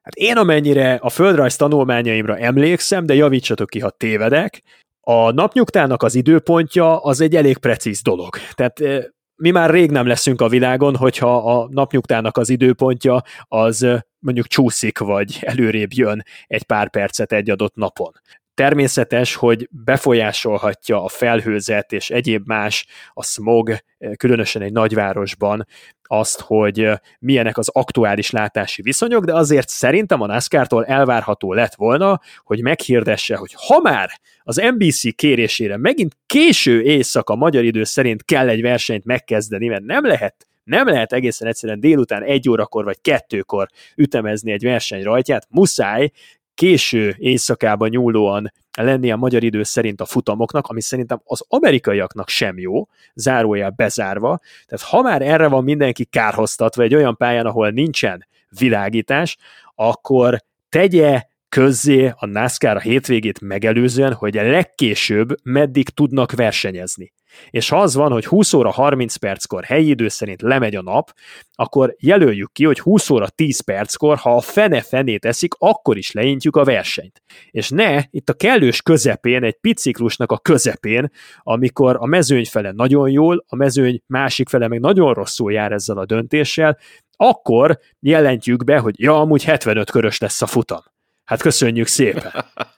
Hát 0.06 0.16
én 0.16 0.38
amennyire 0.38 0.93
a 0.93 1.10
földrajz 1.10 1.56
tanulmányaimra 1.56 2.38
emlékszem, 2.38 3.06
de 3.06 3.14
javítsatok 3.14 3.70
ki, 3.70 3.79
ha 3.79 3.89
tévedek, 3.89 4.62
a 5.00 5.32
napnyugtának 5.32 6.04
az 6.04 6.16
időpontja 6.16 6.97
az 6.97 7.21
egy 7.21 7.36
elég 7.36 7.58
precíz 7.58 8.01
dolog. 8.01 8.36
Tehát 8.54 8.79
eh, 8.79 9.04
mi 9.36 9.51
már 9.51 9.70
rég 9.70 9.92
nem 9.92 10.08
leszünk 10.08 10.42
a 10.42 10.50
világon, 10.50 10.96
hogyha 10.96 11.59
a 11.59 11.67
napnyugtának 11.71 12.38
az 12.38 12.50
időpontja 12.50 13.21
az 13.43 13.88
mondjuk 14.20 14.47
csúszik, 14.47 14.97
vagy 14.97 15.38
előrébb 15.42 15.93
jön 15.93 16.24
egy 16.47 16.63
pár 16.63 16.89
percet 16.89 17.32
egy 17.32 17.50
adott 17.50 17.75
napon. 17.75 18.12
Természetes, 18.55 19.36
hogy 19.36 19.69
befolyásolhatja 19.71 21.03
a 21.03 21.07
felhőzet 21.07 21.91
és 21.91 22.09
egyéb 22.09 22.47
más, 22.47 22.86
a 23.13 23.23
smog, 23.23 23.77
különösen 24.17 24.61
egy 24.61 24.71
nagyvárosban, 24.71 25.67
azt, 26.07 26.41
hogy 26.41 26.91
milyenek 27.19 27.57
az 27.57 27.69
aktuális 27.69 28.32
látási 28.32 28.82
viszonyok, 28.82 29.25
de 29.25 29.33
azért 29.33 29.69
szerintem 29.69 30.21
a 30.21 30.25
NASCAR-tól 30.25 30.86
elvárható 30.86 31.53
lett 31.53 31.75
volna, 31.75 32.21
hogy 32.43 32.61
meghirdesse, 32.61 33.36
hogy 33.36 33.55
ha 33.67 33.79
már 33.79 34.09
az 34.43 34.55
NBC 34.55 35.15
kérésére 35.15 35.77
megint 35.77 36.17
késő 36.25 36.82
éjszaka 36.82 37.36
magyar 37.36 37.63
idő 37.63 37.83
szerint 37.83 38.25
kell 38.25 38.49
egy 38.49 38.61
versenyt 38.61 39.05
megkezdeni, 39.05 39.67
mert 39.67 39.83
nem 39.83 40.05
lehet 40.05 40.47
nem 40.63 40.87
lehet 40.87 41.13
egészen 41.13 41.47
egyszerűen 41.47 41.79
délután 41.79 42.23
egy 42.23 42.49
órakor 42.49 42.83
vagy 42.83 43.01
kettőkor 43.01 43.67
ütemezni 43.95 44.51
egy 44.51 44.63
verseny 44.63 45.03
rajtját, 45.03 45.47
muszáj 45.49 46.11
késő 46.55 47.15
éjszakában 47.17 47.89
nyúlóan 47.89 48.51
lenni 48.77 49.11
a 49.11 49.15
magyar 49.15 49.43
idő 49.43 49.63
szerint 49.63 50.01
a 50.01 50.05
futamoknak, 50.05 50.67
ami 50.67 50.82
szerintem 50.82 51.21
az 51.23 51.43
amerikaiaknak 51.47 52.29
sem 52.29 52.59
jó, 52.59 52.87
zárójel 53.13 53.69
bezárva. 53.69 54.39
Tehát 54.65 54.86
ha 54.86 55.01
már 55.01 55.21
erre 55.21 55.47
van 55.47 55.63
mindenki 55.63 56.05
kárhoztatva 56.05 56.83
egy 56.83 56.95
olyan 56.95 57.17
pályán, 57.17 57.45
ahol 57.45 57.69
nincsen 57.69 58.27
világítás, 58.59 59.37
akkor 59.75 60.43
tegye 60.69 61.23
közzé 61.49 62.13
a 62.15 62.25
NASCAR 62.25 62.75
a 62.75 62.79
hétvégét 62.79 63.41
megelőzően, 63.41 64.13
hogy 64.13 64.33
legkésőbb 64.33 65.36
meddig 65.43 65.89
tudnak 65.89 66.32
versenyezni. 66.32 67.13
És 67.49 67.70
ha 67.70 67.82
az 67.82 67.95
van, 67.95 68.12
hogy 68.12 68.25
20 68.25 68.53
óra 68.53 68.71
30 68.71 69.16
perckor 69.16 69.63
helyi 69.63 69.89
idő 69.89 70.07
szerint 70.07 70.41
lemegy 70.41 70.75
a 70.75 70.82
nap, 70.82 71.13
akkor 71.53 71.95
jelöljük 71.99 72.51
ki, 72.51 72.66
hogy 72.66 72.79
20 72.79 73.09
óra 73.09 73.29
10 73.29 73.59
perckor, 73.59 74.17
ha 74.17 74.36
a 74.36 74.41
fene 74.41 74.82
fenét 74.82 75.25
eszik, 75.25 75.53
akkor 75.57 75.97
is 75.97 76.12
leintjük 76.12 76.55
a 76.55 76.63
versenyt. 76.63 77.21
És 77.51 77.70
ne 77.70 78.03
itt 78.09 78.29
a 78.29 78.33
kellős 78.33 78.82
közepén, 78.82 79.43
egy 79.43 79.57
piciklusnak 79.62 80.32
a 80.32 80.37
közepén, 80.37 81.12
amikor 81.39 81.95
a 81.99 82.05
mezőny 82.05 82.45
fele 82.45 82.71
nagyon 82.71 83.09
jól, 83.09 83.45
a 83.47 83.55
mezőny 83.55 84.01
másik 84.07 84.49
fele 84.49 84.67
meg 84.67 84.79
nagyon 84.79 85.13
rosszul 85.13 85.51
jár 85.51 85.71
ezzel 85.71 85.97
a 85.97 86.05
döntéssel, 86.05 86.78
akkor 87.17 87.79
jelentjük 87.99 88.63
be, 88.63 88.78
hogy 88.78 88.99
ja, 88.99 89.20
amúgy 89.20 89.43
75 89.43 89.91
körös 89.91 90.20
lesz 90.20 90.41
a 90.41 90.47
futam. 90.47 90.82
Hát 91.24 91.41
köszönjük 91.41 91.87
szépen! 91.87 92.32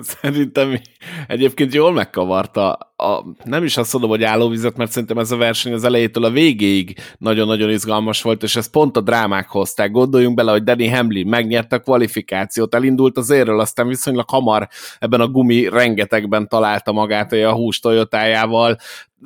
Szerintem 0.00 0.80
egyébként 1.26 1.74
jól 1.74 1.92
megkavarta, 1.92 2.78
a, 2.96 3.24
nem 3.44 3.64
is 3.64 3.76
azt 3.76 3.92
mondom, 3.92 4.10
hogy 4.10 4.22
állóvizet, 4.22 4.76
mert 4.76 4.90
szerintem 4.90 5.18
ez 5.18 5.30
a 5.30 5.36
verseny 5.36 5.72
az 5.72 5.84
elejétől 5.84 6.24
a 6.24 6.30
végéig 6.30 6.98
nagyon-nagyon 7.18 7.70
izgalmas 7.70 8.22
volt, 8.22 8.42
és 8.42 8.56
ezt 8.56 8.70
pont 8.70 8.96
a 8.96 9.00
drámák 9.00 9.48
hozták. 9.48 9.90
Gondoljunk 9.90 10.36
bele, 10.36 10.50
hogy 10.50 10.62
Danny 10.62 10.90
Hamlin 10.94 11.26
megnyerte 11.26 11.76
a 11.76 11.80
kvalifikációt, 11.80 12.74
elindult 12.74 13.16
az 13.16 13.30
érről, 13.30 13.60
aztán 13.60 13.88
viszonylag 13.88 14.30
hamar 14.30 14.68
ebben 14.98 15.20
a 15.20 15.28
gumi 15.28 15.68
rengetegben 15.68 16.48
találta 16.48 16.92
magát 16.92 17.32
a 17.32 17.52
hús 17.52 17.80
Toyotájával, 17.80 18.76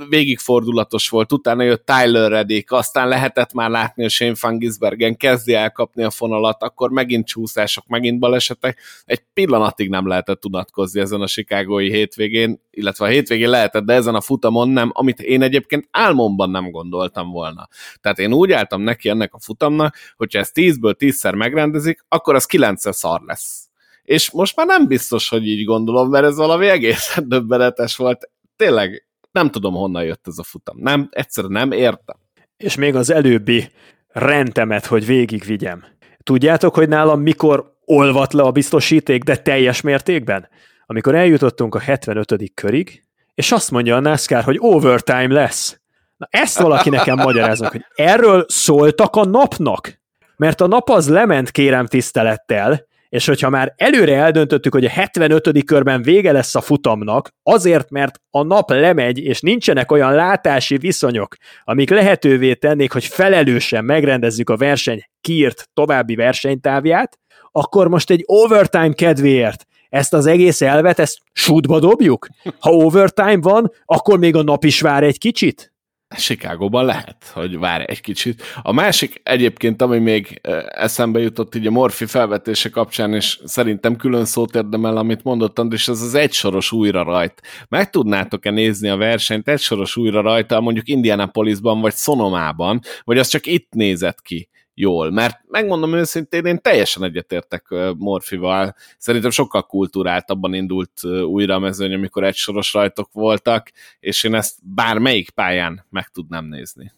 végigfordulatos 0.08 1.08
volt, 1.08 1.32
utána 1.32 1.62
jött 1.62 1.86
Tyler 1.86 2.30
Reddick, 2.30 2.72
aztán 2.72 3.08
lehetett 3.08 3.52
már 3.52 3.70
látni, 3.70 4.02
hogy 4.02 4.10
Shane 4.10 4.34
Van 4.40 4.58
Gisbergen 4.58 5.16
kezdi 5.16 5.54
elkapni 5.54 6.02
a 6.02 6.10
fonalat, 6.10 6.62
akkor 6.62 6.90
megint 6.90 7.26
csúszások, 7.26 7.86
megint 7.86 8.18
balesetek. 8.18 8.78
Egy 9.04 9.22
pillanatig 9.32 9.88
nem 9.88 10.06
lehetett 10.06 10.40
tudatkozni 10.40 11.00
ezen 11.00 11.20
a 11.20 11.26
Chicagói 11.26 11.90
hétvégén, 11.90 12.62
illetve 12.70 13.04
a 13.04 13.08
hétvégén 13.08 13.50
lehetett, 13.50 13.84
de 13.84 13.92
ezen 13.92 14.14
a 14.14 14.20
futamon 14.20 14.68
nem, 14.68 14.90
amit 14.92 15.20
én 15.20 15.42
egyébként 15.42 15.88
álmomban 15.90 16.50
nem 16.50 16.70
gondoltam 16.70 17.30
volna. 17.30 17.68
Tehát 18.00 18.18
én 18.18 18.32
úgy 18.32 18.52
álltam 18.52 18.82
neki 18.82 19.08
ennek 19.08 19.34
a 19.34 19.40
futamnak, 19.40 19.96
hogyha 20.16 20.38
ezt 20.38 20.52
10-ből 20.54 20.94
10-szer 20.98 21.36
megrendezik, 21.36 22.04
akkor 22.08 22.34
az 22.34 22.44
9 22.44 22.94
szar 22.94 23.20
lesz. 23.26 23.68
És 24.02 24.30
most 24.30 24.56
már 24.56 24.66
nem 24.66 24.86
biztos, 24.86 25.28
hogy 25.28 25.46
így 25.46 25.64
gondolom, 25.64 26.10
mert 26.10 26.24
ez 26.24 26.36
valami 26.36 26.66
egészen 26.66 27.28
döbbenetes 27.28 27.96
volt. 27.96 28.30
Tényleg 28.56 29.08
nem 29.32 29.50
tudom, 29.50 29.74
honnan 29.74 30.04
jött 30.04 30.26
ez 30.26 30.38
a 30.38 30.42
futam. 30.42 30.76
Nem, 30.78 31.08
egyszerűen 31.10 31.52
nem 31.52 31.72
értem. 31.72 32.16
És 32.56 32.74
még 32.74 32.94
az 32.94 33.10
előbbi 33.10 33.70
rendemet, 34.08 34.86
hogy 34.86 35.06
végigvigyem. 35.06 35.84
Tudjátok, 36.22 36.74
hogy 36.74 36.88
nálam 36.88 37.20
mikor 37.20 37.74
olvat 37.84 38.32
le 38.32 38.42
a 38.42 38.50
biztosíték, 38.50 39.22
de 39.22 39.36
teljes 39.36 39.80
mértékben? 39.80 40.48
Amikor 40.86 41.14
eljutottunk 41.14 41.74
a 41.74 41.78
75. 41.78 42.52
körig, 42.54 43.04
és 43.34 43.52
azt 43.52 43.70
mondja 43.70 43.96
a 43.96 44.00
NASCAR, 44.00 44.42
hogy 44.42 44.56
overtime 44.58 45.32
lesz. 45.32 45.80
Na 46.16 46.26
ezt 46.30 46.58
valaki 46.58 46.88
nekem 46.88 47.16
magyaráznak, 47.16 47.72
hogy 47.72 47.84
erről 47.94 48.44
szóltak 48.48 49.16
a 49.16 49.24
napnak, 49.24 50.00
mert 50.36 50.60
a 50.60 50.66
nap 50.66 50.88
az 50.88 51.08
lement 51.08 51.50
kérem 51.50 51.86
tisztelettel, 51.86 52.86
és 53.10 53.26
hogyha 53.26 53.50
már 53.50 53.74
előre 53.76 54.16
eldöntöttük, 54.16 54.72
hogy 54.72 54.84
a 54.84 54.88
75. 54.88 55.64
körben 55.64 56.02
vége 56.02 56.32
lesz 56.32 56.54
a 56.54 56.60
futamnak, 56.60 57.28
azért, 57.42 57.90
mert 57.90 58.20
a 58.30 58.42
nap 58.42 58.70
lemegy, 58.70 59.18
és 59.18 59.40
nincsenek 59.40 59.92
olyan 59.92 60.14
látási 60.14 60.76
viszonyok, 60.76 61.34
amik 61.64 61.90
lehetővé 61.90 62.54
tennék, 62.54 62.92
hogy 62.92 63.04
felelősen 63.04 63.84
megrendezzük 63.84 64.50
a 64.50 64.56
verseny 64.56 65.02
kiírt 65.20 65.68
további 65.74 66.14
versenytávját, 66.14 67.18
akkor 67.52 67.88
most 67.88 68.10
egy 68.10 68.22
overtime 68.26 68.92
kedvéért 68.92 69.66
ezt 69.88 70.14
az 70.14 70.26
egész 70.26 70.60
elvet, 70.60 70.98
ezt 70.98 71.18
sútba 71.32 71.78
dobjuk? 71.78 72.26
Ha 72.60 72.70
overtime 72.70 73.40
van, 73.40 73.72
akkor 73.84 74.18
még 74.18 74.36
a 74.36 74.42
nap 74.42 74.64
is 74.64 74.80
vár 74.80 75.02
egy 75.02 75.18
kicsit? 75.18 75.69
Chicagóban 76.16 76.84
lehet, 76.84 77.30
hogy 77.32 77.58
vár 77.58 77.84
egy 77.90 78.00
kicsit. 78.00 78.42
A 78.62 78.72
másik 78.72 79.20
egyébként, 79.22 79.82
ami 79.82 79.98
még 79.98 80.40
eszembe 80.68 81.20
jutott 81.20 81.54
így 81.54 81.66
a 81.66 81.70
Morfi 81.70 82.06
felvetése 82.06 82.68
kapcsán, 82.68 83.14
és 83.14 83.40
szerintem 83.44 83.96
külön 83.96 84.24
szót 84.24 84.54
érdemel, 84.54 84.96
amit 84.96 85.24
mondott 85.24 85.58
Andris, 85.58 85.88
az 85.88 86.02
az 86.02 86.14
egysoros 86.14 86.72
újra 86.72 87.02
rajt. 87.02 87.42
Meg 87.68 87.90
tudnátok-e 87.90 88.50
nézni 88.50 88.88
a 88.88 88.96
versenyt 88.96 89.48
egysoros 89.48 89.96
újra 89.96 90.20
rajta, 90.20 90.60
mondjuk 90.60 90.88
Indianapolisban 90.88 91.80
vagy 91.80 91.94
Sonomában, 91.94 92.80
vagy 93.04 93.18
az 93.18 93.28
csak 93.28 93.46
itt 93.46 93.72
nézett 93.72 94.22
ki? 94.22 94.48
Jól, 94.80 95.10
mert 95.10 95.40
megmondom 95.48 95.94
őszintén, 95.94 96.44
én 96.44 96.60
teljesen 96.60 97.04
egyetértek 97.04 97.66
Morfival, 97.96 98.74
szerintem 98.98 99.30
sokkal 99.30 99.62
kultúráltabban 99.62 100.54
indult 100.54 101.04
újra 101.04 101.54
a 101.54 101.58
mezőny, 101.58 101.94
amikor 101.94 102.24
egy 102.24 102.34
soros 102.34 102.72
rajtok 102.72 103.12
voltak, 103.12 103.70
és 104.00 104.24
én 104.24 104.34
ezt 104.34 104.58
bármelyik 104.62 105.30
pályán 105.30 105.86
meg 105.90 106.08
tudnám 106.08 106.44
nézni. 106.44 106.92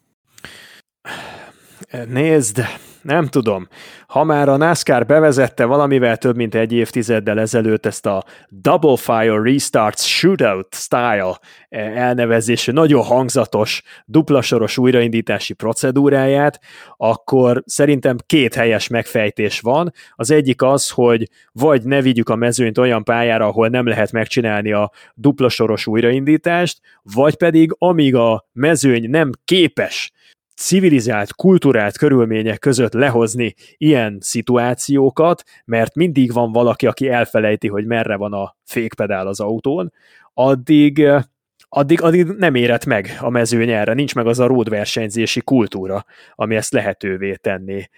Nézd, 2.09 2.65
nem 3.03 3.27
tudom. 3.27 3.69
Ha 4.07 4.25
már 4.25 4.49
a 4.49 4.57
NASCAR 4.57 5.07
bevezette 5.07 5.65
valamivel 5.65 6.17
több 6.17 6.37
mint 6.37 6.55
egy 6.55 6.73
évtizeddel 6.73 7.41
ezelőtt 7.41 7.87
ezt 7.87 8.07
a 8.07 8.25
Double 8.49 8.97
Fire 8.97 9.43
Restarts 9.43 10.01
Shootout 10.01 10.75
Style 10.75 11.39
eh, 11.69 11.97
elnevezésű, 11.97 12.73
nagyon 12.73 13.03
hangzatos, 13.03 13.83
duplasoros 14.05 14.79
újraindítási 14.79 15.53
procedúráját, 15.53 16.61
akkor 16.97 17.63
szerintem 17.67 18.17
két 18.27 18.55
helyes 18.55 18.89
megfejtés 18.89 19.61
van. 19.61 19.93
Az 20.15 20.31
egyik 20.31 20.63
az, 20.63 20.91
hogy 20.91 21.29
vagy 21.53 21.83
ne 21.83 22.03
vigyük 22.03 22.29
a 22.29 22.37
mezőnyt 22.37 22.79
olyan 22.79 23.05
pályára, 23.05 23.47
ahol 23.47 23.69
nem 23.69 23.87
lehet 23.87 24.13
megcsinálni 24.13 24.73
a 24.73 24.91
duplasoros 25.15 25.87
újraindítást, 25.87 26.81
vagy 27.03 27.37
pedig 27.37 27.75
amíg 27.79 28.15
a 28.15 28.49
mezőny 28.53 29.11
nem 29.11 29.31
képes 29.45 30.13
civilizált, 30.57 31.35
kulturált 31.35 31.99
körülmények 31.99 32.59
között 32.59 32.93
lehozni 32.93 33.55
ilyen 33.77 34.19
szituációkat, 34.21 35.43
mert 35.65 35.95
mindig 35.95 36.33
van 36.33 36.53
valaki, 36.53 36.87
aki 36.87 37.09
elfelejti, 37.09 37.69
hogy 37.69 37.87
merre 37.87 38.17
van 38.17 38.33
a 38.33 38.57
fékpedál 38.65 39.27
az 39.27 39.41
autón, 39.41 39.93
addig 40.35 41.09
addig, 41.75 42.03
addig 42.03 42.27
nem 42.27 42.55
érett 42.55 42.85
meg 42.85 43.17
a 43.21 43.29
mezőny 43.29 43.71
erre, 43.71 43.93
nincs 43.93 44.15
meg 44.15 44.27
az 44.27 44.39
a 44.39 44.47
ródversenyzési 44.47 45.41
kultúra, 45.41 46.05
ami 46.35 46.57
ezt 46.57 46.73
lehetővé 46.73 47.35
tenné. 47.35 47.89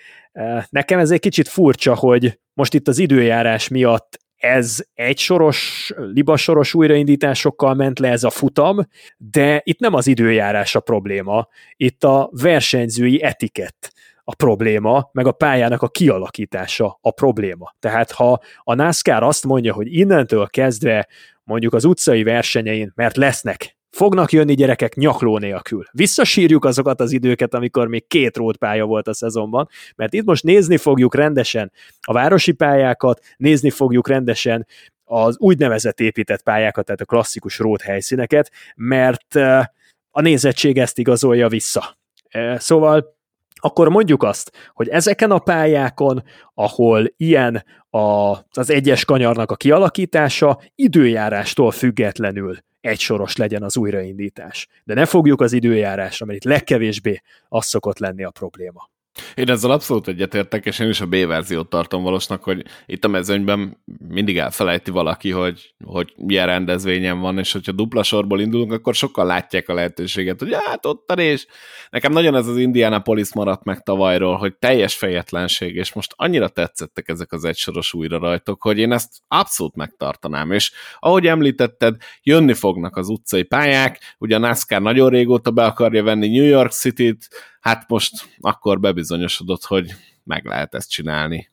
Nekem 0.70 0.98
ez 0.98 1.10
egy 1.10 1.20
kicsit 1.20 1.48
furcsa, 1.48 1.94
hogy 1.94 2.38
most 2.52 2.74
itt 2.74 2.88
az 2.88 2.98
időjárás 2.98 3.68
miatt 3.68 4.18
ez 4.44 4.84
egy 4.94 5.18
soros, 5.18 5.92
libasoros 5.96 6.74
újraindításokkal 6.74 7.74
ment 7.74 7.98
le 7.98 8.08
ez 8.08 8.24
a 8.24 8.30
futam, 8.30 8.88
de 9.16 9.60
itt 9.64 9.78
nem 9.78 9.94
az 9.94 10.06
időjárás 10.06 10.74
a 10.74 10.80
probléma, 10.80 11.48
itt 11.76 12.04
a 12.04 12.28
versenyzői 12.32 13.22
etikett 13.22 13.92
a 14.24 14.34
probléma, 14.34 15.10
meg 15.12 15.26
a 15.26 15.32
pályának 15.32 15.82
a 15.82 15.88
kialakítása 15.88 16.98
a 17.00 17.10
probléma. 17.10 17.74
Tehát 17.78 18.10
ha 18.10 18.40
a 18.58 18.74
NASCAR 18.74 19.22
azt 19.22 19.44
mondja, 19.44 19.72
hogy 19.72 19.94
innentől 19.94 20.46
kezdve 20.46 21.08
mondjuk 21.44 21.74
az 21.74 21.84
utcai 21.84 22.22
versenyein, 22.22 22.92
mert 22.94 23.16
lesznek 23.16 23.76
Fognak 23.94 24.32
jönni 24.32 24.54
gyerekek 24.54 24.94
nyakló 24.94 25.38
nélkül. 25.38 25.84
Visszasírjuk 25.92 26.64
azokat 26.64 27.00
az 27.00 27.12
időket, 27.12 27.54
amikor 27.54 27.88
még 27.88 28.06
két 28.06 28.36
rótpálya 28.36 28.84
volt 28.84 29.08
a 29.08 29.14
szezonban, 29.14 29.68
mert 29.96 30.12
itt 30.12 30.24
most 30.24 30.42
nézni 30.42 30.76
fogjuk 30.76 31.14
rendesen 31.14 31.72
a 32.00 32.12
városi 32.12 32.52
pályákat, 32.52 33.20
nézni 33.36 33.70
fogjuk 33.70 34.08
rendesen 34.08 34.66
az 35.04 35.38
úgynevezett 35.38 36.00
épített 36.00 36.42
pályákat, 36.42 36.84
tehát 36.84 37.00
a 37.00 37.04
klasszikus 37.04 37.58
rót 37.58 37.80
helyszíneket, 37.82 38.50
mert 38.76 39.36
eh, 39.36 39.64
a 40.10 40.20
nézettség 40.20 40.78
ezt 40.78 40.98
igazolja 40.98 41.48
vissza. 41.48 41.96
Eh, 42.28 42.58
szóval 42.58 43.16
akkor 43.54 43.88
mondjuk 43.88 44.22
azt, 44.22 44.70
hogy 44.72 44.88
ezeken 44.88 45.30
a 45.30 45.38
pályákon, 45.38 46.22
ahol 46.54 47.12
ilyen 47.16 47.64
a, 47.90 48.36
az 48.50 48.70
egyes 48.70 49.04
kanyarnak 49.04 49.50
a 49.50 49.56
kialakítása, 49.56 50.60
időjárástól 50.74 51.70
függetlenül 51.70 52.58
egy 52.84 52.98
soros 52.98 53.36
legyen 53.36 53.62
az 53.62 53.76
újraindítás. 53.76 54.68
De 54.84 54.94
ne 54.94 55.06
fogjuk 55.06 55.40
az 55.40 55.52
időjárásra, 55.52 56.26
mert 56.26 56.38
itt 56.38 56.50
legkevésbé 56.50 57.20
az 57.48 57.66
szokott 57.66 57.98
lenni 57.98 58.24
a 58.24 58.30
probléma. 58.30 58.90
Én 59.34 59.50
ezzel 59.50 59.70
abszolút 59.70 60.08
egyetértek, 60.08 60.66
és 60.66 60.78
én 60.78 60.88
is 60.88 61.00
a 61.00 61.06
B 61.06 61.26
verziót 61.26 61.68
tartom 61.68 62.02
valósnak, 62.02 62.42
hogy 62.42 62.64
itt 62.86 63.04
a 63.04 63.08
mezőnyben 63.08 63.82
mindig 64.08 64.38
elfelejti 64.38 64.90
valaki, 64.90 65.30
hogy, 65.30 65.74
hogy 65.84 66.12
milyen 66.16 66.46
rendezvényen 66.46 67.20
van, 67.20 67.38
és 67.38 67.52
hogyha 67.52 67.72
dupla 67.72 68.02
sorból 68.02 68.40
indulunk, 68.40 68.72
akkor 68.72 68.94
sokkal 68.94 69.26
látják 69.26 69.68
a 69.68 69.74
lehetőséget, 69.74 70.40
hogy 70.40 70.54
hát 70.64 70.86
ott 70.86 71.10
a 71.10 71.14
és 71.14 71.46
Nekem 71.94 72.12
nagyon 72.12 72.34
ez 72.34 72.46
az 72.46 72.56
Indianapolis 72.56 73.34
maradt 73.34 73.64
meg 73.64 73.82
tavalyról, 73.82 74.36
hogy 74.36 74.56
teljes 74.56 74.96
fejetlenség, 74.96 75.74
és 75.74 75.92
most 75.92 76.12
annyira 76.16 76.48
tetszettek 76.48 77.08
ezek 77.08 77.32
az 77.32 77.44
egysoros 77.44 77.94
újra 77.94 78.18
rajtok, 78.18 78.62
hogy 78.62 78.78
én 78.78 78.92
ezt 78.92 79.12
abszolút 79.28 79.74
megtartanám, 79.74 80.50
és 80.50 80.72
ahogy 80.98 81.26
említetted, 81.26 81.96
jönni 82.22 82.54
fognak 82.54 82.96
az 82.96 83.08
utcai 83.08 83.42
pályák, 83.42 84.14
ugye 84.18 84.36
a 84.36 84.38
NASCAR 84.38 84.82
nagyon 84.82 85.10
régóta 85.10 85.50
be 85.50 85.64
akarja 85.64 86.02
venni 86.02 86.28
New 86.28 86.46
York 86.46 86.70
City-t, 86.70 87.28
hát 87.64 87.88
most 87.88 88.28
akkor 88.40 88.80
bebizonyosodott, 88.80 89.64
hogy 89.64 89.94
meg 90.24 90.44
lehet 90.44 90.74
ezt 90.74 90.90
csinálni. 90.90 91.50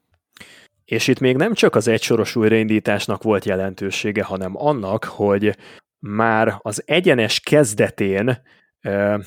És 0.86 1.08
itt 1.08 1.20
még 1.20 1.36
nem 1.36 1.54
csak 1.54 1.76
az 1.76 1.88
egysoros 1.88 2.36
újraindításnak 2.36 3.24
volt 3.24 3.46
jelentősége, 3.46 4.24
hanem 4.24 4.52
annak, 4.58 5.04
hogy 5.04 5.58
már 6.00 6.58
az 6.62 6.84
egyenes 6.86 7.40
kezdetén 7.40 8.42
ö, 8.82 9.18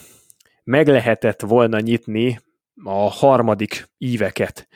meg 0.64 0.88
lehetett 0.88 1.40
volna 1.40 1.80
nyitni 1.80 2.40
a 2.84 3.10
harmadik 3.10 3.88
íveket, 3.98 4.68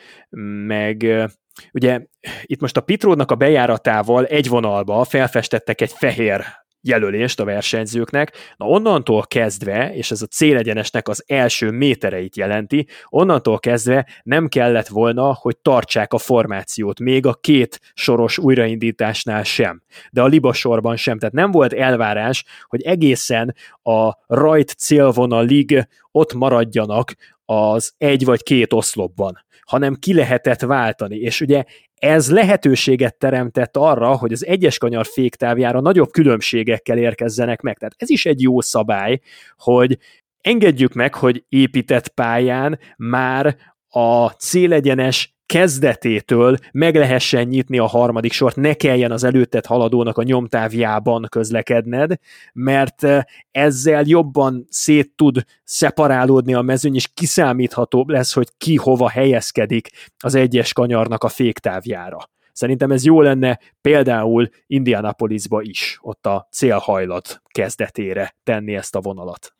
meg 0.67 1.03
ö, 1.03 1.25
ugye 1.73 2.01
itt 2.43 2.61
most 2.61 2.77
a 2.77 2.81
Pitródnak 2.81 3.31
a 3.31 3.35
bejáratával 3.37 4.27
egy 4.27 4.49
vonalba 4.49 5.05
felfestettek 5.05 5.81
egy 5.81 5.93
fehér 5.93 6.45
jelölést 6.81 7.41
a 7.41 7.45
versenyzőknek. 7.45 8.33
Na 8.57 8.67
onnantól 8.67 9.27
kezdve, 9.27 9.95
és 9.95 10.11
ez 10.11 10.23
a 10.23 10.27
célegyenesnek 10.27 11.09
az 11.09 11.25
első 11.27 11.71
métereit 11.71 12.37
jelenti, 12.37 12.87
onnantól 13.09 13.59
kezdve 13.59 14.07
nem 14.23 14.49
kellett 14.49 14.89
volna, 14.89 15.35
hogy 15.35 15.57
tartsák 15.57 16.13
a 16.13 16.19
formációt, 16.19 17.01
még 17.01 17.27
a 17.27 17.35
két 17.35 17.81
soros 17.95 18.39
újraindításnál 18.39 19.43
sem, 19.43 19.83
de 20.11 20.23
a 20.23 20.27
libasorban 20.27 20.97
sem. 20.97 21.19
Tehát 21.19 21.35
nem 21.35 21.51
volt 21.51 21.73
elvárás, 21.73 22.45
hogy 22.67 22.83
egészen 22.83 23.55
a 23.83 24.13
rajt 24.27 24.71
célvonalig 24.71 25.87
ott 26.11 26.35
maradjanak 26.35 27.15
az 27.45 27.93
egy 27.99 28.25
vagy 28.25 28.43
két 28.43 28.73
oszlopban, 28.73 29.45
hanem 29.67 29.95
ki 29.95 30.15
lehetett 30.15 30.61
váltani. 30.61 31.17
És 31.17 31.41
ugye 31.41 31.65
ez 31.99 32.31
lehetőséget 32.31 33.19
teremtett 33.19 33.77
arra, 33.77 34.17
hogy 34.17 34.33
az 34.33 34.47
egyes 34.47 34.79
kanyar 34.79 35.07
féktávjára 35.07 35.81
nagyobb 35.81 36.11
különbségekkel 36.11 36.99
érkezzenek 36.99 37.61
meg. 37.61 37.79
Tehát 37.79 37.95
ez 37.99 38.11
is 38.11 38.27
egy 38.27 38.43
jó 38.43 38.61
szabály, 38.61 39.21
hogy 39.57 39.99
engedjük 40.41 40.93
meg, 40.93 41.15
hogy 41.15 41.45
épített 41.49 42.09
pályán 42.09 42.79
már 42.97 43.57
a 43.89 44.29
célegyenes 44.29 45.38
kezdetétől 45.49 46.57
meg 46.73 46.97
lehessen 46.97 47.47
nyitni 47.47 47.79
a 47.79 47.87
harmadik 47.87 48.33
sort, 48.33 48.57
ne 48.57 48.75
kelljen 48.75 49.13
az 49.13 49.25
előtted 49.25 49.67
haladónak 49.67 50.19
a 50.19 50.23
nyomtávjában 50.23 51.27
közlekedned, 51.29 52.13
mert 52.53 53.05
eh, 53.05 53.23
ezzel 53.51 54.03
jobban 54.07 54.67
szét 54.71 55.13
tud 55.17 55.45
szeparálódni 55.65 56.55
a 56.55 56.63
mezőny, 56.63 56.95
és 56.95 57.09
kiszámíthatóbb 57.15 58.09
lesz, 58.09 58.33
hogy 58.33 58.49
ki 58.59 58.77
hova 58.77 59.09
helyezkedik 59.09 59.91
az 60.19 60.35
egyes 60.35 60.73
kanyarnak 60.73 61.25
a 61.25 61.29
féktávjára. 61.29 62.19
Szerintem 62.53 62.91
ez 62.91 63.05
jó 63.05 63.21
lenne 63.21 63.59
például 63.81 64.49
Indianapolisba 64.67 65.63
is, 65.63 65.99
ott 66.01 66.27
a 66.27 66.49
célhajlat 66.51 67.43
kezdetére 67.47 68.37
tenni 68.43 68.75
ezt 68.75 68.95
a 68.95 69.01
vonalat. 69.01 69.53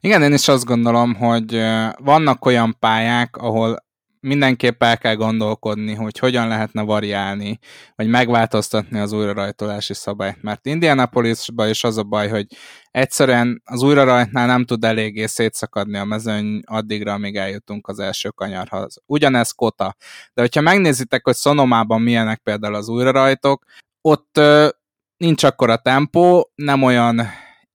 Igen, 0.00 0.22
én 0.22 0.32
is 0.32 0.48
azt 0.48 0.64
gondolom, 0.64 1.14
hogy 1.14 1.54
eh, 1.54 1.92
vannak 1.98 2.44
olyan 2.44 2.76
pályák, 2.78 3.36
ahol 3.36 3.88
mindenképp 4.20 4.82
el 4.82 4.98
kell 4.98 5.14
gondolkodni, 5.14 5.94
hogy 5.94 6.18
hogyan 6.18 6.48
lehetne 6.48 6.82
variálni, 6.82 7.58
vagy 7.96 8.06
megváltoztatni 8.06 8.98
az 8.98 9.12
újrarajtolási 9.12 9.94
szabályt. 9.94 10.42
Mert 10.42 10.66
Indianapolisban 10.66 11.68
is 11.68 11.84
az 11.84 11.96
a 11.96 12.02
baj, 12.02 12.28
hogy 12.28 12.46
egyszerűen 12.90 13.62
az 13.64 13.82
újrarajtnál 13.82 14.46
nem 14.46 14.64
tud 14.64 14.84
eléggé 14.84 15.26
szétszakadni 15.26 15.98
a 15.98 16.04
mezőny 16.04 16.60
addigra, 16.64 17.12
amíg 17.12 17.36
eljutunk 17.36 17.88
az 17.88 17.98
első 17.98 18.28
kanyarhoz. 18.28 18.96
Ugyanez 19.06 19.50
kota. 19.50 19.96
De 20.34 20.40
hogyha 20.40 20.60
megnézitek, 20.60 21.24
hogy 21.24 21.34
Szonomában 21.34 22.02
milyenek 22.02 22.38
például 22.38 22.74
az 22.74 22.88
újrarajtok, 22.88 23.64
ott 24.00 24.36
ö, 24.38 24.68
nincs 25.16 25.42
akkora 25.44 25.76
tempó, 25.76 26.50
nem 26.54 26.82
olyan 26.82 27.20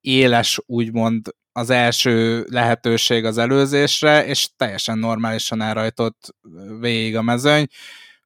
éles, 0.01 0.59
úgymond 0.65 1.29
az 1.57 1.69
első 1.69 2.45
lehetőség 2.49 3.25
az 3.25 3.37
előzésre, 3.37 4.25
és 4.25 4.49
teljesen 4.57 4.97
normálisan 4.97 5.61
elrajtott 5.61 6.35
végig 6.79 7.15
a 7.15 7.21
mezőny, 7.21 7.67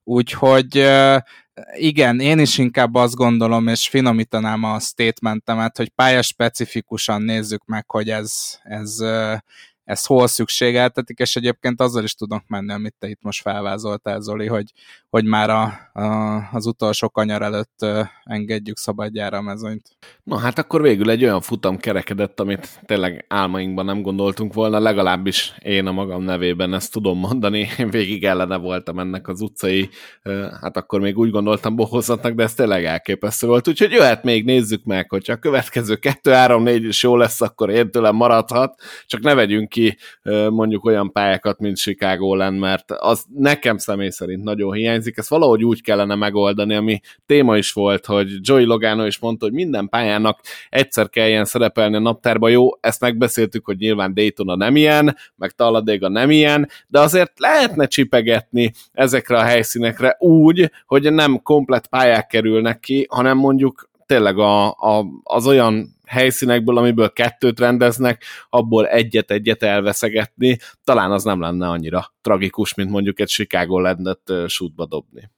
úgyhogy 0.03 0.87
igen, 1.73 2.19
én 2.19 2.39
is 2.39 2.57
inkább 2.57 2.95
azt 2.95 3.15
gondolom, 3.15 3.67
és 3.67 3.87
finomítanám 3.87 4.63
a 4.63 4.79
statementemet, 4.79 5.77
hogy 5.77 5.89
pályaspecifikusan 5.89 7.21
nézzük 7.21 7.65
meg, 7.65 7.89
hogy 7.89 8.09
ez, 8.09 8.59
ez 8.63 8.97
ezt 9.89 10.07
hol 10.07 10.27
szükségeltetik, 10.27 11.19
és 11.19 11.35
egyébként 11.35 11.81
azzal 11.81 12.03
is 12.03 12.13
tudok 12.13 12.43
menni, 12.47 12.73
amit 12.73 12.95
te 12.99 13.07
itt 13.07 13.21
most 13.21 13.41
felvázoltál, 13.41 14.19
Zoli, 14.19 14.47
hogy, 14.47 14.71
hogy 15.09 15.25
már 15.25 15.49
a, 15.49 15.63
a, 16.01 16.49
az 16.51 16.65
utolsó 16.65 17.09
kanyar 17.09 17.41
előtt 17.41 17.85
engedjük 18.23 18.77
szabadjára 18.77 19.37
a 19.37 19.41
mezőnyt. 19.41 19.97
Na 20.23 20.37
hát 20.37 20.59
akkor 20.59 20.81
végül 20.81 21.09
egy 21.09 21.23
olyan 21.23 21.41
futam 21.41 21.77
kerekedett, 21.77 22.39
amit 22.39 22.79
tényleg 22.85 23.25
álmainkban 23.27 23.85
nem 23.85 24.01
gondoltunk 24.01 24.53
volna, 24.53 24.79
legalábbis 24.79 25.53
én 25.59 25.87
a 25.87 25.91
magam 25.91 26.23
nevében 26.23 26.73
ezt 26.73 26.91
tudom 26.91 27.19
mondani, 27.19 27.67
én 27.77 27.89
végig 27.89 28.23
ellene 28.23 28.57
voltam 28.57 28.99
ennek 28.99 29.27
az 29.27 29.41
utcai, 29.41 29.89
hát 30.61 30.77
akkor 30.77 30.99
még 30.99 31.17
úgy 31.17 31.31
gondoltam 31.31 31.75
bohozatnak, 31.75 32.33
de 32.33 32.43
ez 32.43 32.53
tényleg 32.53 32.85
elképesztő 32.85 33.47
volt, 33.47 33.67
úgyhogy 33.67 33.91
jöhet 33.91 34.23
még, 34.23 34.45
nézzük 34.45 34.83
meg, 34.83 35.09
hogyha 35.09 35.33
a 35.33 35.37
következő 35.37 35.99
2-3-4 36.01 36.79
is 36.87 37.03
jó 37.03 37.15
lesz, 37.15 37.41
akkor 37.41 37.69
én 37.69 37.91
tőlem 37.91 38.15
maradhat, 38.15 38.81
csak 39.05 39.21
ne 39.21 39.33
vegyünk 39.33 39.69
ki 39.69 39.77
mondjuk 40.49 40.85
olyan 40.85 41.11
pályákat, 41.11 41.59
mint 41.59 41.77
Chicago 41.77 42.35
len, 42.35 42.53
mert 42.53 42.91
az 42.91 43.25
nekem 43.35 43.77
személy 43.77 44.09
szerint 44.09 44.43
nagyon 44.43 44.73
hiányzik, 44.73 45.17
ezt 45.17 45.29
valahogy 45.29 45.63
úgy 45.63 45.81
kellene 45.81 46.15
megoldani, 46.15 46.75
ami 46.75 46.99
téma 47.25 47.57
is 47.57 47.71
volt, 47.71 48.05
hogy 48.05 48.27
Joey 48.41 48.65
Logano 48.65 49.05
is 49.05 49.19
mondta, 49.19 49.45
hogy 49.45 49.53
minden 49.53 49.89
pályának 49.89 50.39
egyszer 50.69 51.09
kelljen 51.09 51.45
szerepelni 51.45 51.95
a 51.95 51.99
naptárba, 51.99 52.49
jó, 52.49 52.69
ezt 52.79 53.01
megbeszéltük, 53.01 53.65
hogy 53.65 53.77
nyilván 53.77 54.13
Daytona 54.13 54.55
nem 54.55 54.75
ilyen, 54.75 55.17
meg 55.35 55.51
Talladega 55.51 56.09
nem 56.09 56.31
ilyen, 56.31 56.69
de 56.87 56.99
azért 56.99 57.39
lehetne 57.39 57.85
csipegetni 57.85 58.71
ezekre 58.93 59.37
a 59.37 59.43
helyszínekre 59.43 60.15
úgy, 60.19 60.71
hogy 60.85 61.13
nem 61.13 61.41
komplet 61.41 61.87
pályák 61.87 62.27
kerülnek 62.27 62.79
ki, 62.79 63.07
hanem 63.09 63.37
mondjuk 63.37 63.88
tényleg 64.09 64.37
a, 64.37 64.67
a, 64.67 65.05
az 65.23 65.47
olyan 65.47 65.95
helyszínekből, 66.05 66.77
amiből 66.77 67.13
kettőt 67.13 67.59
rendeznek, 67.59 68.23
abból 68.49 68.87
egyet-egyet 68.87 69.63
elveszegetni, 69.63 70.57
talán 70.83 71.11
az 71.11 71.23
nem 71.23 71.41
lenne 71.41 71.67
annyira 71.67 72.13
tragikus, 72.21 72.73
mint 72.73 72.89
mondjuk 72.89 73.19
egy 73.19 73.27
Chicago 73.27 73.79
lendet 73.79 74.21
sútba 74.47 74.85
dobni. 74.85 75.29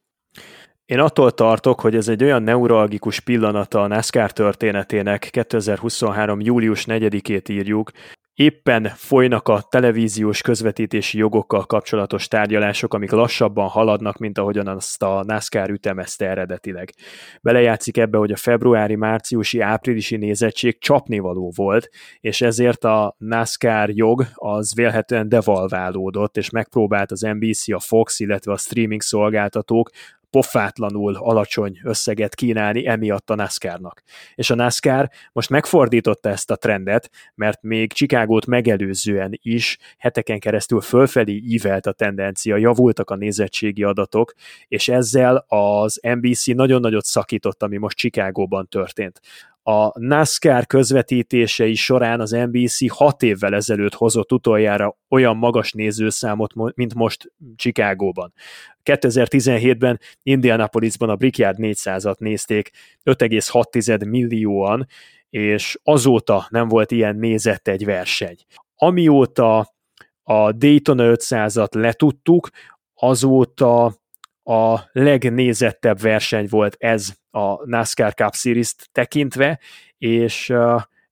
Én 0.86 1.00
attól 1.00 1.32
tartok, 1.32 1.82
hogy 1.82 1.96
ez 1.96 2.08
egy 2.08 2.24
olyan 2.24 2.44
neuralgikus 2.44 3.20
pillanata 3.20 3.82
a 3.82 3.88
NASCAR 3.88 4.32
történetének, 4.32 5.28
2023. 5.32 6.40
július 6.40 6.86
4-ét 6.88 7.50
írjuk, 7.50 7.92
éppen 8.42 8.92
folynak 8.96 9.48
a 9.48 9.62
televíziós 9.70 10.42
közvetítési 10.42 11.18
jogokkal 11.18 11.66
kapcsolatos 11.66 12.28
tárgyalások, 12.28 12.94
amik 12.94 13.12
lassabban 13.12 13.68
haladnak, 13.68 14.18
mint 14.18 14.38
ahogyan 14.38 14.68
azt 14.68 15.04
a 15.04 15.24
NASCAR 15.24 15.70
ütemezte 15.70 16.30
eredetileg. 16.30 16.94
Belejátszik 17.42 17.98
ebbe, 17.98 18.18
hogy 18.18 18.32
a 18.32 18.36
februári, 18.36 18.96
márciusi, 18.96 19.60
áprilisi 19.60 20.16
nézettség 20.16 20.80
csapnivaló 20.80 21.52
volt, 21.56 21.90
és 22.20 22.42
ezért 22.42 22.84
a 22.84 23.16
NASCAR 23.18 23.90
jog 23.90 24.26
az 24.34 24.76
vélhetően 24.76 25.30
devalválódott, 25.30 26.38
és 26.38 26.50
megpróbált 26.50 27.12
az 27.12 27.22
NBC, 27.22 27.70
a 27.70 27.80
Fox, 27.80 28.20
illetve 28.20 28.52
a 28.52 28.58
streaming 28.58 29.02
szolgáltatók 29.02 29.90
pofátlanul 30.32 31.16
alacsony 31.16 31.80
összeget 31.84 32.36
kínálni 32.36 32.88
emiatt 32.88 33.30
a 33.30 33.36
NASCAR-nak. 33.36 34.02
És 34.36 34.50
a 34.50 34.56
NASCAR 34.56 35.10
most 35.32 35.50
megfordította 35.50 36.30
ezt 36.30 36.52
a 36.52 36.56
trendet, 36.56 37.10
mert 37.36 37.62
még 37.62 37.94
Chicagót 37.94 38.46
megelőzően 38.46 39.40
is 39.42 39.78
heteken 39.98 40.40
keresztül 40.40 40.82
fölfelé 40.82 41.34
ívelt 41.34 41.86
a 41.86 41.92
tendencia, 41.92 42.58
javultak 42.58 43.10
a 43.10 43.16
nézettségi 43.16 43.84
adatok, 43.84 44.34
és 44.68 44.88
ezzel 44.88 45.46
az 45.48 46.00
NBC 46.02 46.46
nagyon 46.46 46.82
nagyot 46.82 47.06
szakított, 47.06 47.64
ami 47.64 47.78
most 47.78 47.98
Chicagóban 47.98 48.68
történt. 48.68 49.20
A 49.64 50.00
NASCAR 50.00 50.66
közvetítései 50.66 51.76
során 51.76 52.20
az 52.20 52.32
NBC 52.32 52.92
hat 52.92 53.24
évvel 53.24 53.56
ezelőtt 53.56 53.94
hozott 53.94 54.32
utoljára 54.32 54.98
olyan 55.10 55.38
magas 55.38 55.72
nézőszámot, 55.72 56.76
mint 56.76 56.94
most 56.94 57.32
Chicagóban. 57.56 58.34
2017-ben 58.84 60.00
Indianapolisban 60.24 61.10
a 61.10 61.16
Brickyard 61.16 61.58
400-at 61.60 62.18
nézték 62.18 62.70
5,6 63.04 64.10
millióan, 64.10 64.88
és 65.30 65.80
azóta 65.84 66.48
nem 66.50 66.68
volt 66.68 66.92
ilyen 66.92 67.16
nézett 67.16 67.68
egy 67.68 67.86
verseny. 67.86 68.38
Amióta 68.76 69.74
a 70.24 70.52
Daytona 70.52 71.04
500-at 71.16 71.76
letudtuk, 71.76 72.50
azóta 72.94 73.86
a 74.44 74.80
legnézettebb 74.92 76.00
verseny 76.00 76.48
volt 76.50 76.76
ez 76.80 77.14
a 77.32 77.66
NASCAR 77.66 78.14
Cup 78.14 78.34
Series-t 78.34 78.90
tekintve, 78.92 79.60
és 79.98 80.54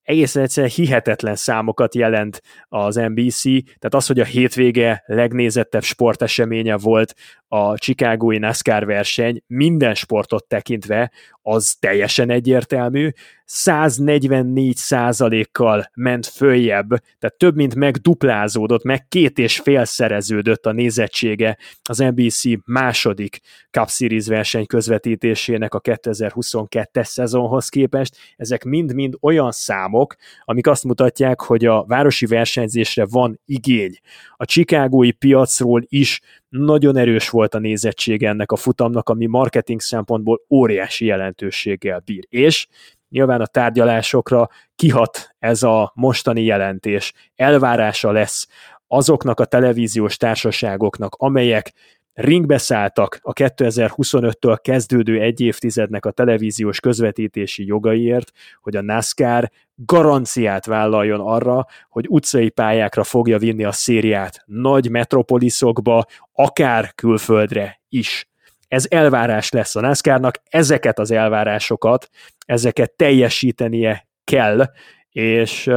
egészen 0.02 0.44
egyszerűen 0.44 0.72
hihetetlen 0.76 1.36
számokat 1.36 1.96
jelent 1.96 2.42
az 2.68 2.96
NBC, 2.96 3.44
tehát 3.44 3.94
az, 3.94 4.08
hogy 4.08 4.20
a 4.20 4.26
hétvége 4.26 5.04
legnézettebb 5.06 5.84
sporteseménye 5.84 6.78
volt 6.78 7.14
a 7.48 7.78
Chicagói 7.78 8.38
NASCAR 8.38 8.86
verseny, 8.86 9.44
minden 9.48 9.96
sportot 9.96 10.48
tekintve, 10.48 11.12
az 11.50 11.76
teljesen 11.80 12.30
egyértelmű, 12.30 13.10
144 13.46 14.76
százalékkal 14.76 15.92
ment 15.94 16.26
följebb, 16.26 16.88
tehát 16.90 17.38
több 17.38 17.56
mint 17.56 17.76
megduplázódott, 17.76 18.84
meg 18.84 19.08
két 19.08 19.38
és 19.38 19.60
fél 19.60 19.86
szereződött 19.86 20.66
a 20.66 20.72
nézettsége 20.72 21.58
az 21.84 21.98
NBC 21.98 22.42
második 22.66 23.40
Cup 23.72 23.90
Series 23.90 24.28
verseny 24.28 24.66
közvetítésének 24.66 25.74
a 25.74 25.82
2022-es 25.82 27.06
szezonhoz 27.06 27.70
képest. 27.70 28.18
Ezek 28.36 28.64
mind-mind 28.64 29.18
olyan 29.22 29.52
számok, 29.52 30.16
amik 30.44 30.68
azt 30.68 30.84
mutatják, 30.84 31.42
hogy 31.42 31.66
a 31.66 31.86
városi 31.86 32.26
versenyzésre 32.26 33.06
van 33.06 33.40
igény. 33.46 33.98
A 34.36 34.46
chicagói 34.46 35.12
piacról 35.12 35.84
is 35.88 36.22
nagyon 36.50 36.98
erős 36.98 37.30
volt 37.30 37.54
a 37.54 37.60
nézettsége 37.60 38.30
ennek 38.30 38.52
a 38.52 38.56
futamnak, 38.56 39.10
ami 39.10 39.26
marketing 39.26 39.82
szempontból 39.82 40.42
óriási 40.50 41.06
jelentőséggel 41.06 42.02
bír. 42.06 42.26
És 42.30 42.68
nyilván 43.10 43.42
a 43.42 43.46
tárgyalásokra 43.46 44.50
kihat 44.76 45.36
ez 45.40 45.64
a 45.64 45.92
mostani 45.96 46.44
jelentés. 46.44 47.14
Elvárása 47.36 48.12
lesz 48.12 48.48
azoknak 48.88 49.40
a 49.40 49.46
televíziós 49.46 50.18
társaságoknak, 50.18 51.16
amelyek 51.18 51.74
ringbe 52.20 52.58
szálltak 52.58 53.20
a 53.22 53.34
2025-től 53.34 54.58
kezdődő 54.62 55.22
egy 55.22 55.42
évtizednek 55.42 56.06
a 56.06 56.12
televíziós 56.12 56.80
közvetítési 56.80 57.66
jogaiért, 57.66 58.32
hogy 58.62 58.76
a 58.76 58.82
NASCAR 58.82 59.52
garanciát 59.76 60.66
vállaljon 60.66 61.20
arra, 61.20 61.66
hogy 61.90 62.06
utcai 62.10 62.50
pályákra 62.50 63.04
fogja 63.04 63.38
vinni 63.38 63.64
a 63.64 63.72
szériát 63.72 64.44
nagy 64.46 64.90
metropoliszokba, 64.90 66.06
akár 66.34 66.94
külföldre 66.96 67.82
is. 67.90 68.30
Ez 68.68 68.86
elvárás 68.90 69.50
lesz 69.50 69.76
a 69.76 69.82
NASCAR-nak, 69.82 70.42
ezeket 70.50 71.00
az 71.00 71.12
elvárásokat, 71.12 72.10
ezeket 72.46 72.92
teljesítenie 72.92 74.08
kell, 74.24 74.66
és, 75.10 75.70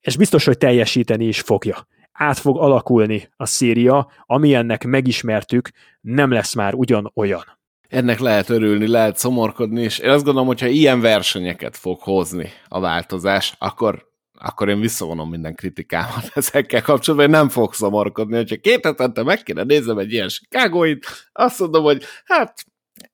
és 0.00 0.16
biztos, 0.16 0.44
hogy 0.44 0.58
teljesíteni 0.58 1.24
is 1.24 1.40
fogja 1.40 1.86
át 2.16 2.38
fog 2.38 2.58
alakulni 2.58 3.28
a 3.36 3.46
széria, 3.46 4.10
ennek 4.26 4.84
megismertük, 4.84 5.70
nem 6.00 6.30
lesz 6.30 6.54
már 6.54 6.74
ugyanolyan. 6.74 7.44
Ennek 7.88 8.18
lehet 8.18 8.48
örülni, 8.48 8.86
lehet 8.86 9.16
szomorkodni, 9.16 9.82
és 9.82 9.98
én 9.98 10.10
azt 10.10 10.24
gondolom, 10.24 10.48
hogyha 10.48 10.66
ilyen 10.66 11.00
versenyeket 11.00 11.76
fog 11.76 12.00
hozni 12.00 12.50
a 12.68 12.80
változás, 12.80 13.54
akkor, 13.58 14.10
akkor 14.32 14.68
én 14.68 14.80
visszavonom 14.80 15.30
minden 15.30 15.54
kritikámat 15.54 16.30
ezekkel 16.34 16.82
kapcsolatban, 16.82 17.28
én 17.28 17.38
nem 17.38 17.48
fog 17.48 17.74
szomorkodni, 17.74 18.36
hogyha 18.36 18.56
két 18.56 18.84
hetente 18.84 19.22
meg 19.22 19.42
kéne 19.42 19.62
nézem 19.62 19.98
egy 19.98 20.12
ilyen 20.12 20.28
Chicagoit, 20.28 21.06
azt 21.32 21.60
mondom, 21.60 21.82
hogy 21.82 22.02
hát 22.24 22.64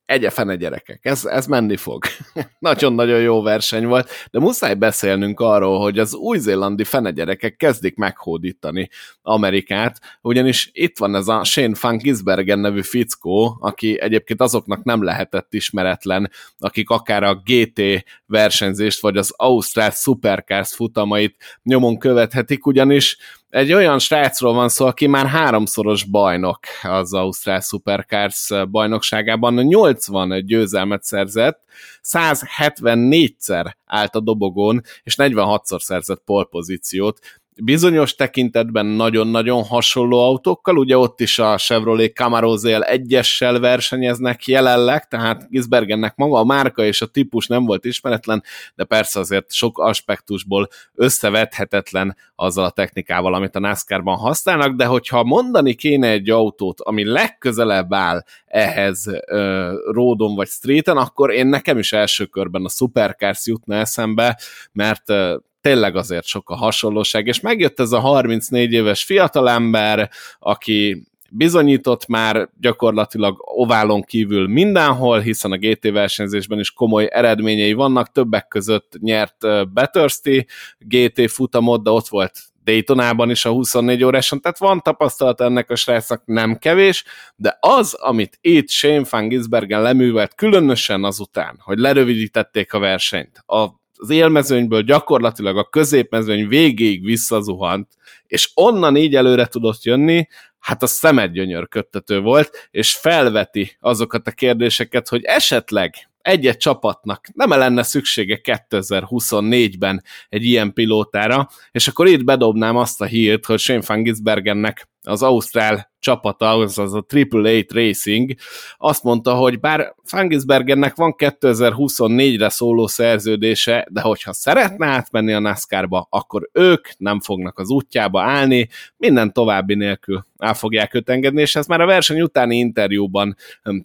egye 0.05 0.31
fene 0.31 0.57
gyerekek, 0.57 1.05
ez, 1.05 1.25
ez 1.25 1.47
menni 1.47 1.77
fog. 1.77 2.05
Nagyon-nagyon 2.59 3.21
jó 3.21 3.43
verseny 3.43 3.87
volt, 3.87 4.11
de 4.31 4.39
muszáj 4.39 4.75
beszélnünk 4.75 5.41
arról, 5.41 5.81
hogy 5.81 5.99
az 5.99 6.15
új-zélandi 6.15 6.85
fene 6.85 7.11
gyerekek 7.11 7.57
kezdik 7.57 7.97
meghódítani 7.97 8.89
Amerikát, 9.23 10.01
ugyanis 10.21 10.71
itt 10.73 10.99
van 10.99 11.15
ez 11.15 11.29
a 11.29 11.45
Shane 11.45 11.77
Van 11.81 11.97
Gisbergen 11.97 12.59
nevű 12.59 12.83
fickó, 12.83 13.57
aki 13.61 14.01
egyébként 14.01 14.41
azoknak 14.41 14.85
nem 14.85 15.03
lehetett 15.03 15.55
ismeretlen, 15.55 16.31
akik 16.59 16.91
akár 16.91 17.23
a 17.23 17.43
GT 17.45 18.05
versenyzést, 18.27 19.01
vagy 19.01 19.17
az 19.17 19.35
Ausztrál 19.37 19.91
Supercars 19.91 20.75
futamait 20.75 21.37
nyomon 21.63 21.99
követhetik, 21.99 22.67
ugyanis 22.67 23.17
egy 23.53 23.73
olyan 23.73 23.99
srácról 23.99 24.53
van 24.53 24.69
szó, 24.69 24.87
aki 24.87 25.07
már 25.07 25.27
háromszoros 25.27 26.05
bajnok 26.05 26.59
az 26.83 27.15
Ausztrál 27.15 27.61
Supercars 27.61 28.51
bajnokságában, 28.71 29.55
80 29.55 30.47
győzelmet 30.47 31.03
szerzett, 31.03 31.61
174-szer 32.03 33.73
állt 33.85 34.15
a 34.15 34.21
dobogón, 34.21 34.81
és 35.03 35.15
46-szor 35.19 35.79
szerzett 35.79 36.23
polpozíciót, 36.25 37.19
bizonyos 37.65 38.15
tekintetben 38.15 38.87
nagyon-nagyon 38.87 39.63
hasonló 39.63 40.19
autókkal, 40.19 40.77
ugye 40.77 40.99
ott 40.99 41.21
is 41.21 41.39
a 41.39 41.57
Chevrolet 41.57 42.15
Camaro 42.15 42.57
ZL 42.57 42.83
1 42.83 43.19
versenyeznek 43.61 44.47
jelenleg, 44.47 45.09
tehát 45.09 45.49
Gisbergennek 45.51 46.17
maga 46.17 46.39
a 46.39 46.45
márka 46.45 46.85
és 46.85 47.03
a 47.03 47.07
típus 47.07 47.47
nem 47.47 47.65
volt 47.65 47.85
ismeretlen, 47.85 48.43
de 48.75 48.85
persze 48.85 49.21
azért 49.21 49.53
sok 49.53 49.79
aspektusból 49.79 50.69
összevethetetlen 50.95 52.17
azzal 52.35 52.65
a 52.65 52.71
technikával, 52.71 53.35
amit 53.35 53.57
a 53.57 53.61
NASCAR-ban 53.61 54.17
használnak, 54.17 54.77
de 54.77 54.85
hogyha 54.85 55.25
mondani 55.25 55.75
kéne 55.75 56.09
egy 56.09 56.31
autót, 56.31 56.81
ami 56.81 57.05
legközelebb 57.05 57.93
áll 57.93 58.23
ehhez 58.47 59.07
uh, 59.07 59.73
ródon 59.91 60.35
vagy 60.35 60.49
streeten, 60.49 60.97
akkor 60.97 61.33
én 61.33 61.47
nekem 61.47 61.79
is 61.79 61.93
első 61.93 62.25
körben 62.25 62.65
a 62.65 62.69
Supercars 62.69 63.47
jutna 63.47 63.75
eszembe, 63.75 64.39
mert 64.73 65.11
uh, 65.11 65.35
tényleg 65.63 65.97
azért 65.97 66.27
sok 66.27 66.51
a 66.51 66.55
hasonlóság, 66.55 67.27
és 67.27 67.41
megjött 67.41 67.81
ez 67.81 67.93
a 67.93 67.99
34 67.99 68.73
éves 68.73 69.05
fiatalember, 69.05 70.11
aki 70.39 71.07
bizonyított 71.31 72.07
már 72.07 72.49
gyakorlatilag 72.61 73.37
oválon 73.45 74.03
kívül 74.03 74.49
mindenhol, 74.49 75.21
hiszen 75.21 75.53
a 75.53 75.57
GT 75.57 75.91
versenyzésben 75.91 76.59
is 76.59 76.71
komoly 76.71 77.09
eredményei 77.11 77.73
vannak, 77.73 78.13
többek 78.13 78.49
között 78.49 78.97
nyert 78.99 79.37
Betörsti 79.73 80.47
GT 80.79 81.31
futamot, 81.31 81.83
de 81.83 81.91
ott 81.91 82.09
volt 82.09 82.41
Daytonában 82.65 83.31
is 83.31 83.45
a 83.45 83.51
24 83.51 84.05
óráson, 84.05 84.41
tehát 84.41 84.59
van 84.59 84.81
tapasztalat 84.81 85.41
ennek 85.41 85.71
a 85.71 85.77
srácnak 85.77 86.23
nem 86.25 86.59
kevés, 86.59 87.05
de 87.37 87.57
az, 87.61 87.95
amit 87.95 88.39
itt 88.41 88.69
Shane 88.69 89.07
Van 89.11 89.29
Gisbergen 89.29 89.83
leművelt, 89.83 90.35
különösen 90.35 91.05
azután, 91.05 91.59
hogy 91.63 91.79
lerövidítették 91.79 92.73
a 92.73 92.79
versenyt, 92.79 93.43
a 93.47 93.82
az 94.03 94.11
élmezőnyből 94.11 94.83
gyakorlatilag 94.83 95.57
a 95.59 95.65
középmezőny 95.65 96.49
végéig 96.49 97.05
visszazuhant, 97.05 97.89
és 98.27 98.51
onnan 98.55 98.97
így 98.97 99.15
előre 99.15 99.47
tudott 99.47 99.83
jönni, 99.83 100.27
hát 100.59 100.83
a 100.83 100.87
szemedgyönyörködtető 100.87 102.21
volt, 102.21 102.69
és 102.71 102.95
felveti 102.95 103.77
azokat 103.81 104.27
a 104.27 104.31
kérdéseket, 104.31 105.09
hogy 105.09 105.25
esetleg 105.25 105.95
egy-egy 106.23 106.57
csapatnak 106.57 107.27
nem 107.35 107.51
lenne 107.51 107.83
szüksége 107.83 108.41
2024-ben 108.43 110.03
egy 110.29 110.45
ilyen 110.45 110.73
pilótára, 110.73 111.49
és 111.71 111.89
akkor 111.89 112.07
itt 112.07 112.25
bedobnám 112.25 112.77
azt 112.77 113.01
a 113.01 113.05
hírt, 113.05 113.47
hogy 113.47 113.59
Shane 113.59 113.83
Van 113.87 114.03
Gisbergennek 114.03 114.89
az 115.03 115.23
Ausztrál 115.23 115.91
csapata, 115.99 116.51
az, 116.51 116.79
az 116.79 116.95
a 116.95 117.05
Eight 117.45 117.73
Racing, 117.73 118.35
azt 118.77 119.03
mondta, 119.03 119.35
hogy 119.35 119.61
bár 119.61 119.95
Fangisbergennek 120.05 120.97
van 120.97 121.15
2024-re 121.19 122.49
szóló 122.49 122.87
szerződése, 122.87 123.87
de 123.91 124.01
hogyha 124.01 124.33
szeretne 124.33 124.87
átmenni 124.87 125.33
a 125.33 125.39
NASCAR-ba, 125.39 126.07
akkor 126.11 126.49
ők 126.53 126.89
nem 126.99 127.21
fognak 127.21 127.59
az 127.59 127.71
útjába 127.71 128.23
állni, 128.23 128.69
minden 128.97 129.33
további 129.33 129.75
nélkül 129.75 130.27
el 130.39 130.55
fogják 130.55 130.95
őt 130.95 131.11
engedni, 131.11 131.41
és 131.41 131.57
ez 131.57 131.67
már 131.67 131.81
a 131.81 131.87
verseny 131.87 132.21
utáni 132.21 132.57
interjúban 132.57 133.37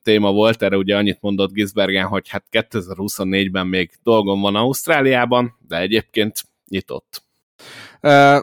téma 0.03 0.31
volt, 0.31 0.63
erre 0.63 0.77
ugye 0.77 0.95
annyit 0.95 1.21
mondott 1.21 1.51
Gisbergen, 1.51 2.05
hogy 2.05 2.29
hát 2.29 2.45
2024-ben 2.51 3.67
még 3.67 3.91
dolgom 4.03 4.41
van 4.41 4.55
Ausztráliában, 4.55 5.57
de 5.67 5.79
egyébként 5.79 6.35
nyitott. 6.67 7.23
Uh 8.01 8.39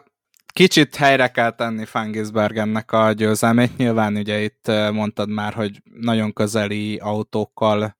Kicsit 0.55 0.95
helyre 0.95 1.27
kell 1.27 1.51
tenni 1.51 1.85
Fangisbergennek 1.85 2.91
a 2.91 3.11
győzelmét. 3.11 3.77
Nyilván 3.77 4.15
ugye 4.15 4.41
itt 4.41 4.67
mondtad 4.91 5.29
már, 5.29 5.53
hogy 5.53 5.81
nagyon 5.99 6.33
közeli 6.33 6.97
autókkal 6.97 7.97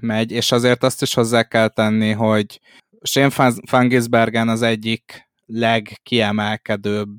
megy, 0.00 0.30
és 0.30 0.52
azért 0.52 0.82
azt 0.82 1.02
is 1.02 1.14
hozzá 1.14 1.42
kell 1.42 1.68
tenni, 1.68 2.10
hogy 2.10 2.60
Shane 3.02 3.56
Fangisbergen 3.66 4.48
az 4.48 4.62
egyik 4.62 5.28
legkiemelkedőbb 5.46 7.18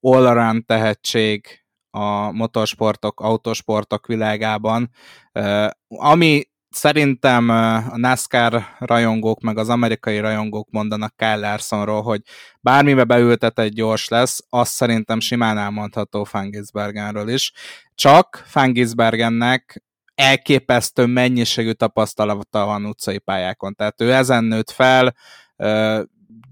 all 0.00 0.60
tehetség 0.66 1.46
a 1.90 2.32
motorsportok, 2.32 3.20
autosportok 3.20 4.06
világában, 4.06 4.90
ami 5.88 6.42
szerintem 6.70 7.48
a 7.48 7.96
NASCAR 7.96 8.64
rajongók, 8.78 9.40
meg 9.40 9.58
az 9.58 9.68
amerikai 9.68 10.18
rajongók 10.18 10.70
mondanak 10.70 11.16
Kyle 11.16 11.36
Larsonról, 11.36 12.02
hogy 12.02 12.20
bármibe 12.60 13.04
beültet 13.04 13.58
egy 13.58 13.72
gyors 13.72 14.08
lesz, 14.08 14.44
azt 14.48 14.72
szerintem 14.72 15.20
simán 15.20 15.58
elmondható 15.58 16.24
Fangisbergenről 16.24 17.28
is. 17.28 17.52
Csak 17.94 18.44
Fangisbergennek 18.46 19.82
elképesztő 20.14 21.06
mennyiségű 21.06 21.72
tapasztalata 21.72 22.64
van 22.64 22.84
utcai 22.84 23.18
pályákon. 23.18 23.74
Tehát 23.74 24.00
ő 24.00 24.12
ezen 24.12 24.44
nőtt 24.44 24.70
fel, 24.70 25.14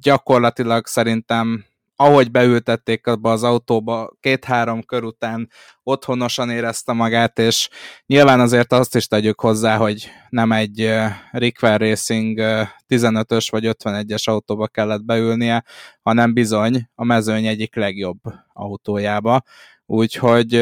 gyakorlatilag 0.01 0.87
szerintem 0.87 1.65
ahogy 1.97 2.31
beültették 2.31 3.07
abba 3.07 3.33
az 3.33 3.43
autóba, 3.43 4.17
két-három 4.21 4.83
kör 4.83 5.05
után 5.05 5.51
otthonosan 5.83 6.51
érezte 6.51 6.93
magát, 6.93 7.39
és 7.39 7.69
nyilván 8.07 8.41
azért 8.41 8.73
azt 8.73 8.95
is 8.95 9.07
tegyük 9.07 9.41
hozzá, 9.41 9.77
hogy 9.77 10.11
nem 10.29 10.53
egy 10.53 10.93
Rickwell 11.31 11.79
Racing 11.79 12.41
15-ös 12.89 13.47
vagy 13.51 13.65
51-es 13.67 14.25
autóba 14.25 14.67
kellett 14.67 15.05
beülnie, 15.05 15.65
hanem 16.01 16.33
bizony 16.33 16.89
a 16.95 17.05
mezőny 17.05 17.47
egyik 17.47 17.75
legjobb 17.75 18.19
autójába. 18.53 19.43
Úgyhogy 19.87 20.55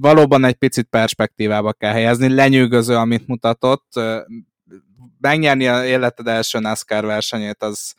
valóban 0.00 0.44
egy 0.44 0.54
picit 0.54 0.86
perspektívába 0.90 1.72
kell 1.72 1.92
helyezni. 1.92 2.34
Lenyűgöző, 2.34 2.96
amit 2.96 3.26
mutatott. 3.26 3.92
Megnyerni 5.18 5.68
a 5.68 5.84
életed 5.84 6.26
első 6.26 6.58
NASCAR 6.58 7.04
versenyét, 7.04 7.62
az 7.62 7.94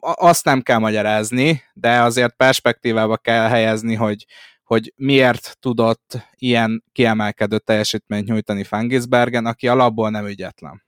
azt 0.00 0.44
nem 0.44 0.60
kell 0.60 0.78
magyarázni, 0.78 1.62
de 1.74 2.00
azért 2.00 2.36
perspektívába 2.36 3.16
kell 3.16 3.48
helyezni, 3.48 3.94
hogy, 3.94 4.26
hogy 4.62 4.92
miért 4.96 5.56
tudott 5.60 6.28
ilyen 6.36 6.84
kiemelkedő 6.92 7.58
teljesítményt 7.58 8.28
nyújtani 8.28 8.64
Fangisbergen, 8.64 9.46
aki 9.46 9.68
alapból 9.68 10.10
nem 10.10 10.26
ügyetlen. 10.26 10.82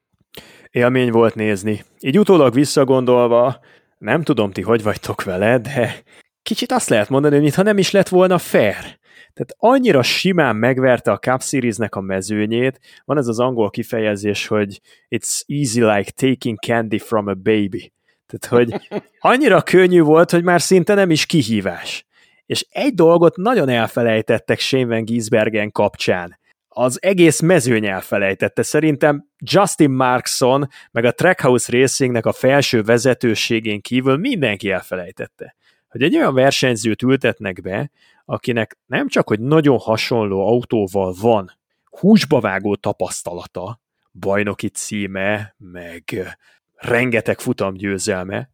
Élmény 0.70 1.10
volt 1.10 1.34
nézni. 1.34 1.84
Így 2.00 2.18
utólag 2.18 2.54
visszagondolva, 2.54 3.60
nem 3.98 4.22
tudom 4.22 4.50
ti, 4.50 4.60
hogy 4.62 4.82
vagytok 4.82 5.22
vele, 5.22 5.58
de 5.58 6.02
kicsit 6.42 6.72
azt 6.72 6.88
lehet 6.88 7.08
mondani, 7.08 7.34
hogy 7.34 7.42
mintha 7.42 7.62
nem 7.62 7.78
is 7.78 7.90
lett 7.90 8.08
volna 8.08 8.38
fair. 8.38 8.98
Tehát 9.32 9.54
annyira 9.56 10.02
simán 10.02 10.56
megverte 10.56 11.12
a 11.12 11.18
Cup 11.18 11.42
Series-nek 11.42 11.94
a 11.94 12.00
mezőnyét, 12.00 12.80
van 13.04 13.18
ez 13.18 13.26
az 13.26 13.38
angol 13.38 13.70
kifejezés, 13.70 14.46
hogy 14.46 14.80
it's 15.08 15.42
easy 15.46 15.80
like 15.80 16.10
taking 16.10 16.58
candy 16.58 16.98
from 16.98 17.26
a 17.26 17.34
baby. 17.34 17.92
Tehát, 18.30 18.68
hogy 18.68 19.00
annyira 19.18 19.62
könnyű 19.62 20.00
volt, 20.00 20.30
hogy 20.30 20.42
már 20.42 20.60
szinte 20.60 20.94
nem 20.94 21.10
is 21.10 21.26
kihívás. 21.26 22.04
És 22.46 22.66
egy 22.70 22.94
dolgot 22.94 23.36
nagyon 23.36 23.68
elfelejtettek 23.68 24.58
Shane 24.58 25.00
Giesbergen 25.00 25.72
kapcsán. 25.72 26.38
Az 26.68 26.98
egész 27.02 27.40
mezőny 27.40 27.86
elfelejtette. 27.86 28.62
Szerintem 28.62 29.26
Justin 29.38 29.90
Markson, 29.90 30.68
meg 30.90 31.04
a 31.04 31.12
Trackhouse 31.12 31.78
Racingnek 31.78 32.26
a 32.26 32.32
felső 32.32 32.82
vezetőségén 32.82 33.80
kívül 33.80 34.16
mindenki 34.16 34.70
elfelejtette. 34.70 35.56
Hogy 35.88 36.02
egy 36.02 36.16
olyan 36.16 36.34
versenyzőt 36.34 37.02
ültetnek 37.02 37.60
be, 37.60 37.90
akinek 38.24 38.78
nem 38.86 39.08
csak, 39.08 39.28
hogy 39.28 39.40
nagyon 39.40 39.78
hasonló 39.78 40.46
autóval 40.46 41.14
van 41.20 41.58
húsba 41.90 42.40
vágó 42.40 42.76
tapasztalata, 42.76 43.80
bajnoki 44.12 44.68
címe, 44.68 45.54
meg 45.58 46.04
rengeteg 46.80 47.38
futamgyőzelme, 47.38 48.50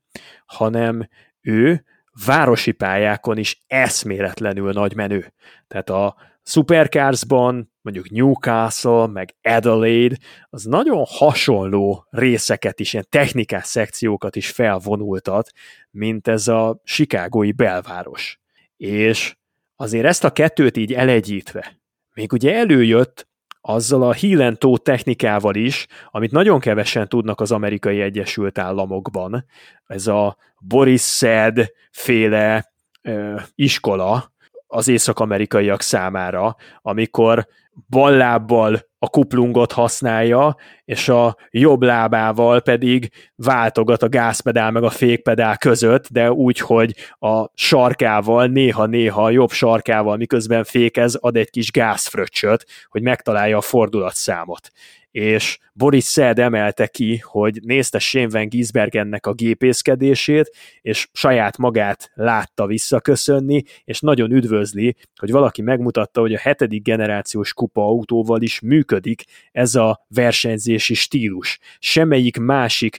hanem 0.46 1.08
ő 1.40 1.84
városi 2.26 2.72
pályákon 2.72 3.38
is 3.38 3.60
eszméletlenül 3.66 4.72
nagy 4.72 4.94
menő. 4.94 5.32
Tehát 5.68 5.90
a 5.90 6.16
Supercarsban, 6.42 7.72
mondjuk 7.80 8.10
Newcastle, 8.10 9.06
meg 9.06 9.34
Adelaide, 9.42 10.16
az 10.50 10.64
nagyon 10.64 11.04
hasonló 11.08 12.06
részeket 12.10 12.80
is, 12.80 12.92
ilyen 12.92 13.06
technikás 13.08 13.66
szekciókat 13.66 14.36
is 14.36 14.50
felvonultat, 14.50 15.50
mint 15.90 16.28
ez 16.28 16.48
a 16.48 16.80
Chicagói 16.84 17.52
belváros. 17.52 18.40
És 18.76 19.36
azért 19.76 20.04
ezt 20.04 20.24
a 20.24 20.32
kettőt 20.32 20.76
így 20.76 20.92
elegyítve, 20.92 21.80
még 22.14 22.32
ugye 22.32 22.54
előjött 22.54 23.28
azzal 23.68 24.02
a 24.02 24.12
hílentó 24.12 24.76
technikával 24.76 25.54
is, 25.54 25.86
amit 26.10 26.30
nagyon 26.30 26.60
kevesen 26.60 27.08
tudnak 27.08 27.40
az 27.40 27.52
amerikai 27.52 28.00
Egyesült 28.00 28.58
Államokban. 28.58 29.44
Ez 29.86 30.06
a 30.06 30.36
Boris 30.60 31.00
Szed 31.00 31.70
féle 31.90 32.72
ö, 33.02 33.40
iskola 33.54 34.32
az 34.66 34.88
észak-amerikaiak 34.88 35.82
számára, 35.82 36.56
amikor 36.82 37.46
ballábbal 37.88 38.80
a 38.98 39.08
kuplungot 39.08 39.72
használja, 39.72 40.56
és 40.84 41.08
a 41.08 41.36
jobb 41.50 41.82
lábával 41.82 42.60
pedig 42.60 43.10
váltogat 43.34 44.02
a 44.02 44.08
gázpedál 44.08 44.70
meg 44.70 44.82
a 44.82 44.90
fékpedál 44.90 45.58
között, 45.58 46.08
de 46.08 46.32
úgy, 46.32 46.58
hogy 46.58 46.94
a 47.18 47.50
sarkával, 47.54 48.46
néha-néha 48.46 49.24
a 49.24 49.30
jobb 49.30 49.50
sarkával, 49.50 50.16
miközben 50.16 50.64
fékez, 50.64 51.14
ad 51.14 51.36
egy 51.36 51.50
kis 51.50 51.70
gázfröccsöt, 51.70 52.66
hogy 52.88 53.02
megtalálja 53.02 53.56
a 53.56 53.60
fordulatszámot 53.60 54.70
és 55.16 55.58
Boris 55.72 56.04
Szed 56.04 56.38
emelte 56.38 56.86
ki, 56.86 57.16
hogy 57.16 57.58
nézte 57.62 57.98
Shane 57.98 58.28
Van 58.28 58.48
Gisbergennek 58.48 59.26
a 59.26 59.32
gépészkedését, 59.32 60.50
és 60.80 61.08
saját 61.12 61.56
magát 61.56 62.10
látta 62.14 62.66
visszaköszönni, 62.66 63.62
és 63.84 64.00
nagyon 64.00 64.32
üdvözli, 64.32 64.96
hogy 65.16 65.30
valaki 65.30 65.62
megmutatta, 65.62 66.20
hogy 66.20 66.34
a 66.34 66.38
hetedik 66.38 66.82
generációs 66.82 67.52
kupa 67.52 67.82
autóval 67.82 68.42
is 68.42 68.60
működik 68.60 69.24
ez 69.52 69.74
a 69.74 70.06
versenyzési 70.08 70.94
stílus. 70.94 71.58
Semmelyik 71.78 72.38
másik 72.38 72.98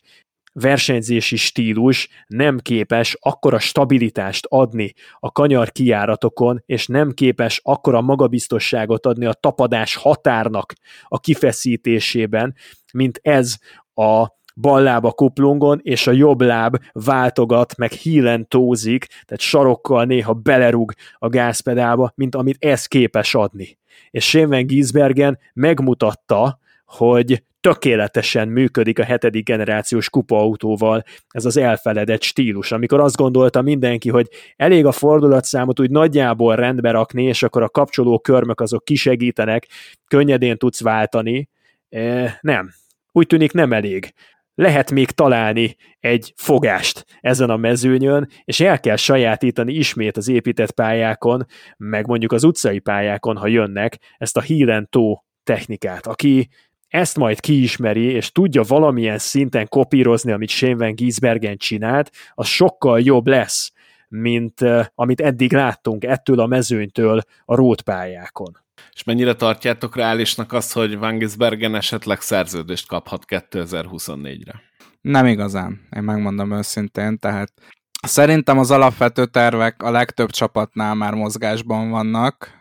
versenyzési 0.59 1.35
stílus 1.35 2.09
nem 2.27 2.57
képes 2.57 3.17
akkora 3.19 3.59
stabilitást 3.59 4.45
adni 4.49 4.93
a 5.19 5.31
kanyar 5.31 5.71
kiáratokon, 5.71 6.63
és 6.65 6.87
nem 6.87 7.11
képes 7.11 7.59
akkora 7.63 8.01
magabiztosságot 8.01 9.05
adni 9.05 9.25
a 9.25 9.33
tapadás 9.33 9.95
határnak 9.95 10.73
a 11.03 11.19
kifeszítésében, 11.19 12.55
mint 12.93 13.19
ez 13.21 13.55
a 13.93 14.35
bal 14.55 14.81
láb 14.81 15.05
a 15.05 15.11
kuplungon, 15.11 15.79
és 15.83 16.07
a 16.07 16.11
jobb 16.11 16.41
láb 16.41 16.77
váltogat, 16.91 17.77
meg 17.77 17.91
hílen 17.91 18.47
tózik, 18.47 19.05
tehát 19.05 19.39
sarokkal 19.39 20.05
néha 20.05 20.33
belerúg 20.33 20.93
a 21.17 21.29
gázpedálba, 21.29 22.11
mint 22.15 22.35
amit 22.35 22.63
ez 22.63 22.85
képes 22.85 23.35
adni. 23.35 23.77
És 24.09 24.29
Shane 24.29 24.61
Giesbergen 24.61 25.39
megmutatta, 25.53 26.59
hogy 26.87 27.43
tökéletesen 27.59 28.47
működik 28.47 28.99
a 28.99 29.03
hetedik 29.03 29.45
generációs 29.45 30.09
kupaautóval 30.09 31.03
ez 31.29 31.45
az 31.45 31.57
elfeledett 31.57 32.21
stílus, 32.21 32.71
amikor 32.71 32.99
azt 32.99 33.15
gondolta 33.15 33.61
mindenki, 33.61 34.09
hogy 34.09 34.27
elég 34.55 34.85
a 34.85 34.91
fordulatszámot 34.91 35.79
úgy 35.79 35.89
nagyjából 35.89 36.55
rendbe 36.55 36.91
rakni, 36.91 37.23
és 37.23 37.43
akkor 37.43 37.63
a 37.63 37.69
kapcsoló 37.69 38.19
körmök 38.19 38.61
azok 38.61 38.83
kisegítenek, 38.83 39.67
könnyedén 40.07 40.57
tudsz 40.57 40.81
váltani. 40.81 41.49
E, 41.89 42.37
nem. 42.41 42.69
Úgy 43.11 43.27
tűnik 43.27 43.51
nem 43.51 43.73
elég 43.73 44.13
lehet 44.59 44.91
még 44.91 45.11
találni 45.11 45.75
egy 45.99 46.33
fogást 46.35 47.05
ezen 47.21 47.49
a 47.49 47.57
mezőnyön, 47.57 48.29
és 48.43 48.59
el 48.59 48.79
kell 48.79 48.95
sajátítani 48.95 49.73
ismét 49.73 50.17
az 50.17 50.27
épített 50.27 50.71
pályákon, 50.71 51.45
meg 51.77 52.07
mondjuk 52.07 52.31
az 52.31 52.43
utcai 52.43 52.79
pályákon, 52.79 53.37
ha 53.37 53.47
jönnek, 53.47 53.97
ezt 54.17 54.37
a 54.37 54.41
hílen 54.41 54.87
tó 54.89 55.23
technikát. 55.43 56.07
Aki 56.07 56.49
ezt 56.87 57.17
majd 57.17 57.39
kiismeri, 57.39 58.03
és 58.03 58.31
tudja 58.31 58.63
valamilyen 58.63 59.17
szinten 59.17 59.67
kopírozni, 59.67 60.31
amit 60.31 60.49
Shane 60.49 60.75
Van 60.75 60.95
Giesbergen 60.95 61.57
csinált, 61.57 62.11
az 62.33 62.47
sokkal 62.47 63.01
jobb 63.01 63.27
lesz, 63.27 63.71
mint 64.07 64.61
uh, 64.61 64.85
amit 64.95 65.21
eddig 65.21 65.53
láttunk 65.53 66.03
ettől 66.03 66.39
a 66.39 66.45
mezőnytől 66.45 67.21
a 67.45 67.55
rótpályákon. 67.55 68.57
És 68.93 69.03
mennyire 69.03 69.33
tartjátok 69.33 69.95
reálisnak 69.95 70.53
azt, 70.53 70.73
hogy 70.73 70.97
Van 70.97 71.17
Gisbergen 71.17 71.75
esetleg 71.75 72.21
szerződést 72.21 72.87
kaphat 72.87 73.23
2024-re? 73.27 74.61
Nem 75.01 75.25
igazán, 75.25 75.87
én 75.95 76.03
megmondom 76.03 76.51
őszintén, 76.51 77.19
tehát 77.19 77.53
szerintem 78.01 78.57
az 78.57 78.71
alapvető 78.71 79.25
tervek 79.25 79.83
a 79.83 79.91
legtöbb 79.91 80.29
csapatnál 80.29 80.95
már 80.95 81.13
mozgásban 81.13 81.89
vannak, 81.89 82.51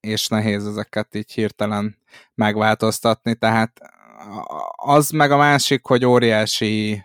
és 0.00 0.28
nehéz 0.28 0.66
ezeket 0.66 1.14
így 1.14 1.32
hirtelen 1.32 1.96
megváltoztatni, 2.34 3.34
tehát 3.34 3.80
az 4.76 5.10
meg 5.10 5.30
a 5.30 5.36
másik, 5.36 5.84
hogy 5.84 6.04
óriási, 6.04 7.02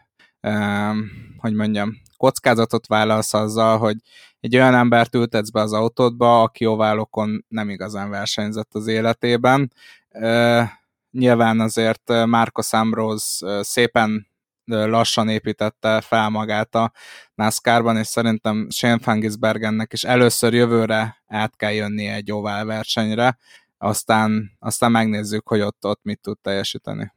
hogy 1.38 1.53
mondjam, 1.53 2.01
kockázatot 2.17 2.88
vállalsz 2.88 3.34
azzal, 3.34 3.77
hogy 3.77 3.95
egy 4.39 4.55
olyan 4.55 4.76
embert 4.76 5.15
ültetsz 5.15 5.49
be 5.49 5.61
az 5.61 5.73
autódba, 5.73 6.41
aki 6.41 6.65
oválokon 6.65 7.45
nem 7.47 7.69
igazán 7.69 8.09
versenyzett 8.09 8.69
az 8.73 8.88
életében. 8.88 9.73
Nyilván 11.11 11.59
azért 11.59 12.26
Marcos 12.26 12.73
Ambrose 12.73 13.63
szépen 13.63 14.27
lassan 14.66 15.30
építette 15.30 16.02
fel 16.02 16.30
magát 16.30 16.76
a 16.76 16.92
NASCAR-ban, 17.36 17.98
és 17.98 18.08
szerintem 18.08 18.68
Shane 18.70 19.00
Fangisbergennek 19.00 19.94
is 19.94 20.04
először 20.04 20.54
jövőre 20.54 21.24
át 21.28 21.56
kell 21.56 21.72
jönnie 21.72 22.14
egy 22.14 22.32
ovál 22.32 22.66
versenyre, 22.66 23.38
aztán, 23.78 24.52
aztán 24.60 24.92
megnézzük, 24.92 25.48
hogy 25.48 25.62
ott, 25.62 25.86
ott 25.86 26.00
mit 26.04 26.22
tud 26.22 26.38
teljesíteni. 26.40 27.14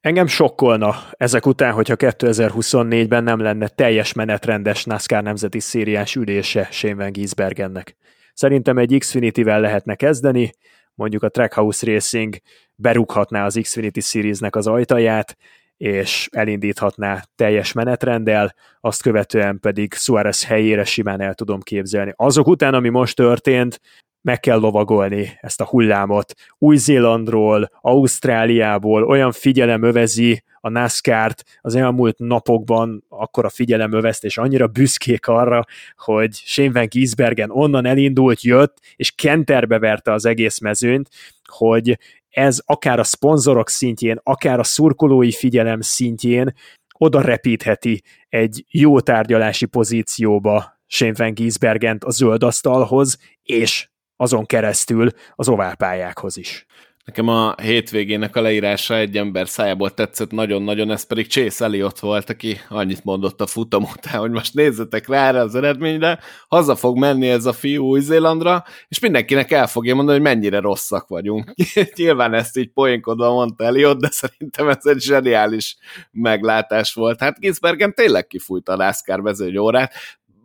Engem 0.00 0.26
sokkolna 0.26 0.94
ezek 1.10 1.46
után, 1.46 1.72
hogyha 1.72 1.94
2024-ben 1.98 3.24
nem 3.24 3.40
lenne 3.40 3.68
teljes 3.68 4.12
menetrendes 4.12 4.84
NASCAR 4.84 5.22
nemzeti 5.22 5.60
szériás 5.60 6.14
ülése 6.14 6.68
Shane 6.70 7.08
Giesbergennek. 7.08 7.96
Szerintem 8.34 8.78
egy 8.78 8.96
Xfinity-vel 8.98 9.60
lehetne 9.60 9.94
kezdeni, 9.94 10.52
mondjuk 10.94 11.22
a 11.22 11.28
Trackhouse 11.28 11.86
Racing 11.86 12.36
berúghatná 12.74 13.44
az 13.44 13.58
Xfinity 13.62 14.00
Series-nek 14.00 14.56
az 14.56 14.66
ajtaját, 14.66 15.36
és 15.76 16.28
elindíthatná 16.32 17.22
teljes 17.34 17.72
menetrenddel, 17.72 18.54
azt 18.80 19.02
követően 19.02 19.60
pedig 19.60 19.94
Suarez 19.94 20.44
helyére 20.44 20.84
simán 20.84 21.20
el 21.20 21.34
tudom 21.34 21.60
képzelni. 21.60 22.12
Azok 22.16 22.46
után, 22.46 22.74
ami 22.74 22.88
most 22.88 23.16
történt, 23.16 23.80
meg 24.24 24.40
kell 24.40 24.58
lovagolni 24.58 25.38
ezt 25.40 25.60
a 25.60 25.64
hullámot. 25.64 26.32
Új-Zélandról, 26.58 27.70
Ausztráliából 27.80 29.04
olyan 29.04 29.32
figyelem 29.32 29.82
övezi 29.82 30.42
a 30.60 30.68
NASCAR-t 30.68 31.44
az 31.60 31.74
elmúlt 31.74 32.18
napokban, 32.18 33.04
akkor 33.08 33.44
a 33.44 33.48
figyelem 33.48 33.92
övezt, 33.92 34.24
és 34.24 34.38
annyira 34.38 34.66
büszkék 34.66 35.26
arra, 35.26 35.64
hogy 35.96 36.32
Shane 36.34 36.72
Van 36.72 36.86
Giesbergen 36.86 37.50
onnan 37.50 37.86
elindult, 37.86 38.42
jött, 38.42 38.78
és 38.96 39.10
kenterbe 39.10 39.78
verte 39.78 40.12
az 40.12 40.24
egész 40.24 40.58
mezőnyt, 40.58 41.08
hogy 41.44 41.98
ez 42.34 42.60
akár 42.64 42.98
a 42.98 43.04
szponzorok 43.04 43.68
szintjén, 43.68 44.20
akár 44.22 44.58
a 44.58 44.64
szurkolói 44.64 45.32
figyelem 45.32 45.80
szintjén 45.80 46.54
oda 46.98 47.20
repítheti 47.20 48.02
egy 48.28 48.64
jó 48.68 49.00
tárgyalási 49.00 49.66
pozícióba 49.66 50.78
Shane 50.86 51.12
Van 51.16 51.34
Giesbergent 51.34 52.04
a 52.04 52.10
zöld 52.10 52.42
asztalhoz, 52.42 53.18
és 53.42 53.88
azon 54.16 54.46
keresztül 54.46 55.08
az 55.34 55.48
oválpályákhoz 55.48 56.36
is. 56.36 56.66
Nekem 57.04 57.28
a 57.28 57.54
hétvégének 57.62 58.36
a 58.36 58.40
leírása 58.40 58.96
egy 58.96 59.16
ember 59.16 59.48
szájából 59.48 59.94
tetszett 59.94 60.30
nagyon-nagyon, 60.30 60.90
ez 60.90 61.06
pedig 61.06 61.26
Chase 61.26 61.64
Elliot 61.64 62.00
volt, 62.00 62.30
aki 62.30 62.60
annyit 62.68 63.04
mondott 63.04 63.40
a 63.40 63.46
futam 63.46 63.82
után, 63.82 64.20
hogy 64.20 64.30
most 64.30 64.54
nézzetek 64.54 65.08
rá 65.08 65.28
erre 65.28 65.40
az 65.40 65.54
eredményre, 65.54 66.18
haza 66.48 66.76
fog 66.76 66.98
menni 66.98 67.28
ez 67.28 67.46
a 67.46 67.52
fiú 67.52 67.84
Új-Zélandra, 67.84 68.64
és 68.88 68.98
mindenkinek 68.98 69.50
el 69.50 69.66
fogja 69.66 69.94
mondani, 69.94 70.18
hogy 70.18 70.26
mennyire 70.26 70.60
rosszak 70.60 71.08
vagyunk. 71.08 71.54
Nyilván 71.96 72.34
ezt 72.34 72.56
így 72.56 72.72
poénkodva 72.72 73.32
mondta 73.32 73.64
Elliot, 73.64 74.00
de 74.00 74.08
szerintem 74.10 74.68
ez 74.68 74.86
egy 74.86 75.00
zseniális 75.00 75.76
meglátás 76.10 76.94
volt. 76.94 77.20
Hát 77.20 77.38
Gisbergen 77.38 77.94
tényleg 77.94 78.26
kifújta 78.26 78.72
a 78.72 78.76
NASCAR 78.76 79.34
órát, 79.58 79.92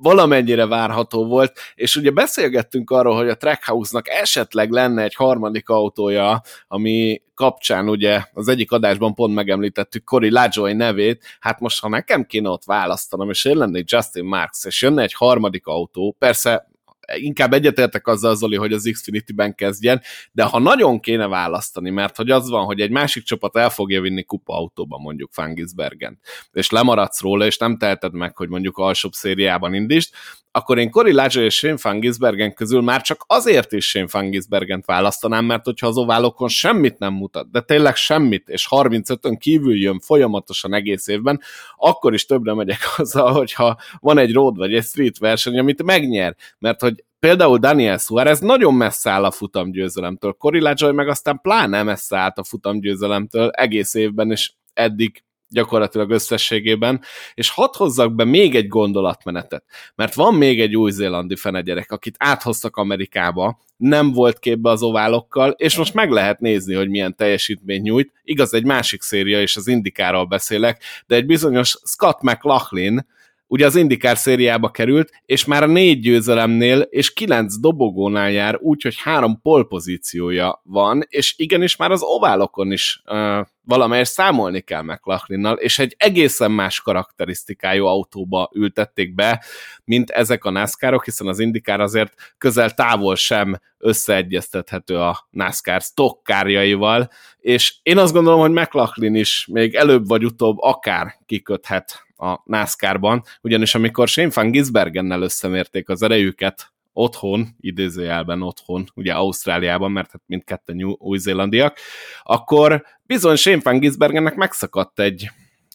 valamennyire 0.01 0.65
várható 0.65 1.25
volt, 1.25 1.59
és 1.75 1.95
ugye 1.95 2.11
beszélgettünk 2.11 2.89
arról, 2.89 3.15
hogy 3.15 3.29
a 3.29 3.37
Trackhouse-nak 3.37 4.09
esetleg 4.09 4.71
lenne 4.71 5.03
egy 5.03 5.15
harmadik 5.15 5.69
autója, 5.69 6.41
ami 6.67 7.21
kapcsán 7.35 7.89
ugye 7.89 8.23
az 8.33 8.47
egyik 8.47 8.71
adásban 8.71 9.13
pont 9.13 9.33
megemlítettük 9.33 10.03
Cory 10.03 10.31
Lajoy 10.31 10.73
nevét, 10.73 11.23
hát 11.39 11.59
most 11.59 11.81
ha 11.81 11.89
nekem 11.89 12.25
kéne 12.25 12.49
ott 12.49 12.63
választanom, 12.65 13.29
és 13.29 13.45
én 13.45 13.57
lennék 13.57 13.91
Justin 13.91 14.25
Marks, 14.25 14.65
és 14.65 14.81
jönne 14.81 15.01
egy 15.01 15.13
harmadik 15.13 15.67
autó, 15.67 16.15
persze 16.19 16.69
inkább 17.15 17.53
egyetértek 17.53 18.07
azzal, 18.07 18.35
Zoli, 18.35 18.55
hogy 18.55 18.73
az 18.73 18.89
Xfinity-ben 18.91 19.55
kezdjen, 19.55 20.01
de 20.31 20.43
ha 20.43 20.59
nagyon 20.59 20.99
kéne 20.99 21.27
választani, 21.27 21.89
mert 21.89 22.15
hogy 22.15 22.29
az 22.31 22.49
van, 22.49 22.65
hogy 22.65 22.79
egy 22.79 22.91
másik 22.91 23.23
csapat 23.23 23.57
el 23.57 23.69
fogja 23.69 24.01
vinni 24.01 24.23
kupa 24.23 24.53
autóba 24.57 24.97
mondjuk 24.97 25.31
Fangisbergen, 25.31 26.19
és 26.51 26.69
lemaradsz 26.69 27.21
róla, 27.21 27.45
és 27.45 27.57
nem 27.57 27.77
teheted 27.77 28.13
meg, 28.13 28.37
hogy 28.37 28.49
mondjuk 28.49 28.77
alsóbb 28.77 29.13
szériában 29.13 29.73
indítsd, 29.73 30.13
akkor 30.51 30.77
én 30.77 30.89
Cory 30.89 31.11
Lajoy 31.11 31.43
és 31.43 31.55
Shane 31.55 31.77
Fangisbergen 31.77 32.53
közül 32.53 32.81
már 32.81 33.01
csak 33.01 33.23
azért 33.27 33.71
is 33.71 33.89
Shane 33.89 34.07
Fangisbergent 34.07 34.85
választanám, 34.85 35.45
mert 35.45 35.65
hogyha 35.65 35.87
az 35.87 35.97
oválokon 35.97 36.47
semmit 36.47 36.99
nem 36.99 37.13
mutat, 37.13 37.51
de 37.51 37.61
tényleg 37.61 37.95
semmit, 37.95 38.49
és 38.49 38.67
35-ön 38.69 39.37
kívül 39.37 39.77
jön 39.77 39.99
folyamatosan 39.99 40.73
egész 40.73 41.07
évben, 41.07 41.41
akkor 41.75 42.13
is 42.13 42.25
többre 42.25 42.53
megyek 42.53 42.79
azzal, 42.97 43.31
hogyha 43.31 43.77
van 43.99 44.17
egy 44.17 44.33
road 44.33 44.57
vagy 44.57 44.73
egy 44.73 44.83
street 44.83 45.17
verseny, 45.17 45.59
amit 45.59 45.83
megnyer, 45.83 46.35
mert 46.59 46.81
hogy 46.81 46.98
például 47.19 47.57
Daniel 47.57 47.97
Suarez 47.97 48.39
nagyon 48.39 48.73
messze 48.73 49.09
áll 49.09 49.23
a 49.23 49.31
futamgyőzelemtől, 49.31 50.33
Cory 50.33 50.59
Lajoy 50.59 50.91
meg 50.91 51.07
aztán 51.07 51.39
pláne 51.41 51.83
messze 51.83 52.17
állt 52.17 52.37
a 52.37 52.43
futamgyőzelemtől 52.43 53.49
egész 53.49 53.93
évben, 53.93 54.31
és 54.31 54.51
eddig 54.73 55.23
gyakorlatilag 55.49 56.09
összességében, 56.09 57.01
és 57.33 57.49
hadd 57.49 57.69
hozzak 57.77 58.15
be 58.15 58.23
még 58.23 58.55
egy 58.55 58.67
gondolatmenetet, 58.67 59.63
mert 59.95 60.13
van 60.13 60.35
még 60.35 60.61
egy 60.61 60.75
új-zélandi 60.75 61.35
fenegyerek, 61.35 61.91
akit 61.91 62.15
áthoztak 62.17 62.75
Amerikába, 62.75 63.59
nem 63.77 64.11
volt 64.11 64.39
képbe 64.39 64.69
az 64.69 64.83
oválokkal, 64.83 65.49
és 65.49 65.77
most 65.77 65.93
meg 65.93 66.11
lehet 66.11 66.39
nézni, 66.39 66.73
hogy 66.73 66.89
milyen 66.89 67.15
teljesítményt 67.15 67.83
nyújt. 67.83 68.11
Igaz, 68.23 68.53
egy 68.53 68.65
másik 68.65 69.01
széria, 69.01 69.41
és 69.41 69.55
az 69.55 69.67
Indikáról 69.67 70.25
beszélek, 70.25 70.83
de 71.07 71.15
egy 71.15 71.25
bizonyos 71.25 71.77
Scott 71.83 72.21
McLaughlin, 72.21 73.05
ugye 73.49 73.65
az 73.65 73.75
Indikár 73.75 74.17
szériába 74.17 74.69
került, 74.69 75.11
és 75.25 75.45
már 75.45 75.63
a 75.63 75.67
négy 75.67 75.99
győzelemnél 75.99 76.79
és 76.79 77.13
kilenc 77.13 77.59
dobogónál 77.59 78.31
jár, 78.31 78.57
úgyhogy 78.61 78.95
három 79.03 79.41
polpozíciója 79.41 80.61
van, 80.63 81.05
és 81.07 81.33
igenis 81.37 81.75
már 81.75 81.91
az 81.91 82.01
oválokon 82.03 82.71
is 82.71 83.01
uh, 83.05 83.45
valamelyest 83.63 84.11
számolni 84.11 84.61
kell 84.61 84.81
McLachlinnal, 84.81 85.55
és 85.55 85.79
egy 85.79 85.95
egészen 85.97 86.51
más 86.51 86.81
karakterisztikájú 86.81 87.85
autóba 87.85 88.49
ültették 88.53 89.15
be, 89.15 89.43
mint 89.83 90.09
ezek 90.09 90.45
a 90.45 90.49
NASCAR-ok, 90.49 91.05
hiszen 91.05 91.27
az 91.27 91.39
Indikár 91.39 91.79
azért 91.79 92.13
közel 92.37 92.73
távol 92.73 93.15
sem 93.15 93.59
összeegyeztethető 93.77 94.97
a 94.97 95.27
NASCAR 95.29 95.81
stockkárjaival, 95.81 97.09
és 97.39 97.75
én 97.83 97.97
azt 97.97 98.13
gondolom, 98.13 98.39
hogy 98.39 98.51
McLaughlin 98.51 99.15
is 99.15 99.47
még 99.51 99.75
előbb 99.75 100.07
vagy 100.07 100.25
utóbb 100.25 100.57
akár 100.59 101.15
kiköthet 101.25 102.07
a 102.19 102.41
NASCAR-ban, 102.45 103.23
ugyanis 103.41 103.75
amikor 103.75 104.07
Shane 104.07 104.31
Van 104.33 104.51
Gisbergennel 104.51 105.21
összemérték 105.21 105.89
az 105.89 106.01
erejüket 106.01 106.73
otthon, 106.93 107.47
idézőjelben 107.59 108.41
otthon, 108.41 108.91
ugye 108.95 109.13
Ausztráliában, 109.13 109.91
mert 109.91 110.11
hát 110.11 110.21
mindketten 110.25 110.83
új-zélandiak, 110.97 111.77
akkor 112.23 112.85
bizony 113.05 113.35
Shane 113.35 113.61
Van 113.63 113.79
Gisbergennek 113.79 114.35
megszakadt 114.35 114.99
egy 114.99 115.29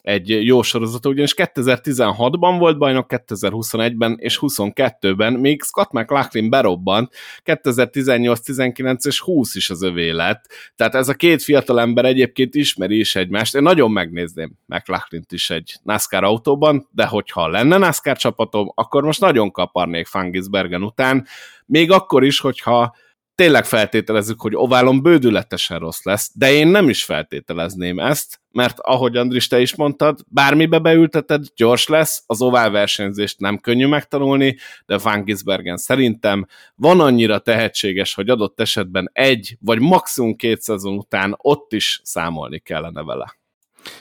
egy 0.04 0.46
jó 0.46 0.62
sorozata, 0.62 1.08
ugyanis 1.08 1.34
2016-ban 1.36 2.56
volt 2.58 2.78
bajnok, 2.78 3.06
2021-ben 3.08 4.16
és 4.18 4.38
22-ben, 4.40 5.32
még 5.32 5.62
Scott 5.62 5.92
McLaughlin 5.92 6.50
berobbant, 6.50 7.12
2018, 7.42 8.40
19 8.40 9.04
és 9.04 9.20
20 9.20 9.54
is 9.54 9.70
az 9.70 9.82
övé 9.82 10.10
lett. 10.10 10.44
Tehát 10.76 10.94
ez 10.94 11.08
a 11.08 11.14
két 11.14 11.42
fiatal 11.42 11.80
ember 11.80 12.04
egyébként 12.04 12.54
ismeri 12.54 12.98
is 12.98 13.16
egymást. 13.16 13.54
Én 13.54 13.62
nagyon 13.62 13.90
megnézném 13.90 14.52
McLaughlin-t 14.66 15.32
is 15.32 15.50
egy 15.50 15.74
NASCAR 15.82 16.24
autóban, 16.24 16.88
de 16.90 17.06
hogyha 17.06 17.48
lenne 17.48 17.76
NASCAR 17.76 18.16
csapatom, 18.16 18.72
akkor 18.74 19.02
most 19.02 19.20
nagyon 19.20 19.50
kaparnék 19.50 20.06
Fangisbergen 20.06 20.82
után, 20.82 21.26
még 21.66 21.90
akkor 21.90 22.24
is, 22.24 22.40
hogyha 22.40 22.94
tényleg 23.34 23.64
feltételezzük, 23.64 24.40
hogy 24.40 24.56
oválon 24.56 25.02
bődületesen 25.02 25.78
rossz 25.78 26.02
lesz, 26.02 26.30
de 26.34 26.52
én 26.52 26.66
nem 26.66 26.88
is 26.88 27.04
feltételezném 27.04 27.98
ezt, 27.98 28.40
mert 28.50 28.78
ahogy 28.80 29.16
Andris, 29.16 29.46
te 29.46 29.60
is 29.60 29.74
mondtad, 29.74 30.20
bármibe 30.28 30.78
beülteted, 30.78 31.44
gyors 31.56 31.88
lesz, 31.88 32.22
az 32.26 32.42
ovál 32.42 32.70
versenyzést 32.70 33.40
nem 33.40 33.58
könnyű 33.58 33.86
megtanulni, 33.86 34.56
de 34.86 34.98
Van 34.98 35.24
Gisbergen 35.24 35.76
szerintem 35.76 36.46
van 36.74 37.00
annyira 37.00 37.38
tehetséges, 37.38 38.14
hogy 38.14 38.28
adott 38.28 38.60
esetben 38.60 39.10
egy, 39.12 39.56
vagy 39.60 39.80
maximum 39.80 40.36
két 40.36 40.60
szezon 40.60 40.96
után 40.96 41.34
ott 41.36 41.72
is 41.72 42.00
számolni 42.02 42.58
kellene 42.58 43.02
vele. 43.02 43.36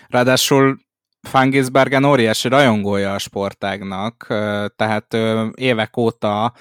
Ráadásul 0.08 0.80
Fangisbergen 1.28 2.04
óriási 2.04 2.48
rajongója 2.48 3.14
a 3.14 3.18
sportágnak, 3.18 4.26
tehát 4.76 5.14
évek 5.54 5.98
óta 5.98 6.54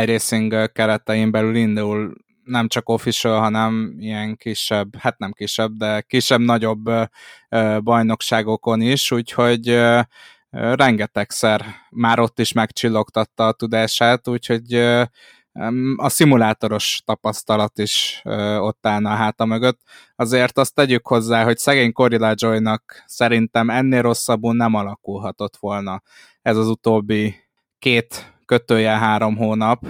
iRacing 0.00 0.72
keretein 0.72 1.30
belül 1.30 1.56
indul 1.56 2.12
nem 2.44 2.68
csak 2.68 2.88
official, 2.88 3.40
hanem 3.40 3.94
ilyen 3.98 4.36
kisebb, 4.36 4.96
hát 4.96 5.18
nem 5.18 5.32
kisebb, 5.32 5.72
de 5.76 6.00
kisebb-nagyobb 6.00 6.90
bajnokságokon 7.82 8.80
is, 8.80 9.10
úgyhogy 9.10 9.80
rengetegszer 10.50 11.64
már 11.90 12.20
ott 12.20 12.38
is 12.38 12.52
megcsillogtatta 12.52 13.46
a 13.46 13.52
tudását, 13.52 14.28
úgyhogy 14.28 14.72
a 15.96 16.08
szimulátoros 16.08 17.02
tapasztalat 17.04 17.78
is 17.78 18.22
ott 18.58 18.86
állna 18.86 19.10
a 19.10 19.14
háta 19.14 19.44
mögött. 19.44 19.80
Azért 20.16 20.58
azt 20.58 20.74
tegyük 20.74 21.06
hozzá, 21.06 21.44
hogy 21.44 21.58
szegény 21.58 21.92
Corilla 21.92 22.34
Joy-nak 22.34 23.02
szerintem 23.06 23.70
ennél 23.70 24.02
rosszabbul 24.02 24.54
nem 24.54 24.74
alakulhatott 24.74 25.56
volna 25.56 26.02
ez 26.42 26.56
az 26.56 26.68
utóbbi 26.68 27.34
két 27.78 28.34
kötője 28.44 28.90
három 28.90 29.36
hónap. 29.36 29.86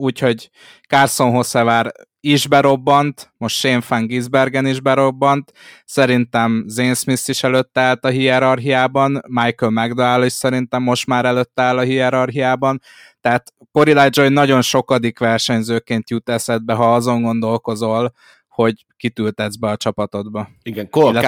Úgyhogy 0.00 0.50
Carson 0.88 1.30
Hossevár 1.30 1.92
is 2.20 2.46
berobbant, 2.46 3.32
most 3.36 3.56
Shane 3.56 3.82
Van 3.88 4.06
Gisbergen 4.06 4.66
is 4.66 4.80
berobbant, 4.80 5.52
szerintem 5.84 6.64
Zane 6.66 6.94
Smith 6.94 7.28
is 7.28 7.42
előtt 7.42 7.78
állt 7.78 8.04
a 8.04 8.08
hierarchiában, 8.08 9.22
Michael 9.26 9.70
McDowell 9.70 10.24
is 10.24 10.32
szerintem 10.32 10.82
most 10.82 11.06
már 11.06 11.24
előtt 11.24 11.60
áll 11.60 11.78
a 11.78 11.82
hierarchiában, 11.82 12.80
tehát 13.20 13.52
Corey 13.72 14.08
Joy 14.10 14.28
nagyon 14.28 14.62
sokadik 14.62 15.18
versenyzőként 15.18 16.10
jut 16.10 16.28
eszedbe, 16.28 16.74
ha 16.74 16.94
azon 16.94 17.22
gondolkozol, 17.22 18.12
hogy 18.48 18.86
kitültetsz 18.96 19.56
be 19.56 19.68
a 19.68 19.76
csapatodba. 19.76 20.48
Igen, 20.62 20.90
Cole. 20.90 21.06
Cole 21.06 21.20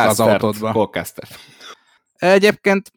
Egyébként 2.16 2.93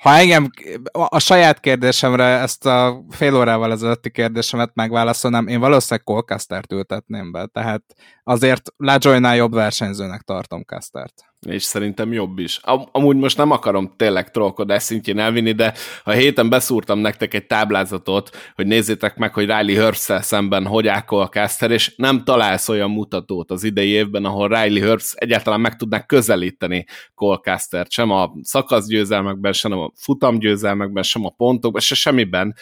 ha 0.00 0.16
engem 0.16 0.50
a 0.92 1.18
saját 1.18 1.60
kérdésemre 1.60 2.24
ezt 2.24 2.66
a 2.66 3.04
fél 3.10 3.36
órával 3.36 3.72
ezelőtti 3.72 4.10
kérdésemet 4.10 4.70
megválaszolnám, 4.74 5.46
én 5.46 5.60
valószínűleg 5.60 6.04
Colcastert 6.04 6.72
ültetném 6.72 7.32
be, 7.32 7.46
tehát 7.46 7.82
azért 8.22 8.70
Lajoynál 8.76 9.36
jobb 9.36 9.54
versenyzőnek 9.54 10.20
tartom 10.20 10.62
Castert 10.62 11.29
és 11.48 11.62
szerintem 11.62 12.12
jobb 12.12 12.38
is. 12.38 12.58
Am- 12.62 12.88
amúgy 12.92 13.16
most 13.16 13.36
nem 13.36 13.50
akarom 13.50 13.94
tényleg 13.96 14.30
trollkodás 14.30 14.82
szintjén 14.82 15.18
elvinni, 15.18 15.52
de 15.52 15.74
a 16.04 16.10
héten 16.10 16.48
beszúrtam 16.48 16.98
nektek 16.98 17.34
egy 17.34 17.46
táblázatot, 17.46 18.30
hogy 18.54 18.66
nézzétek 18.66 19.16
meg, 19.16 19.34
hogy 19.34 19.44
Riley 19.44 19.82
herbst 19.82 20.22
szemben 20.22 20.66
hogy 20.66 20.86
ákol 20.86 21.20
a 21.20 21.28
Caster, 21.28 21.70
és 21.70 21.94
nem 21.96 22.24
találsz 22.24 22.68
olyan 22.68 22.90
mutatót 22.90 23.50
az 23.50 23.64
idei 23.64 23.88
évben, 23.88 24.24
ahol 24.24 24.48
Riley 24.48 24.86
Herbst 24.86 25.14
egyáltalán 25.14 25.60
meg 25.60 25.76
tudnak 25.76 26.06
közelíteni 26.06 26.84
Colcaster-t, 27.14 27.90
sem 27.90 28.10
a 28.10 28.32
szakaszgyőzelmekben, 28.42 29.52
sem 29.52 29.72
a 29.72 29.92
futamgyőzelmekben, 29.94 31.02
sem 31.02 31.24
a 31.24 31.30
pontokban, 31.30 31.80
se 31.80 31.94
semmiben. 31.94 32.54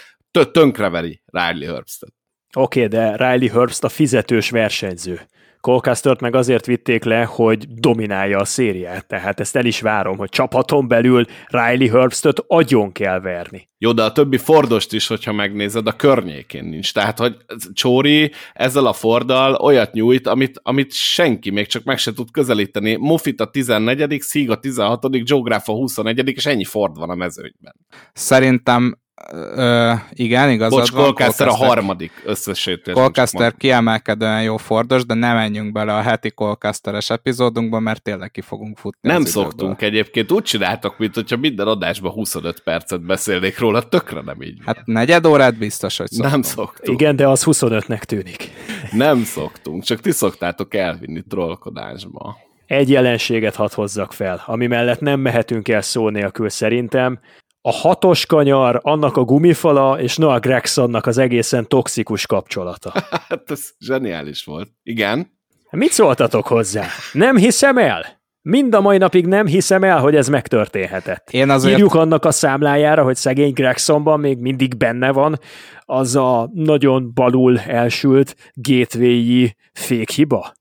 Tönkreveri 0.53 1.23
Riley 1.27 1.73
Herbst-et. 1.73 2.13
Oké, 2.57 2.85
okay, 2.85 2.99
de 2.99 3.17
Riley 3.17 3.49
Herbst 3.49 3.85
a 3.85 3.89
fizetős 3.89 4.51
versenyző. 4.51 5.29
Colcastert 5.61 6.21
meg 6.21 6.35
azért 6.35 6.67
vitték 6.67 7.05
le, 7.05 7.25
hogy 7.25 7.69
dominálja 7.69 8.39
a 8.39 8.45
szériát, 8.45 9.07
tehát 9.07 9.41
ezt 9.41 9.57
el 9.57 9.65
is 9.65 9.81
várom, 9.81 10.17
hogy 10.17 10.29
csapaton 10.29 10.89
belül 10.89 11.25
Riley 11.47 11.91
Herbstot 11.91 12.45
agyon 12.47 12.93
kell 12.93 13.21
verni. 13.21 13.69
Jó, 13.79 13.93
de 13.93 14.03
a 14.03 14.13
többi 14.13 14.37
Fordost 14.37 14.93
is, 14.93 15.07
hogyha 15.07 15.33
megnézed, 15.33 15.87
a 15.87 15.93
környékén 15.93 16.65
nincs. 16.65 16.93
Tehát, 16.93 17.19
hogy 17.19 17.37
Csóri 17.73 18.33
ezzel 18.53 18.87
a 18.87 18.93
Forddal 18.93 19.55
olyat 19.55 19.93
nyújt, 19.93 20.27
amit, 20.27 20.61
amit 20.63 20.93
senki 20.93 21.51
még 21.51 21.67
csak 21.67 21.85
meg 21.85 21.99
se 21.99 22.13
tud 22.13 22.31
közelíteni. 22.31 22.97
Mofit 22.97 23.41
a 23.41 23.51
14 23.51 24.21
Szíg 24.21 24.51
a 24.51 24.59
16 24.59 25.07
Joe 25.11 25.41
Graff 25.41 25.69
a 25.69 25.73
21 25.73 26.29
és 26.29 26.47
ennyi 26.47 26.65
Ford 26.65 26.99
van 26.99 27.11
a 27.11 27.15
mezőnyben. 27.15 27.75
Szerintem 28.13 28.99
Ö, 29.33 29.93
igen, 30.11 30.51
igazad 30.51 30.79
Bocs, 30.79 30.91
van. 30.91 31.03
Colcaster 31.03 31.47
a 31.47 31.55
harmadik 31.55 32.23
összesítésben. 32.25 32.95
Colcaster 32.95 33.55
kiemelkedően 33.57 34.43
jó 34.43 34.57
fordos, 34.57 35.07
de 35.07 35.15
nem 35.15 35.37
menjünk 35.37 35.73
bele 35.73 35.95
a 35.95 36.01
heti 36.01 36.31
Colcasteres 36.31 37.11
epizódunkba, 37.11 37.79
mert 37.81 38.03
tényleg 38.03 38.31
ki 38.31 38.41
fogunk 38.41 38.79
futni. 38.79 39.09
Nem 39.09 39.25
szoktunk 39.25 39.81
időből. 39.81 39.89
egyébként. 39.89 40.33
Úgy 40.33 40.43
csináltok, 40.43 40.99
mint 40.99 41.15
hogyha 41.15 41.37
minden 41.37 41.67
adásban 41.67 42.13
25 42.13 42.61
percet 42.61 43.01
beszélnék 43.01 43.59
róla, 43.59 43.83
tökre 43.89 44.21
nem 44.21 44.43
így. 44.43 44.59
Hát 44.65 44.83
negyed 44.85 45.27
órát 45.27 45.59
biztos, 45.59 45.97
hogy 45.97 46.11
szoktunk. 46.11 46.33
Nem 46.33 46.43
szoktunk. 46.43 47.01
Igen, 47.01 47.17
de 47.17 47.29
az 47.29 47.43
25-nek 47.47 48.03
tűnik. 48.03 48.51
Nem 48.93 49.25
szoktunk, 49.25 49.83
csak 49.83 50.01
ti 50.01 50.11
szoktátok 50.11 50.75
elvinni 50.75 51.23
trollkodásba. 51.29 52.37
Egy 52.67 52.91
jelenséget 52.91 53.55
hadd 53.55 53.75
hozzak 53.75 54.13
fel, 54.13 54.43
ami 54.47 54.67
mellett 54.67 55.01
nem 55.01 55.21
mehetünk 55.21 55.69
el 55.69 55.83
szó 55.83 56.09
nélkül 56.09 56.49
szerintem, 56.49 57.21
a 57.61 57.73
hatos 57.73 58.27
kanyar, 58.27 58.81
annak 58.83 59.17
a 59.17 59.23
gumifala, 59.23 60.01
és 60.01 60.17
Noah 60.17 60.41
Gregsonnak 60.41 61.07
az 61.07 61.19
egészen 61.19 61.69
toxikus 61.69 62.27
kapcsolata. 62.27 62.93
hát 63.29 63.51
ez 63.51 63.71
zseniális 63.79 64.45
volt. 64.45 64.69
Igen. 64.83 65.37
Mit 65.71 65.91
szóltatok 65.91 66.47
hozzá? 66.47 66.87
Nem 67.13 67.37
hiszem 67.37 67.79
el? 67.79 68.17
Mind 68.43 68.75
a 68.75 68.81
mai 68.81 68.99
napig 68.99 69.27
nem 69.27 69.47
hiszem 69.47 69.85
el, 69.85 70.01
hogy 70.01 70.17
ez 70.17 70.29
megtörténhetett. 70.29 71.31
Én 71.31 71.51
azért... 71.51 71.75
Írjuk 71.77 71.95
annak 71.95 72.25
a 72.25 72.31
számlájára, 72.31 73.03
hogy 73.03 73.17
szegény 73.17 73.53
Gregsonban 73.53 74.21
még 74.21 74.39
mindig 74.39 74.77
benne 74.77 75.11
van 75.11 75.39
az 75.81 76.17
a 76.17 76.51
nagyon 76.55 77.11
balul 77.15 77.59
elsült 77.61 78.37
gateway 78.55 79.57
fékhiba. 79.73 80.53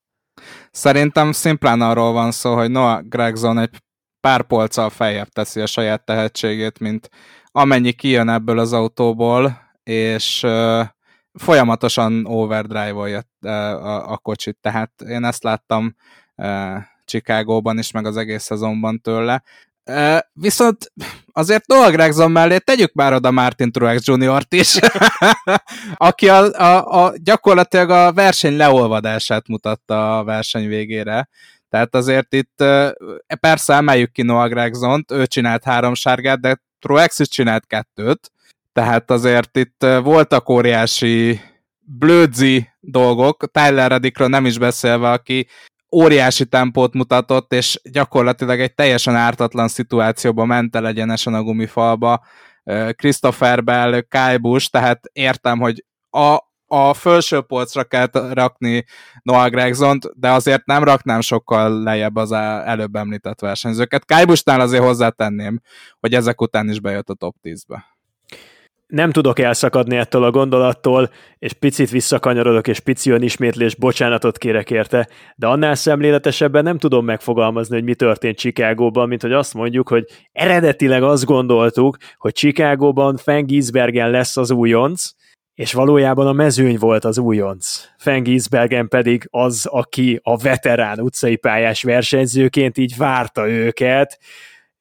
Szerintem 0.72 1.32
szimplán 1.32 1.82
arról 1.82 2.12
van 2.12 2.32
szó, 2.32 2.56
hogy 2.56 2.72
Noah 2.72 3.08
Gregson 3.08 3.58
egy 3.60 3.70
pár 4.20 4.42
polccal 4.42 4.90
feljebb 4.90 5.28
teszi 5.28 5.62
a 5.62 5.66
saját 5.66 6.06
tehetségét, 6.06 6.80
mint 6.80 7.10
amennyi 7.52 7.92
kijön 7.92 8.30
ebből 8.30 8.60
az 8.60 8.74
autóból, 8.74 9.72
és 9.84 10.44
uh, 10.44 10.86
folyamatosan 11.34 12.26
overdrive-olja 12.26 13.24
uh, 13.42 13.52
a, 13.52 14.12
a 14.12 14.18
kocsit. 14.18 14.58
Tehát 14.62 14.92
én 15.02 15.24
ezt 15.24 15.44
láttam 15.44 15.96
uh, 16.36 16.78
Chicagóban 17.06 17.78
is, 17.78 17.92
meg 17.92 18.06
az 18.06 18.18
egész 18.18 18.44
szezonban 18.44 19.02
tőle. 19.02 19.44
Uh, 19.86 20.18
viszont 20.34 20.92
azért 21.32 21.68
Noah 21.68 21.92
Gregson 21.92 22.32
mellé 22.32 22.58
tegyük 22.58 22.94
már 22.94 23.14
oda 23.14 23.32
Martin 23.32 23.72
Truex 23.72 24.08
Jr.-t 24.08 24.54
is, 24.54 24.80
aki 26.08 26.30
a, 26.30 26.52
a, 26.52 27.04
a, 27.06 27.14
gyakorlatilag 27.18 27.90
a 27.90 28.14
verseny 28.14 28.56
leolvadását 28.56 29.48
mutatta 29.48 30.18
a 30.18 30.24
verseny 30.24 30.68
végére. 30.68 31.30
Tehát 31.70 31.96
azért 31.96 32.34
itt 32.34 32.64
persze 33.40 33.74
emeljük 33.74 34.12
ki 34.12 34.22
Noah 34.22 34.50
Gregson-t, 34.50 35.12
ő 35.12 35.26
csinált 35.26 35.64
három 35.64 35.94
sárgát, 35.94 36.40
de 36.40 36.62
Truex 36.80 37.20
is 37.20 37.28
csinált 37.28 37.66
kettőt, 37.66 38.32
tehát 38.74 39.12
azért 39.12 39.58
itt 39.58 39.86
voltak 40.04 40.50
óriási 40.50 41.40
blödzi 41.80 42.70
dolgok, 42.80 43.52
Tyler 43.52 43.90
Reddickről 43.90 44.28
nem 44.28 44.46
is 44.46 44.58
beszélve, 44.58 45.12
aki 45.12 45.48
óriási 45.96 46.46
tempót 46.46 46.94
mutatott, 46.94 47.54
és 47.54 47.82
gyakorlatilag 47.92 48.60
egy 48.60 48.74
teljesen 48.74 49.16
ártatlan 49.16 49.68
szituációba 49.68 50.46
ment 50.46 50.76
el 50.76 50.88
egyenesen 50.88 51.34
a 51.34 51.44
gumifalba. 51.44 52.26
Christopher 52.96 53.64
Bell, 53.64 54.02
Kyle 54.02 54.38
Busch, 54.38 54.72
tehát 54.72 55.00
értem, 55.14 55.60
hogy 55.60 55.86
a, 56.10 56.38
a 56.68 56.94
felső 56.94 57.42
polcra 57.42 57.84
kell 57.84 58.08
rakni 58.34 58.86
Noah 59.22 59.50
gregson 59.50 60.00
de 60.14 60.30
azért 60.30 60.66
nem 60.66 60.84
raknám 60.84 61.22
sokkal 61.22 61.84
lejjebb 61.84 62.16
az 62.16 62.32
előbb 62.66 62.96
említett 62.96 63.40
versenyzőket. 63.40 64.06
Kájbusnál 64.06 64.60
azért 64.60 64.84
hozzátenném, 64.84 65.62
hogy 66.00 66.14
ezek 66.14 66.42
után 66.42 66.70
is 66.70 66.80
bejött 66.80 67.10
a 67.10 67.14
top 67.14 67.36
10-be. 67.44 67.96
Nem 68.88 69.12
tudok 69.12 69.40
elszakadni 69.40 69.96
ettől 69.96 70.24
a 70.24 70.32
gondolattól, 70.32 71.10
és 71.40 71.54
picit 71.54 71.90
visszakanyarodok, 71.90 72.68
és 72.68 72.80
pici 72.80 73.14
ismétlés, 73.24 73.76
bocsánatot 73.76 74.38
kérek 74.38 74.72
érte, 74.72 75.10
de 75.36 75.48
annál 75.48 75.76
szemléletesebben 75.76 76.64
nem 76.64 76.78
tudom 76.78 77.06
megfogalmazni, 77.06 77.76
hogy 77.76 77.84
mi 77.84 77.96
történt 77.96 78.38
Chicagóban, 78.38 79.08
mint 79.08 79.22
hogy 79.22 79.34
azt 79.34 79.54
mondjuk, 79.54 79.90
hogy 79.90 80.06
eredetileg 80.32 81.04
azt 81.04 81.26
gondoltuk, 81.26 81.98
hogy 82.18 82.34
Chicagóban 82.34 83.18
Fengisbergen 83.18 84.10
lesz 84.10 84.38
az 84.38 84.52
újonc, 84.52 85.10
és 85.58 85.74
valójában 85.74 86.28
a 86.28 86.34
mezőny 86.34 86.78
volt 86.78 87.06
az 87.06 87.18
újonc. 87.18 87.84
Fengisbergen 87.98 88.88
pedig 88.88 89.28
az, 89.32 89.66
aki 89.66 90.20
a 90.24 90.38
veterán 90.38 91.00
utcai 91.00 91.36
pályás 91.36 91.84
versenyzőként 91.84 92.78
így 92.78 92.98
várta 92.98 93.50
őket, 93.50 94.20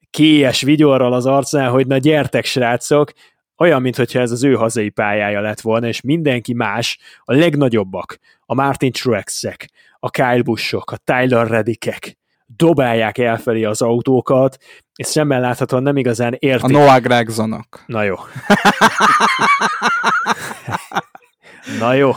kélyes 0.09 0.61
vigyorral 0.61 1.13
az 1.13 1.25
arcán, 1.25 1.69
hogy 1.69 1.87
na 1.87 1.97
gyertek 1.97 2.45
srácok, 2.45 3.11
olyan, 3.57 3.81
mintha 3.81 4.19
ez 4.19 4.31
az 4.31 4.43
ő 4.43 4.53
hazai 4.53 4.89
pályája 4.89 5.41
lett 5.41 5.61
volna, 5.61 5.87
és 5.87 6.01
mindenki 6.01 6.53
más, 6.53 6.99
a 7.23 7.33
legnagyobbak, 7.33 8.17
a 8.45 8.53
Martin 8.53 8.91
Truexek, 8.91 9.69
a 9.99 10.09
Kyle 10.09 10.41
Buschok, 10.41 10.91
a 10.91 10.97
Tyler 10.97 11.47
Reddickek, 11.47 12.17
dobálják 12.55 13.17
elfelé 13.17 13.63
az 13.63 13.81
autókat, 13.81 14.57
és 14.95 15.05
szemmel 15.05 15.39
láthatóan 15.39 15.83
nem 15.83 15.97
igazán 15.97 16.35
értik. 16.39 16.75
A 16.75 16.79
Noah 16.79 17.01
Gregsonok. 17.01 17.83
Na 17.85 18.03
jó. 18.03 18.15
Na 21.79 21.93
jó. 21.93 22.11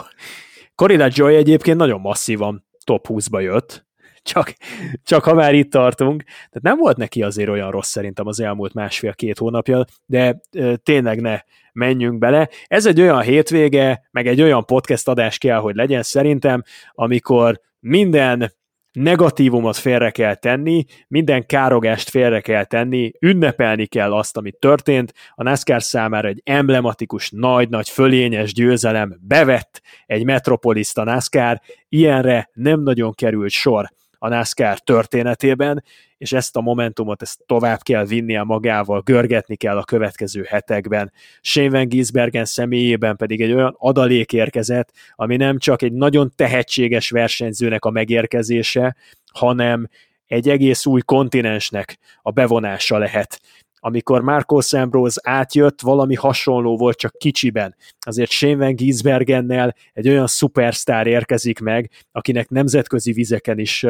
Corina 0.75 1.09
Joy 1.11 1.35
egyébként 1.35 1.77
nagyon 1.77 2.01
masszívan 2.01 2.67
top 2.85 3.07
20-ba 3.09 3.43
jött, 3.43 3.89
csak, 4.23 4.55
csak 5.03 5.25
ha 5.25 5.35
már 5.35 5.55
itt 5.55 5.71
tartunk. 5.71 6.23
Tehát 6.23 6.63
nem 6.63 6.79
volt 6.79 6.97
neki 6.97 7.23
azért 7.23 7.49
olyan 7.49 7.71
rossz 7.71 7.91
szerintem 7.91 8.27
az 8.27 8.41
elmúlt 8.41 8.75
másfél-két 8.75 9.39
hónapja, 9.39 9.85
de 10.07 10.41
e, 10.51 10.77
tényleg 10.77 11.21
ne 11.21 11.41
menjünk 11.73 12.19
bele. 12.19 12.49
Ez 12.67 12.87
egy 12.87 13.01
olyan 13.01 13.21
hétvége, 13.21 14.09
meg 14.11 14.27
egy 14.27 14.43
olyan 14.43 14.65
podcast 14.65 15.09
adás 15.09 15.39
kell, 15.39 15.59
hogy 15.59 15.75
legyen 15.75 16.03
szerintem, 16.03 16.63
amikor 16.93 17.61
minden 17.81 18.53
negatívumot 18.93 19.77
félre 19.77 20.11
kell 20.11 20.35
tenni, 20.35 20.85
minden 21.09 21.47
károgást 21.47 22.11
félre 22.11 22.41
kell 22.41 22.65
tenni, 22.65 23.11
ünnepelni 23.21 23.87
kell 23.87 24.13
azt, 24.13 24.37
amit 24.37 24.57
történt. 24.59 25.13
A 25.35 25.43
NASCAR 25.43 25.83
számára 25.83 26.29
egy 26.29 26.41
emblematikus, 26.45 27.31
nagy-nagy, 27.31 27.89
fölényes 27.89 28.53
győzelem 28.53 29.17
bevett 29.21 29.83
egy 30.07 30.25
metropoliszta 30.25 31.05
NASCAR, 31.05 31.61
ilyenre 31.89 32.51
nem 32.53 32.81
nagyon 32.81 33.13
került 33.13 33.51
sor 33.51 33.91
a 34.19 34.29
NASCAR 34.29 34.79
történetében, 34.79 35.85
és 36.21 36.33
ezt 36.33 36.57
a 36.57 36.61
momentumot 36.61 37.23
ezt 37.23 37.41
tovább 37.47 37.83
kell 37.83 38.05
vinnie 38.05 38.43
magával, 38.43 39.01
görgetni 39.01 39.57
kell 39.57 39.77
a 39.77 39.85
következő 39.85 40.43
hetekben. 40.49 41.13
Shane 41.41 41.71
Van 41.71 41.89
Gisbergen 41.89 42.45
személyében 42.45 43.17
pedig 43.17 43.41
egy 43.41 43.53
olyan 43.53 43.75
adalék 43.79 44.33
érkezett, 44.33 44.93
ami 45.15 45.37
nem 45.37 45.59
csak 45.59 45.83
egy 45.83 45.93
nagyon 45.93 46.33
tehetséges 46.37 47.11
versenyzőnek 47.11 47.85
a 47.85 47.91
megérkezése, 47.91 48.97
hanem 49.33 49.89
egy 50.27 50.49
egész 50.49 50.87
új 50.87 51.01
kontinensnek 51.01 51.99
a 52.23 52.31
bevonása 52.31 52.99
lehet 52.99 53.41
amikor 53.81 54.23
Marcos 54.23 54.73
Ambrose 54.73 55.21
átjött, 55.25 55.81
valami 55.81 56.15
hasonló 56.15 56.77
volt, 56.77 56.97
csak 56.97 57.19
kicsiben. 57.19 57.77
Azért 58.01 58.31
Shane 58.31 58.57
Van 58.57 58.75
Giesbergennel 58.75 59.75
egy 59.93 60.09
olyan 60.09 60.27
szupersztár 60.27 61.07
érkezik 61.07 61.59
meg, 61.59 61.91
akinek 62.13 62.49
nemzetközi 62.49 63.13
vizeken 63.13 63.59
is 63.59 63.87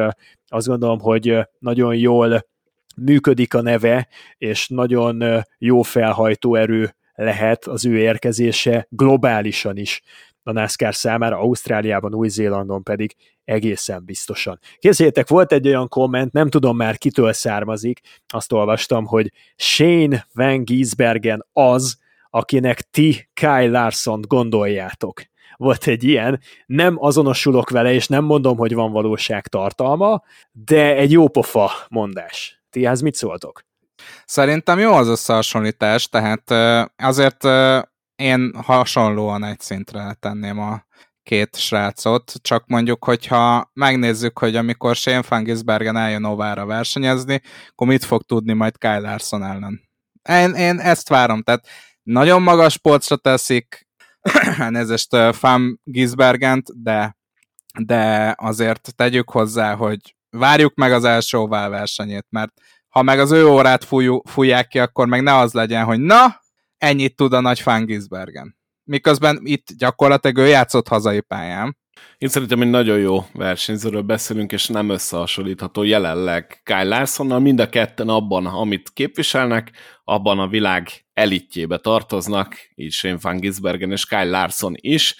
azt 0.49 0.67
gondolom, 0.67 0.99
hogy 0.99 1.39
nagyon 1.59 1.97
jól 1.97 2.47
működik 2.97 3.55
a 3.55 3.61
neve, 3.61 4.09
és 4.39 4.69
nagyon 4.69 5.45
jó 5.59 5.83
felhajtó 5.83 6.55
erő 6.55 6.95
lehet 7.15 7.65
az 7.65 7.85
ő 7.87 7.99
érkezése 7.99 8.87
globálisan 8.91 9.77
is 9.77 10.03
a 10.43 10.53
NASCAR 10.53 10.95
számára, 10.95 11.39
Ausztráliában, 11.39 12.15
Új-Zélandon 12.15 12.83
pedig 12.83 13.15
egészen 13.45 14.05
biztosan. 14.05 14.59
Kézzétek, 14.79 15.29
volt 15.29 15.53
egy 15.53 15.67
olyan 15.67 15.89
komment, 15.89 16.33
nem 16.33 16.49
tudom 16.49 16.77
már 16.77 16.99
kitől 16.99 17.33
származik, 17.33 18.01
azt 18.29 18.53
olvastam, 18.53 19.07
hogy 19.07 19.33
Shane 19.57 20.27
Van 20.35 20.65
Giesbergen 20.65 21.47
az, 21.53 21.99
akinek 22.31 22.81
ti 22.81 23.29
Kyle 23.35 23.69
Larson 23.69 24.21
gondoljátok. 24.21 25.23
Volt 25.57 25.87
egy 25.87 26.05
ilyen, 26.05 26.41
nem 26.67 26.97
azonosulok 26.99 27.71
vele, 27.71 27.93
és 27.93 28.07
nem 28.07 28.25
mondom, 28.25 28.57
hogy 28.57 28.75
van 28.75 28.93
valóság 28.93 29.47
tartalma, 29.47 30.23
de 30.53 30.97
egy 30.97 31.13
jó 31.13 31.29
pofa 31.29 31.71
mondás. 31.89 32.63
Ti 32.71 32.87
ez 32.87 33.01
mit 33.01 33.15
szóltok? 33.15 33.65
Szerintem 34.25 34.79
jó 34.79 34.93
az 34.93 35.09
összehasonlítás, 35.09 36.09
tehát 36.09 36.51
azért 36.97 37.45
én 38.21 38.53
hasonlóan 38.63 39.45
egy 39.45 39.61
szintre 39.61 40.17
tenném 40.21 40.59
a 40.59 40.85
két 41.23 41.57
srácot, 41.57 42.33
csak 42.43 42.67
mondjuk, 42.67 43.05
hogyha 43.05 43.71
megnézzük, 43.73 44.39
hogy 44.39 44.57
amikor 44.57 44.97
Shane 44.97 45.23
Fangisbergen 45.23 45.97
eljön 45.97 46.25
Ovára 46.25 46.67
versenyezni, 46.67 47.41
akkor 47.69 47.87
mit 47.87 48.05
fog 48.05 48.23
tudni 48.23 48.53
majd 48.53 48.79
Kyle 48.79 48.99
Larson 48.99 49.45
ellen. 49.45 49.81
Én, 50.29 50.55
én 50.55 50.79
ezt 50.79 51.09
várom, 51.09 51.43
tehát 51.43 51.67
nagyon 52.03 52.43
magas 52.43 52.79
polcra 52.79 53.17
teszik, 53.17 53.89
nézést 54.69 55.17
Fan 55.33 55.81
Gisbergent, 55.85 56.83
de, 56.83 57.17
de 57.79 58.35
azért 58.39 58.93
tegyük 58.97 59.31
hozzá, 59.31 59.75
hogy 59.75 60.17
várjuk 60.31 60.75
meg 60.75 60.93
az 60.93 61.05
első 61.05 61.39
ovál 61.39 61.71
versenyét, 61.71 62.27
mert 62.29 62.53
ha 62.89 63.03
meg 63.03 63.19
az 63.21 63.31
ő 63.31 63.47
órát 63.47 63.85
fújjuk, 63.85 64.29
fújják 64.29 64.69
ki, 64.69 64.79
akkor 64.79 65.07
meg 65.07 65.23
ne 65.23 65.37
az 65.37 65.53
legyen, 65.53 65.85
hogy 65.85 66.01
na, 66.01 66.40
ennyit 66.81 67.17
tud 67.17 67.33
a 67.33 67.41
nagy 67.41 67.61
Fangisbergen. 67.61 68.57
Miközben 68.85 69.41
itt 69.43 69.67
gyakorlatilag 69.79 70.37
ő 70.37 70.47
játszott 70.47 70.89
hazai 70.89 71.21
pályán. 71.21 71.79
Én 72.19 72.29
szerintem 72.29 72.63
egy 72.63 72.71
nagyon 72.71 72.99
jó 72.99 73.25
versenyzőről 73.33 74.03
beszélünk, 74.03 74.53
és 74.53 74.67
nem 74.67 74.89
összehasonlítható 74.89 75.83
jelenleg 75.83 76.61
Kyle 76.65 76.85
Larsonnal. 76.85 77.39
Mind 77.39 77.61
a 77.61 77.69
ketten 77.69 78.09
abban, 78.09 78.47
amit 78.47 78.91
képviselnek, 78.93 79.73
abban 80.05 80.39
a 80.39 80.49
világ 80.49 80.89
elitjébe 81.13 81.79
tartoznak, 81.79 82.57
így 82.75 82.93
Shane 82.93 83.19
Van 83.21 83.37
Gisbergen 83.37 83.91
és 83.91 84.07
Kyle 84.07 84.25
Larson 84.25 84.75
is. 84.77 85.17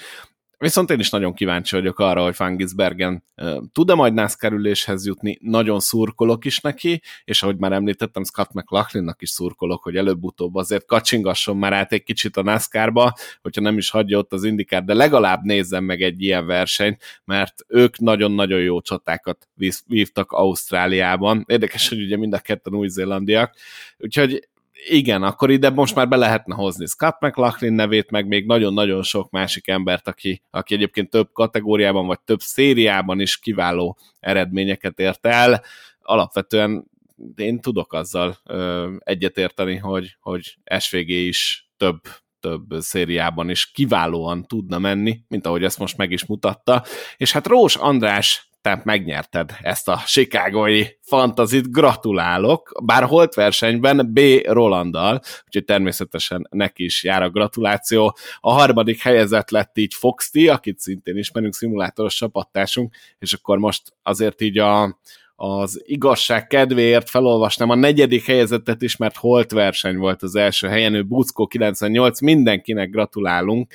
Viszont 0.61 0.91
én 0.91 0.99
is 0.99 1.11
nagyon 1.11 1.35
kíváncsi 1.35 1.77
vagyok 1.77 1.99
arra, 1.99 2.23
hogy 2.23 2.35
Fangisbergen 2.35 3.25
tud-e 3.73 3.95
majd 3.95 4.15
NASCAR 4.15 4.53
üléshez 4.53 5.07
jutni, 5.07 5.39
nagyon 5.41 5.81
szurkolok 5.81 6.45
is 6.45 6.61
neki, 6.61 7.03
és 7.25 7.43
ahogy 7.43 7.57
már 7.57 7.73
említettem, 7.73 8.25
Scott 8.25 8.53
McLachlannak 8.53 9.23
is 9.23 9.31
szurkolok, 9.31 9.83
hogy 9.83 9.97
előbb-utóbb 9.97 10.55
azért 10.55 10.87
kacsingasson 10.87 11.57
már 11.57 11.73
át 11.73 11.93
egy 11.93 12.03
kicsit 12.03 12.37
a 12.37 12.43
NASCAR-ba, 12.43 13.15
hogyha 13.43 13.61
nem 13.61 13.79
is 13.79 13.91
hagyja 13.91 14.19
ott 14.19 14.33
az 14.33 14.45
indikár, 14.45 14.85
de 14.85 14.95
legalább 14.95 15.43
nézzem 15.43 15.85
meg 15.85 16.03
egy 16.03 16.23
ilyen 16.23 16.47
versenyt, 16.47 17.03
mert 17.25 17.65
ők 17.69 17.99
nagyon-nagyon 17.99 18.61
jó 18.61 18.81
csatákat 18.81 19.49
vívtak 19.87 20.33
Ausztráliában. 20.33 21.45
Érdekes, 21.49 21.89
hogy 21.89 22.03
ugye 22.03 22.17
mind 22.17 22.33
a 22.33 22.39
ketten 22.39 22.75
új-zélandiak, 22.75 23.57
úgyhogy 23.99 24.49
igen, 24.89 25.23
akkor 25.23 25.51
ide 25.51 25.71
most 25.71 25.95
már 25.95 26.09
be 26.09 26.17
lehetne 26.17 26.55
hozni 26.55 26.87
Scott 26.87 27.21
McLaughlin 27.21 27.73
nevét, 27.73 28.11
meg 28.11 28.27
még 28.27 28.47
nagyon-nagyon 28.47 29.03
sok 29.03 29.31
másik 29.31 29.69
embert, 29.69 30.09
aki, 30.09 30.43
aki 30.51 30.75
egyébként 30.75 31.11
több 31.11 31.33
kategóriában, 31.33 32.07
vagy 32.07 32.21
több 32.21 32.41
szériában 32.41 33.21
is 33.21 33.39
kiváló 33.39 33.99
eredményeket 34.21 34.99
ért 34.99 35.27
el. 35.27 35.63
Alapvetően 36.01 36.91
én 37.37 37.61
tudok 37.61 37.93
azzal 37.93 38.37
ö, 38.45 38.93
egyetérteni, 38.99 39.77
hogy, 39.77 40.17
hogy 40.21 40.57
SVG 40.79 41.09
is 41.09 41.69
több 41.77 42.01
több 42.41 42.63
szériában 42.79 43.51
is 43.51 43.71
kiválóan 43.71 44.47
tudna 44.47 44.79
menni, 44.79 45.21
mint 45.29 45.47
ahogy 45.47 45.65
ezt 45.65 45.79
most 45.79 45.97
meg 45.97 46.11
is 46.11 46.25
mutatta. 46.25 46.85
És 47.17 47.33
hát 47.33 47.47
Rós 47.47 47.77
András 47.77 48.50
te 48.63 48.81
megnyerted 48.85 49.51
ezt 49.61 49.89
a 49.89 50.03
chicagói 50.07 50.85
fantazit, 51.01 51.73
gratulálok, 51.73 52.73
bár 52.83 53.05
holt 53.05 53.35
versenyben 53.35 54.13
B. 54.13 54.21
Rolanddal, 54.43 55.21
úgyhogy 55.47 55.65
természetesen 55.65 56.47
neki 56.51 56.85
is 56.85 57.05
jár 57.05 57.23
a 57.23 57.31
gratuláció. 57.31 58.17
A 58.41 58.53
harmadik 58.53 59.03
helyezett 59.03 59.51
lett 59.51 59.79
így 59.79 59.95
Foxty, 59.95 60.49
akit 60.49 60.79
szintén 60.79 61.17
ismerünk, 61.17 61.55
szimulátoros 61.55 62.15
csapattársunk, 62.15 62.95
és 63.19 63.33
akkor 63.33 63.59
most 63.59 63.83
azért 64.03 64.41
így 64.41 64.59
a, 64.59 64.99
az 65.43 65.83
igazság 65.85 66.47
kedvéért 66.47 67.11
felolvasnám 67.11 67.71
a 67.71 67.75
negyedik 67.75 68.27
helyezettet 68.27 68.83
is, 68.83 68.97
mert 68.97 69.17
holt 69.17 69.51
verseny 69.51 69.97
volt 69.97 70.23
az 70.23 70.35
első 70.35 70.69
helyen, 70.69 70.95
ő 70.95 71.03
Bucko 71.03 71.47
98, 71.47 72.21
mindenkinek 72.21 72.91
gratulálunk, 72.91 73.73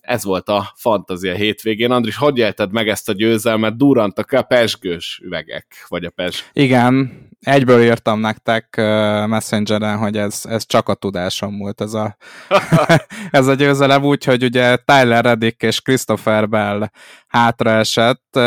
ez 0.00 0.24
volt 0.24 0.48
a 0.48 0.72
fantazia 0.74 1.34
hétvégén. 1.34 1.90
Andris, 1.90 2.16
hogy 2.16 2.38
élted 2.38 2.72
meg 2.72 2.88
ezt 2.88 3.08
a 3.08 3.12
győzelmet? 3.12 3.76
Durantak 3.76 4.32
a 4.32 4.42
pesgős 4.42 5.20
üvegek, 5.24 5.84
vagy 5.88 6.04
a 6.04 6.10
pes? 6.10 6.50
Igen, 6.52 7.10
egyből 7.40 7.82
írtam 7.82 8.20
nektek 8.20 8.76
Messengeren, 9.26 9.98
hogy 9.98 10.16
ez, 10.16 10.40
ez 10.44 10.66
csak 10.66 10.88
a 10.88 10.94
tudásom 10.94 11.58
volt 11.58 11.80
ez 11.80 11.94
a, 11.94 12.16
ez 13.30 13.46
a 13.46 13.54
győzelem, 13.54 14.04
úgyhogy 14.04 14.44
ugye 14.44 14.76
Tyler 14.76 15.24
Reddick 15.24 15.62
és 15.62 15.80
Christopher 15.80 16.48
Bell 16.48 16.90
hátraesett. 17.26 18.38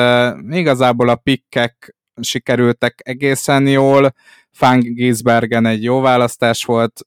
Igazából 0.50 1.10
a 1.10 1.16
pikkek 1.16 1.96
sikerültek 2.22 3.00
egészen 3.04 3.68
jól, 3.68 4.14
Fang 4.52 4.94
Gisbergen 4.94 5.66
egy 5.66 5.84
jó 5.84 6.02
választás 6.02 6.64
volt, 6.64 7.06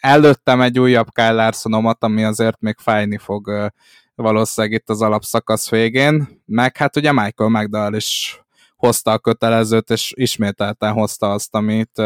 előttem 0.00 0.60
egy 0.60 0.78
újabb 0.78 1.12
Kyle 1.12 1.32
Larsonomat, 1.32 2.04
ami 2.04 2.24
azért 2.24 2.60
még 2.60 2.76
fájni 2.78 3.18
fog 3.18 3.72
valószínűleg 4.14 4.76
itt 4.76 4.90
az 4.90 5.02
alapszakasz 5.02 5.70
végén, 5.70 6.42
meg 6.46 6.76
hát 6.76 6.96
ugye 6.96 7.12
Michael 7.12 7.50
McDowell 7.50 7.94
is 7.94 8.40
hozta 8.76 9.10
a 9.10 9.18
kötelezőt, 9.18 9.90
és 9.90 10.12
ismételten 10.16 10.92
hozta 10.92 11.32
azt, 11.32 11.54
amit 11.54 12.02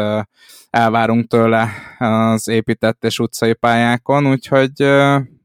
elvárunk 0.69 1.27
tőle 1.27 1.69
az 1.99 2.47
épített 2.47 3.03
és 3.03 3.19
utcai 3.19 3.53
pályákon, 3.53 4.27
úgyhogy, 4.27 4.83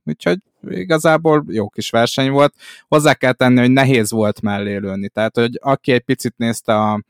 úgyhogy 0.05 0.39
igazából 0.69 1.45
jó 1.49 1.69
kis 1.69 1.91
verseny 1.91 2.31
volt. 2.31 2.55
Hozzá 2.89 3.15
kell 3.15 3.33
tenni, 3.33 3.61
hogy 3.61 3.71
nehéz 3.71 4.11
volt 4.11 4.41
mellélőni, 4.41 5.09
tehát 5.09 5.37
hogy 5.37 5.59
aki 5.61 5.93
egy 5.93 6.05
picit 6.05 6.35
nézte 6.37 6.75
a, 6.75 7.03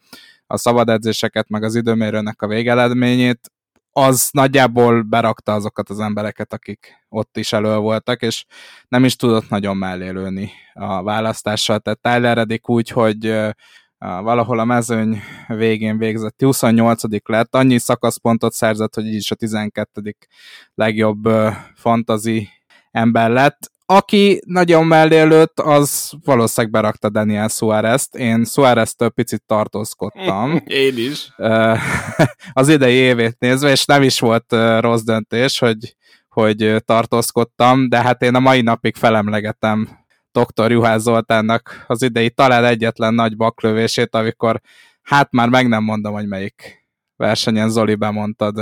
a 0.46 0.56
szabad 0.56 0.88
edzéseket, 0.88 1.48
meg 1.48 1.62
az 1.62 1.74
időmérőnek 1.74 2.42
a 2.42 2.46
végeledményét, 2.46 3.50
az 3.98 4.28
nagyjából 4.32 5.02
berakta 5.02 5.52
azokat 5.52 5.90
az 5.90 6.00
embereket, 6.00 6.52
akik 6.52 7.06
ott 7.08 7.36
is 7.36 7.52
elő 7.52 7.76
voltak, 7.76 8.22
és 8.22 8.44
nem 8.88 9.04
is 9.04 9.16
tudott 9.16 9.48
nagyon 9.48 9.76
mellélőni 9.76 10.50
a 10.74 11.02
választással. 11.02 11.78
Tehát 11.78 12.00
Tyler 12.00 12.36
Reddick 12.36 12.68
úgy, 12.68 12.88
hogy 12.88 13.38
valahol 13.98 14.58
a 14.58 14.64
mezőny 14.64 15.20
végén 15.46 15.98
végzett, 15.98 16.42
28 16.42 17.02
lett, 17.24 17.54
annyi 17.54 17.78
szakaszpontot 17.78 18.52
szerzett, 18.52 18.94
hogy 18.94 19.06
így 19.06 19.14
is 19.14 19.30
a 19.30 19.34
12. 19.34 20.16
legjobb 20.74 21.28
fantazi 21.74 22.48
ember 22.90 23.30
lett. 23.30 23.70
Aki 23.90 24.40
nagyon 24.46 24.86
mellé 24.86 25.22
lőtt, 25.22 25.60
az 25.60 26.12
valószínűleg 26.24 26.72
berakta 26.72 27.08
Daniel 27.08 27.48
Suárez-t. 27.48 28.16
Én 28.16 28.44
Suárez-től 28.44 29.08
picit 29.08 29.42
tartózkodtam. 29.46 30.62
Én 30.66 30.96
is. 30.96 31.32
Az 32.52 32.68
idei 32.68 32.94
évét 32.94 33.36
nézve, 33.38 33.70
és 33.70 33.84
nem 33.84 34.02
is 34.02 34.20
volt 34.20 34.54
rossz 34.80 35.02
döntés, 35.02 35.58
hogy, 35.58 35.96
hogy 36.28 36.82
tartózkodtam, 36.84 37.88
de 37.88 38.02
hát 38.02 38.22
én 38.22 38.34
a 38.34 38.40
mai 38.40 38.60
napig 38.60 38.96
felemlegetem 38.96 39.88
dr. 40.32 40.70
Juhász 40.70 41.02
Zoltánnak 41.02 41.84
az 41.86 42.02
idei 42.02 42.30
talán 42.30 42.64
egyetlen 42.64 43.14
nagy 43.14 43.36
baklövését, 43.36 44.14
amikor 44.14 44.60
hát 45.02 45.32
már 45.32 45.48
meg 45.48 45.68
nem 45.68 45.82
mondom, 45.82 46.12
hogy 46.12 46.26
melyik 46.26 46.88
versenyen 47.16 47.70
Zoli 47.70 47.94
bemondtad 47.94 48.56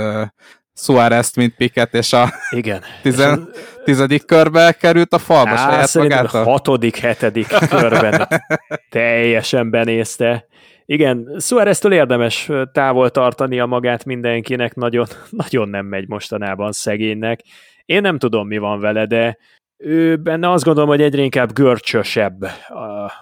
Suárez-t, 0.77 1.35
mint 1.35 1.55
Piket, 1.55 1.93
és 1.93 2.13
a 2.13 2.29
Igen. 2.49 2.81
Tizen, 3.01 3.49
tizedik 3.83 4.25
körbe 4.25 4.71
került 4.71 5.13
a 5.13 5.17
falba 5.17 5.49
Á, 5.49 5.85
saját 5.85 5.93
magától? 5.93 6.41
A 6.41 6.43
hatodik, 6.43 6.97
hetedik 6.97 7.47
körben 7.47 8.27
teljesen 8.89 9.69
benézte, 9.69 10.47
Igen, 10.89 11.35
Suáreztől 11.39 11.93
érdemes 11.93 12.49
távol 12.71 13.09
tartani 13.09 13.59
a 13.59 13.65
magát 13.65 14.05
mindenkinek, 14.05 14.75
nagyon, 14.75 15.05
nagyon 15.45 15.69
nem 15.69 15.85
megy 15.85 16.07
mostanában 16.07 16.71
szegénynek. 16.71 17.39
Én 17.85 18.01
nem 18.01 18.17
tudom, 18.17 18.47
mi 18.47 18.57
van 18.57 18.79
vele, 18.79 19.05
de 19.05 19.37
ő 19.77 20.15
benne 20.15 20.51
azt 20.51 20.63
gondolom, 20.63 20.89
hogy 20.89 21.01
egyre 21.01 21.21
inkább 21.21 21.53
görcsösebb 21.53 22.47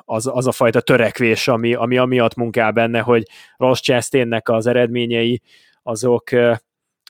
az, 0.05 0.29
az 0.33 0.47
a 0.47 0.51
fajta 0.51 0.81
törekvés, 0.81 1.47
ami, 1.47 1.73
ami 1.73 1.97
amiatt 1.97 2.35
munkál 2.35 2.71
benne, 2.71 2.99
hogy 2.99 3.23
Ross 3.57 3.79
Chastainnek 3.79 4.49
az 4.49 4.67
eredményei 4.67 5.41
azok 5.83 6.29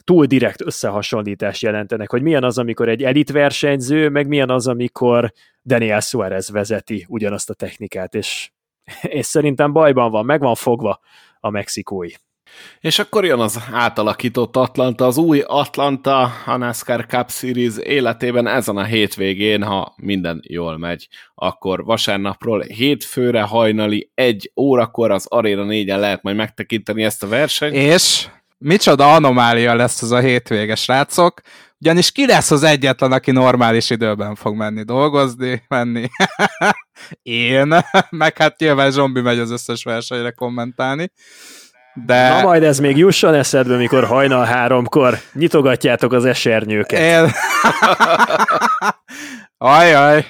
túl 0.06 0.26
direkt 0.26 0.62
összehasonlítást 0.62 1.62
jelentenek, 1.62 2.12
hogy 2.12 2.22
milyen 2.22 2.44
az, 2.44 2.58
amikor 2.58 2.90
egy 2.90 3.04
elit 3.04 3.32
versenyző, 3.32 4.10
meg 4.10 4.28
milyen 4.28 4.50
az, 4.50 4.68
amikor 4.68 5.32
Daniel 5.64 6.00
Suarez 6.00 6.50
vezeti 6.50 7.06
ugyanazt 7.10 7.50
a 7.50 7.54
technikát, 7.54 8.16
és, 8.16 8.52
és 9.02 9.26
szerintem 9.26 9.72
bajban 9.74 10.12
van, 10.12 10.26
meg 10.26 10.40
van 10.40 10.56
fogva 10.56 11.00
a 11.40 11.50
mexikói. 11.50 12.10
És 12.80 13.00
akkor 13.00 13.26
jön 13.26 13.40
az 13.40 13.60
átalakított 13.72 14.56
Atlanta, 14.56 15.06
az 15.06 15.18
új 15.18 15.40
Atlanta 15.46 16.32
a 16.46 16.58
NASCAR 16.58 17.06
Cup 17.06 17.30
Series 17.30 17.78
életében 17.78 18.48
ezen 18.48 18.78
a 18.78 18.84
hétvégén, 18.84 19.64
ha 19.64 19.94
minden 19.98 20.42
jól 20.48 20.78
megy, 20.78 21.08
akkor 21.36 21.84
vasárnapról 21.84 22.62
hétfőre 22.62 23.42
hajnali 23.42 24.12
egy 24.14 24.52
órakor 24.56 25.12
az 25.12 25.26
Arena 25.26 25.66
4-en 25.68 26.00
lehet 26.00 26.24
majd 26.24 26.36
megtekinteni 26.36 27.04
ezt 27.04 27.24
a 27.24 27.28
versenyt. 27.28 27.76
És 27.76 28.28
micsoda 28.66 29.14
anomália 29.14 29.76
lesz 29.76 30.02
ez 30.02 30.12
a 30.12 30.20
hétvége, 30.20 30.76
srácok, 30.76 31.42
ugyanis 31.80 32.12
ki 32.12 32.26
lesz 32.26 32.52
az 32.52 32.64
egyetlen, 32.64 33.12
aki 33.12 33.32
normális 33.32 33.90
időben 33.90 34.36
fog 34.36 34.56
menni 34.56 34.84
dolgozni, 34.84 35.64
menni? 35.68 36.08
Én, 37.24 37.68
meg 38.10 38.38
hát 38.38 38.60
nyilván 38.60 38.92
Zsombi 38.92 39.22
megy 39.22 39.40
az 39.40 39.52
összes 39.52 39.84
versenyre 39.84 40.32
kommentálni. 40.32 41.12
De... 42.06 42.30
Na 42.30 42.42
majd 42.42 42.64
ez 42.64 42.80
még 42.80 42.98
jusson 42.98 43.34
eszedbe, 43.34 43.78
mikor 43.78 44.06
hajnal 44.06 44.46
háromkor 44.46 45.20
nyitogatjátok 45.34 46.14
az 46.14 46.26
esernyőket. 46.26 47.00
Én... 47.00 47.32
Ajaj, 49.58 50.26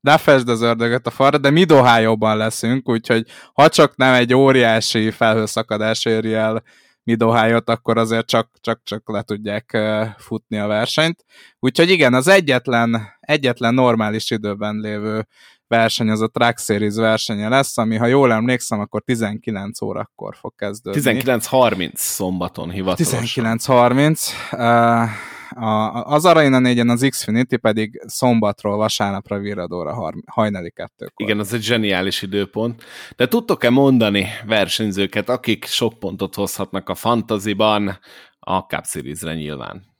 ne 0.00 0.18
fesd 0.18 0.48
az 0.48 0.62
ördögöt 0.62 1.06
a 1.06 1.10
falra, 1.10 1.38
de 1.38 1.50
mi 1.50 1.64
dohájóban 1.64 2.36
leszünk, 2.36 2.88
úgyhogy 2.88 3.26
ha 3.52 3.68
csak 3.68 3.96
nem 3.96 4.14
egy 4.14 4.34
óriási 4.34 5.10
felhőszakadás 5.10 6.04
éri 6.04 6.34
el 6.34 6.62
Midohájot, 7.04 7.68
akkor 7.68 7.98
azért 7.98 8.26
csak, 8.26 8.50
csak, 8.60 8.80
csak 8.84 9.10
le 9.10 9.22
tudják 9.22 9.78
futni 10.18 10.58
a 10.58 10.66
versenyt. 10.66 11.24
Úgyhogy 11.58 11.90
igen, 11.90 12.14
az 12.14 12.28
egyetlen, 12.28 13.08
egyetlen 13.20 13.74
normális 13.74 14.30
időben 14.30 14.76
lévő 14.76 15.26
verseny 15.66 16.08
az 16.08 16.20
a 16.20 16.28
Track 16.28 16.58
Series 16.58 16.94
versenye 16.94 17.48
lesz, 17.48 17.78
ami 17.78 17.96
ha 17.96 18.06
jól 18.06 18.32
emlékszem, 18.32 18.80
akkor 18.80 19.02
19 19.02 19.82
órakor 19.82 20.36
fog 20.36 20.54
kezdődni. 20.56 21.00
19.30 21.00 21.90
szombaton 21.94 22.70
hivatalosan. 22.70 23.56
19.30. 23.56 25.08
A, 25.54 26.04
az 26.04 26.24
Arena 26.24 26.58
4 26.58 26.78
az 26.78 27.06
Xfinity 27.10 27.56
pedig 27.56 28.02
szombatról 28.06 28.76
vasárnapra 28.76 29.38
virradóra 29.38 30.12
hajnali 30.26 30.70
kettőkor. 30.70 31.26
Igen, 31.26 31.38
az 31.38 31.54
egy 31.54 31.62
zseniális 31.62 32.22
időpont. 32.22 32.84
De 33.16 33.28
tudtok-e 33.28 33.70
mondani 33.70 34.26
versenyzőket, 34.46 35.28
akik 35.28 35.64
sok 35.64 35.98
pontot 35.98 36.34
hozhatnak 36.34 36.88
a 36.88 36.94
fantaziban, 36.94 37.98
a 38.38 38.58
Cup 38.58 38.84
Series-re 38.84 39.34
nyilván? 39.34 39.92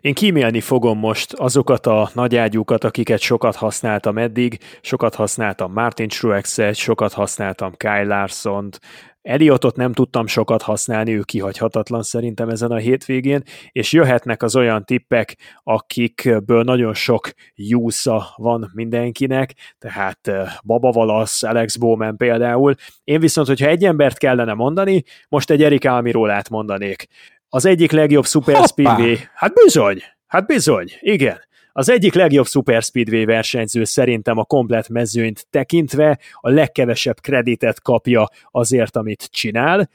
Én 0.00 0.14
kímélni 0.14 0.60
fogom 0.60 0.98
most 0.98 1.32
azokat 1.32 1.86
a 1.86 2.10
nagyágyúkat, 2.14 2.84
akiket 2.84 3.20
sokat 3.20 3.56
használtam 3.56 4.18
eddig, 4.18 4.58
sokat 4.80 5.14
használtam 5.14 5.72
Martin 5.72 6.08
Truex-et, 6.08 6.74
sokat 6.74 7.12
használtam 7.12 7.72
Kyle 7.76 8.04
Larson-t, 8.04 8.80
Eliotot 9.22 9.76
nem 9.76 9.92
tudtam 9.92 10.26
sokat 10.26 10.62
használni, 10.62 11.14
ő 11.14 11.20
kihagyhatatlan 11.22 12.02
szerintem 12.02 12.48
ezen 12.48 12.70
a 12.70 12.76
hétvégén, 12.76 13.42
és 13.72 13.92
jöhetnek 13.92 14.42
az 14.42 14.56
olyan 14.56 14.84
tippek, 14.84 15.36
akikből 15.62 16.62
nagyon 16.62 16.94
sok 16.94 17.30
júsza 17.54 18.32
van 18.36 18.70
mindenkinek, 18.74 19.54
tehát 19.78 20.28
eh, 20.28 20.52
Baba 20.64 20.90
Valasz, 20.90 21.42
Alex 21.42 21.76
Bowman 21.76 22.16
például. 22.16 22.74
Én 23.04 23.20
viszont, 23.20 23.46
hogyha 23.46 23.66
egy 23.66 23.84
embert 23.84 24.18
kellene 24.18 24.54
mondani, 24.54 25.02
most 25.28 25.50
egy 25.50 25.62
Erik 25.62 25.84
Almirólát 25.84 26.48
mondanék. 26.48 27.06
Az 27.48 27.64
egyik 27.64 27.90
legjobb 27.90 28.26
Hoppá. 28.26 28.66
Speedway. 28.66 29.16
Hát 29.34 29.52
bizony, 29.54 30.02
hát 30.26 30.46
bizony, 30.46 30.86
igen. 31.00 31.47
Az 31.78 31.88
egyik 31.88 32.14
legjobb 32.14 32.46
Super 32.46 32.82
Speedway 32.82 33.24
versenyző 33.24 33.84
szerintem 33.84 34.38
a 34.38 34.44
komplet 34.44 34.88
mezőnyt 34.88 35.46
tekintve 35.50 36.18
a 36.34 36.50
legkevesebb 36.50 37.20
kreditet 37.20 37.82
kapja 37.82 38.28
azért, 38.50 38.96
amit 38.96 39.28
csinál. 39.30 39.88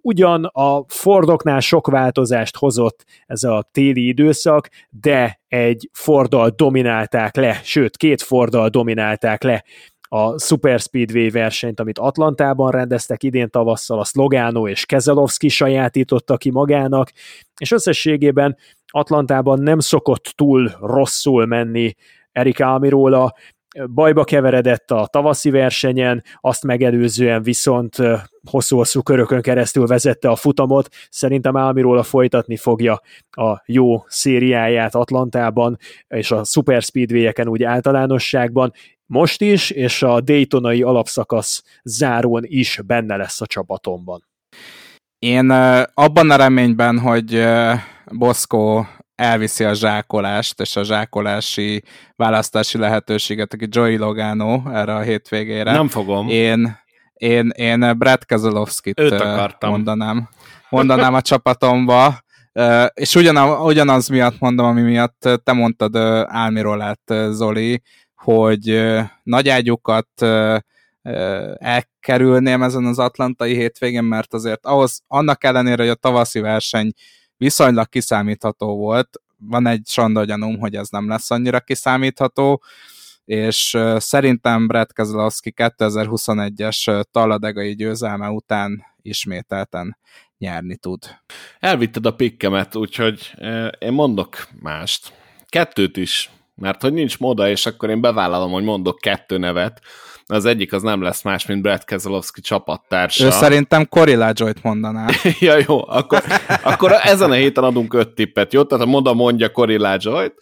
Ugyan 0.00 0.44
a 0.44 0.84
Fordoknál 0.88 1.60
sok 1.60 1.86
változást 1.86 2.56
hozott 2.56 3.04
ez 3.26 3.42
a 3.42 3.68
téli 3.72 4.06
időszak, 4.06 4.68
de 4.90 5.40
egy 5.48 5.88
Forddal 5.92 6.52
dominálták 6.56 7.36
le, 7.36 7.60
sőt, 7.62 7.96
két 7.96 8.22
Forddal 8.22 8.68
dominálták 8.68 9.42
le 9.42 9.64
a 10.08 10.40
Super 10.40 10.80
Speedway 10.80 11.30
versenyt, 11.30 11.80
amit 11.80 11.98
Atlantában 11.98 12.70
rendeztek 12.70 13.22
idén 13.22 13.50
tavasszal, 13.50 13.98
a 14.00 14.04
Logano 14.12 14.68
és 14.68 14.86
Keselowski 14.86 15.48
sajátította 15.48 16.36
ki 16.36 16.50
magának, 16.50 17.12
és 17.60 17.70
összességében 17.70 18.56
Atlantában 18.86 19.62
nem 19.62 19.78
szokott 19.78 20.32
túl 20.36 20.76
rosszul 20.80 21.46
menni 21.46 21.94
Erik 22.32 22.60
Almirola, 22.60 23.34
bajba 23.86 24.24
keveredett 24.24 24.90
a 24.90 25.08
tavaszi 25.10 25.50
versenyen, 25.50 26.22
azt 26.40 26.64
megelőzően 26.64 27.42
viszont 27.42 27.96
hosszú-hosszú 28.50 29.02
körökön 29.02 29.42
keresztül 29.42 29.86
vezette 29.86 30.28
a 30.28 30.36
futamot. 30.36 30.88
Szerintem 31.10 31.54
Almirola 31.54 32.02
folytatni 32.02 32.56
fogja 32.56 33.00
a 33.30 33.62
jó 33.66 34.04
szériáját 34.06 34.94
Atlantában, 34.94 35.76
és 36.08 36.30
a 36.30 36.44
Super 36.44 36.82
Speedway-eken 36.82 37.48
úgy 37.48 37.62
általánosságban, 37.62 38.72
most 39.08 39.40
is, 39.40 39.70
és 39.70 40.02
a 40.02 40.20
Daytonai 40.20 40.82
alapszakasz 40.82 41.62
zárón 41.82 42.42
is 42.44 42.80
benne 42.86 43.16
lesz 43.16 43.40
a 43.40 43.46
csapatomban. 43.46 44.24
Én 45.18 45.50
abban 45.94 46.30
a 46.30 46.36
reményben, 46.36 46.98
hogy 46.98 47.44
Boszkó 48.10 48.86
elviszi 49.14 49.64
a 49.64 49.74
zsákolást, 49.74 50.60
és 50.60 50.76
a 50.76 50.84
zsákolási 50.84 51.82
választási 52.16 52.78
lehetőséget, 52.78 53.52
aki 53.52 53.66
Joey 53.70 53.96
Logano 53.96 54.62
erre 54.72 54.94
a 54.94 55.00
hétvégére. 55.00 55.72
Nem 55.72 55.88
fogom. 55.88 56.28
Én, 56.28 56.78
én, 57.12 57.50
én 57.56 57.98
Brad 57.98 58.24
Keselowski-t 58.24 59.00
mondanám, 59.60 60.28
mondanám 60.68 61.14
a 61.14 61.20
csapatomba, 61.20 62.18
és 62.94 63.14
ugyanaz, 63.14 63.64
ugyanaz 63.64 64.08
miatt 64.08 64.38
mondom, 64.38 64.66
ami 64.66 64.82
miatt 64.82 65.28
te 65.44 65.52
mondtad 65.52 65.96
Álmirolát, 66.26 67.14
Zoli, 67.30 67.82
hogy 68.32 68.80
nagy 69.22 69.48
ágyukat 69.48 70.22
elkerülném 71.58 72.62
ezen 72.62 72.84
az 72.84 72.98
atlantai 72.98 73.54
hétvégén, 73.54 74.04
mert 74.04 74.34
azért 74.34 74.66
ahhoz, 74.66 75.02
annak 75.06 75.44
ellenére, 75.44 75.82
hogy 75.82 75.90
a 75.90 75.94
tavaszi 75.94 76.40
verseny 76.40 76.92
viszonylag 77.36 77.88
kiszámítható 77.88 78.76
volt, 78.76 79.08
van 79.36 79.66
egy 79.66 79.82
sonda 79.86 80.24
gyanúm, 80.24 80.58
hogy 80.58 80.74
ez 80.74 80.88
nem 80.88 81.08
lesz 81.08 81.30
annyira 81.30 81.60
kiszámítható, 81.60 82.62
és 83.24 83.78
szerintem 83.96 84.66
Brett 84.66 84.92
Keselowski 84.92 85.52
2021-es 85.56 87.04
talladegai 87.10 87.74
győzelme 87.74 88.28
után 88.28 88.84
ismételten 89.02 89.98
nyerni 90.38 90.76
tud. 90.76 91.16
Elvitted 91.58 92.06
a 92.06 92.14
pikkemet, 92.14 92.74
úgyhogy 92.74 93.34
én 93.78 93.92
mondok 93.92 94.48
mást. 94.60 95.12
Kettőt 95.48 95.96
is 95.96 96.30
mert 96.58 96.82
hogy 96.82 96.92
nincs 96.92 97.18
moda, 97.18 97.48
és 97.48 97.66
akkor 97.66 97.90
én 97.90 98.00
bevállalom, 98.00 98.52
hogy 98.52 98.64
mondok 98.64 98.98
kettő 98.98 99.38
nevet. 99.38 99.80
Az 100.30 100.44
egyik 100.44 100.72
az 100.72 100.82
nem 100.82 101.02
lesz 101.02 101.22
más, 101.22 101.46
mint 101.46 101.62
Brad 101.62 101.84
Keselowski 101.84 102.40
csapattársa. 102.40 103.24
Ő 103.24 103.30
szerintem 103.30 103.88
Cory 103.88 104.14
Lajoy-t 104.14 104.62
mondaná. 104.62 105.06
ja, 105.40 105.56
jó, 105.66 105.88
akkor, 105.88 106.22
akkor 106.62 106.92
ezen 107.02 107.30
a 107.30 107.34
héten 107.34 107.64
adunk 107.64 107.94
öt 107.94 108.08
tippet, 108.08 108.52
jó? 108.52 108.62
Tehát 108.62 108.84
a 108.84 108.88
moda 108.88 109.14
mondja 109.14 109.50
Cory 109.50 109.76
Lajoy-t, 109.76 110.34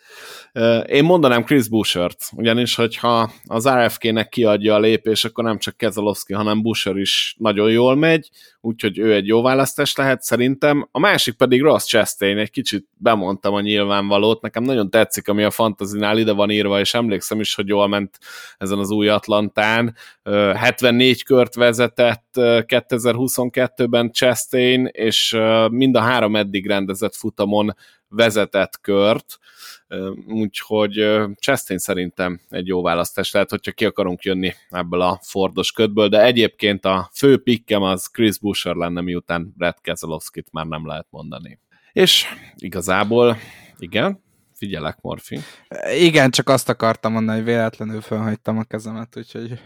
én 0.86 1.04
mondanám 1.04 1.44
Chris 1.44 1.68
Bushert, 1.68 2.30
ugyanis, 2.32 2.74
hogyha 2.74 3.32
az 3.46 3.68
RFK-nek 3.68 4.28
kiadja 4.28 4.74
a 4.74 4.78
lépés, 4.78 5.24
akkor 5.24 5.44
nem 5.44 5.58
csak 5.58 5.76
Kezelowski, 5.76 6.32
hanem 6.32 6.62
Busher 6.62 6.96
is 6.96 7.34
nagyon 7.38 7.70
jól 7.70 7.94
megy, 7.94 8.30
úgyhogy 8.60 8.98
ő 8.98 9.14
egy 9.14 9.26
jó 9.26 9.42
választás 9.42 9.96
lehet 9.96 10.22
szerintem. 10.22 10.88
A 10.90 10.98
másik 10.98 11.34
pedig 11.34 11.62
Ross 11.62 11.84
Chastain, 11.84 12.38
egy 12.38 12.50
kicsit 12.50 12.86
bemondtam 12.96 13.54
a 13.54 13.60
nyilvánvalót, 13.60 14.42
nekem 14.42 14.62
nagyon 14.62 14.90
tetszik, 14.90 15.28
ami 15.28 15.42
a 15.42 15.50
fantazinál 15.50 16.18
ide 16.18 16.32
van 16.32 16.50
írva, 16.50 16.80
és 16.80 16.94
emlékszem 16.94 17.40
is, 17.40 17.54
hogy 17.54 17.68
jól 17.68 17.88
ment 17.88 18.18
ezen 18.58 18.78
az 18.78 18.90
új 18.90 19.08
Atlantán, 19.08 19.76
után 19.76 19.94
74 20.56 21.24
kört 21.24 21.54
vezetett 21.54 22.26
2022-ben 22.34 24.12
Chastain, 24.12 24.88
és 24.92 25.36
mind 25.70 25.96
a 25.96 26.00
három 26.00 26.36
eddig 26.36 26.66
rendezett 26.66 27.14
futamon 27.14 27.74
vezetett 28.08 28.80
kört, 28.80 29.38
úgyhogy 30.28 30.92
Chastain 31.40 31.78
szerintem 31.78 32.40
egy 32.48 32.66
jó 32.66 32.82
választás 32.82 33.32
lehet, 33.32 33.50
hogyha 33.50 33.72
ki 33.72 33.84
akarunk 33.84 34.22
jönni 34.22 34.52
ebből 34.70 35.00
a 35.00 35.20
Fordos 35.22 35.72
ködből, 35.72 36.08
de 36.08 36.22
egyébként 36.22 36.84
a 36.84 37.10
fő 37.14 37.42
pikkem 37.42 37.82
az 37.82 38.06
Chris 38.06 38.38
Busher 38.38 38.74
lenne, 38.74 39.00
miután 39.00 39.52
Brad 39.56 39.80
Keselowski-t 39.80 40.52
már 40.52 40.66
nem 40.66 40.86
lehet 40.86 41.06
mondani. 41.10 41.58
És 41.92 42.26
igazából, 42.56 43.36
igen, 43.78 44.24
figyelek, 44.56 44.98
Morfi. 45.00 45.38
Igen, 45.98 46.30
csak 46.30 46.48
azt 46.48 46.68
akartam 46.68 47.12
mondani, 47.12 47.36
hogy 47.36 47.46
véletlenül 47.46 48.00
felhagytam 48.00 48.58
a 48.58 48.64
kezemet, 48.64 49.16
úgyhogy 49.16 49.60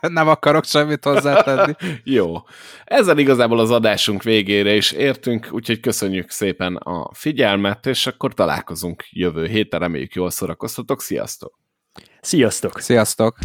nem 0.00 0.28
akarok 0.28 0.64
semmit 0.64 1.04
hozzátenni. 1.04 1.74
Jó. 2.04 2.36
Ezzel 2.84 3.18
igazából 3.18 3.58
az 3.58 3.70
adásunk 3.70 4.22
végére 4.22 4.74
is 4.74 4.92
értünk, 4.92 5.48
úgyhogy 5.50 5.80
köszönjük 5.80 6.30
szépen 6.30 6.76
a 6.76 7.14
figyelmet, 7.14 7.86
és 7.86 8.06
akkor 8.06 8.34
találkozunk 8.34 9.04
jövő 9.10 9.46
héten. 9.46 9.80
Reméljük 9.80 10.14
jól 10.14 10.30
szórakoztatok. 10.30 11.02
Sziasztok! 11.02 11.58
Sziasztok! 12.20 12.80
Sziasztok! 12.80 13.38